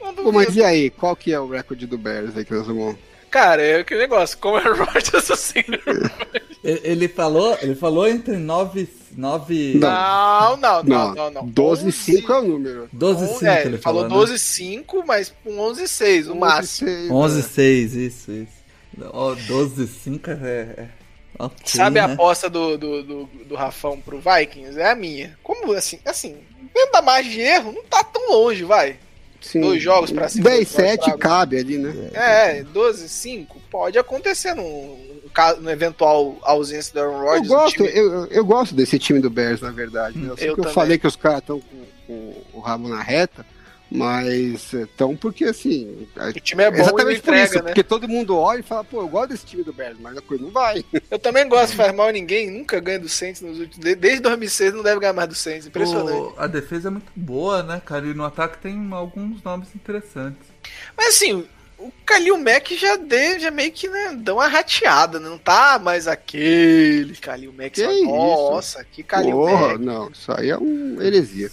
Não 0.00 0.14
Pô, 0.14 0.32
mas 0.32 0.56
e 0.56 0.62
aí, 0.62 0.90
qual 0.90 1.14
que 1.16 1.32
é 1.32 1.40
o 1.40 1.48
recorde 1.48 1.86
do 1.86 1.98
Bears 1.98 2.36
aí 2.36 2.44
que 2.44 2.54
nós 2.54 2.66
vamos... 2.66 2.96
Cara, 3.30 3.62
é 3.62 3.80
aquele 3.80 4.00
negócio, 4.00 4.38
como 4.38 4.58
é 4.58 4.68
o 4.68 4.74
Rodgers 4.74 5.30
assim. 5.30 5.62
Ele, 6.64 6.80
ele 6.82 7.08
falou, 7.08 7.56
ele 7.62 7.76
falou 7.76 8.08
entre 8.08 8.36
9. 8.36 8.88
9 9.16 9.74
Não, 9.74 10.56
não, 10.56 10.82
não, 10.82 11.14
não, 11.14 11.30
não. 11.30 11.46
12 11.46 11.90
5 11.92 12.32
é 12.32 12.38
o 12.38 12.42
número. 12.42 12.88
12 12.92 13.24
On- 13.24 13.38
5 13.38 13.44
é, 13.46 13.64
ele 13.66 13.78
falou 13.78 14.02
falou. 14.08 14.26
12 14.26 14.38
5, 14.38 15.04
mas 15.06 15.32
com 15.42 15.58
11 15.58 15.88
6 15.88 16.26
no 16.28 16.36
máximo. 16.36 17.14
11 17.14 17.42
6, 17.42 17.94
isso, 17.94 18.32
isso. 18.32 18.52
Ó, 19.12 19.34
12 19.34 19.86
5 19.86 20.30
é. 20.30 20.34
é... 20.34 20.88
ok, 21.38 21.56
Sabe 21.64 22.00
a 22.00 22.08
né? 22.08 22.14
aposta 22.14 22.50
do, 22.50 22.76
do, 22.76 23.02
do, 23.02 23.24
do 23.46 23.54
Rafão 23.54 24.00
pro 24.00 24.20
Vikings? 24.20 24.78
É 24.78 24.90
a 24.90 24.94
minha. 24.94 25.38
Como 25.42 25.72
assim? 25.72 25.98
Assim, 26.04 26.36
dentro 26.74 26.92
da 26.92 27.02
margem 27.02 27.32
de 27.32 27.40
erro, 27.40 27.72
não 27.72 27.84
tá 27.84 28.02
tão 28.04 28.30
longe, 28.30 28.64
vai. 28.64 28.96
Sim. 29.40 29.60
Dois 29.60 29.82
jogos 29.82 30.10
pra 30.10 30.28
cima. 30.28 30.44
10, 30.44 30.56
dois 30.56 30.68
jogos 30.68 30.88
7 30.90 31.04
pra- 31.10 31.18
cabe 31.18 31.58
ali, 31.58 31.78
né? 31.78 32.10
É, 32.12 32.62
12, 32.64 33.08
5. 33.08 33.60
Pode 33.70 33.98
acontecer 33.98 34.54
num, 34.54 34.98
numa 35.58 35.72
eventual 35.72 36.36
ausência 36.42 36.92
do 36.92 37.00
Aaron 37.00 37.12
Eu 37.18 37.24
Rodgers. 37.24 37.46
o 37.50 37.54
gosto, 37.54 37.76
time- 37.76 37.88
eu, 37.94 38.12
eu- 38.12 38.26
eu 38.26 38.44
gosto 38.44 38.74
desse 38.74 38.98
time 38.98 39.20
do 39.20 39.30
Bears, 39.30 39.60
na 39.60 39.70
verdade. 39.70 40.18
né? 40.18 40.28
Eu, 40.38 40.48
Eu 40.48 40.54
que 40.54 40.60
eu 40.66 40.70
falei 40.72 40.98
que 40.98 41.06
os 41.06 41.16
caras 41.16 41.38
estão 41.40 41.60
com, 41.60 41.84
com 42.06 42.34
o 42.54 42.60
rabo 42.60 42.88
na 42.88 43.00
reta, 43.02 43.44
mas 43.90 44.72
estão 44.72 45.16
porque 45.16 45.44
assim. 45.44 46.06
O 46.16 46.40
time 46.40 46.62
é 46.64 46.70
bom 46.70 46.76
exatamente 46.78 47.20
por 47.22 47.28
entrega, 47.30 47.44
isso, 47.44 47.54
né? 47.56 47.62
porque 47.62 47.82
todo 47.82 48.08
mundo 48.08 48.36
olha 48.36 48.60
e 48.60 48.62
fala, 48.62 48.84
pô, 48.84 49.00
eu 49.00 49.08
gosto 49.08 49.30
desse 49.30 49.46
time 49.46 49.62
do 49.62 49.72
Bears, 49.72 49.96
mas 50.00 50.16
a 50.16 50.20
coisa 50.22 50.42
não 50.44 50.50
vai. 50.50 50.84
Eu 51.10 51.18
também 51.18 51.48
gosto, 51.48 51.74
faz 51.74 51.94
mal 51.94 52.08
a 52.08 52.12
ninguém, 52.12 52.50
nunca 52.50 52.78
ganha 52.80 52.98
do 53.00 53.08
Saints 53.08 53.40
nos 53.40 53.58
últimos. 53.58 53.84
de- 53.84 53.94
Desde 53.94 54.20
2006 54.20 54.74
não 54.74 54.82
deve 54.82 55.00
ganhar 55.00 55.12
mais 55.12 55.28
do 55.28 55.34
Saints. 55.34 55.66
Impressionante. 55.66 56.10
O- 56.18 56.34
a 56.36 56.46
defesa 56.46 56.88
é 56.88 56.90
muito 56.90 57.10
boa, 57.16 57.62
né, 57.62 57.80
cara? 57.84 58.06
E 58.06 58.14
no 58.14 58.24
ataque 58.24 58.58
tem 58.58 58.88
alguns 58.92 59.42
nomes 59.42 59.68
interessantes. 59.74 60.46
Mas 60.96 61.08
assim, 61.16 61.46
o 61.78 61.92
Kalil 62.04 62.36
Mack 62.38 62.76
já 62.76 62.96
deu, 62.96 63.38
já 63.38 63.50
meio 63.50 63.70
que 63.70 63.88
né, 63.88 64.12
deu 64.18 64.34
uma 64.36 64.48
rateada, 64.48 65.20
né? 65.20 65.28
não 65.28 65.38
tá 65.38 65.78
mais 65.78 66.08
aquele 66.08 67.14
Kalil 67.16 67.52
Mack. 67.52 67.70
Que 67.70 67.84
só? 67.84 68.04
Nossa, 68.04 68.84
que 68.84 69.02
Kalil 69.02 69.32
Porra, 69.36 69.68
Mack. 69.68 69.78
não, 69.84 70.10
isso 70.10 70.32
aí 70.32 70.50
é 70.50 70.58
um 70.58 71.00
heresia. 71.00 71.50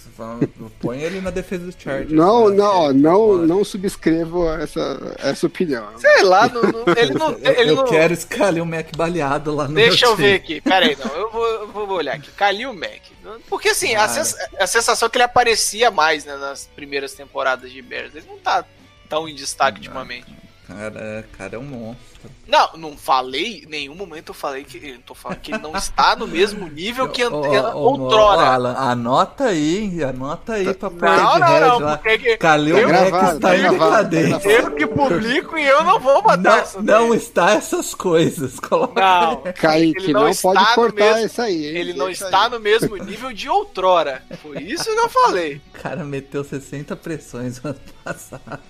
Põe 0.80 1.00
ele 1.02 1.20
na 1.20 1.30
defesa 1.30 1.66
do 1.66 1.74
Chargers. 1.80 2.10
Não, 2.12 2.48
né? 2.48 2.56
não, 2.56 2.92
não, 2.92 3.36
não 3.38 3.64
subscrevo 3.64 4.48
essa, 4.54 5.16
essa 5.18 5.46
opinião. 5.46 5.86
Sei 5.98 6.22
lá, 6.22 6.48
não- 6.48 6.62
não- 6.62 6.84
ele 6.96 7.14
não. 7.14 7.30
Eu, 7.32 7.52
Ele 7.60 7.70
eu 7.70 7.76
não 7.76 7.84
quero 7.86 8.12
escalar 8.12 8.62
o 8.62 8.66
Mac 8.66 8.88
baleado 8.96 9.54
lá 9.54 9.68
no 9.68 9.74
Deixa 9.74 10.06
eu 10.06 10.16
ver 10.16 10.34
aqui, 10.34 10.60
pera 10.60 10.86
aí, 10.86 10.96
não, 10.96 11.14
eu 11.14 11.30
vou, 11.30 11.46
eu 11.46 11.68
vou 11.68 11.90
olhar 11.92 12.14
aqui. 12.16 12.30
Kalil 12.32 12.72
Mack. 12.74 13.02
Porque 13.48 13.70
assim, 13.70 13.94
a, 13.94 14.08
sens- 14.08 14.36
a 14.58 14.66
sensação 14.66 15.06
é 15.06 15.10
que 15.10 15.16
ele 15.16 15.24
aparecia 15.24 15.90
mais 15.90 16.24
né, 16.24 16.36
nas 16.36 16.66
primeiras 16.76 17.12
temporadas 17.12 17.70
de 17.72 17.82
Bears. 17.82 18.14
Ele 18.14 18.26
não 18.28 18.38
tá 18.38 18.64
tão 19.06 19.28
em 19.28 19.34
destaque 19.34 19.78
ultimamente. 19.78 20.26
Cara, 20.66 21.28
cara, 21.38 21.56
é 21.56 21.58
um 21.58 21.64
monstro. 21.64 22.15
Não, 22.46 22.70
não 22.76 22.96
falei, 22.96 23.62
em 23.64 23.66
nenhum 23.66 23.94
momento 23.94 24.30
eu 24.30 24.34
falei 24.34 24.64
que. 24.64 24.76
Eu 24.88 24.98
tô 25.00 25.14
falando 25.14 25.38
que 25.40 25.52
ele 25.52 25.62
não 25.62 25.74
está 25.76 26.14
no 26.16 26.26
mesmo 26.26 26.68
nível 26.68 27.08
que 27.08 27.22
ante- 27.22 27.34
Ô, 27.34 27.40
ô, 27.40 27.76
ô, 27.76 27.78
outrora. 28.02 28.38
ô, 28.40 28.44
Alan, 28.44 28.74
anota 28.76 29.44
aí, 29.46 30.02
anota 30.04 30.52
aí 30.54 30.72
pra 30.74 30.90
pôr 30.90 31.00
Não, 31.02 31.38
não, 31.38 31.60
não, 31.60 31.78
lá. 31.80 31.96
porque 31.98 32.18
que- 32.18 32.36
Kalil 32.36 32.78
eu- 32.78 32.88
Mack 32.88 33.10
gravado, 33.10 33.36
está 33.36 33.48
tá 33.48 33.56
em 33.56 33.70
decadência. 33.70 34.48
eu 34.48 34.70
que 34.74 34.86
publico 34.86 35.58
e 35.58 35.66
eu 35.66 35.82
não 35.84 35.98
vou 36.00 36.22
matar 36.22 36.58
essa 36.60 36.80
Não, 36.82 37.00
não 37.02 37.08
daí. 37.10 37.18
está 37.18 37.50
essas 37.52 37.94
coisas. 37.94 38.58
Coloca 38.60 39.00
Não, 39.00 39.42
Kaique, 39.52 40.12
não 40.12 40.24
não, 40.26 40.34
pode 40.34 40.74
cortar 40.74 41.04
mesmo- 41.14 41.26
isso 41.26 41.42
aí. 41.42 41.66
hein? 41.66 41.76
ele 41.76 41.92
não 41.94 42.08
está 42.08 42.44
aí. 42.44 42.50
no 42.50 42.60
mesmo 42.60 42.96
nível 42.96 43.32
de 43.32 43.48
outrora. 43.48 44.22
Foi 44.42 44.58
isso 44.62 44.84
que 44.84 44.90
eu 44.90 45.08
falei. 45.08 45.60
O 45.76 45.88
cara 45.88 46.04
meteu 46.04 46.42
60 46.42 46.96
pressões 46.96 47.62
no 47.62 47.70
ano 47.70 47.78
passado. 48.02 48.60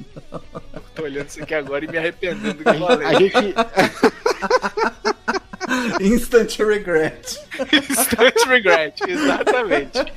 Tô 0.94 1.02
olhando 1.04 1.28
isso 1.28 1.42
aqui 1.42 1.54
agora 1.54 1.84
e 1.84 1.88
me 1.88 1.96
arrependendo 1.96 2.54
do 2.54 2.64
que 2.64 2.68
eu 2.68 2.86
falei. 2.86 3.06
Instant 6.00 6.58
regret. 6.58 7.40
Instant 7.72 8.46
regret, 8.46 9.00
exatamente. 9.08 10.12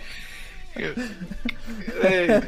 É, 2.02 2.42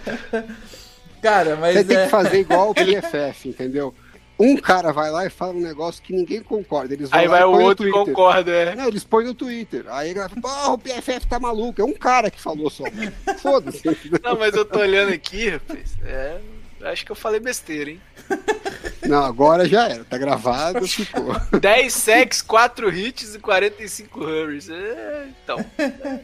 Cara, 1.22 1.56
mas 1.56 1.76
você 1.76 1.84
tem 1.84 1.98
é... 1.98 2.06
que 2.06 2.10
fazer 2.10 2.40
igual 2.40 2.72
o 2.72 2.74
PFF, 2.74 3.50
entendeu? 3.50 3.94
Um 4.40 4.58
cara 4.58 4.92
vai 4.92 5.12
lá 5.12 5.24
e 5.24 5.30
fala 5.30 5.54
um 5.54 5.62
negócio 5.62 6.02
que 6.02 6.12
ninguém 6.12 6.42
concorda. 6.42 6.96
Eles 6.96 7.12
vão 7.12 7.20
Aí 7.20 7.28
vai 7.28 7.44
o 7.44 7.52
outro 7.52 7.88
e 7.88 7.92
concorda, 7.92 8.52
é. 8.52 8.76
Não, 8.76 8.88
eles 8.88 9.04
põem 9.04 9.26
no 9.26 9.36
Twitter. 9.36 9.86
Aí 9.88 10.16
fala, 10.16 10.30
porra, 10.30 10.72
o 10.72 10.78
PFF 10.80 11.28
tá 11.28 11.40
maluco. 11.40 11.80
É 11.80 11.86
um 11.86 11.94
cara 11.94 12.32
que 12.32 12.42
falou 12.42 12.72
só. 12.72 12.84
Foda-se. 13.38 13.84
Não, 14.24 14.40
mas 14.40 14.56
eu 14.56 14.66
tô 14.66 14.80
olhando 14.80 15.14
aqui, 15.14 15.50
rapaz. 15.50 15.96
É, 16.04 16.40
acho 16.84 17.06
que 17.06 17.12
eu 17.12 17.16
falei 17.16 17.40
besteira, 17.40 17.92
hein? 17.92 18.02
Não, 19.08 19.24
agora 19.24 19.68
já 19.68 19.90
era. 19.90 20.04
Tá 20.04 20.18
gravado, 20.18 20.88
ficou. 20.88 21.36
10 21.60 21.94
sacks, 21.94 22.42
4 22.42 22.94
hits 22.94 23.36
e 23.36 23.40
45 23.40 24.20
hurries. 24.20 24.70
É, 24.70 25.28
então, 25.44 25.66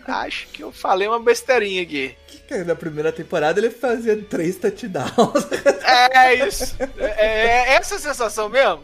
acho 0.07 0.47
que 0.49 0.63
eu 0.63 0.71
falei 0.71 1.07
uma 1.07 1.19
besteirinha 1.19 1.81
aqui. 1.81 2.15
Cara, 2.47 2.63
Na 2.63 2.75
primeira 2.75 3.11
temporada 3.11 3.59
ele 3.59 3.69
fazia 3.69 4.15
três 4.17 4.55
touchdowns. 4.57 5.47
É 5.87 6.33
isso. 6.45 6.75
É, 6.97 7.25
é 7.27 7.73
essa 7.75 7.95
a 7.95 7.99
sensação 7.99 8.49
mesmo. 8.49 8.83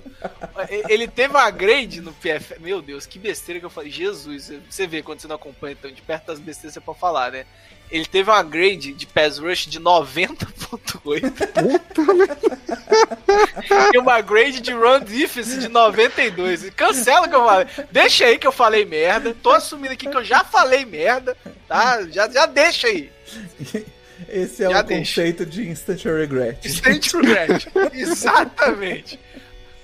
Ele 0.87 1.07
teve 1.07 1.33
uma 1.33 1.49
grade 1.51 1.99
no 1.99 2.13
PF. 2.13 2.55
Meu 2.59 2.81
Deus, 2.81 3.05
que 3.05 3.19
besteira 3.19 3.59
que 3.59 3.65
eu 3.65 3.69
falei. 3.69 3.91
Jesus, 3.91 4.51
você 4.69 4.87
vê 4.87 5.01
quando 5.01 5.19
você 5.19 5.27
não 5.27 5.35
acompanha 5.35 5.75
tão 5.75 5.91
de 5.91 6.01
perto 6.01 6.27
das 6.27 6.39
besteiras 6.39 6.73
você 6.73 6.79
pode 6.79 6.99
falar, 6.99 7.31
né? 7.31 7.45
Ele 7.93 8.05
teve 8.05 8.31
uma 8.31 8.41
grade 8.41 8.91
de 8.91 9.05
pass 9.05 9.37
rush 9.37 9.67
de 9.67 9.79
90.8 9.79 11.31
e 13.93 13.97
uma 13.99 14.19
grade 14.19 14.61
de 14.61 14.71
run 14.73 14.99
defense 15.01 15.59
de 15.59 15.67
92. 15.67 16.71
Cancela 16.71 17.27
o 17.27 17.29
que 17.29 17.35
eu 17.35 17.45
falei. 17.45 17.67
Deixa 17.91 18.25
aí 18.25 18.39
que 18.39 18.47
eu 18.47 18.51
falei 18.51 18.83
merda. 18.83 19.35
Tô 19.43 19.51
assumindo 19.51 19.93
aqui 19.93 20.09
que 20.09 20.17
eu 20.17 20.23
já 20.23 20.43
falei 20.43 20.85
merda, 20.85 21.37
tá? 21.67 22.01
Já, 22.09 22.27
já 22.27 22.47
deixa 22.47 22.87
aí. 22.87 23.11
Esse 24.27 24.63
é 24.63 24.71
Já 24.71 24.79
o 24.79 24.83
deixa. 24.83 24.99
conceito 24.99 25.45
de 25.45 25.69
instant 25.69 26.03
regret. 26.03 26.57
Instant 26.65 27.13
regret. 27.13 27.67
Exatamente. 27.93 29.19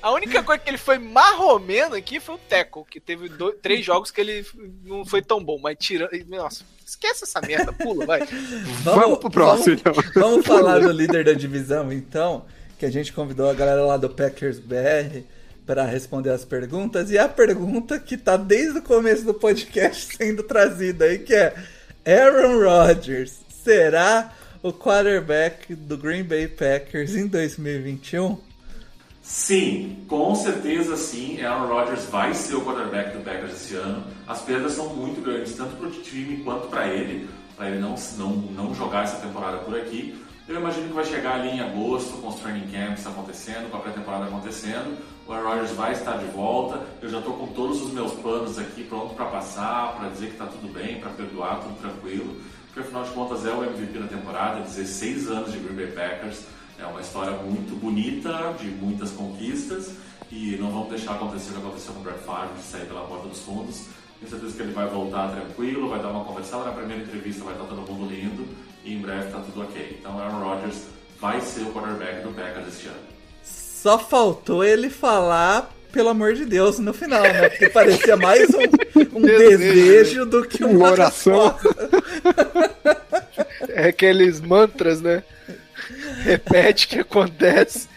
A 0.01 0.11
única 0.11 0.41
coisa 0.41 0.63
que 0.63 0.69
ele 0.69 0.77
foi 0.79 0.97
marromeno 0.97 1.93
aqui 1.93 2.19
foi 2.19 2.35
o 2.35 2.39
Teco, 2.39 2.87
que 2.89 2.99
teve 2.99 3.29
dois, 3.29 3.55
três 3.61 3.85
jogos 3.85 4.09
que 4.09 4.21
ele 4.21 4.43
não 4.83 5.05
foi 5.05 5.21
tão 5.21 5.43
bom, 5.43 5.59
mas 5.61 5.77
tirando. 5.77 6.09
Nossa, 6.27 6.63
esquece 6.89 7.23
essa 7.23 7.41
merda, 7.41 7.71
pula, 7.71 8.05
vai. 8.05 8.21
Vamos 8.83 9.19
pro 9.19 9.29
próximo, 9.29 9.75
então. 9.75 9.93
Vamos 10.13 10.45
falar 10.45 10.79
do 10.79 10.91
líder 10.91 11.25
da 11.25 11.33
divisão, 11.33 11.91
então, 11.91 12.45
que 12.77 12.85
a 12.85 12.91
gente 12.91 13.13
convidou 13.13 13.49
a 13.49 13.53
galera 13.53 13.85
lá 13.85 13.97
do 13.97 14.09
Packers 14.09 14.59
BR 14.59 15.23
para 15.65 15.85
responder 15.85 16.31
as 16.31 16.43
perguntas. 16.43 17.11
E 17.11 17.17
a 17.17 17.29
pergunta 17.29 17.99
que 17.99 18.17
tá 18.17 18.35
desde 18.35 18.79
o 18.79 18.81
começo 18.81 19.23
do 19.23 19.33
podcast 19.33 20.13
sendo 20.17 20.43
trazida 20.43 21.05
aí, 21.05 21.19
que 21.19 21.35
é 21.35 21.53
Aaron 22.05 22.63
Rodgers 22.63 23.39
será 23.63 24.33
o 24.63 24.73
quarterback 24.73 25.75
do 25.75 25.97
Green 25.97 26.23
Bay 26.23 26.47
Packers 26.47 27.15
em 27.15 27.27
2021? 27.27 28.48
Sim, 29.29 30.05
com 30.07 30.33
certeza 30.33 30.97
sim. 30.97 31.39
Aaron 31.39 31.67
Rodgers 31.67 32.05
vai 32.05 32.33
ser 32.33 32.55
o 32.55 32.61
quarterback 32.61 33.15
do 33.15 33.23
Packers 33.23 33.53
esse 33.53 33.75
ano. 33.75 34.03
As 34.27 34.41
perdas 34.41 34.71
são 34.73 34.89
muito 34.95 35.21
grandes, 35.21 35.53
tanto 35.53 35.75
para 35.75 35.87
o 35.87 35.91
time 35.91 36.37
quanto 36.43 36.67
para 36.67 36.87
ele, 36.87 37.29
para 37.55 37.69
ele 37.69 37.77
não, 37.77 37.93
não, 38.17 38.31
não 38.31 38.73
jogar 38.73 39.03
essa 39.03 39.17
temporada 39.17 39.59
por 39.59 39.77
aqui. 39.77 40.19
Eu 40.47 40.55
imagino 40.55 40.87
que 40.87 40.93
vai 40.93 41.05
chegar 41.05 41.35
ali 41.35 41.49
em 41.49 41.61
agosto, 41.61 42.19
com 42.19 42.29
os 42.29 42.39
training 42.39 42.71
camps 42.71 43.05
acontecendo, 43.05 43.69
com 43.69 43.77
a 43.77 43.81
pré-temporada 43.81 44.25
acontecendo. 44.25 44.97
O 45.27 45.31
Aaron 45.31 45.47
Rodgers 45.47 45.71
vai 45.73 45.91
estar 45.91 46.17
de 46.17 46.25
volta. 46.25 46.81
Eu 46.99 47.07
já 47.07 47.19
estou 47.19 47.35
com 47.35 47.47
todos 47.53 47.83
os 47.83 47.93
meus 47.93 48.11
planos 48.13 48.57
aqui 48.57 48.83
pronto 48.83 49.13
para 49.13 49.25
passar, 49.25 49.93
para 49.93 50.09
dizer 50.09 50.25
que 50.25 50.33
está 50.33 50.47
tudo 50.47 50.73
bem, 50.73 50.99
para 50.99 51.11
perdoar, 51.11 51.59
tudo 51.59 51.79
tranquilo. 51.79 52.35
Porque 52.65 52.79
afinal 52.79 53.03
de 53.03 53.11
contas 53.11 53.45
é 53.45 53.51
o 53.51 53.63
MVP 53.63 53.99
da 53.99 54.07
temporada, 54.07 54.61
16 54.61 55.29
anos 55.29 55.51
de 55.51 55.59
Green 55.59 55.75
Bay 55.75 55.91
Packers. 55.91 56.45
É 56.81 56.85
uma 56.85 57.01
história 57.01 57.31
muito 57.31 57.77
bonita, 57.79 58.55
de 58.57 58.67
muitas 58.67 59.11
conquistas, 59.11 59.91
e 60.31 60.55
não 60.57 60.71
vamos 60.71 60.89
deixar 60.89 61.15
acontecer 61.15 61.49
o 61.49 61.53
que 61.53 61.59
aconteceu 61.59 61.93
com 61.93 61.99
o 61.99 62.03
Brett 62.03 62.19
Favre, 62.19 62.55
de 62.55 62.63
sair 62.63 62.85
pela 62.85 63.01
porta 63.01 63.27
dos 63.27 63.39
fundos. 63.39 63.85
Tenho 64.19 64.31
certeza 64.31 64.55
que 64.55 64.63
ele 64.63 64.71
vai 64.71 64.87
voltar 64.87 65.29
tranquilo, 65.29 65.89
vai 65.89 66.01
dar 66.01 66.09
uma 66.09 66.23
conversada 66.23 66.65
na 66.65 66.71
primeira 66.71 67.03
entrevista, 67.03 67.43
vai 67.43 67.53
estar 67.53 67.65
todo 67.65 67.91
mundo 67.91 68.09
lindo, 68.09 68.47
e 68.85 68.93
em 68.93 69.01
breve 69.01 69.25
está 69.25 69.39
tudo 69.39 69.61
ok. 69.61 69.97
Então 69.99 70.17
Aaron 70.17 70.39
Rodgers 70.39 70.83
vai 71.19 71.41
ser 71.41 71.63
o 71.63 71.73
quarterback 71.73 72.23
do 72.23 72.33
Packers 72.33 72.67
este 72.69 72.87
ano. 72.87 72.97
Só 73.43 73.99
faltou 73.99 74.63
ele 74.63 74.89
falar, 74.89 75.73
pelo 75.91 76.09
amor 76.09 76.33
de 76.33 76.45
Deus, 76.45 76.79
no 76.79 76.93
final, 76.93 77.23
né? 77.23 77.49
Porque 77.49 77.69
parecia 77.69 78.15
mais 78.15 78.49
um, 78.49 79.17
um 79.17 79.21
desejo 79.21 80.25
do 80.25 80.47
que 80.47 80.63
uma, 80.63 80.73
Uma 80.73 80.91
oração. 80.91 81.55
É 83.69 83.87
aqueles 83.87 84.41
mantras, 84.41 85.01
né? 85.01 85.23
Repete 86.23 86.85
o 86.85 86.89
que 86.89 86.99
acontece. 86.99 87.87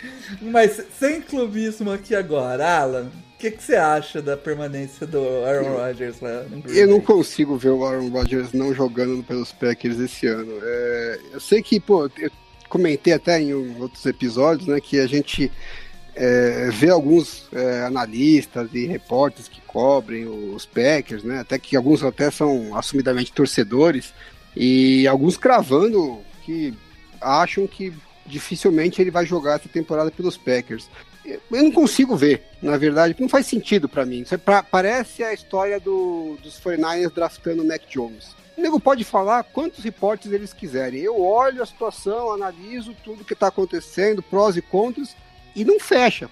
Mas 0.40 0.82
sem 0.98 1.20
clubismo 1.20 1.90
aqui 1.90 2.14
agora, 2.14 2.78
Alan, 2.78 3.10
o 3.34 3.38
que, 3.38 3.50
que 3.50 3.62
você 3.62 3.76
acha 3.76 4.22
da 4.22 4.36
permanência 4.36 5.06
do 5.06 5.44
Aaron 5.44 5.76
Rodgers 5.76 6.20
lá 6.20 6.44
no 6.44 6.62
Eu 6.70 6.86
não 6.86 7.00
consigo 7.00 7.56
ver 7.56 7.70
o 7.70 7.84
Aaron 7.84 8.08
Rodgers 8.08 8.52
não 8.52 8.74
jogando 8.74 9.22
pelos 9.22 9.52
Packers 9.52 9.98
esse 9.98 10.26
ano. 10.26 10.52
É, 10.62 11.20
eu 11.32 11.40
sei 11.40 11.62
que, 11.62 11.80
pô, 11.80 12.08
eu 12.18 12.30
comentei 12.68 13.12
até 13.12 13.40
em 13.40 13.52
outros 13.78 14.06
episódios, 14.06 14.66
né, 14.66 14.80
que 14.80 14.98
a 14.98 15.06
gente 15.06 15.52
é, 16.14 16.70
vê 16.72 16.88
alguns 16.88 17.48
é, 17.52 17.82
analistas 17.84 18.70
e 18.72 18.86
repórteres 18.86 19.48
que 19.48 19.60
cobrem 19.62 20.26
os 20.26 20.64
Packers, 20.64 21.22
né, 21.22 21.40
até 21.40 21.58
que 21.58 21.76
alguns 21.76 22.02
até 22.02 22.30
são 22.30 22.76
assumidamente 22.76 23.32
torcedores, 23.32 24.14
e 24.56 25.06
alguns 25.06 25.36
cravando 25.36 26.20
que 26.44 26.74
acham 27.20 27.66
que 27.66 27.92
dificilmente 28.26 29.00
ele 29.00 29.10
vai 29.10 29.26
jogar 29.26 29.56
essa 29.56 29.68
temporada 29.68 30.10
pelos 30.10 30.36
Packers. 30.36 30.88
Eu 31.24 31.40
não 31.50 31.70
consigo 31.70 32.16
ver, 32.16 32.42
na 32.60 32.76
verdade, 32.76 33.14
não 33.18 33.28
faz 33.28 33.46
sentido 33.46 33.88
pra 33.88 34.04
mim. 34.04 34.24
É 34.30 34.36
pra- 34.36 34.62
parece 34.62 35.22
a 35.22 35.32
história 35.32 35.78
do, 35.78 36.36
dos 36.42 36.58
49ers 36.60 37.12
draftando 37.14 37.62
o 37.62 37.66
Mac 37.66 37.82
Jones. 37.88 38.34
O 38.56 38.60
nego 38.60 38.80
pode 38.80 39.04
falar 39.04 39.44
quantos 39.44 39.82
reportes 39.84 40.30
eles 40.32 40.52
quiserem. 40.52 41.00
Eu 41.00 41.20
olho 41.20 41.62
a 41.62 41.66
situação, 41.66 42.32
analiso 42.32 42.94
tudo 43.04 43.24
que 43.24 43.32
está 43.34 43.46
acontecendo, 43.46 44.20
prós 44.22 44.56
e 44.56 44.62
contras, 44.62 45.14
e 45.54 45.64
não 45.64 45.78
fecha. 45.78 46.28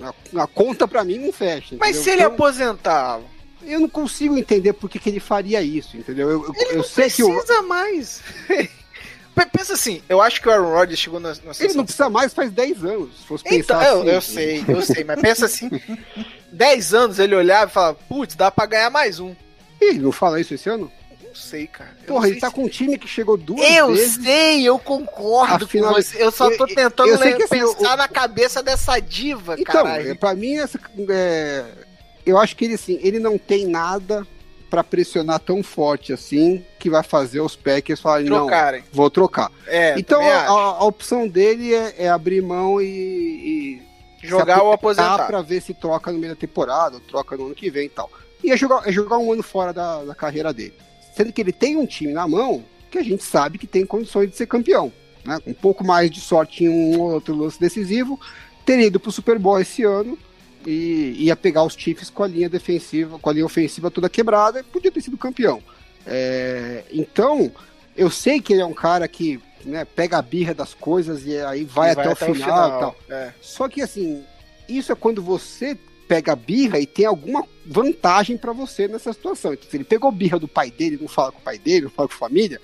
A, 0.00 0.42
a 0.42 0.46
conta 0.46 0.86
para 0.86 1.02
mim 1.04 1.18
não 1.18 1.32
fecha. 1.32 1.76
Mas 1.78 1.96
entendeu? 1.96 2.02
se 2.04 2.10
ele 2.10 2.22
Então, 2.22 2.34
aposentá-lo, 2.34 3.24
eu 3.62 3.80
não 3.80 3.88
consigo 3.88 4.36
entender 4.36 4.74
por 4.74 4.90
que, 4.90 4.98
que 4.98 5.08
ele 5.08 5.20
faria 5.20 5.62
isso, 5.62 5.96
entendeu? 5.96 6.30
Eu, 6.30 6.42
eu- 6.44 6.54
ele 6.54 6.72
eu 6.72 6.76
não 6.78 6.84
sei 6.84 7.08
que 7.10 7.22
o, 7.24 7.32
precisa 7.32 7.62
mais. 7.62 8.20
Pe- 9.34 9.46
Pensa 9.46 9.72
assim, 9.74 10.02
eu 10.08 10.20
acho 10.22 10.40
que 10.40 10.48
o 10.48 10.52
Aaron 10.52 10.70
Rodgers 10.72 10.98
chegou 11.00 11.18
na, 11.18 11.30
na 11.30 11.52
ele 11.60 11.74
não 11.74 11.84
precisa 11.84 12.08
mais 12.10 12.32
faz 12.32 12.50
10 12.52 12.84
anos. 12.84 13.10
Se 13.20 13.26
fosse 13.26 13.44
Então, 13.46 13.78
pensar 13.78 13.88
eu, 13.88 14.00
assim, 14.00 14.08
eu 14.10 14.20
sei, 14.20 14.64
eu 14.68 14.82
sei, 14.82 15.04
mas 15.04 15.20
pensa 15.20 15.46
assim: 15.46 15.70
10 16.52 16.94
anos 16.94 17.18
ele 17.18 17.34
olhava 17.34 17.70
e 17.70 17.74
falava, 17.74 17.98
putz, 18.08 18.34
dá 18.34 18.50
pra 18.50 18.66
ganhar 18.66 18.90
mais 18.90 19.18
um. 19.20 19.34
Ih, 19.80 19.94
não 19.98 20.12
fala 20.12 20.40
isso 20.40 20.54
esse 20.54 20.68
ano? 20.68 20.90
Não 21.26 21.34
sei, 21.34 21.66
cara. 21.66 21.90
Eu 22.02 22.06
Porra, 22.06 22.28
ele 22.28 22.38
tá 22.38 22.48
se- 22.48 22.54
com 22.54 22.64
um 22.64 22.68
time 22.68 22.96
que 22.96 23.08
chegou 23.08 23.36
duas 23.36 23.68
Eu 23.74 23.88
vezes. 23.88 24.22
sei, 24.22 24.62
eu 24.68 24.78
concordo 24.78 25.64
Afinal, 25.64 25.94
com 25.94 26.00
você. 26.02 26.22
Eu 26.22 26.30
só 26.30 26.48
tô 26.56 26.64
eu- 26.64 26.74
tentando 26.74 27.08
eu 27.08 27.18
que 27.36 27.42
assim, 27.42 27.48
pensar 27.48 27.96
na 27.96 28.06
cabeça 28.06 28.62
dessa 28.62 29.00
diva, 29.00 29.56
Então, 29.58 29.72
caralho. 29.82 30.10
é, 30.10 30.14
pra 30.14 30.32
mim, 30.34 30.54
essa, 30.58 30.78
é, 31.10 31.64
eu 32.24 32.38
acho 32.38 32.54
que 32.54 32.66
ele 32.66 32.74
assim, 32.74 33.00
ele 33.02 33.18
não 33.18 33.36
tem 33.36 33.66
nada 33.66 34.24
pra 34.74 34.82
pressionar 34.82 35.38
tão 35.38 35.62
forte 35.62 36.12
assim 36.12 36.64
que 36.80 36.90
vai 36.90 37.04
fazer 37.04 37.40
os 37.40 37.54
Packers 37.54 38.00
falarem, 38.00 38.26
não, 38.26 38.40
vou 38.92 39.08
trocar. 39.08 39.52
É, 39.68 39.96
então, 39.96 40.20
a, 40.20 40.46
a 40.48 40.84
opção 40.84 41.28
dele 41.28 41.72
é, 41.72 41.94
é 41.98 42.08
abrir 42.08 42.42
mão 42.42 42.80
e, 42.80 42.86
e 42.86 43.82
jogar 44.26 44.64
ou 44.64 44.72
aposentar. 44.72 45.28
pra 45.28 45.42
ver 45.42 45.62
se 45.62 45.72
troca 45.72 46.10
no 46.10 46.18
meio 46.18 46.34
da 46.34 46.40
temporada, 46.40 46.98
troca 47.08 47.36
no 47.36 47.46
ano 47.46 47.54
que 47.54 47.70
vem 47.70 47.86
e 47.86 47.88
tal. 47.88 48.10
E 48.42 48.50
é 48.50 48.56
jogar, 48.56 48.82
é 48.84 48.90
jogar 48.90 49.18
um 49.18 49.32
ano 49.32 49.44
fora 49.44 49.72
da, 49.72 50.02
da 50.02 50.14
carreira 50.14 50.52
dele. 50.52 50.74
Sendo 51.16 51.32
que 51.32 51.40
ele 51.40 51.52
tem 51.52 51.76
um 51.76 51.86
time 51.86 52.12
na 52.12 52.26
mão 52.26 52.64
que 52.90 52.98
a 52.98 53.02
gente 53.04 53.22
sabe 53.22 53.58
que 53.58 53.66
tem 53.66 53.86
condições 53.86 54.28
de 54.28 54.36
ser 54.36 54.46
campeão. 54.46 54.92
Né? 55.24 55.38
Um 55.46 55.54
pouco 55.54 55.84
mais 55.84 56.10
de 56.10 56.20
sorte 56.20 56.64
em 56.64 56.68
um 56.68 57.00
ou 57.00 57.12
outro 57.12 57.36
lance 57.36 57.60
decisivo, 57.60 58.18
teria 58.66 58.86
ido 58.86 58.98
pro 58.98 59.12
Super 59.12 59.38
Bowl 59.38 59.60
esse 59.60 59.84
ano 59.84 60.18
e 60.66 61.24
ia 61.24 61.36
pegar 61.36 61.64
os 61.64 61.74
Chiefs 61.74 62.10
com 62.10 62.22
a 62.22 62.26
linha 62.26 62.48
defensiva, 62.48 63.18
com 63.18 63.30
a 63.30 63.32
linha 63.32 63.46
ofensiva 63.46 63.90
toda 63.90 64.08
quebrada 64.08 64.60
e 64.60 64.62
podia 64.62 64.90
ter 64.90 65.00
sido 65.00 65.16
campeão. 65.16 65.62
É, 66.06 66.84
então, 66.92 67.50
eu 67.96 68.10
sei 68.10 68.40
que 68.40 68.52
ele 68.52 68.62
é 68.62 68.66
um 68.66 68.74
cara 68.74 69.06
que 69.08 69.40
né, 69.64 69.84
pega 69.84 70.18
a 70.18 70.22
birra 70.22 70.54
das 70.54 70.74
coisas 70.74 71.24
e 71.26 71.36
aí 71.38 71.64
vai, 71.64 71.88
E 71.88 71.92
até, 71.92 72.12
o 72.12 72.16
final, 72.16 72.68
e 72.68 72.80
tal. 72.80 72.96
É. 73.08 73.32
Só 73.40 73.68
que 73.68 73.80
assim, 73.80 74.22
isso 74.68 74.92
é 74.92 74.94
quando 74.94 75.22
você 75.22 75.76
pega 76.06 76.32
a 76.32 76.36
birra 76.36 76.78
e 76.78 76.86
tem 76.86 77.06
alguma 77.06 77.46
vantagem 77.64 78.36
pra 78.36 78.52
você 78.52 78.86
nessa 78.86 79.12
situação. 79.12 79.54
Então, 79.54 79.70
se 79.70 79.76
ele 79.76 79.84
pegou 79.84 80.12
birra 80.12 80.38
do 80.38 80.46
pai 80.46 80.70
dele, 80.70 80.98
não 81.00 81.08
fala 81.08 81.32
com 81.32 81.38
o 81.38 81.42
pai 81.42 81.58
dele, 81.58 81.84
não 81.84 81.90
fala 81.90 82.08
com 82.08 82.14
a 82.14 82.18
família, 82.18 82.60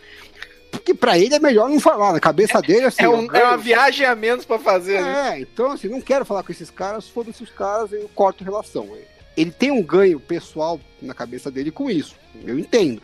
porque 0.80 0.94
pra 0.94 1.18
ele 1.18 1.34
é 1.34 1.38
melhor 1.38 1.68
não 1.68 1.78
falar. 1.78 2.12
Na 2.12 2.20
cabeça 2.20 2.60
dele, 2.60 2.86
assim. 2.86 3.02
É, 3.02 3.06
eu 3.06 3.12
um- 3.14 3.24
é 3.24 3.28
ganho- 3.28 3.46
uma 3.46 3.56
viagem 3.56 4.04
a 4.06 4.14
menos 4.14 4.44
pra 4.44 4.58
fazer, 4.58 5.00
né? 5.00 5.34
é, 5.36 5.40
então 5.40 5.70
assim, 5.72 5.88
não 5.88 6.00
quero 6.00 6.24
falar 6.24 6.42
com 6.42 6.50
esses 6.52 6.70
caras, 6.70 7.08
foda-se 7.08 7.42
os 7.42 7.50
caras, 7.50 7.92
eu 7.92 8.08
corto 8.14 8.42
relação. 8.44 8.88
Ele 9.36 9.50
tem 9.50 9.70
um 9.70 9.82
ganho 9.82 10.18
pessoal 10.18 10.80
na 11.00 11.14
cabeça 11.14 11.50
dele 11.50 11.70
com 11.70 11.88
isso, 11.90 12.16
eu 12.44 12.58
entendo. 12.58 13.00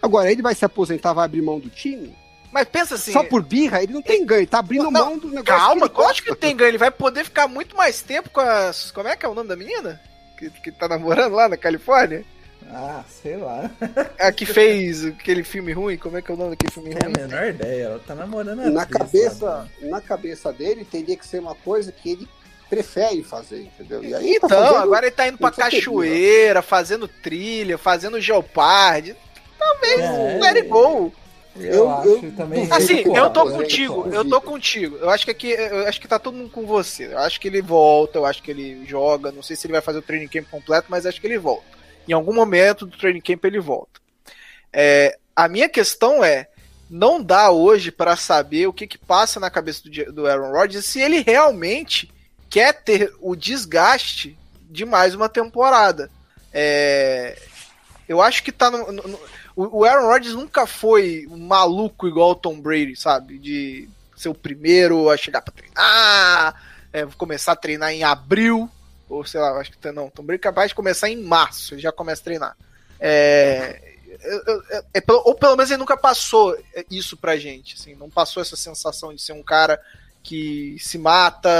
Agora, 0.00 0.30
ele 0.30 0.42
vai 0.42 0.54
se 0.54 0.64
aposentar, 0.64 1.12
vai 1.12 1.24
abrir 1.24 1.42
mão 1.42 1.58
do 1.58 1.68
time? 1.70 2.14
Mas 2.52 2.68
pensa 2.68 2.94
assim. 2.94 3.10
Só 3.12 3.24
por 3.24 3.42
birra, 3.42 3.82
ele 3.82 3.92
não 3.94 4.02
tem 4.02 4.24
ganho, 4.24 4.40
ele 4.40 4.46
tá 4.46 4.60
abrindo 4.60 4.84
Não, 4.84 4.90
mão 4.92 5.18
do 5.18 5.28
negócio. 5.28 5.44
Calma, 5.44 5.88
que 5.88 6.00
lógico 6.00 6.28
que 6.34 6.40
tem 6.40 6.54
ganho. 6.54 6.68
Ele 6.68 6.78
vai 6.78 6.90
poder 6.90 7.24
ficar 7.24 7.48
muito 7.48 7.74
mais 7.76 8.00
tempo 8.00 8.30
com 8.30 8.40
as. 8.40 8.90
Como 8.92 9.08
é 9.08 9.16
que 9.16 9.26
é 9.26 9.28
o 9.28 9.34
nome 9.34 9.48
da 9.48 9.56
menina? 9.56 10.00
Que, 10.38 10.50
que 10.50 10.70
tá 10.70 10.86
namorando 10.86 11.34
lá 11.34 11.48
na 11.48 11.56
Califórnia? 11.56 12.24
Ah, 12.70 13.04
sei 13.22 13.36
lá. 13.36 13.70
A 14.18 14.32
que 14.32 14.44
fez 14.46 15.04
aquele 15.04 15.44
filme 15.44 15.72
ruim? 15.72 15.96
Como 15.96 16.16
é 16.16 16.22
que 16.22 16.30
é 16.30 16.34
o 16.34 16.36
nome 16.36 16.50
daquele 16.50 16.72
filme 16.72 16.90
Não 16.90 16.96
tenho 16.98 17.12
ruim? 17.14 17.22
a 17.24 17.28
menor 17.28 17.48
ideia. 17.48 17.82
Ela 17.84 18.00
tá 18.00 18.14
namorando 18.14 18.60
a 18.60 18.70
na 18.70 18.82
atriz, 18.82 18.98
cabeça, 18.98 19.34
sabe? 19.78 19.88
na 19.88 20.00
cabeça 20.00 20.52
dele 20.52 20.84
teria 20.84 21.16
que 21.16 21.26
ser 21.26 21.38
uma 21.40 21.54
coisa 21.54 21.92
que 21.92 22.10
ele 22.12 22.28
prefere 22.68 23.22
fazer, 23.22 23.62
entendeu? 23.62 24.02
E 24.02 24.14
aí 24.14 24.40
tá 24.40 24.46
Então, 24.46 24.58
fazendo- 24.62 24.76
agora 24.82 25.06
ele 25.06 25.14
tá 25.14 25.28
indo 25.28 25.38
pra 25.38 25.50
cachoeira, 25.52 26.62
fazendo 26.62 27.06
trilha, 27.06 27.78
fazendo 27.78 28.20
geopard. 28.20 29.14
Talvez 29.58 30.00
É, 30.00 30.38
let 30.40 30.56
it 30.56 30.68
go. 30.68 31.12
Eu, 31.56 31.72
Eu- 31.72 31.90
acho 31.92 32.08
eu- 32.08 32.32
também. 32.32 32.66
Assim, 32.72 32.96
Concordo, 33.04 33.18
eu 33.18 33.30
tô 33.30 33.40
concordo, 33.42 33.62
contigo, 33.62 33.94
concordo. 33.94 34.16
eu 34.16 34.24
tô 34.28 34.40
contigo. 34.40 34.96
Eu 34.96 35.10
acho 35.10 35.24
que 35.24 35.30
aqui, 35.30 35.50
eu 35.52 35.86
acho 35.86 36.00
que 36.00 36.08
tá 36.08 36.18
todo 36.18 36.34
mundo 36.36 36.50
com 36.50 36.66
você. 36.66 37.06
Eu 37.12 37.18
acho 37.20 37.38
que 37.40 37.46
ele 37.46 37.62
volta, 37.62 38.18
eu 38.18 38.26
acho 38.26 38.42
que 38.42 38.50
ele 38.50 38.84
joga. 38.86 39.30
Não 39.30 39.42
sei 39.42 39.54
se 39.54 39.64
ele 39.66 39.72
vai 39.72 39.80
fazer 39.80 39.98
o 39.98 40.02
training 40.02 40.26
camp 40.26 40.46
completo, 40.50 40.86
mas 40.88 41.06
acho 41.06 41.20
que 41.20 41.26
ele 41.28 41.38
volta. 41.38 41.62
Em 42.08 42.12
algum 42.12 42.34
momento 42.34 42.86
do 42.86 42.96
training 42.96 43.20
camp 43.20 43.44
ele 43.44 43.60
volta. 43.60 44.00
É, 44.72 45.16
a 45.34 45.48
minha 45.48 45.68
questão 45.68 46.22
é, 46.24 46.48
não 46.90 47.22
dá 47.22 47.50
hoje 47.50 47.90
pra 47.90 48.16
saber 48.16 48.66
o 48.66 48.72
que 48.72 48.86
que 48.86 48.98
passa 48.98 49.38
na 49.40 49.50
cabeça 49.50 49.82
do, 49.88 50.12
do 50.12 50.26
Aaron 50.26 50.50
Rodgers 50.52 50.84
se 50.86 51.00
ele 51.00 51.20
realmente 51.22 52.12
quer 52.50 52.72
ter 52.82 53.12
o 53.20 53.34
desgaste 53.34 54.36
de 54.70 54.84
mais 54.84 55.14
uma 55.14 55.28
temporada. 55.28 56.10
É, 56.52 57.38
eu 58.08 58.20
acho 58.20 58.42
que 58.42 58.52
tá 58.52 58.70
no, 58.70 58.92
no- 58.92 59.02
no- 59.08 59.20
o 59.56 59.84
Aaron 59.84 60.08
Rodgers 60.08 60.34
nunca 60.34 60.66
foi 60.66 61.26
um 61.30 61.38
maluco 61.38 62.08
igual 62.08 62.30
o 62.30 62.34
Tom 62.36 62.60
Brady, 62.60 62.96
sabe? 62.96 63.38
De 63.38 63.88
ser 64.16 64.28
o 64.28 64.34
primeiro 64.34 65.08
a 65.10 65.16
chegar 65.16 65.42
pra 65.42 65.52
treinar, 65.54 66.60
é, 66.92 67.06
começar 67.16 67.52
a 67.52 67.56
treinar 67.56 67.92
em 67.92 68.02
abril, 68.04 68.68
ou 69.08 69.24
sei 69.24 69.40
lá, 69.40 69.58
acho 69.58 69.70
que 69.70 69.78
tá- 69.78 69.92
não, 69.92 70.10
Brady 70.22 70.34
é 70.34 70.38
capaz 70.38 70.68
de 70.70 70.74
começar 70.74 71.08
em 71.08 71.22
março, 71.22 71.74
ele 71.74 71.82
já 71.82 71.92
começa 71.92 72.20
a 72.20 72.24
treinar. 72.24 72.56
É, 72.98 73.80
é 74.94 75.02
ou 75.08 75.34
pelo 75.34 75.56
menos 75.56 75.70
ele 75.70 75.78
nunca 75.78 75.96
passou 75.96 76.56
isso 76.90 77.16
pra 77.16 77.36
gente, 77.36 77.74
assim, 77.74 77.94
não 77.94 78.08
passou 78.08 78.40
essa 78.40 78.56
sensação 78.56 79.14
de 79.14 79.20
ser 79.20 79.32
um 79.32 79.42
cara 79.42 79.80
que 80.22 80.76
se 80.80 80.96
mata 80.96 81.50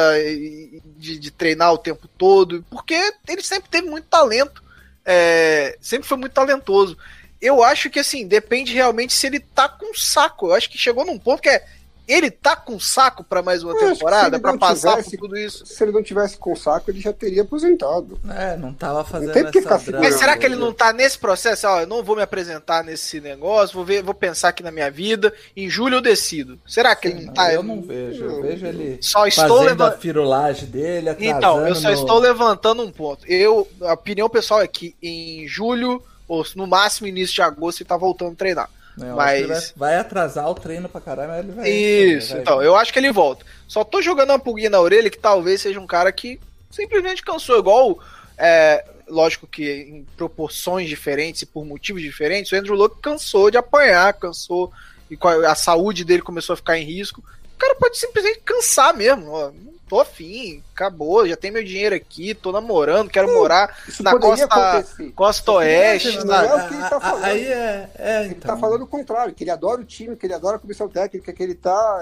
de, 0.97 1.19
de 1.19 1.31
treinar 1.31 1.73
o 1.73 1.79
tempo 1.79 2.09
todo, 2.17 2.65
porque 2.71 2.95
ele 3.29 3.43
sempre 3.43 3.69
teve 3.69 3.89
muito 3.89 4.09
talento, 4.09 4.65
é, 5.05 5.77
sempre 5.81 6.09
foi 6.09 6.17
muito 6.17 6.33
talentoso. 6.33 6.97
Eu 7.41 7.63
acho 7.63 7.91
que 7.91 7.99
assim, 7.99 8.27
depende 8.27 8.73
realmente 8.73 9.13
se 9.13 9.27
ele 9.27 9.39
tá 9.39 9.69
com 9.69 9.95
saco. 9.95 10.47
Eu 10.47 10.55
acho 10.55 10.71
que 10.71 10.79
chegou 10.79 11.05
num 11.05 11.19
ponto 11.19 11.43
que 11.43 11.51
é 11.51 11.63
ele 12.07 12.31
tá 12.31 12.55
com 12.55 12.79
saco 12.79 13.25
pra 13.25 13.43
mais 13.43 13.63
uma 13.63 13.73
que 13.75 13.81
temporada, 13.87 14.39
não 14.39 14.59
passar 14.59 14.91
tivesse- 14.97 15.17
por 15.17 15.29
tudo 15.29 15.37
isso. 15.39 15.65
Se 15.67 15.83
ele 15.85 15.93
não 15.93 16.03
tivesse 16.03 16.37
com 16.37 16.55
saco, 16.55 16.91
ele 16.91 17.01
já 17.01 17.13
teria 17.13 17.43
aposentado. 17.43 18.19
É, 18.31 18.57
não 18.57 18.73
tava 18.75 19.03
fazendo 19.05 19.33
tem 19.33 19.43
porque 19.45 19.59
essa 19.59 19.79
ficar 19.79 19.91
drama. 19.93 20.05
Mas 20.07 20.17
será 20.17 20.37
que 20.37 20.45
ele 20.45 20.57
não 20.57 20.73
tá 20.73 20.93
nesse 20.93 21.19
processo? 21.19 21.67
Ó, 21.67 21.81
eu 21.81 21.87
não 21.87 22.03
vou 22.03 22.17
me 22.17 22.23
apresentar 22.23 22.85
nesse 22.85 23.21
negócio, 23.21 23.75
vou 23.75 23.85
ver, 23.85 24.03
vou 24.03 24.15
pensar 24.15 24.49
aqui 24.49 24.63
na 24.63 24.71
minha 24.71 24.91
vida. 24.91 25.33
Em 25.57 25.69
julho 25.71 25.97
eu 25.97 26.01
decido. 26.03 26.59
Será 26.67 26.95
que 26.95 27.09
ele 27.09 27.21
não 27.21 27.27
Não, 27.27 27.33
tá? 27.35 27.53
eu 27.53 27.63
não 27.63 27.81
vejo. 27.83 28.25
Eu 28.25 28.43
vejo 28.43 28.67
ele 28.67 28.99
Só 29.01 29.27
estou 29.27 29.47
fazendo 29.59 29.61
a 29.61 29.71
levantando. 29.85 30.01
firulagem 30.01 30.69
dele, 30.69 31.09
atrasando 31.09 31.39
Então, 31.39 31.67
eu 31.69 31.75
só 31.75 31.89
no- 31.89 31.95
estou 31.95 32.19
levantando 32.19 32.83
um 32.83 32.91
ponto. 32.91 33.27
Eu, 33.27 33.67
a 33.83 33.95
opinião 33.95 34.29
pessoal 34.29 34.61
é 34.61 34.67
que 34.69 34.95
em 35.03 35.49
julho, 35.49 36.03
ou 36.29 36.45
no 36.57 36.67
máximo 36.67 37.07
início 37.07 37.35
de 37.35 37.43
agosto, 37.43 37.81
ele 37.81 37.89
tá 37.89 37.97
voltando 37.97 38.33
a 38.33 38.37
treinar. 38.37 38.71
Né, 38.97 39.07
que 39.07 39.07
ele 39.07 39.15
mas- 39.15 39.73
vai, 39.77 39.91
vai 39.91 39.97
atrasar 40.01 40.49
o 40.49 40.55
treino 40.55 40.89
pra 40.89 41.01
caralho, 41.01 41.29
mas 41.29 41.39
ele 41.45 41.53
vai. 41.53 41.69
Isso, 41.71 42.33
vai- 42.33 42.41
então, 42.43 42.63
eu 42.63 42.77
acho 42.77 42.93
que 42.93 42.99
ele 42.99 43.11
volta. 43.13 43.45
Só 43.67 43.83
tô 43.83 44.01
jogando 44.01 44.31
uma 44.31 44.39
pulguinha 44.39 44.71
na 44.71 44.81
orelha 44.81 45.11
que 45.11 45.19
talvez 45.19 45.61
seja 45.61 45.81
um 45.81 45.87
cara 45.87 46.11
que 46.13 46.39
simplesmente 46.71 47.23
cansou, 47.23 47.59
igual. 47.59 47.99
é, 48.37 48.85
lógico 49.07 49.47
que 49.47 49.71
em 49.71 50.07
proporções 50.17 50.89
diferentes 50.89 51.43
e 51.43 51.47
por 51.47 51.65
motivos 51.65 52.03
diferentes, 52.03 52.51
o 52.51 52.57
Andrew 52.57 52.75
Luck 52.75 53.01
cansou 53.01 53.51
de 53.51 53.57
apanhar, 53.57 54.13
cansou, 54.15 54.73
e 55.11 55.19
a, 55.47 55.55
saúde 55.55 56.05
dele 56.05 56.23
começou 56.23 56.55
a 56.55 56.57
ficar 56.57 56.79
em 56.79 56.85
risco. 56.85 57.23
O 57.55 57.59
cara 57.59 57.75
pode 57.77 57.99
simplesmente 57.99 58.41
cansar 58.41 58.95
mesmo. 58.97 59.31
Ó, 59.31 59.51
não 59.53 59.74
tô 59.95 60.01
afim, 60.01 60.61
acabou, 60.75 61.27
já 61.29 61.37
tem 61.37 61.51
meu 61.53 61.63
dinheiro 61.63 61.95
aqui, 61.95 62.35
tô 62.35 62.51
namorando, 62.51 63.09
quero 63.09 63.33
morar 63.33 63.77
na 64.01 64.19
costa, 64.19 64.45
acontecer. 64.47 65.13
costa 65.13 65.53
oeste, 65.53 66.17
Não 66.19 66.27
sabe? 66.27 66.49
é 66.49 66.55
o 66.55 66.69
que 66.69 66.75
ele 66.75 66.83
tá 66.83 66.95
A- 66.95 66.97
a- 66.97 67.01
falando. 67.01 67.25
Aí 67.25 67.45
é. 67.47 67.91
é 67.97 68.21
Ele 68.25 68.35
então. 68.35 68.55
tá 68.55 68.61
falando 68.61 68.83
o 68.83 68.87
contrário, 68.89 69.33
que 69.33 69.45
ele 69.45 69.51
adora 69.53 69.81
o 69.81 69.85
time, 69.85 70.17
que 70.17 70.27
ele 70.27 70.35
adora 70.35 70.57
a 70.57 70.59
comissão 70.59 70.89
técnica, 70.89 71.33
que 71.33 71.43
ele 71.43 71.55
tá. 71.55 71.99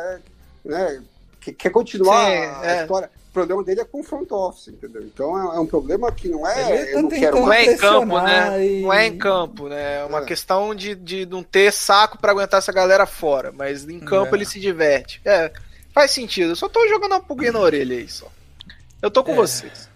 é, 0.64 0.68
né, 0.68 1.02
que 1.40 1.52
quer 1.52 1.70
continuar 1.70 2.24
Sim, 2.24 2.36
a 2.66 2.66
é. 2.76 2.80
história. 2.82 3.10
O 3.28 3.32
problema 3.32 3.64
dele 3.64 3.80
é 3.80 3.84
com 3.84 4.00
o 4.00 4.04
front 4.04 4.30
office, 4.30 4.68
entendeu? 4.68 5.02
Então 5.02 5.52
é, 5.52 5.56
é 5.56 5.58
um 5.60 5.66
problema 5.66 6.12
que 6.12 6.28
não 6.28 6.46
é. 6.46 6.70
Ele 6.70 6.84
tá 6.86 6.90
eu 6.92 7.02
não 7.02 7.08
quero 7.10 7.40
Não 7.40 7.52
é 7.52 7.64
em 7.64 7.76
campo, 7.76 8.20
né? 8.20 8.66
e- 8.66 8.82
Não 8.82 8.92
é 8.92 9.06
em 9.06 9.18
campo, 9.18 9.68
né? 9.68 10.00
É 10.00 10.04
uma 10.04 10.18
É. 10.20 10.24
questão 10.24 10.74
de, 10.74 10.94
de 10.94 11.26
não 11.26 11.42
ter 11.42 11.72
saco 11.72 12.18
pra 12.18 12.30
aguentar 12.32 12.58
essa 12.58 12.70
galera 12.72 13.06
fora. 13.06 13.50
Mas 13.50 13.88
em 13.88 13.98
campo 14.00 14.34
É. 14.34 14.38
ele 14.38 14.44
se 14.44 14.60
diverte. 14.60 15.20
É, 15.24 15.50
faz 15.92 16.10
sentido. 16.10 16.50
Eu 16.50 16.56
só 16.56 16.68
tô 16.68 16.86
jogando 16.88 17.12
uma 17.12 17.20
pulguinha 17.20 17.52
na 17.52 17.60
orelha 17.60 17.96
aí 17.96 18.08
só. 18.08 18.26
Eu 19.00 19.10
tô 19.10 19.22
com 19.24 19.32
É. 19.32 19.36
vocês. 19.36 19.90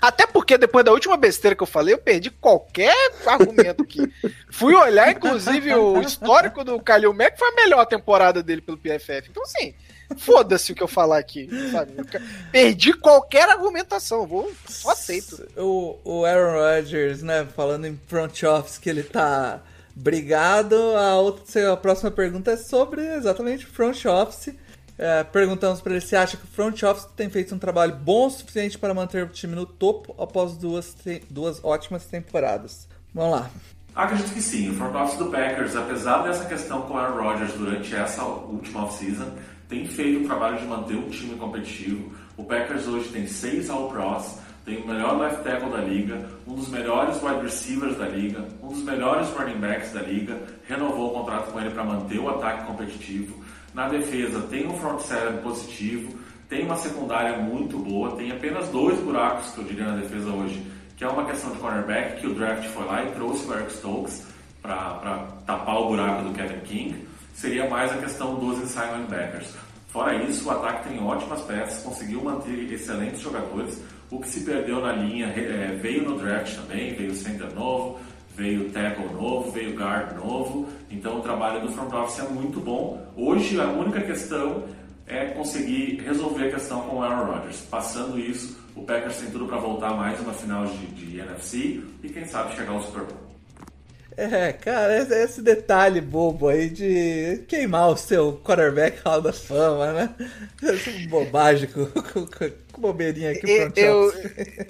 Até 0.00 0.26
porque 0.26 0.58
depois 0.58 0.84
da 0.84 0.90
última 0.90 1.16
besteira 1.16 1.54
que 1.54 1.62
eu 1.62 1.66
falei, 1.66 1.94
eu 1.94 1.98
perdi 1.98 2.28
qualquer 2.28 2.94
argumento 3.24 3.84
aqui. 3.84 4.12
Fui 4.50 4.74
olhar, 4.74 5.12
inclusive, 5.12 5.72
o 5.74 6.00
histórico 6.00 6.64
do 6.64 6.80
Kalil 6.80 7.14
Mack 7.14 7.38
foi 7.38 7.48
a 7.48 7.54
melhor 7.54 7.86
temporada 7.86 8.42
dele 8.42 8.60
pelo 8.60 8.76
PFF. 8.76 9.28
Então, 9.30 9.44
assim, 9.44 9.74
foda-se 10.18 10.72
o 10.72 10.74
que 10.74 10.82
eu 10.82 10.88
falar 10.88 11.18
aqui, 11.18 11.48
sabe? 11.70 11.92
Perdi 12.50 12.92
qualquer 12.94 13.48
argumentação, 13.48 14.26
vou, 14.26 14.52
só 14.68 14.90
aceito. 14.90 15.48
O, 15.56 15.96
o 16.04 16.24
Aaron 16.24 16.58
Rodgers, 16.58 17.22
né, 17.22 17.46
falando 17.54 17.86
em 17.86 17.96
front 18.08 18.42
office, 18.42 18.78
que 18.78 18.90
ele 18.90 19.04
tá 19.04 19.62
Obrigado. 19.96 20.74
A, 20.96 21.16
outra, 21.20 21.72
a 21.72 21.76
próxima 21.76 22.10
pergunta 22.10 22.50
é 22.52 22.56
sobre 22.56 23.06
exatamente 23.14 23.66
front 23.66 24.04
office. 24.06 24.54
É, 25.04 25.24
perguntamos 25.24 25.80
para 25.80 25.94
ele 25.94 26.00
se 26.00 26.14
acha 26.14 26.36
que 26.36 26.44
o 26.44 26.46
front 26.46 26.80
office 26.84 27.06
tem 27.16 27.28
feito 27.28 27.52
um 27.52 27.58
trabalho 27.58 27.92
bom 27.96 28.28
o 28.28 28.30
suficiente 28.30 28.78
para 28.78 28.94
manter 28.94 29.24
o 29.24 29.28
time 29.28 29.52
no 29.52 29.66
topo 29.66 30.14
após 30.16 30.56
duas, 30.56 30.96
duas 31.28 31.58
ótimas 31.64 32.06
temporadas. 32.06 32.86
Vamos 33.12 33.32
lá. 33.32 33.50
Acredito 33.96 34.32
que 34.32 34.40
sim. 34.40 34.70
O 34.70 34.74
front 34.74 34.94
office 34.94 35.18
do 35.18 35.24
Packers, 35.24 35.74
apesar 35.74 36.22
dessa 36.22 36.44
questão 36.44 36.82
com 36.82 36.94
o 36.94 36.96
Aaron 36.96 37.20
Rodgers 37.20 37.52
durante 37.54 37.92
essa 37.96 38.22
última 38.22 38.84
off-season, 38.84 39.26
tem 39.68 39.88
feito 39.88 40.20
um 40.20 40.24
trabalho 40.24 40.58
de 40.58 40.66
manter 40.66 40.94
o 40.94 41.10
time 41.10 41.34
competitivo. 41.34 42.12
O 42.36 42.44
Packers 42.44 42.86
hoje 42.86 43.08
tem 43.08 43.26
seis 43.26 43.68
All-Pros, 43.68 44.36
tem 44.64 44.82
o 44.82 44.86
melhor 44.86 45.18
left 45.18 45.42
tackle 45.42 45.70
da 45.70 45.78
liga, 45.78 46.30
um 46.46 46.54
dos 46.54 46.68
melhores 46.68 47.20
wide 47.20 47.42
receivers 47.42 47.98
da 47.98 48.06
liga, 48.06 48.44
um 48.62 48.68
dos 48.68 48.84
melhores 48.84 49.28
running 49.30 49.58
backs 49.58 49.90
da 49.90 50.02
liga, 50.02 50.40
renovou 50.68 51.10
o 51.10 51.14
contrato 51.14 51.50
com 51.50 51.58
ele 51.58 51.70
para 51.70 51.82
manter 51.82 52.20
o 52.20 52.30
ataque 52.30 52.64
competitivo. 52.66 53.41
Na 53.74 53.88
defesa 53.88 54.42
tem 54.50 54.66
um 54.66 54.78
front 54.78 55.00
seven 55.00 55.38
positivo, 55.42 56.18
tem 56.48 56.64
uma 56.64 56.76
secundária 56.76 57.38
muito 57.38 57.78
boa, 57.78 58.16
tem 58.16 58.30
apenas 58.30 58.68
dois 58.68 58.98
buracos 59.00 59.50
que 59.52 59.58
eu 59.58 59.64
diria 59.64 59.86
na 59.86 59.96
defesa 59.96 60.30
hoje, 60.30 60.62
que 60.96 61.04
é 61.04 61.08
uma 61.08 61.24
questão 61.24 61.50
de 61.50 61.58
cornerback, 61.58 62.20
que 62.20 62.26
o 62.26 62.34
draft 62.34 62.66
foi 62.68 62.84
lá 62.84 63.02
e 63.02 63.10
trouxe 63.12 63.46
o 63.46 63.54
Eric 63.54 63.72
Stokes 63.72 64.26
para 64.60 65.26
tapar 65.46 65.76
o 65.76 65.88
buraco 65.88 66.24
do 66.24 66.34
Kevin 66.34 66.60
King, 66.60 67.06
seria 67.34 67.68
mais 67.68 67.90
a 67.90 67.96
questão 67.96 68.34
dos 68.34 68.58
inside 68.58 68.92
linebackers. 68.92 69.54
Fora 69.88 70.14
isso, 70.14 70.48
o 70.48 70.50
ataque 70.50 70.88
tem 70.88 71.02
ótimas 71.02 71.40
peças, 71.42 71.82
conseguiu 71.82 72.22
manter 72.22 72.72
excelentes 72.72 73.20
jogadores. 73.20 73.82
O 74.10 74.20
que 74.20 74.28
se 74.28 74.40
perdeu 74.40 74.80
na 74.80 74.92
linha 74.92 75.26
é, 75.28 75.78
veio 75.80 76.08
no 76.08 76.18
draft 76.18 76.54
também, 76.56 76.94
veio 76.94 77.14
center 77.14 77.52
novo, 77.54 77.98
veio 78.36 78.70
tackle 78.70 79.12
novo, 79.12 79.50
veio 79.50 79.74
guard 79.74 80.16
novo. 80.16 80.68
Então 80.90 81.18
o 81.18 81.22
trabalho 81.22 81.60
do 81.60 81.72
front 81.72 81.92
office 81.92 82.20
é 82.20 82.28
muito 82.28 82.60
bom. 82.60 83.06
Hoje 83.16 83.60
a 83.60 83.66
única 83.66 84.00
questão 84.00 84.64
é 85.06 85.26
conseguir 85.26 86.02
resolver 86.04 86.48
a 86.48 86.52
questão 86.52 86.82
com 86.82 86.96
o 86.96 87.02
Aaron 87.02 87.32
Rodgers. 87.32 87.60
Passando 87.70 88.18
isso, 88.18 88.58
o 88.74 88.82
Packers 88.82 89.18
tem 89.18 89.30
tudo 89.30 89.46
para 89.46 89.58
voltar 89.58 89.94
mais 89.94 90.18
uma 90.20 90.32
final 90.32 90.66
de, 90.66 90.86
de 90.86 91.18
NFC 91.18 91.82
e 92.02 92.08
quem 92.08 92.24
sabe 92.24 92.54
chegar 92.56 92.72
ao 92.72 92.82
Super 92.82 93.02
Bowl. 93.02 93.32
É, 94.16 94.52
cara, 94.52 94.98
esse 94.98 95.40
detalhe 95.40 96.00
bobo 96.00 96.48
aí 96.48 96.68
de 96.68 97.44
queimar 97.48 97.90
o 97.90 97.96
seu 97.96 98.34
quarterback 98.44 99.00
Hall 99.04 99.22
da 99.22 99.32
Fama, 99.32 99.92
né? 99.92 100.10
Essa 100.62 100.90
bobagem 101.08 101.68
com, 101.68 101.86
com 101.86 102.26
bobeirinha 102.80 103.32
aqui 103.32 103.40
front 103.40 103.76
eu, 103.76 104.12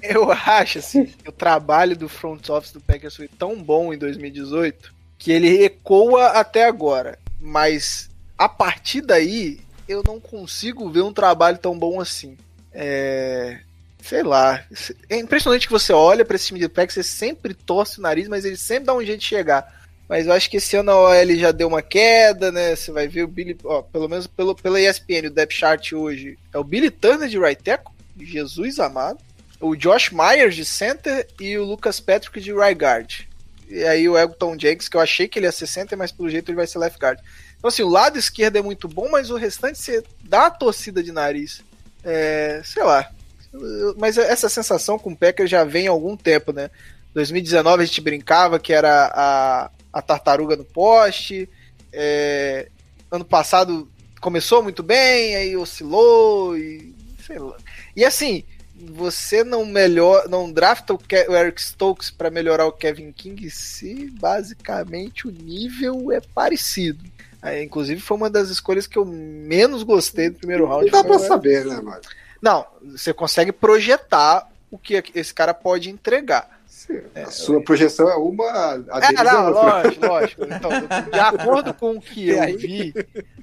eu 0.03 0.33
acho 0.33 0.79
assim, 0.79 1.07
que 1.07 1.29
o 1.29 1.33
trabalho 1.33 1.97
do 1.97 2.09
front 2.09 2.49
office 2.49 2.73
do 2.73 2.81
Packers 2.81 3.17
foi 3.17 3.29
tão 3.29 3.63
bom 3.63 3.93
em 3.93 3.99
2018 3.99 4.93
que 5.19 5.31
ele 5.31 5.63
ecoa 5.63 6.27
até 6.29 6.65
agora. 6.65 7.19
Mas 7.41 8.11
a 8.37 8.49
partir 8.49 9.01
daí, 9.03 9.61
eu 9.89 10.03
não 10.05 10.19
consigo 10.19 10.91
ver 10.91 11.03
um 11.03 11.13
trabalho 11.13 11.59
tão 11.59 11.79
bom 11.79 12.01
assim. 12.01 12.37
É, 12.73 13.59
sei 14.03 14.23
lá. 14.23 14.65
É 15.09 15.17
impressionante 15.17 15.67
que 15.67 15.73
você 15.73 15.93
olha 15.93 16.25
para 16.25 16.37
esse 16.37 16.49
time 16.49 16.59
de 16.59 16.69
Packers, 16.69 16.95
você 16.95 17.03
sempre 17.03 17.55
torce 17.55 17.99
o 17.99 18.03
nariz, 18.03 18.27
mas 18.27 18.45
ele 18.45 18.57
sempre 18.57 18.87
dá 18.87 18.95
um 18.95 19.05
jeito 19.05 19.21
de 19.21 19.27
chegar. 19.27 19.81
Mas 20.09 20.27
eu 20.27 20.33
acho 20.33 20.51
que 20.51 20.57
esse 20.59 20.77
ano 20.77 20.91
a 20.91 21.11
OL 21.11 21.37
já 21.37 21.53
deu 21.53 21.69
uma 21.69 21.81
queda, 21.81 22.53
né? 22.53 22.75
Você 22.75 22.91
vai 22.91 23.09
ver 23.09 23.23
o 23.23 23.29
Billy, 23.29 23.57
ó, 23.65 23.81
pelo 23.81 24.09
menos 24.09 24.27
pelo, 24.27 24.55
pela 24.55 24.81
ESPN, 24.81 25.29
o 25.29 25.31
depth 25.31 25.53
chart 25.53 25.93
hoje 25.93 26.39
é 26.53 26.59
o 26.59 26.65
Billy 26.65 26.91
Turner 26.91 27.29
de 27.29 27.39
right 27.39 27.63
tackle, 27.63 27.92
Jesus 28.19 28.79
amado, 28.79 29.19
o 29.61 29.77
Josh 29.77 30.11
Myers 30.11 30.55
de 30.55 30.65
center 30.65 31.27
e 31.41 31.57
o 31.57 31.65
Lucas 31.65 32.01
Patrick 32.01 32.41
de 32.41 32.53
right 32.53 32.75
guard. 32.75 33.21
E 33.69 33.85
aí 33.85 34.09
o 34.09 34.19
Elton 34.19 34.59
Jenkins, 34.59 34.89
que 34.89 34.97
eu 34.97 35.01
achei 35.01 35.27
que 35.27 35.39
ele 35.39 35.47
ia 35.47 35.53
ser 35.53 35.67
center, 35.67 35.97
mas 35.97 36.13
pelo 36.13 36.29
jeito 36.29 36.51
ele 36.51 36.57
vai 36.57 36.67
ser 36.67 36.79
left 36.79 36.99
guard. 36.99 37.19
Então 37.59 37.69
assim, 37.69 37.83
o 37.83 37.89
lado 37.89 38.19
esquerdo 38.19 38.57
é 38.57 38.63
muito 38.63 38.89
bom, 38.89 39.09
mas 39.11 39.31
o 39.31 39.37
restante 39.37 39.79
você 39.79 40.03
dá 40.25 40.47
a 40.47 40.51
torcida 40.51 41.03
de 41.03 41.13
nariz. 41.13 41.63
É, 42.05 42.61
sei 42.65 42.83
lá, 42.83 43.09
mas 43.99 44.17
essa 44.17 44.49
sensação 44.49 44.99
com 44.99 45.11
o 45.11 45.17
Packers 45.17 45.51
já 45.51 45.63
vem 45.63 45.87
há 45.87 45.91
algum 45.91 46.17
tempo, 46.17 46.53
né? 46.53 46.71
2019 47.15 47.83
a 47.83 47.87
gente 47.87 48.01
brincava 48.01 48.59
que 48.59 48.73
era 48.73 49.11
a, 49.15 49.71
a 49.93 50.03
tartaruga 50.03 50.57
no 50.57 50.65
poste. 50.65 51.49
É, 51.93 52.69
ano 53.11 53.25
passado 53.25 53.91
começou 54.21 54.63
muito 54.63 54.83
bem, 54.83 55.37
aí 55.37 55.57
oscilou 55.57 56.57
e 56.57 56.95
sei 57.27 57.39
lá. 57.39 57.57
E 57.97 58.05
assim, 58.05 58.45
você 58.75 59.45
não 59.45 59.65
melhor, 59.65 60.29
não 60.29 60.51
drafta 60.51 60.95
o, 60.95 60.99
Ke 60.99 61.27
o 61.29 61.37
Eric 61.37 61.61
Stokes 61.61 62.11
para 62.11 62.31
melhorar 62.31 62.67
o 62.67 62.73
Kevin 62.73 63.13
King 63.13 63.49
se 63.51 64.11
basicamente 64.19 65.27
o 65.27 65.31
nível 65.31 66.11
é 66.11 66.21
parecido. 66.21 67.05
Aí, 67.41 67.65
inclusive 67.65 68.01
foi 68.01 68.17
uma 68.17 68.31
das 68.31 68.49
escolhas 68.51 68.87
que 68.87 68.97
eu 68.97 69.05
menos 69.05 69.83
gostei 69.83 70.31
do 70.31 70.39
primeiro 70.39 70.67
round. 70.67 70.85
Não 70.85 70.93
dá 70.93 71.05
para 71.05 71.19
saber, 71.19 71.65
né, 71.65 71.81
Mário? 71.81 72.03
Não, 72.41 72.67
você 72.83 73.13
consegue 73.13 73.53
projetar 73.53 74.49
o 74.71 74.79
que 74.79 75.03
esse 75.15 75.35
cara 75.35 75.53
pode 75.53 75.91
entregar. 75.91 76.62
É, 77.15 77.23
a 77.23 77.31
sua 77.31 77.63
projeção 77.63 78.09
é 78.11 78.17
uma, 78.17 78.45
a 78.45 79.01
é, 79.03 79.13
não, 79.13 79.49
é 79.49 79.51
lógico, 79.51 80.07
lógico. 80.07 80.45
Então, 80.45 80.71
de 81.13 81.19
acordo 81.19 81.75
com 81.75 81.97
o 81.97 82.01
que 82.01 82.31
eu 82.31 82.59
vi, 82.59 82.95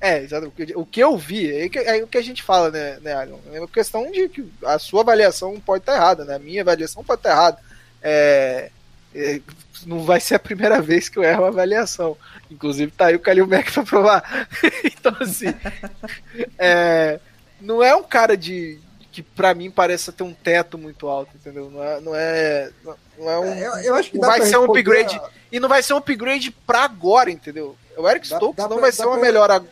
é, 0.02 0.24
exato, 0.24 0.52
o 0.76 0.86
que 0.86 1.00
eu 1.00 1.18
vi, 1.18 1.52
é, 1.52 1.98
é 1.98 2.04
o 2.04 2.08
que 2.08 2.18
a 2.18 2.24
gente 2.24 2.44
fala, 2.44 2.72
né, 2.72 2.98
né 3.02 3.30
É 3.54 3.60
uma 3.60 3.68
questão 3.68 4.10
de 4.12 4.30
que 4.30 4.52
a 4.66 4.80
sua 4.80 5.02
avaliação 5.02 5.60
pode 5.60 5.84
estar 5.84 5.96
errada, 5.96 6.26
né? 6.26 6.36
A 6.36 6.40
minha 6.40 6.62
avaliação 6.62 7.04
pode 7.04 7.20
estar 7.20 7.32
errada. 7.32 7.58
É, 8.02 8.70
é, 9.14 9.42
não 9.86 10.04
vai 10.04 10.20
ser 10.20 10.36
a 10.36 10.40
primeira 10.40 10.82
vez 10.82 11.10
que 11.10 11.18
eu 11.18 11.24
erro 11.24 11.46
a 11.46 11.50
avaliação. 11.50 12.18
Inclusive, 12.50 12.92
tá 12.92 13.08
aí 13.08 13.16
o 13.16 13.20
Kalil 13.20 13.48
Mack 13.48 13.72
pra 13.72 13.84
provar. 13.84 14.48
então, 14.84 15.16
assim, 15.20 15.54
é, 16.58 17.20
não 17.62 17.84
é 17.84 17.96
um 17.96 18.04
cara 18.04 18.36
de, 18.36 18.80
que 19.20 19.24
para 19.24 19.54
mim 19.54 19.70
parece 19.70 20.12
ter 20.14 20.24
um 20.24 20.34
teto 20.34 20.78
muito 20.78 21.08
alto, 21.08 21.32
entendeu? 21.36 21.70
Não 21.70 21.84
é, 21.84 22.02
não 22.02 22.16
é, 22.16 22.72
não 23.18 23.30
é 23.30 23.40
um, 23.40 23.46
é, 23.46 23.68
eu, 23.68 23.74
eu, 23.84 23.96
acho 23.96 24.12
que 24.12 24.18
não 24.18 24.28
vai 24.28 24.46
ser 24.46 24.58
um 24.58 24.64
upgrade 24.64 25.16
a... 25.16 25.30
e 25.52 25.60
não 25.60 25.68
vai 25.68 25.84
ser 25.84 25.94
um 25.94 25.98
upgrade 25.98 26.52
para 26.66 26.84
agora, 26.84 27.30
entendeu? 27.30 27.76
O 27.98 28.08
Eric 28.08 28.30
dá, 28.30 28.38
Stokes 28.38 28.56
dá 28.56 28.64
não 28.64 28.78
pra, 28.78 28.82
vai 28.84 28.92
ser 28.94 29.06
uma 29.06 29.18
pra... 29.18 29.22
melhora 29.22 29.66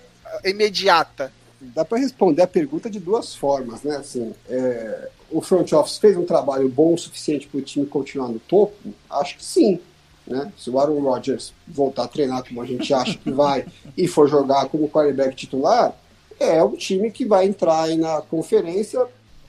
imediata. 0.44 1.32
Dá 1.60 1.86
para 1.86 1.98
responder 1.98 2.41
a 2.41 2.48
pergunta 2.48 2.90
de 2.90 2.99
duas 2.99 3.34
formas, 3.34 3.84
né? 3.84 3.95
Assim, 3.95 4.34
é, 4.49 5.10
o 5.32 5.41
front 5.41 5.72
office 5.72 5.98
fez 5.98 6.18
um 6.18 6.26
trabalho 6.26 6.68
bom 6.68 6.94
o 6.94 6.98
suficiente 6.98 7.48
para 7.48 7.60
o 7.60 7.64
time 7.64 7.86
continuar 7.86 8.28
no 8.28 8.40
topo? 8.40 8.76
Acho 9.10 9.38
que 9.38 9.45
sim. 9.45 9.80
Né? 10.28 10.52
Se 10.57 10.69
o 10.69 10.78
Aaron 10.78 10.99
Rodgers 10.99 11.53
voltar 11.65 12.03
a 12.03 12.07
treinar 12.07 12.44
como 12.45 12.61
a 12.61 12.65
gente 12.65 12.94
acha 12.94 13.18
que 13.18 13.32
vai 13.32 13.65
e 13.95 14.07
for 14.07 14.28
jogar 14.28 14.68
como 14.68 14.90
quarterback 14.90 15.36
titular, 15.36 15.95
é 16.38 16.61
um 16.61 16.76
time 16.76 17.10
que 17.10 17.26
vai 17.26 17.45
entrar 17.45 17.84
aí 17.84 17.98
na 17.98 18.22
conferência 18.22 19.07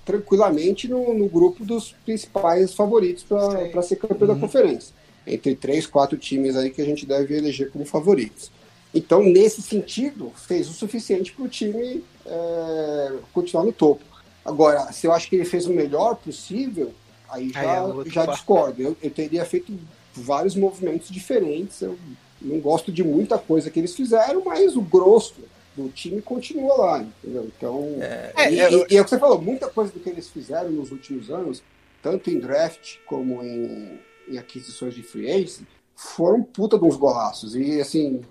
tranquilamente 0.08 0.88
no, 0.88 1.12
no 1.12 1.28
grupo 1.28 1.66
dos 1.66 1.94
principais 2.02 2.72
favoritos 2.72 3.22
para 3.22 3.82
ser 3.82 3.96
campeão 3.96 4.26
uhum. 4.26 4.34
da 4.34 4.40
conferência. 4.40 4.94
Entre 5.26 5.54
três, 5.54 5.86
quatro 5.86 6.16
times 6.16 6.56
aí 6.56 6.70
que 6.70 6.80
a 6.80 6.84
gente 6.86 7.04
deve 7.04 7.36
eleger 7.36 7.70
como 7.70 7.84
favoritos. 7.84 8.50
Então, 8.94 9.22
nesse 9.22 9.60
sentido, 9.60 10.32
fez 10.34 10.66
o 10.66 10.72
suficiente 10.72 11.30
para 11.30 11.44
o 11.44 11.48
time 11.48 12.02
é, 12.24 13.12
continuar 13.34 13.64
no 13.64 13.72
topo. 13.72 14.02
Agora, 14.42 14.90
se 14.92 15.06
eu 15.06 15.12
acho 15.12 15.28
que 15.28 15.36
ele 15.36 15.44
fez 15.44 15.66
o 15.66 15.74
melhor 15.74 16.14
possível, 16.14 16.90
aí 17.28 17.50
já, 17.50 17.62
é 17.62 18.10
já 18.10 18.24
discordo. 18.24 18.80
Eu, 18.80 18.96
eu 19.02 19.10
teria 19.10 19.44
feito 19.44 19.78
vários 20.14 20.56
movimentos 20.56 21.10
diferentes. 21.10 21.82
Eu 21.82 21.98
não 22.40 22.58
gosto 22.60 22.90
de 22.90 23.04
muita 23.04 23.36
coisa 23.36 23.68
que 23.68 23.78
eles 23.78 23.94
fizeram, 23.94 24.42
mas 24.42 24.74
o 24.74 24.80
grosso 24.80 25.34
do 25.82 25.88
time 25.90 26.20
continua 26.20 26.76
lá, 26.76 26.98
entendeu? 26.98 27.50
Então, 27.56 27.96
é, 28.00 28.32
e, 28.50 28.60
é, 28.60 28.74
eu... 28.74 28.86
e, 28.88 28.94
e, 28.94 28.96
é 28.96 29.00
o 29.00 29.04
que 29.04 29.10
você 29.10 29.18
falou, 29.18 29.40
muita 29.40 29.68
coisa 29.68 29.92
do 29.92 30.00
que 30.00 30.08
eles 30.08 30.28
fizeram 30.28 30.70
nos 30.70 30.90
últimos 30.90 31.30
anos, 31.30 31.62
tanto 32.02 32.30
em 32.30 32.38
draft 32.38 32.96
como 33.06 33.42
em, 33.42 33.98
em 34.28 34.38
aquisições 34.38 34.94
de 34.94 35.02
free 35.02 35.30
agents, 35.30 35.62
foram 35.94 36.42
puta 36.42 36.78
de 36.78 36.84
uns 36.84 36.96
golaços. 36.96 37.54
E 37.54 37.80
assim, 37.80 38.22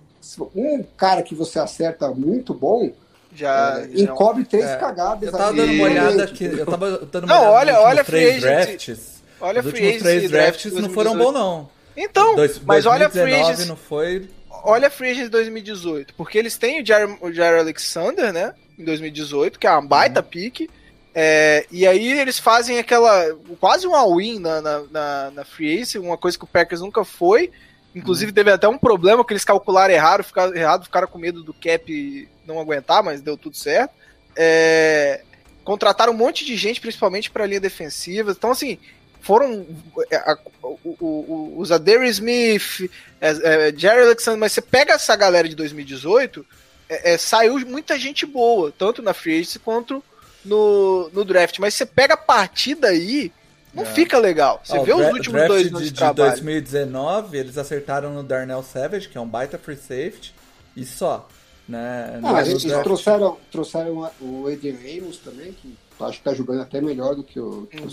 um 0.56 0.84
cara 0.96 1.24
que 1.24 1.34
você 1.34 1.60
acerta 1.60 2.10
muito 2.12 2.54
bom, 2.54 2.92
já, 3.34 3.80
é, 3.80 3.90
já 3.98 4.04
encobre 4.04 4.44
três 4.46 4.66
é, 4.66 4.78
cagadas. 4.78 5.24
Eu 5.24 5.32
tava 5.32 5.54
dando 5.54 5.72
uma 5.74 5.84
olhada 5.84 6.24
aqui, 6.24 6.46
eu 6.46 6.66
tava 6.66 6.98
dando 7.00 7.24
uma 7.26 7.36
não, 7.36 7.42
olhada 7.42 7.58
olha, 7.58 7.80
olha 7.82 8.04
três 8.04 8.42
drafts. 8.42 9.18
Olha 9.40 9.60
Os 9.60 9.68
últimos 9.68 9.98
três 9.98 10.30
drafts 10.30 10.74
não 10.74 10.90
foram 10.90 11.18
bons 11.18 11.32
não. 11.32 11.70
Então, 11.96 12.36
Dois, 12.36 12.60
mas 12.60 12.84
2019 12.84 12.90
olha 12.90 13.10
free 13.10 13.34
agents, 13.34 13.68
não 13.68 13.76
foi 13.76 14.30
olha 14.64 14.88
a 14.88 14.92
Free 14.92 15.12
Agents 15.12 15.30
2018, 15.30 16.14
porque 16.16 16.38
eles 16.38 16.58
têm 16.58 16.82
o 16.82 16.86
Jair, 16.86 17.18
o 17.22 17.32
Jair 17.32 17.60
Alexander, 17.60 18.32
né? 18.32 18.54
Em 18.78 18.84
2018, 18.84 19.58
que 19.58 19.68
é 19.68 19.72
uma 19.72 19.82
baita 19.82 20.22
uhum. 20.22 20.28
pique. 20.28 20.70
É, 21.14 21.66
e 21.72 21.88
aí 21.88 22.20
eles 22.20 22.38
fazem 22.38 22.78
aquela. 22.78 23.36
quase 23.60 23.88
um 23.88 23.96
all-in 23.96 24.40
na, 24.40 24.62
na, 24.62 24.84
na, 24.92 25.32
na 25.32 25.46
Free 25.46 25.74
Agency, 25.74 25.98
uma 25.98 26.18
coisa 26.18 26.38
que 26.38 26.44
o 26.44 26.48
Packers 26.48 26.82
nunca 26.82 27.04
foi. 27.04 27.52
Inclusive, 27.96 28.30
uhum. 28.30 28.36
teve 28.36 28.52
até 28.52 28.68
um 28.68 28.78
problema 28.78 29.26
que 29.26 29.34
eles 29.34 29.44
calcularam 29.44 29.94
errado, 29.94 30.24
ficaram, 30.24 30.56
errado, 30.56 30.84
ficaram 30.84 31.08
com 31.08 31.18
medo 31.18 31.42
do 31.42 31.54
cap 31.54 32.30
não 32.46 32.60
aguentar, 32.60 33.04
mas 33.04 33.22
deu 33.22 33.36
tudo 33.36 33.58
certo. 33.58 33.94
É, 34.36 35.22
contrataram 35.64 36.14
um 36.14 36.18
monte 36.18 36.46
de 36.46 36.56
gente, 36.56 36.80
principalmente 36.80 37.32
para 37.32 37.44
a 37.44 37.48
linha 37.48 37.60
defensiva. 37.60 38.32
Então, 38.32 38.52
assim, 38.52 38.78
foram 39.22 39.66
é, 40.12 40.16
a, 40.16 40.32
a, 40.32 40.38
o, 40.64 40.80
o, 41.00 41.56
os 41.58 41.72
Adair 41.72 42.04
Smith, 42.04 42.90
é, 43.20 43.30
é, 43.30 43.74
Jerry 43.76 44.02
Alexander, 44.04 44.40
mas 44.40 44.52
você 44.52 44.62
pega 44.62 44.94
essa 44.94 45.16
galera 45.16 45.48
de 45.48 45.56
2018, 45.56 46.46
é, 46.90 47.14
é, 47.14 47.18
saiu 47.18 47.60
muita 47.66 47.98
gente 47.98 48.26
boa, 48.26 48.74
tanto 48.78 49.02
na 49.02 49.14
free 49.14 49.36
agency 49.36 49.60
quanto 49.60 50.04
no, 50.44 51.10
no 51.14 51.26
draft. 51.26 51.60
Mas 51.60 51.74
você 51.74 51.86
pega 51.86 52.14
a 52.14 52.18
partir 52.18 52.76
daí, 52.76 53.32
não 53.74 53.84
é. 53.84 53.86
fica 53.88 54.18
legal. 54.18 54.62
Você 54.64 54.80
vê 54.84 54.94
os 54.94 55.08
últimos 55.08 55.48
dois 55.48 55.68
anos 55.68 55.84
de, 55.84 55.92
de, 55.92 56.06
de 56.06 56.14
2019, 56.14 57.38
eles 57.38 57.58
acertaram 57.58 58.14
no 58.14 58.24
Darnell 58.24 58.64
Savage, 58.64 59.10
que 59.10 59.18
é 59.18 59.22
um 59.22 59.28
baita 59.28 59.58
free 59.58 59.76
safety, 59.76 60.34
e 60.76 60.86
só. 60.86 61.28
Né? 61.68 62.20
Ah, 62.24 62.42
eles 62.42 62.64
draft... 62.64 62.84
trouxeram, 62.84 63.38
trouxeram 63.52 64.10
o 64.22 64.48
Adrian 64.48 64.78
Amos 65.00 65.18
também, 65.18 65.52
que 65.52 65.76
acho 66.06 66.18
que 66.20 66.24
tá 66.24 66.34
jogando 66.34 66.62
até 66.62 66.80
melhor 66.80 67.16
do 67.16 67.24
que 67.24 67.40
o, 67.40 67.68
que 67.70 67.78
o 67.78 67.90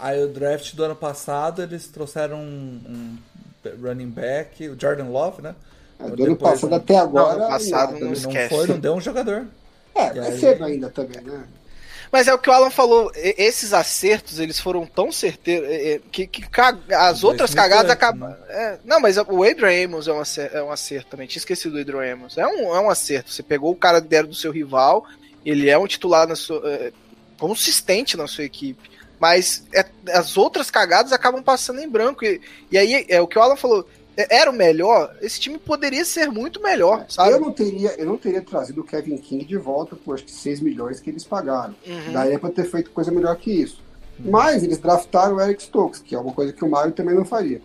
Aí 0.00 0.22
o 0.22 0.28
draft 0.28 0.74
do 0.74 0.84
ano 0.84 0.96
passado, 0.96 1.62
eles 1.62 1.86
trouxeram 1.88 2.38
um, 2.38 2.80
um 2.88 3.18
running 3.80 4.10
back, 4.10 4.68
o 4.68 4.76
Jordan 4.78 5.08
Love, 5.08 5.42
né? 5.42 5.54
É, 5.98 6.10
do 6.10 6.24
ano 6.24 6.36
passado 6.36 6.72
um... 6.72 6.76
até 6.76 6.98
agora. 6.98 7.38
Não, 7.38 7.48
passado 7.48 7.92
nada, 7.92 8.04
não, 8.04 8.12
não 8.12 8.48
foi, 8.48 8.66
não 8.66 8.78
deu 8.78 8.94
um 8.94 9.00
jogador. 9.00 9.46
É, 9.94 10.18
é 10.18 10.32
cedo 10.32 10.64
ainda 10.64 10.90
também, 10.90 11.20
né? 11.22 11.44
Mas 12.12 12.28
é 12.28 12.34
o 12.34 12.38
que 12.38 12.48
o 12.48 12.52
Alan 12.52 12.70
falou, 12.70 13.10
esses 13.14 13.72
acertos, 13.72 14.38
eles 14.38 14.60
foram 14.60 14.86
tão 14.86 15.10
certeiros 15.10 16.02
que, 16.12 16.26
que 16.26 16.44
as 16.94 17.24
outras 17.24 17.52
cagadas 17.52 17.90
acabam. 17.90 18.30
Né? 18.30 18.36
É, 18.48 18.78
não, 18.84 19.00
mas 19.00 19.16
o 19.16 19.42
Adrian 19.42 19.84
Amos 19.84 20.06
é 20.06 20.12
um, 20.12 20.20
acerto, 20.20 20.56
é 20.56 20.62
um 20.62 20.70
acerto 20.70 21.10
também. 21.10 21.26
Tinha 21.26 21.40
esquecido 21.40 21.74
do 21.74 21.80
Adrian 21.80 22.14
Amos. 22.14 22.38
É 22.38 22.46
um, 22.46 22.74
é 22.74 22.80
um 22.80 22.88
acerto. 22.88 23.32
Você 23.32 23.42
pegou 23.42 23.72
o 23.72 23.76
cara 23.76 24.00
que 24.00 24.08
deram 24.08 24.28
do 24.28 24.34
seu 24.34 24.52
rival, 24.52 25.04
ele 25.44 25.68
é 25.68 25.76
um 25.76 25.86
titular 25.86 26.28
na 26.28 26.36
sua, 26.36 26.62
é, 26.64 26.92
consistente 27.38 28.16
na 28.16 28.26
sua 28.26 28.44
equipe. 28.44 28.90
Mas 29.18 29.64
é, 29.72 29.86
as 30.12 30.36
outras 30.36 30.70
cagadas 30.70 31.12
acabam 31.12 31.42
passando 31.42 31.80
em 31.80 31.88
branco. 31.88 32.24
E, 32.24 32.40
e 32.70 32.76
aí 32.76 33.06
é 33.08 33.20
o 33.20 33.26
que 33.26 33.38
o 33.38 33.42
Alan 33.42 33.56
falou 33.56 33.86
era 34.16 34.50
o 34.50 34.54
melhor, 34.54 35.14
esse 35.20 35.38
time 35.38 35.58
poderia 35.58 36.04
ser 36.04 36.30
muito 36.30 36.62
melhor, 36.62 37.04
sabe? 37.08 37.32
Eu 37.32 37.40
não 37.40 37.52
teria, 37.52 37.90
eu 37.98 38.06
não 38.06 38.16
teria 38.16 38.40
trazido 38.40 38.80
o 38.80 38.84
Kevin 38.84 39.18
King 39.18 39.44
de 39.44 39.58
volta 39.58 39.94
por 39.94 40.14
acho 40.14 40.24
que 40.24 40.32
6 40.32 40.60
milhões 40.60 41.00
que 41.00 41.10
eles 41.10 41.24
pagaram. 41.24 41.74
Uhum. 41.86 42.12
Daria 42.12 42.38
pra 42.38 42.50
ter 42.50 42.64
feito 42.64 42.90
coisa 42.90 43.10
melhor 43.10 43.36
que 43.36 43.50
isso. 43.50 43.82
Uhum. 44.18 44.30
Mas 44.30 44.62
eles 44.62 44.78
draftaram 44.78 45.36
o 45.36 45.40
Eric 45.40 45.62
Stokes, 45.62 46.00
que 46.00 46.14
é 46.14 46.18
uma 46.18 46.32
coisa 46.32 46.52
que 46.52 46.64
o 46.64 46.70
Mario 46.70 46.92
também 46.92 47.14
não 47.14 47.26
faria. 47.26 47.60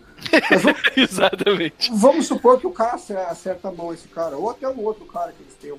Vamos, 0.62 0.80
Exatamente. 0.94 1.90
Vamos 1.94 2.26
supor 2.26 2.60
que 2.60 2.66
o 2.66 2.70
cara 2.70 2.96
acerta 3.30 3.68
a 3.68 3.72
mão 3.72 3.92
esse 3.94 4.08
cara, 4.08 4.36
ou 4.36 4.50
até 4.50 4.68
um 4.68 4.84
outro 4.84 5.06
cara 5.06 5.32
que 5.32 5.42
eles 5.42 5.54
tenham, 5.54 5.78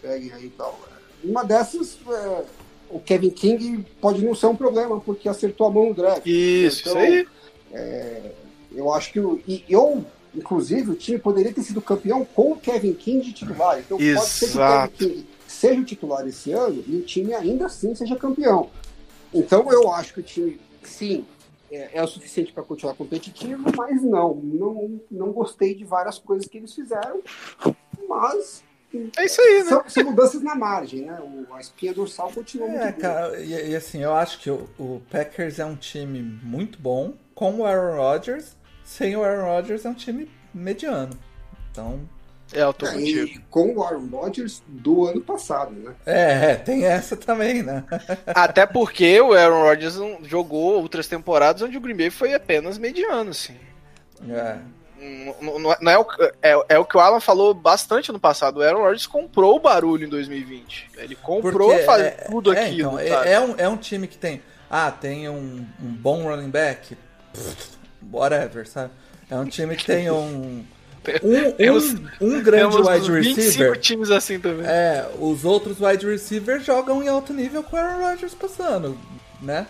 peguem 0.00 0.32
aí 0.32 0.46
e 0.46 0.50
tal. 0.50 0.80
Uma 1.22 1.44
dessas, 1.44 1.98
é, 2.08 2.44
o 2.90 3.00
Kevin 3.00 3.30
King 3.30 3.84
pode 4.00 4.24
não 4.24 4.34
ser 4.34 4.46
um 4.46 4.56
problema, 4.56 5.00
porque 5.00 5.28
acertou 5.28 5.66
a 5.66 5.70
mão 5.70 5.88
no 5.88 5.94
draft. 5.94 6.26
Isso, 6.26 6.88
então, 6.88 7.02
isso 7.02 7.12
aí. 7.12 7.28
É, 7.72 8.32
eu 8.72 8.92
acho 8.92 9.12
que 9.12 9.20
o, 9.20 9.40
e 9.46 9.64
eu, 9.68 10.04
inclusive, 10.34 10.90
o 10.90 10.94
time 10.94 11.18
poderia 11.18 11.52
ter 11.52 11.62
sido 11.62 11.80
campeão 11.80 12.24
com 12.24 12.52
o 12.52 12.56
Kevin 12.56 12.94
King 12.94 13.24
de 13.24 13.32
titular. 13.32 13.78
Então 13.78 13.98
Exato. 14.00 14.18
pode 14.18 14.30
ser 14.30 14.46
que 14.46 14.52
o 14.52 15.08
Kevin 15.08 15.14
King 15.14 15.26
seja 15.46 15.80
o 15.80 15.84
titular 15.84 16.26
esse 16.26 16.52
ano 16.52 16.84
e 16.86 16.96
o 16.96 17.02
time 17.02 17.34
ainda 17.34 17.66
assim 17.66 17.94
seja 17.94 18.16
campeão. 18.16 18.68
Então 19.32 19.70
eu 19.72 19.90
acho 19.92 20.14
que 20.14 20.20
o 20.20 20.22
time, 20.22 20.60
sim, 20.82 21.24
é, 21.70 21.90
é 21.94 22.02
o 22.02 22.06
suficiente 22.06 22.52
para 22.52 22.62
continuar 22.62 22.94
competitivo, 22.94 23.64
mas 23.76 24.02
não, 24.02 24.34
não, 24.34 25.00
não 25.10 25.32
gostei 25.32 25.74
de 25.74 25.84
várias 25.84 26.18
coisas 26.18 26.46
que 26.46 26.58
eles 26.58 26.72
fizeram, 26.72 27.20
mas 28.08 28.62
é 29.16 29.24
isso 29.24 29.40
aí, 29.40 29.64
né? 29.64 29.68
São, 29.68 29.84
são, 29.88 30.04
mudanças 30.04 30.42
na 30.42 30.54
margem, 30.54 31.02
né? 31.02 31.18
O, 31.20 31.54
a 31.54 31.60
espinha 31.60 31.92
dorsal 31.92 32.30
continua 32.30 32.68
é, 32.68 32.84
muito 32.84 33.00
cara, 33.00 33.40
e, 33.40 33.70
e, 33.70 33.76
assim, 33.76 34.02
eu 34.02 34.14
acho 34.14 34.40
que 34.40 34.50
o, 34.50 34.68
o, 34.78 35.02
Packers 35.10 35.58
é 35.58 35.64
um 35.64 35.76
time 35.76 36.22
muito 36.22 36.78
bom, 36.78 37.14
com 37.34 37.56
o 37.56 37.66
Aaron 37.66 37.96
Rodgers, 37.96 38.56
sem 38.84 39.16
o 39.16 39.24
Aaron 39.24 39.44
Rodgers 39.44 39.84
é 39.84 39.88
um 39.88 39.94
time 39.94 40.30
mediano. 40.54 41.18
Então. 41.70 42.00
É, 42.52 42.62
eu 42.62 42.72
tô 42.72 42.86
é, 42.86 42.94
com 43.50 43.74
o 43.74 43.82
Aaron 43.82 44.06
Rodgers 44.06 44.62
do 44.68 45.04
ano 45.04 45.20
passado, 45.20 45.72
né? 45.72 45.92
É, 46.06 46.52
é, 46.52 46.54
tem 46.54 46.84
essa 46.84 47.16
também, 47.16 47.62
né? 47.62 47.82
Até 48.26 48.64
porque 48.64 49.20
o 49.20 49.32
Aaron 49.32 49.62
Rodgers 49.62 49.96
jogou 50.22 50.80
outras 50.80 51.08
temporadas 51.08 51.62
onde 51.62 51.76
o 51.76 51.80
Green 51.80 51.96
Bay 51.96 52.08
foi 52.08 52.34
apenas 52.34 52.78
mediano, 52.78 53.30
assim. 53.30 53.56
É. 54.28 54.58
Não, 54.98 55.58
não, 55.58 55.76
não 55.80 55.90
é, 55.90 55.98
o, 55.98 56.06
é, 56.42 56.64
é, 56.70 56.78
o 56.78 56.84
que 56.84 56.96
o 56.96 57.00
Alan 57.00 57.20
falou 57.20 57.52
bastante 57.52 58.10
no 58.10 58.18
passado. 58.18 58.58
O 58.58 58.62
Aaron 58.62 58.80
Rodgers 58.80 59.06
comprou 59.06 59.56
o 59.56 59.60
barulho 59.60 60.06
em 60.06 60.08
2020. 60.08 60.90
Ele 60.96 61.14
comprou 61.14 61.72
é, 61.72 62.10
tudo 62.30 62.52
é, 62.52 62.66
aquilo. 62.66 63.00
Então, 63.00 63.22
é, 63.22 63.32
é, 63.32 63.40
um, 63.40 63.54
é 63.58 63.68
um 63.68 63.76
time 63.76 64.06
que 64.06 64.16
tem. 64.16 64.42
Ah, 64.70 64.90
tem 64.90 65.28
um, 65.28 65.66
um 65.80 65.88
bom 65.88 66.22
running 66.22 66.48
back. 66.48 66.96
Pff, 67.32 67.76
whatever, 68.10 68.66
sabe? 68.66 68.90
É 69.30 69.36
um 69.36 69.44
time 69.44 69.76
que 69.76 69.84
tem 69.84 70.10
um. 70.10 70.64
Um, 71.22 72.26
um, 72.26 72.34
um 72.34 72.42
grande 72.42 72.78
wide 72.78 73.12
receiver. 73.12 73.78
times 73.78 74.10
assim 74.10 74.40
também. 74.40 74.66
É, 74.66 75.08
os 75.20 75.44
outros 75.44 75.80
wide 75.80 76.04
receivers 76.04 76.64
jogam 76.64 77.00
em 77.00 77.06
alto 77.06 77.32
nível 77.32 77.62
com 77.62 77.76
o 77.76 77.78
Aaron 77.78 78.02
Rodgers 78.02 78.34
passando, 78.34 78.98
né? 79.40 79.68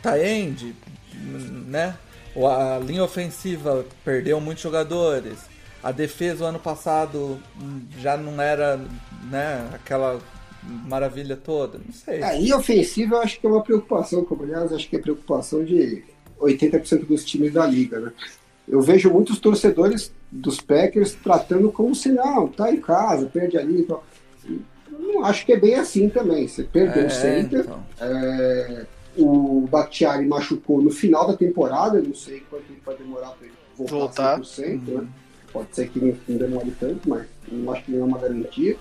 Tá 0.00 0.18
end, 0.18 0.74
né? 1.14 1.94
A 2.36 2.78
linha 2.78 3.04
ofensiva 3.04 3.84
perdeu 4.04 4.40
muitos 4.40 4.62
jogadores. 4.62 5.38
A 5.82 5.92
defesa 5.92 6.44
o 6.44 6.46
ano 6.46 6.58
passado 6.58 7.38
já 7.98 8.16
não 8.16 8.40
era, 8.40 8.80
né, 9.30 9.68
aquela 9.74 10.20
maravilha 10.62 11.36
toda. 11.36 11.78
Não 11.84 11.92
sei. 11.92 12.22
A 12.22 12.32
linha 12.34 12.56
ofensiva 12.56 13.16
eu 13.16 13.20
acho 13.22 13.40
que 13.40 13.46
é 13.46 13.50
uma 13.50 13.62
preocupação, 13.62 14.24
como 14.24 14.44
aliás 14.44 14.72
acho 14.72 14.88
que 14.88 14.96
é 14.96 14.98
preocupação 14.98 15.64
de 15.64 16.04
80% 16.40 17.06
dos 17.06 17.24
times 17.24 17.52
da 17.52 17.66
liga, 17.66 17.98
né? 18.00 18.12
Eu 18.68 18.80
vejo 18.80 19.10
muitos 19.10 19.40
torcedores 19.40 20.12
dos 20.30 20.60
Packers 20.60 21.14
tratando 21.14 21.70
como 21.72 21.94
se 21.94 22.10
não, 22.10 22.48
tá 22.48 22.72
em 22.72 22.80
casa, 22.80 23.26
perde 23.26 23.58
ali 23.58 23.80
e 23.80 23.82
tal. 23.82 24.04
Não 24.88 25.24
acho 25.24 25.44
que 25.44 25.52
é 25.52 25.58
bem 25.58 25.74
assim 25.74 26.08
também. 26.08 26.46
Você 26.46 26.62
perdeu 26.62 27.02
é, 27.02 27.06
o 27.06 27.10
center, 27.10 27.60
então. 27.60 27.84
é, 28.00 28.86
o 29.16 29.66
Bakhtiari 29.70 30.26
machucou 30.26 30.80
no 30.80 30.90
final 30.90 31.26
da 31.26 31.36
temporada, 31.36 32.00
não 32.00 32.14
sei 32.14 32.40
quanto 32.48 32.64
tempo 32.64 32.80
vai 32.84 32.96
demorar 32.96 33.30
para 33.30 33.46
ele 33.46 33.54
voltar, 33.76 34.36
voltar. 34.36 34.40
100%, 34.40 34.88
uhum. 34.88 35.00
né? 35.02 35.08
Pode 35.52 35.68
ser 35.74 35.88
que 35.88 35.98
não, 36.00 36.38
demore 36.38 36.72
tanto, 36.80 37.08
mas 37.08 37.26
não 37.50 37.72
acho 37.72 37.84
que 37.84 37.92
não 37.92 38.00
é 38.00 38.04
uma 38.04 38.18
garantia. 38.18 38.76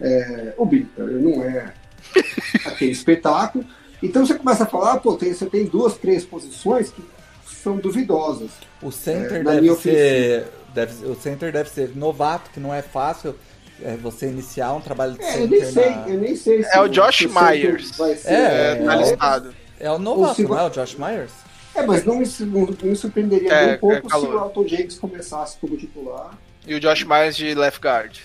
É, 0.00 0.54
o 0.56 0.66
Bita 0.66 1.04
não 1.04 1.42
é 1.42 1.72
aquele 2.66 2.90
espetáculo. 2.90 3.64
Então 4.02 4.26
você 4.26 4.34
começa 4.34 4.64
a 4.64 4.66
falar, 4.66 4.98
pô, 4.98 5.14
tem, 5.14 5.32
você 5.32 5.46
tem 5.46 5.64
duas, 5.66 5.96
três 5.96 6.24
posições 6.24 6.90
que 6.90 7.02
são 7.46 7.76
duvidosas. 7.76 8.50
O 8.82 8.90
center 8.90 9.40
é, 9.40 9.44
deve 9.44 9.74
ser. 9.76 10.46
Deve, 10.74 11.06
o 11.06 11.14
center 11.14 11.52
deve 11.52 11.70
ser 11.70 11.96
novato, 11.96 12.50
que 12.50 12.60
não 12.60 12.74
é 12.74 12.82
fácil 12.82 13.34
é, 13.82 13.96
você 13.96 14.26
iniciar 14.26 14.72
um 14.74 14.80
trabalho 14.80 15.14
de 15.14 15.22
é, 15.22 15.32
center. 15.32 15.42
Eu 15.42 15.48
nem 15.48 15.64
sei, 15.64 15.90
na... 15.90 16.08
eu 16.08 16.18
nem 16.18 16.36
sei 16.36 16.62
se 16.62 16.76
É 16.76 16.80
o 16.80 16.88
Josh 16.88 17.26
Myers. 17.26 17.94
Ser, 17.94 18.32
é, 18.32 18.72
é, 18.72 18.84
tá 18.84 18.96
listado. 18.96 19.54
É 19.80 19.90
o 19.90 19.98
novato, 19.98 20.36
se... 20.36 20.42
não 20.44 20.58
é 20.58 20.64
o 20.64 20.70
Josh 20.70 20.94
Myers? 20.96 21.32
É, 21.74 21.86
mas 21.86 22.04
não 22.04 22.16
me, 22.16 22.26
não, 22.40 22.66
me 22.82 22.96
surpreenderia 22.96 23.52
é, 23.52 23.74
um 23.74 23.78
pouco 23.78 24.10
se 24.10 24.26
o 24.26 24.38
Alton 24.38 24.66
James 24.66 24.98
começasse 24.98 25.58
como 25.58 25.76
titular. 25.76 26.36
E 26.66 26.74
o 26.74 26.80
Josh 26.80 27.04
Myers 27.04 27.36
de 27.36 27.54
left 27.54 27.80
guard. 27.80 28.18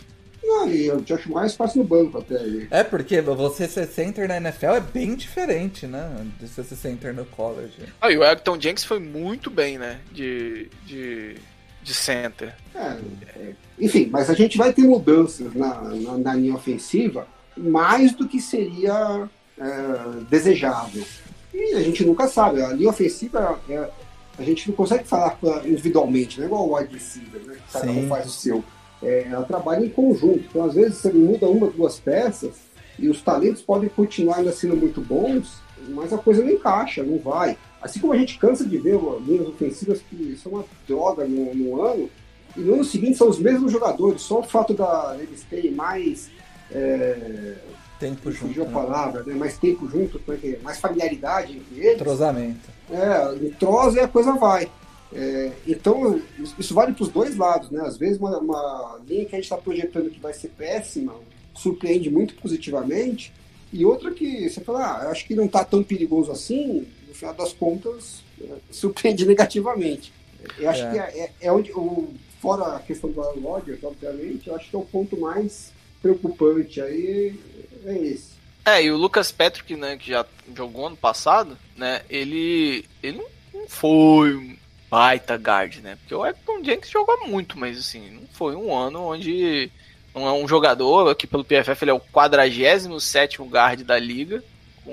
Não, 0.43 0.69
e 0.69 0.91
o 0.91 0.99
Josh 1.01 1.25
Myers 1.25 1.55
passa 1.55 1.77
no 1.79 1.85
banco 1.85 2.17
até 2.17 2.37
aí. 2.37 2.67
É, 2.69 2.83
porque 2.83 3.21
você 3.21 3.67
ser 3.67 3.87
center 3.87 4.27
na 4.27 4.37
NFL 4.37 4.71
é 4.71 4.79
bem 4.81 5.15
diferente, 5.15 5.87
né? 5.87 6.27
De 6.39 6.47
você 6.47 6.63
ser 6.63 6.75
center 6.75 7.13
no 7.13 7.25
college. 7.25 7.77
Ah, 8.01 8.11
e 8.11 8.17
o 8.17 8.23
Elton 8.23 8.59
Jenks 8.59 8.83
foi 8.83 8.99
muito 8.99 9.49
bem, 9.49 9.77
né? 9.77 10.01
De, 10.11 10.69
de, 10.85 11.35
de 11.81 11.93
center. 11.93 12.53
É, 12.75 12.97
é, 13.37 13.53
enfim, 13.79 14.09
mas 14.11 14.29
a 14.29 14.33
gente 14.33 14.57
vai 14.57 14.73
ter 14.73 14.81
mudanças 14.81 15.53
na, 15.53 15.81
na, 15.81 16.17
na 16.17 16.33
linha 16.35 16.55
ofensiva 16.55 17.25
mais 17.55 18.13
do 18.13 18.27
que 18.27 18.41
seria 18.41 19.29
é, 19.57 20.23
desejável. 20.29 21.05
E 21.53 21.73
a 21.75 21.81
gente 21.81 22.05
nunca 22.05 22.27
sabe. 22.27 22.61
A 22.61 22.73
linha 22.73 22.89
ofensiva, 22.89 23.59
é, 23.69 23.89
a 24.37 24.43
gente 24.43 24.69
não 24.69 24.75
consegue 24.75 25.03
falar 25.03 25.37
individualmente, 25.65 26.37
não 26.37 26.45
é 26.45 26.47
igual 26.47 26.67
o 26.67 26.75
wide 26.75 26.93
receiver, 26.93 27.41
né? 27.45 27.57
Cada 27.71 27.91
um 27.91 28.07
faz 28.07 28.25
o 28.27 28.31
seu 28.31 28.63
é, 29.03 29.27
ela 29.29 29.43
trabalha 29.43 29.85
em 29.85 29.89
conjunto. 29.89 30.45
Então, 30.49 30.63
às 30.63 30.73
vezes, 30.73 30.97
você 30.97 31.11
muda 31.11 31.47
uma, 31.47 31.67
duas 31.67 31.99
peças 31.99 32.55
e 32.97 33.09
os 33.09 33.21
talentos 33.21 33.61
podem 33.61 33.89
continuar 33.89 34.37
ainda 34.37 34.51
sendo 34.51 34.75
muito 34.75 35.01
bons, 35.01 35.61
mas 35.89 36.13
a 36.13 36.17
coisa 36.17 36.43
não 36.43 36.51
encaixa, 36.51 37.03
não 37.03 37.19
vai. 37.19 37.57
Assim 37.81 37.99
como 37.99 38.13
a 38.13 38.17
gente 38.17 38.37
cansa 38.37 38.65
de 38.65 38.77
ver 38.77 38.97
linhas 39.25 39.47
ofensivas 39.47 40.01
que 40.09 40.37
são 40.41 40.53
uma 40.53 40.65
droga 40.87 41.25
no, 41.25 41.53
no 41.53 41.81
ano, 41.81 42.09
e 42.55 42.61
no 42.61 42.75
ano 42.75 42.83
seguinte 42.83 43.17
são 43.17 43.27
os 43.27 43.39
mesmos 43.39 43.71
jogadores, 43.71 44.21
só 44.21 44.39
o 44.39 44.43
fato 44.43 44.73
da 44.73 45.17
eles 45.19 45.43
terem 45.49 45.71
mais. 45.71 46.29
É, 46.71 47.55
tempo 47.99 48.31
junto. 48.31 48.61
a 48.61 48.65
né? 48.65 48.71
palavra, 48.71 49.23
né? 49.23 49.33
mais 49.33 49.57
tempo 49.57 49.87
junto, 49.89 50.19
mais 50.61 50.79
familiaridade 50.79 51.53
entre 51.57 51.79
eles. 51.79 51.95
Entrosamento. 52.01 52.69
É, 52.91 53.45
entrosa 53.45 53.97
e 53.97 54.01
a 54.01 54.07
coisa 54.07 54.33
vai. 54.33 54.69
É, 55.15 55.51
então, 55.67 56.19
isso 56.57 56.73
vale 56.73 56.93
para 56.93 57.03
os 57.03 57.09
dois 57.09 57.35
lados, 57.37 57.69
né? 57.69 57.81
Às 57.85 57.97
vezes, 57.97 58.17
uma, 58.19 58.37
uma 58.39 58.99
linha 59.07 59.25
que 59.25 59.35
a 59.35 59.37
gente 59.37 59.45
está 59.45 59.57
projetando 59.57 60.09
que 60.09 60.19
vai 60.19 60.33
ser 60.33 60.49
péssima 60.49 61.13
surpreende 61.53 62.09
muito 62.09 62.33
positivamente, 62.35 63.31
e 63.71 63.85
outra 63.85 64.11
que 64.11 64.49
você 64.49 64.59
fala, 64.61 64.83
ah, 64.83 65.09
acho 65.11 65.25
que 65.25 65.35
não 65.35 65.45
está 65.45 65.63
tão 65.63 65.83
perigoso 65.83 66.31
assim, 66.31 66.87
no 67.07 67.13
final 67.13 67.33
das 67.35 67.53
contas, 67.53 68.23
é, 68.41 68.45
surpreende 68.71 69.25
negativamente. 69.27 70.11
Eu 70.59 70.69
acho 70.69 70.83
É. 70.83 70.91
que 70.91 70.97
é, 70.99 71.19
é- 71.25 71.31
é 71.47 71.51
onde, 71.51 71.71
o, 71.71 72.09
fora 72.41 72.75
a 72.75 72.79
questão 72.79 73.09
do 73.09 73.21
Rodgers, 73.21 73.83
obviamente, 73.83 74.47
eu 74.49 74.55
acho 74.55 74.69
que 74.69 74.75
é 74.75 74.79
o 74.79 74.83
ponto 74.83 75.15
mais 75.19 75.71
preocupante 76.01 76.81
aí, 76.81 77.39
é 77.89 77.97
esse. 77.97 78.33
É, 78.65 78.83
e 78.83 78.91
o 78.91 78.97
Lucas 78.97 79.31
Patrick, 79.31 79.75
né, 79.75 79.97
que 79.97 80.09
já 80.11 80.25
jogou 80.55 80.87
ano 80.87 80.95
passado, 80.95 81.57
né, 81.75 82.01
ele, 82.09 82.85
ele 83.01 83.17
não- 83.17 83.67
foi 83.67 84.35
um 84.35 84.55
baita 84.89 85.35
guard, 85.35 85.77
né, 85.77 85.97
porque 85.97 86.15
o 86.15 86.23
Acton 86.23 86.63
Jenks 86.63 86.89
jogou 86.89 87.27
muito, 87.27 87.57
mas 87.59 87.77
assim, 87.77 88.09
não 88.11 88.27
foi 88.33 88.55
um 88.55 88.73
ano 88.75 89.01
onde 89.01 89.69
não 90.15 90.27
é 90.27 90.31
um 90.31 90.47
jogador 90.47 91.13
que 91.15 91.25
pelo 91.27 91.43
PFF 91.43 91.83
ele 91.83 91.91
é 91.91 91.93
o 91.93 91.99
47º 91.99 93.43
guard 93.49 93.81
da 93.81 93.97
liga, 93.99 94.43
com, 94.85 94.91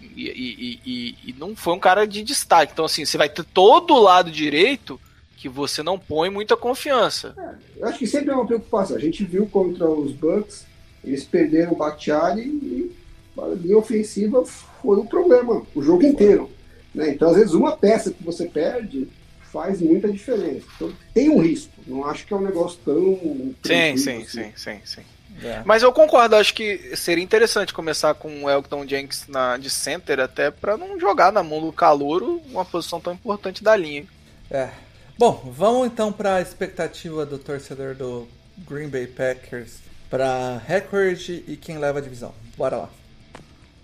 e, 0.00 0.28
e- 0.28 0.80
e- 0.84 1.14
e 1.30 1.32
não 1.38 1.54
foi 1.54 1.74
um 1.74 1.78
cara 1.78 2.06
de 2.06 2.22
destaque, 2.22 2.72
então 2.72 2.84
assim, 2.84 3.04
você 3.04 3.16
vai 3.16 3.28
ter 3.28 3.44
todo 3.44 3.94
o 3.94 4.00
lado 4.00 4.30
direito 4.30 5.00
que 5.36 5.48
você 5.48 5.82
não 5.82 5.98
põe 5.98 6.28
muita 6.30 6.56
confiança. 6.56 7.34
Eu 7.76 7.86
acho 7.86 7.98
que 8.00 8.06
sempre 8.08 8.30
é 8.30 8.34
uma 8.34 8.44
preocupação. 8.46 8.96
A 8.96 9.00
gente 9.00 9.24
viu 9.24 9.46
contra 9.46 9.88
os 9.88 10.10
Bucks, 10.12 10.66
eles 11.04 11.24
perderam 11.24 11.72
o 11.72 11.76
Bakhtiari 11.76 12.42
e 12.42 12.92
a 13.38 13.46
linha 13.48 13.78
ofensiva 13.78 14.44
foi 14.44 14.98
um 14.98 15.06
problema 15.06 15.62
o 15.74 15.82
jogo 15.82 16.04
inteiro. 16.04 16.50
né? 16.94 17.10
Então, 17.10 17.30
às 17.30 17.36
vezes, 17.36 17.54
uma 17.54 17.76
peça 17.76 18.10
que 18.10 18.22
você 18.22 18.46
perde 18.46 19.08
faz 19.52 19.80
muita 19.80 20.10
diferença. 20.10 20.66
Então, 20.76 20.92
tem 21.14 21.28
um 21.28 21.40
risco. 21.40 21.72
Não 21.86 22.04
acho 22.04 22.26
que 22.26 22.32
é 22.32 22.36
um 22.36 22.42
negócio 22.42 22.78
tão. 22.84 23.54
Sim, 23.64 23.96
sim, 23.96 24.22
assim. 24.22 24.24
sim, 24.24 24.52
sim, 24.56 24.80
sim. 24.84 25.02
É. 25.42 25.62
Mas 25.64 25.84
eu 25.84 25.92
concordo, 25.92 26.34
acho 26.34 26.52
que 26.52 26.96
seria 26.96 27.22
interessante 27.22 27.72
começar 27.72 28.12
com 28.14 28.44
o 28.44 28.50
Elton 28.50 28.86
Jenks 28.86 29.26
na, 29.28 29.56
de 29.56 29.70
center, 29.70 30.18
até 30.18 30.50
pra 30.50 30.76
não 30.76 30.98
jogar 30.98 31.32
na 31.32 31.44
mão 31.44 31.60
do 31.60 31.72
calouro 31.72 32.42
uma 32.50 32.64
posição 32.64 33.00
tão 33.00 33.12
importante 33.12 33.62
da 33.62 33.76
linha. 33.76 34.04
É. 34.50 34.70
Bom, 35.16 35.52
vamos 35.54 35.86
então 35.86 36.12
para 36.12 36.36
a 36.36 36.40
expectativa 36.40 37.24
do 37.24 37.38
torcedor 37.38 37.94
do 37.94 38.26
Green 38.68 38.88
Bay 38.88 39.06
Packers 39.06 39.78
para 40.10 40.58
recorde 40.66 41.44
e 41.46 41.56
quem 41.56 41.78
leva 41.78 41.98
a 41.98 42.02
divisão. 42.02 42.32
Bora 42.56 42.76
lá. 42.76 42.90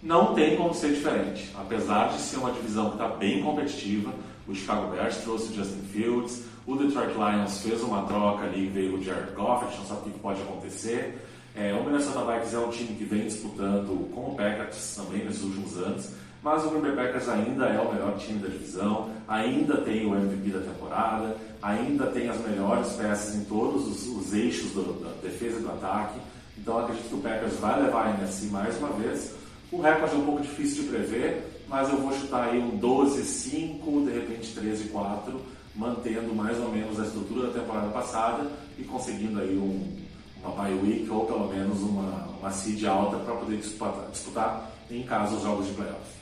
Não 0.02 0.34
tem 0.34 0.56
como 0.56 0.74
ser 0.74 0.92
diferente. 0.92 1.50
Apesar 1.54 2.08
de 2.08 2.20
ser 2.20 2.36
uma 2.36 2.52
divisão 2.52 2.90
que 2.90 2.96
está 2.96 3.08
bem 3.08 3.42
competitiva, 3.42 4.12
o 4.46 4.54
Chicago 4.54 4.90
Bears 4.90 5.16
trouxe 5.18 5.52
o 5.52 5.54
Justin 5.54 5.82
Fields, 5.92 6.42
o 6.66 6.76
Detroit 6.76 7.14
Lions 7.14 7.62
fez 7.62 7.82
uma 7.82 8.02
troca 8.02 8.44
ali, 8.44 8.68
veio 8.68 8.96
o 8.96 9.02
Jared 9.02 9.32
Goff, 9.32 9.64
a 9.64 9.68
gente 9.68 9.80
não 9.80 9.86
sabe 9.86 10.00
o 10.00 10.12
que 10.12 10.18
pode 10.18 10.42
acontecer. 10.42 11.18
É, 11.56 11.72
o 11.72 11.84
Minnesota 11.84 12.20
Vikings 12.32 12.54
é 12.54 12.58
um 12.58 12.70
time 12.70 12.96
que 12.96 13.04
vem 13.04 13.26
disputando 13.26 14.10
com 14.12 14.32
o 14.32 14.34
Packers 14.34 14.96
também 14.96 15.24
nesses 15.24 15.42
últimos 15.42 15.76
anos, 15.78 16.10
mas 16.44 16.62
o 16.64 16.68
Green 16.68 16.82
Bay 16.82 16.92
Packers 17.06 17.28
ainda 17.28 17.64
é 17.66 17.80
o 17.80 17.90
melhor 17.92 18.16
time 18.18 18.38
da 18.38 18.48
divisão, 18.48 19.08
ainda 19.26 19.78
tem 19.78 20.04
o 20.06 20.14
MVP 20.14 20.50
da 20.50 20.60
temporada, 20.60 21.36
ainda 21.62 22.06
tem 22.08 22.28
as 22.28 22.38
melhores 22.46 22.92
peças 22.92 23.34
em 23.34 23.44
todos 23.44 23.88
os, 23.88 24.06
os 24.06 24.34
eixos 24.34 24.70
do- 24.72 25.02
da 25.02 25.10
defesa 25.22 25.58
e 25.58 25.62
do 25.62 25.68
ataque. 25.70 26.20
Então 26.58 26.78
acredito 26.78 27.08
que 27.08 27.14
o 27.14 27.18
Packers 27.18 27.54
vai 27.54 27.82
levar 27.82 28.06
a 28.06 28.10
NFC 28.10 28.46
mais 28.48 28.76
uma 28.78 28.90
vez. 28.90 29.32
O 29.72 29.80
recorde 29.80 30.14
é 30.14 30.18
um 30.18 30.24
pouco 30.26 30.42
difícil 30.42 30.82
de 30.84 30.90
prever, 30.90 31.64
mas 31.66 31.88
eu 31.88 31.96
vou 31.96 32.12
chutar 32.12 32.50
aí 32.50 32.58
um 32.58 32.78
12-5, 32.78 34.04
de 34.04 34.12
repente 34.12 34.54
13-4, 34.54 35.40
mantendo 35.74 36.34
mais 36.34 36.60
ou 36.60 36.68
menos 36.70 37.00
a 37.00 37.04
estrutura 37.04 37.48
da 37.48 37.58
temporada 37.58 37.88
passada 37.88 38.46
e 38.78 38.84
conseguindo 38.84 39.40
aí 39.40 39.56
um, 39.56 39.96
uma 40.42 40.54
bye 40.54 40.74
week 40.74 41.08
ou 41.10 41.24
pelo 41.26 41.48
menos 41.48 41.80
uma, 41.80 42.28
uma 42.38 42.50
seed 42.52 42.84
alta 42.84 43.16
para 43.16 43.34
poder 43.34 43.56
disputar, 43.56 44.08
disputar, 44.12 44.70
em 44.90 45.02
caso, 45.02 45.36
os 45.36 45.42
jogos 45.42 45.66
de 45.66 45.72
playoff. 45.72 46.13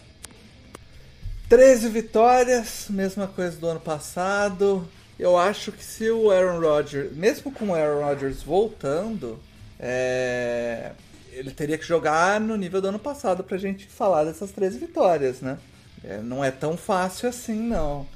13 1.52 1.90
vitórias, 1.90 2.86
mesma 2.88 3.26
coisa 3.26 3.54
do 3.58 3.66
ano 3.66 3.78
passado. 3.78 4.88
Eu 5.18 5.36
acho 5.36 5.70
que 5.70 5.84
se 5.84 6.10
o 6.10 6.30
Aaron 6.30 6.58
Rodgers, 6.60 7.14
mesmo 7.14 7.52
com 7.52 7.66
o 7.66 7.74
Aaron 7.74 8.06
Rodgers 8.06 8.42
voltando, 8.42 9.38
é, 9.78 10.92
ele 11.30 11.50
teria 11.50 11.76
que 11.76 11.84
jogar 11.84 12.40
no 12.40 12.56
nível 12.56 12.80
do 12.80 12.88
ano 12.88 12.98
passado 12.98 13.44
pra 13.44 13.58
gente 13.58 13.86
falar 13.86 14.24
dessas 14.24 14.50
13 14.50 14.78
vitórias, 14.78 15.42
né? 15.42 15.58
É, 16.02 16.16
não 16.22 16.42
é 16.42 16.50
tão 16.50 16.74
fácil 16.74 17.28
assim, 17.28 17.60
não. 17.60 18.06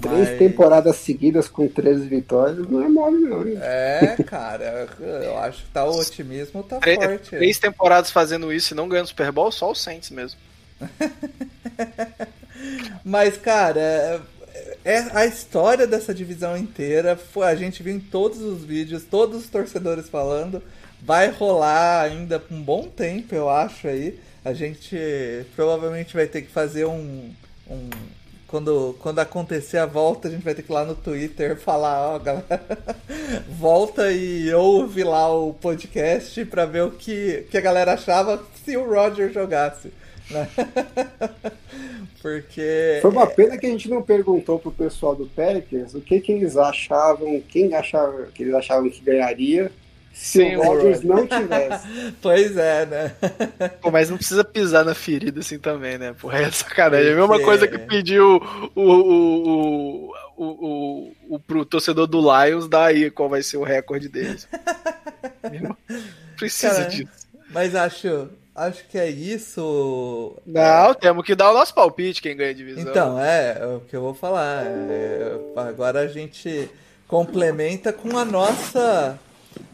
Três 0.00 0.28
Mas- 0.28 0.38
temporadas 0.38 0.94
seguidas 0.94 1.48
com 1.48 1.66
13 1.66 2.06
vitórias 2.06 2.64
não 2.68 2.80
é 2.80 2.88
mole, 2.88 3.18
não. 3.18 3.42
É, 3.60 4.16
cara, 4.24 4.86
eu 5.00 5.36
acho 5.38 5.64
que 5.64 5.70
tá, 5.70 5.84
o 5.84 5.98
otimismo 5.98 6.62
tá 6.62 6.78
Três, 6.78 6.96
forte. 7.04 7.30
três 7.30 7.58
temporadas 7.58 8.12
fazendo 8.12 8.52
isso 8.52 8.72
e 8.72 8.76
não 8.76 8.88
ganhando 8.88 9.08
Super 9.08 9.32
Bowl, 9.32 9.50
só 9.50 9.68
o 9.72 9.74
Saints 9.74 10.10
mesmo. 10.10 10.38
Mas, 13.04 13.36
cara, 13.36 13.80
é, 13.80 14.20
é 14.84 14.98
a 15.12 15.26
história 15.26 15.86
dessa 15.86 16.14
divisão 16.14 16.56
inteira. 16.56 17.16
Foi, 17.16 17.46
a 17.46 17.54
gente 17.54 17.82
viu 17.82 17.94
em 17.94 18.00
todos 18.00 18.40
os 18.40 18.64
vídeos, 18.64 19.04
todos 19.04 19.42
os 19.44 19.48
torcedores 19.50 20.08
falando. 20.08 20.62
Vai 21.02 21.30
rolar 21.30 22.02
ainda 22.02 22.42
um 22.50 22.62
bom 22.62 22.84
tempo, 22.88 23.34
eu 23.34 23.48
acho 23.50 23.88
aí. 23.88 24.18
A 24.44 24.52
gente 24.52 24.96
provavelmente 25.54 26.14
vai 26.14 26.26
ter 26.26 26.42
que 26.42 26.50
fazer 26.50 26.86
um. 26.86 27.30
um- 27.68 27.90
quando, 28.46 28.94
quando 29.00 29.18
acontecer 29.18 29.78
a 29.78 29.86
volta, 29.86 30.28
a 30.28 30.30
gente 30.30 30.44
vai 30.44 30.54
ter 30.54 30.62
que 30.62 30.70
ir 30.70 30.74
lá 30.74 30.84
no 30.84 30.94
Twitter 30.94 31.56
falar, 31.58 32.14
ó, 32.14 32.18
galera, 32.20 32.62
volta 33.50 34.12
e 34.12 34.52
ouve 34.54 35.02
lá 35.02 35.28
o 35.34 35.52
podcast 35.54 36.44
pra 36.44 36.64
ver 36.64 36.84
o 36.84 36.92
que, 36.92 37.46
que 37.50 37.56
a 37.58 37.60
galera 37.60 37.94
achava 37.94 38.40
se 38.64 38.76
o 38.76 38.88
Roger 38.88 39.32
jogasse. 39.32 39.92
Né? 40.30 40.48
Porque. 42.20 42.98
Foi 43.02 43.10
uma 43.10 43.26
pena 43.26 43.58
que 43.58 43.66
a 43.66 43.70
gente 43.70 43.88
não 43.88 44.02
perguntou 44.02 44.58
pro 44.58 44.72
pessoal 44.72 45.14
do 45.14 45.26
Packers 45.26 45.94
o 45.94 46.00
que, 46.00 46.20
que 46.20 46.32
eles 46.32 46.56
achavam, 46.56 47.42
quem 47.48 47.74
achava 47.74 48.26
que 48.34 48.42
eles 48.42 48.54
achavam 48.54 48.88
que 48.88 49.02
ganharia 49.02 49.70
se 50.14 50.38
Sim, 50.38 50.56
o 50.56 50.62
Rodgers 50.62 51.02
não 51.02 51.26
tivesse. 51.26 51.88
Pois 52.22 52.56
é, 52.56 52.86
né? 52.86 53.16
Pô, 53.82 53.90
mas 53.90 54.08
não 54.08 54.16
precisa 54.16 54.44
pisar 54.44 54.84
na 54.84 54.94
ferida 54.94 55.40
assim 55.40 55.58
também, 55.58 55.98
né? 55.98 56.14
Porra, 56.18 56.38
é 56.38 56.50
sacanagem. 56.52 57.10
É 57.10 57.12
a 57.12 57.16
mesma 57.16 57.40
coisa 57.40 57.66
que 57.66 57.78
pediu 57.78 58.40
o, 58.74 58.80
o, 58.80 58.84
o, 58.86 60.14
o, 60.36 60.44
o, 60.46 61.12
o, 61.30 61.40
pro 61.40 61.64
torcedor 61.64 62.06
do 62.06 62.20
Lions 62.20 62.68
dar 62.68 62.86
aí 62.86 63.10
qual 63.10 63.28
vai 63.28 63.42
ser 63.42 63.56
o 63.56 63.64
recorde 63.64 64.08
deles. 64.08 64.48
Precisa 66.36 66.74
Cara, 66.76 66.88
disso. 66.88 67.26
Mas 67.50 67.74
acho, 67.74 68.28
acho 68.54 68.86
que 68.88 68.98
é 68.98 69.08
isso. 69.08 70.36
Não, 70.46 70.94
temos 70.94 71.24
que 71.24 71.34
dar 71.34 71.50
o 71.50 71.54
nosso 71.54 71.74
palpite 71.74 72.22
quem 72.22 72.36
ganha 72.36 72.50
a 72.50 72.54
divisão. 72.54 72.90
Então, 72.90 73.18
é, 73.18 73.58
é 73.60 73.66
o 73.66 73.80
que 73.80 73.96
eu 73.96 74.00
vou 74.00 74.14
falar. 74.14 74.64
É, 74.66 75.36
agora 75.56 76.00
a 76.00 76.06
gente 76.06 76.70
complementa 77.08 77.92
com 77.92 78.16
a 78.16 78.24
nossa 78.24 79.18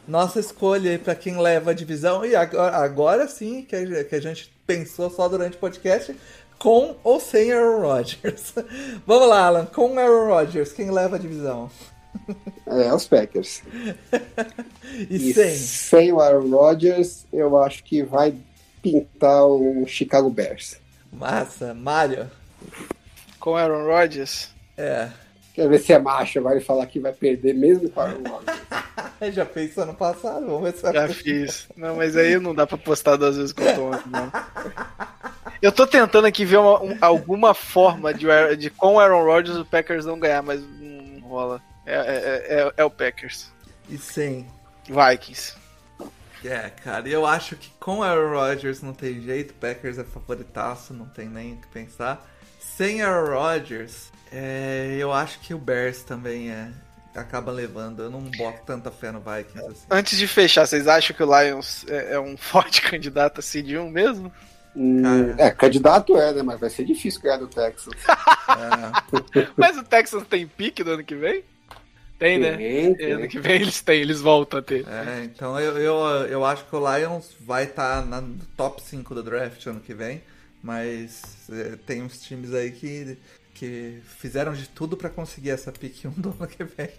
nossa 0.06 0.40
escolha 0.40 0.90
aí 0.90 0.98
pra 0.98 1.14
quem 1.14 1.38
leva 1.38 1.70
a 1.70 1.74
divisão. 1.74 2.24
E 2.24 2.34
agora, 2.34 2.76
agora 2.76 3.28
sim 3.28 3.62
que 3.62 3.76
a, 3.76 4.04
que 4.04 4.14
a 4.14 4.20
gente 4.20 4.52
pensou 4.66 5.08
só 5.10 5.28
durante 5.28 5.56
o 5.56 5.60
podcast, 5.60 6.14
com 6.58 6.96
ou 7.02 7.20
sem 7.20 7.52
Aaron 7.52 7.80
Rodgers. 7.80 8.54
Vamos 9.06 9.28
lá, 9.28 9.46
Alan, 9.46 9.66
com 9.66 9.98
Aaron 9.98 10.28
Rodgers, 10.28 10.72
quem 10.72 10.90
leva 10.90 11.16
a 11.16 11.18
divisão? 11.18 11.70
É, 12.66 12.92
os 12.92 13.06
Packers. 13.06 13.62
E, 15.08 15.16
E 15.30 15.32
sem? 15.32 15.54
sem 15.54 16.12
o 16.12 16.20
Aaron 16.20 16.50
Rodgers, 16.50 17.24
eu 17.32 17.56
acho 17.56 17.84
que 17.84 18.02
vai 18.02 18.34
pintar 18.82 19.46
um 19.46 19.86
Chicago 19.86 20.30
Bears. 20.30 20.76
Massa, 21.12 21.74
Mário. 21.74 22.30
Com 23.38 23.56
Aaron 23.56 23.84
Rodgers. 23.86 24.50
É. 24.76 25.08
Quer 25.54 25.68
ver 25.68 25.78
se 25.80 25.92
é 25.92 25.98
macho 25.98 26.38
e 26.38 26.60
falar 26.60 26.86
que 26.86 27.00
vai 27.00 27.12
perder 27.12 27.54
mesmo 27.54 27.90
com 27.90 28.00
o 28.00 28.02
Aaron 28.02 28.22
Rodgers. 28.22 28.60
Já 29.34 29.44
fez 29.44 29.70
isso 29.72 29.80
ano 29.82 29.92
passado, 29.94 30.46
vamos 30.46 30.62
ver 30.62 30.74
se 30.74 30.82
vai 30.82 30.92
Já 30.94 31.08
fiz. 31.08 31.68
Não, 31.76 31.96
mas 31.96 32.16
aí 32.16 32.38
não 32.38 32.54
dá 32.54 32.66
pra 32.66 32.78
postar 32.78 33.16
duas 33.16 33.36
vezes 33.36 33.52
com 33.52 33.62
o 33.62 33.74
Tom, 33.74 33.90
não. 34.06 34.32
Eu 35.60 35.70
tô 35.70 35.86
tentando 35.86 36.26
aqui 36.26 36.44
ver 36.44 36.56
uma- 36.58 36.82
um- 36.82 36.96
alguma 37.02 37.52
forma 37.52 38.14
de, 38.14 38.26
de 38.56 38.70
com 38.70 38.94
o 38.94 39.00
Aaron 39.00 39.24
Rodgers 39.24 39.58
o 39.58 39.64
Packers 39.64 40.06
não 40.06 40.18
ganhar, 40.18 40.42
mas 40.42 40.62
não 40.62 41.20
rola. 41.28 41.60
É, 41.84 41.94
é, 41.96 42.60
é, 42.62 42.72
é 42.78 42.84
o 42.84 42.90
Packers. 42.90 43.50
E 43.90 43.98
sem? 43.98 44.46
Vikings. 44.88 45.54
É, 46.44 46.70
cara, 46.70 47.08
eu 47.08 47.26
acho 47.26 47.56
que 47.56 47.70
com 47.78 48.02
Aaron 48.02 48.32
Rodgers 48.32 48.82
não 48.82 48.92
tem 48.92 49.20
jeito, 49.20 49.52
Packers 49.54 49.98
é 49.98 50.04
favoritaço, 50.04 50.94
não 50.94 51.06
tem 51.06 51.28
nem 51.28 51.54
o 51.54 51.56
que 51.58 51.68
pensar. 51.68 52.26
Sem 52.58 53.02
Aaron 53.02 53.34
Rodgers, 53.34 54.10
é, 54.32 54.96
eu 54.98 55.12
acho 55.12 55.40
que 55.40 55.52
o 55.52 55.58
Bears 55.58 56.02
também 56.02 56.50
é, 56.50 56.70
acaba 57.14 57.52
levando. 57.52 58.02
Eu 58.02 58.10
não 58.10 58.22
boto 58.22 58.60
tanta 58.64 58.90
fé 58.90 59.10
no 59.10 59.20
Vikings 59.20 59.66
assim. 59.66 59.86
Antes 59.90 60.18
de 60.18 60.26
fechar, 60.26 60.66
vocês 60.66 60.86
acham 60.88 61.14
que 61.14 61.22
o 61.22 61.40
Lions 61.40 61.84
é, 61.88 62.14
é 62.14 62.20
um 62.20 62.36
forte 62.38 62.82
candidato 62.82 63.40
a 63.40 63.42
seed 63.42 63.72
1 63.72 63.90
mesmo? 63.90 64.32
Hum, 64.74 65.02
é, 65.36 65.50
candidato 65.50 66.16
é, 66.16 66.32
né? 66.32 66.42
Mas 66.42 66.60
vai 66.60 66.70
ser 66.70 66.84
difícil 66.84 67.20
ganhar 67.20 67.38
do 67.38 67.48
Texas. 67.48 67.94
É, 68.50 69.46
Mas 69.56 69.76
o 69.78 69.84
Texans 69.84 70.26
tem 70.26 70.44
pique 70.44 70.82
no 70.82 70.90
ano 70.90 71.04
que 71.04 71.14
vem? 71.14 71.44
Tem, 72.20 72.38
né? 72.38 72.58
Tem, 72.58 72.94
tem. 72.94 73.12
Ano 73.12 73.26
que 73.28 73.40
vem 73.40 73.56
eles 73.62 73.82
têm, 73.82 74.00
eles 74.00 74.20
voltam 74.20 74.60
a 74.60 74.62
ter. 74.62 74.86
é, 74.86 75.24
então 75.24 75.58
eu, 75.60 75.78
eu, 75.78 75.94
eu 76.26 76.44
acho 76.44 76.64
que 76.66 76.74
o 76.76 76.96
Lions 76.96 77.34
vai 77.40 77.64
estar 77.64 78.04
no 78.04 78.38
top 78.56 78.82
5 78.82 79.14
do 79.14 79.22
draft 79.22 79.64
ano 79.66 79.80
que 79.80 79.94
vem. 79.94 80.22
Mas 80.62 81.48
é, 81.50 81.76
tem 81.86 82.02
uns 82.02 82.20
times 82.20 82.52
aí 82.52 82.70
que, 82.72 83.16
que 83.54 84.02
fizeram 84.04 84.52
de 84.52 84.68
tudo 84.68 84.94
pra 84.96 85.08
conseguir 85.08 85.50
essa 85.50 85.72
pick 85.72 86.04
1 86.04 86.10
do 86.20 86.30
ano 86.38 86.46
que 86.46 86.64
vem. 86.64 86.90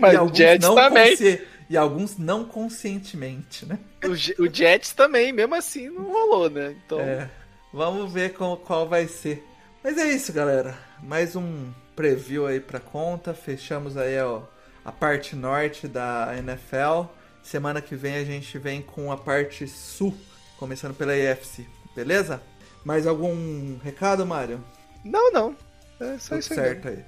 Mas 0.00 0.12
E 0.12 0.16
o 0.16 0.18
alguns 0.18 0.32
Jets 0.32 0.58
não 0.58 0.74
também. 0.74 1.16
consci- 1.16 1.46
E 1.68 1.76
alguns 1.76 2.18
não 2.18 2.44
conscientemente, 2.44 3.64
né? 3.66 3.78
O, 4.02 4.42
o 4.44 4.54
Jets 4.54 4.92
também, 4.92 5.32
mesmo 5.32 5.54
assim, 5.54 5.88
não 5.88 6.10
rolou, 6.12 6.50
né? 6.50 6.72
Então, 6.72 6.98
É, 6.98 7.28
vamos 7.72 8.12
ver 8.12 8.34
qual, 8.34 8.56
qual 8.58 8.88
vai 8.88 9.06
ser. 9.06 9.44
Mas 9.82 9.96
é 9.98 10.08
isso, 10.12 10.32
galera. 10.32 10.78
Mais 11.02 11.34
um 11.36 11.72
preview 11.94 12.46
aí 12.46 12.60
pra 12.60 12.80
conta. 12.80 13.34
Fechamos 13.34 13.96
aí 13.96 14.20
ó, 14.20 14.42
a 14.84 14.92
parte 14.92 15.34
norte 15.36 15.86
da 15.88 16.34
NFL. 16.38 17.08
Semana 17.42 17.80
que 17.80 17.94
vem 17.94 18.16
a 18.16 18.24
gente 18.24 18.58
vem 18.58 18.82
com 18.82 19.10
a 19.10 19.16
parte 19.16 19.66
sul, 19.66 20.14
começando 20.58 20.94
pela 20.94 21.16
EFC. 21.16 21.66
Beleza? 21.94 22.40
Mais 22.84 23.06
algum 23.06 23.78
recado, 23.78 24.24
Mário? 24.26 24.62
não, 25.04 25.32
não. 25.32 25.56
É 26.00 26.16
só 26.18 26.30
Tudo 26.30 26.38
isso 26.40 26.52
aí. 26.52 26.58
certo 26.58 26.88
aí. 26.88 27.04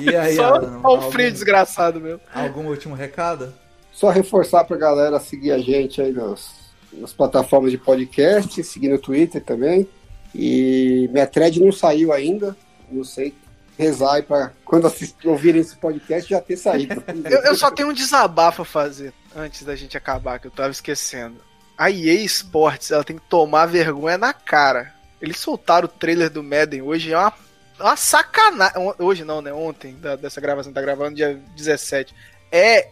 E 0.00 0.14
aí, 0.16 0.34
Só, 0.36 0.54
Alan, 0.54 0.80
algum, 0.82 1.10
frio 1.10 1.30
desgraçado 1.30 2.00
mesmo. 2.00 2.20
algum 2.32 2.66
último 2.68 2.94
recado? 2.94 3.52
Só 3.92 4.10
reforçar 4.10 4.64
pra 4.64 4.76
galera 4.76 5.18
seguir 5.18 5.50
a 5.52 5.58
gente 5.58 6.00
aí 6.00 6.12
nas, 6.12 6.72
nas 6.92 7.12
plataformas 7.12 7.70
de 7.70 7.78
podcast, 7.78 8.62
seguir 8.62 8.88
no 8.88 8.98
Twitter 8.98 9.42
também. 9.42 9.88
E 10.34 11.08
minha 11.12 11.26
thread 11.26 11.60
não 11.60 11.72
saiu 11.72 12.12
ainda. 12.12 12.56
Não 12.90 13.04
sei. 13.04 13.34
Rezar 13.78 14.14
aí 14.14 14.22
pra 14.22 14.52
quando 14.64 14.86
assist- 14.86 15.24
ouvirem 15.24 15.60
esse 15.60 15.76
podcast 15.76 16.28
já 16.30 16.40
ter 16.40 16.56
saído. 16.56 17.02
Eu, 17.30 17.40
eu 17.40 17.54
só 17.54 17.70
tenho 17.70 17.88
um 17.88 17.92
desabafo 17.92 18.62
a 18.62 18.64
fazer 18.64 19.12
antes 19.34 19.62
da 19.64 19.74
gente 19.74 19.96
acabar, 19.96 20.38
que 20.38 20.46
eu 20.46 20.50
tava 20.50 20.70
esquecendo. 20.70 21.36
A 21.76 21.90
EA 21.90 22.14
Sports, 22.24 22.90
ela 22.90 23.02
tem 23.02 23.16
que 23.16 23.28
tomar 23.28 23.66
vergonha 23.66 24.18
na 24.18 24.32
cara. 24.32 24.94
Eles 25.20 25.38
soltaram 25.38 25.86
o 25.86 25.88
trailer 25.88 26.28
do 26.30 26.42
Madden 26.42 26.82
hoje, 26.82 27.12
é 27.12 27.18
uma, 27.18 27.32
uma 27.80 27.96
sacanagem. 27.96 28.74
Hoje 28.98 29.24
não, 29.24 29.40
né? 29.40 29.52
Ontem, 29.52 29.94
da- 29.96 30.16
dessa 30.16 30.40
gravação, 30.40 30.72
tá 30.72 30.80
gravando 30.82 31.16
dia 31.16 31.40
17. 31.56 32.14
É 32.52 32.90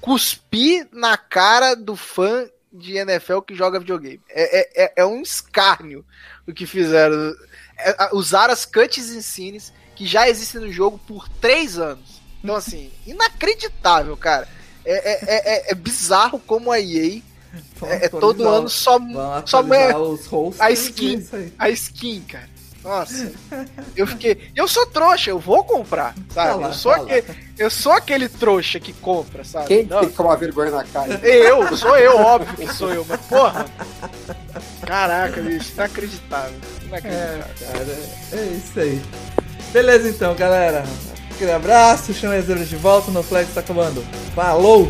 cuspir 0.00 0.88
na 0.92 1.16
cara 1.16 1.74
do 1.76 1.94
fã 1.94 2.46
de 2.72 2.96
NFL 2.96 3.40
que 3.40 3.54
joga 3.54 3.78
videogame. 3.78 4.20
É, 4.30 4.60
é, 4.60 4.84
é- 4.84 4.92
é 4.96 5.04
um 5.06 5.20
escárnio 5.20 6.04
o 6.48 6.52
que 6.52 6.66
fizeram. 6.66 7.34
É, 7.78 8.08
usaram 8.14 8.52
as 8.52 8.64
cutscenes 8.64 9.72
que 9.96 10.06
já 10.06 10.28
existem 10.28 10.60
no 10.60 10.72
jogo 10.72 10.98
por 11.06 11.28
três 11.28 11.78
anos. 11.78 12.20
Então, 12.42 12.54
assim, 12.56 12.90
inacreditável, 13.06 14.16
cara. 14.16 14.48
É, 14.84 14.94
é, 14.94 15.34
é- 15.34 15.54
é- 15.68 15.72
é 15.72 15.74
bizarro 15.74 16.40
como 16.40 16.72
a 16.72 16.80
EA 16.80 17.22
é, 17.82 18.06
é 18.06 18.08
todo 18.08 18.48
ano 18.48 18.68
só, 18.68 18.98
só 19.46 19.62
é 19.74 19.92
a 20.58 20.70
skin. 20.72 21.24
é 21.32 21.50
a 21.58 21.70
skin, 21.70 22.20
cara. 22.22 22.50
Nossa, 22.82 23.30
eu 23.94 24.06
fiquei. 24.08 24.50
Eu 24.56 24.66
sou 24.66 24.84
trouxa, 24.86 25.30
eu 25.30 25.38
vou 25.38 25.62
comprar, 25.62 26.14
sabe? 26.34 26.48
Tá 26.50 26.54
lá, 26.56 26.66
eu, 26.68 26.72
sou 26.74 26.92
tá 26.92 27.02
aquele, 27.02 27.24
eu 27.58 27.70
sou 27.70 27.92
aquele 27.92 28.28
trouxa 28.28 28.80
que 28.80 28.92
compra, 28.94 29.44
sabe? 29.44 29.68
Quem 29.68 29.86
Não, 29.86 30.00
tem 30.00 30.08
que 30.08 30.16
tomar 30.16 30.34
vergonha 30.34 30.72
na 30.72 30.82
cara? 30.82 31.14
eu, 31.24 31.76
sou 31.76 31.96
eu, 31.96 32.16
óbvio 32.18 32.56
que 32.56 32.74
sou 32.74 32.92
eu, 32.92 33.04
mas 33.08 33.20
porra. 33.20 33.66
Caraca, 34.84 35.40
bicho, 35.40 35.72
inacreditável. 35.74 36.58
É, 36.82 36.86
Inacreditável. 36.86 37.44
cara, 37.72 37.98
é 38.32 38.46
isso 38.46 38.80
aí. 38.80 39.02
Beleza 39.72 40.08
então, 40.08 40.34
galera. 40.34 40.84
Aquele 41.30 41.52
abraço, 41.52 42.12
chama 42.12 42.34
as 42.34 42.46
de 42.68 42.76
volta, 42.76 43.10
no 43.10 43.22
Flex 43.22 43.54
tá 43.54 43.60
acabando. 43.60 44.04
Falou! 44.34 44.88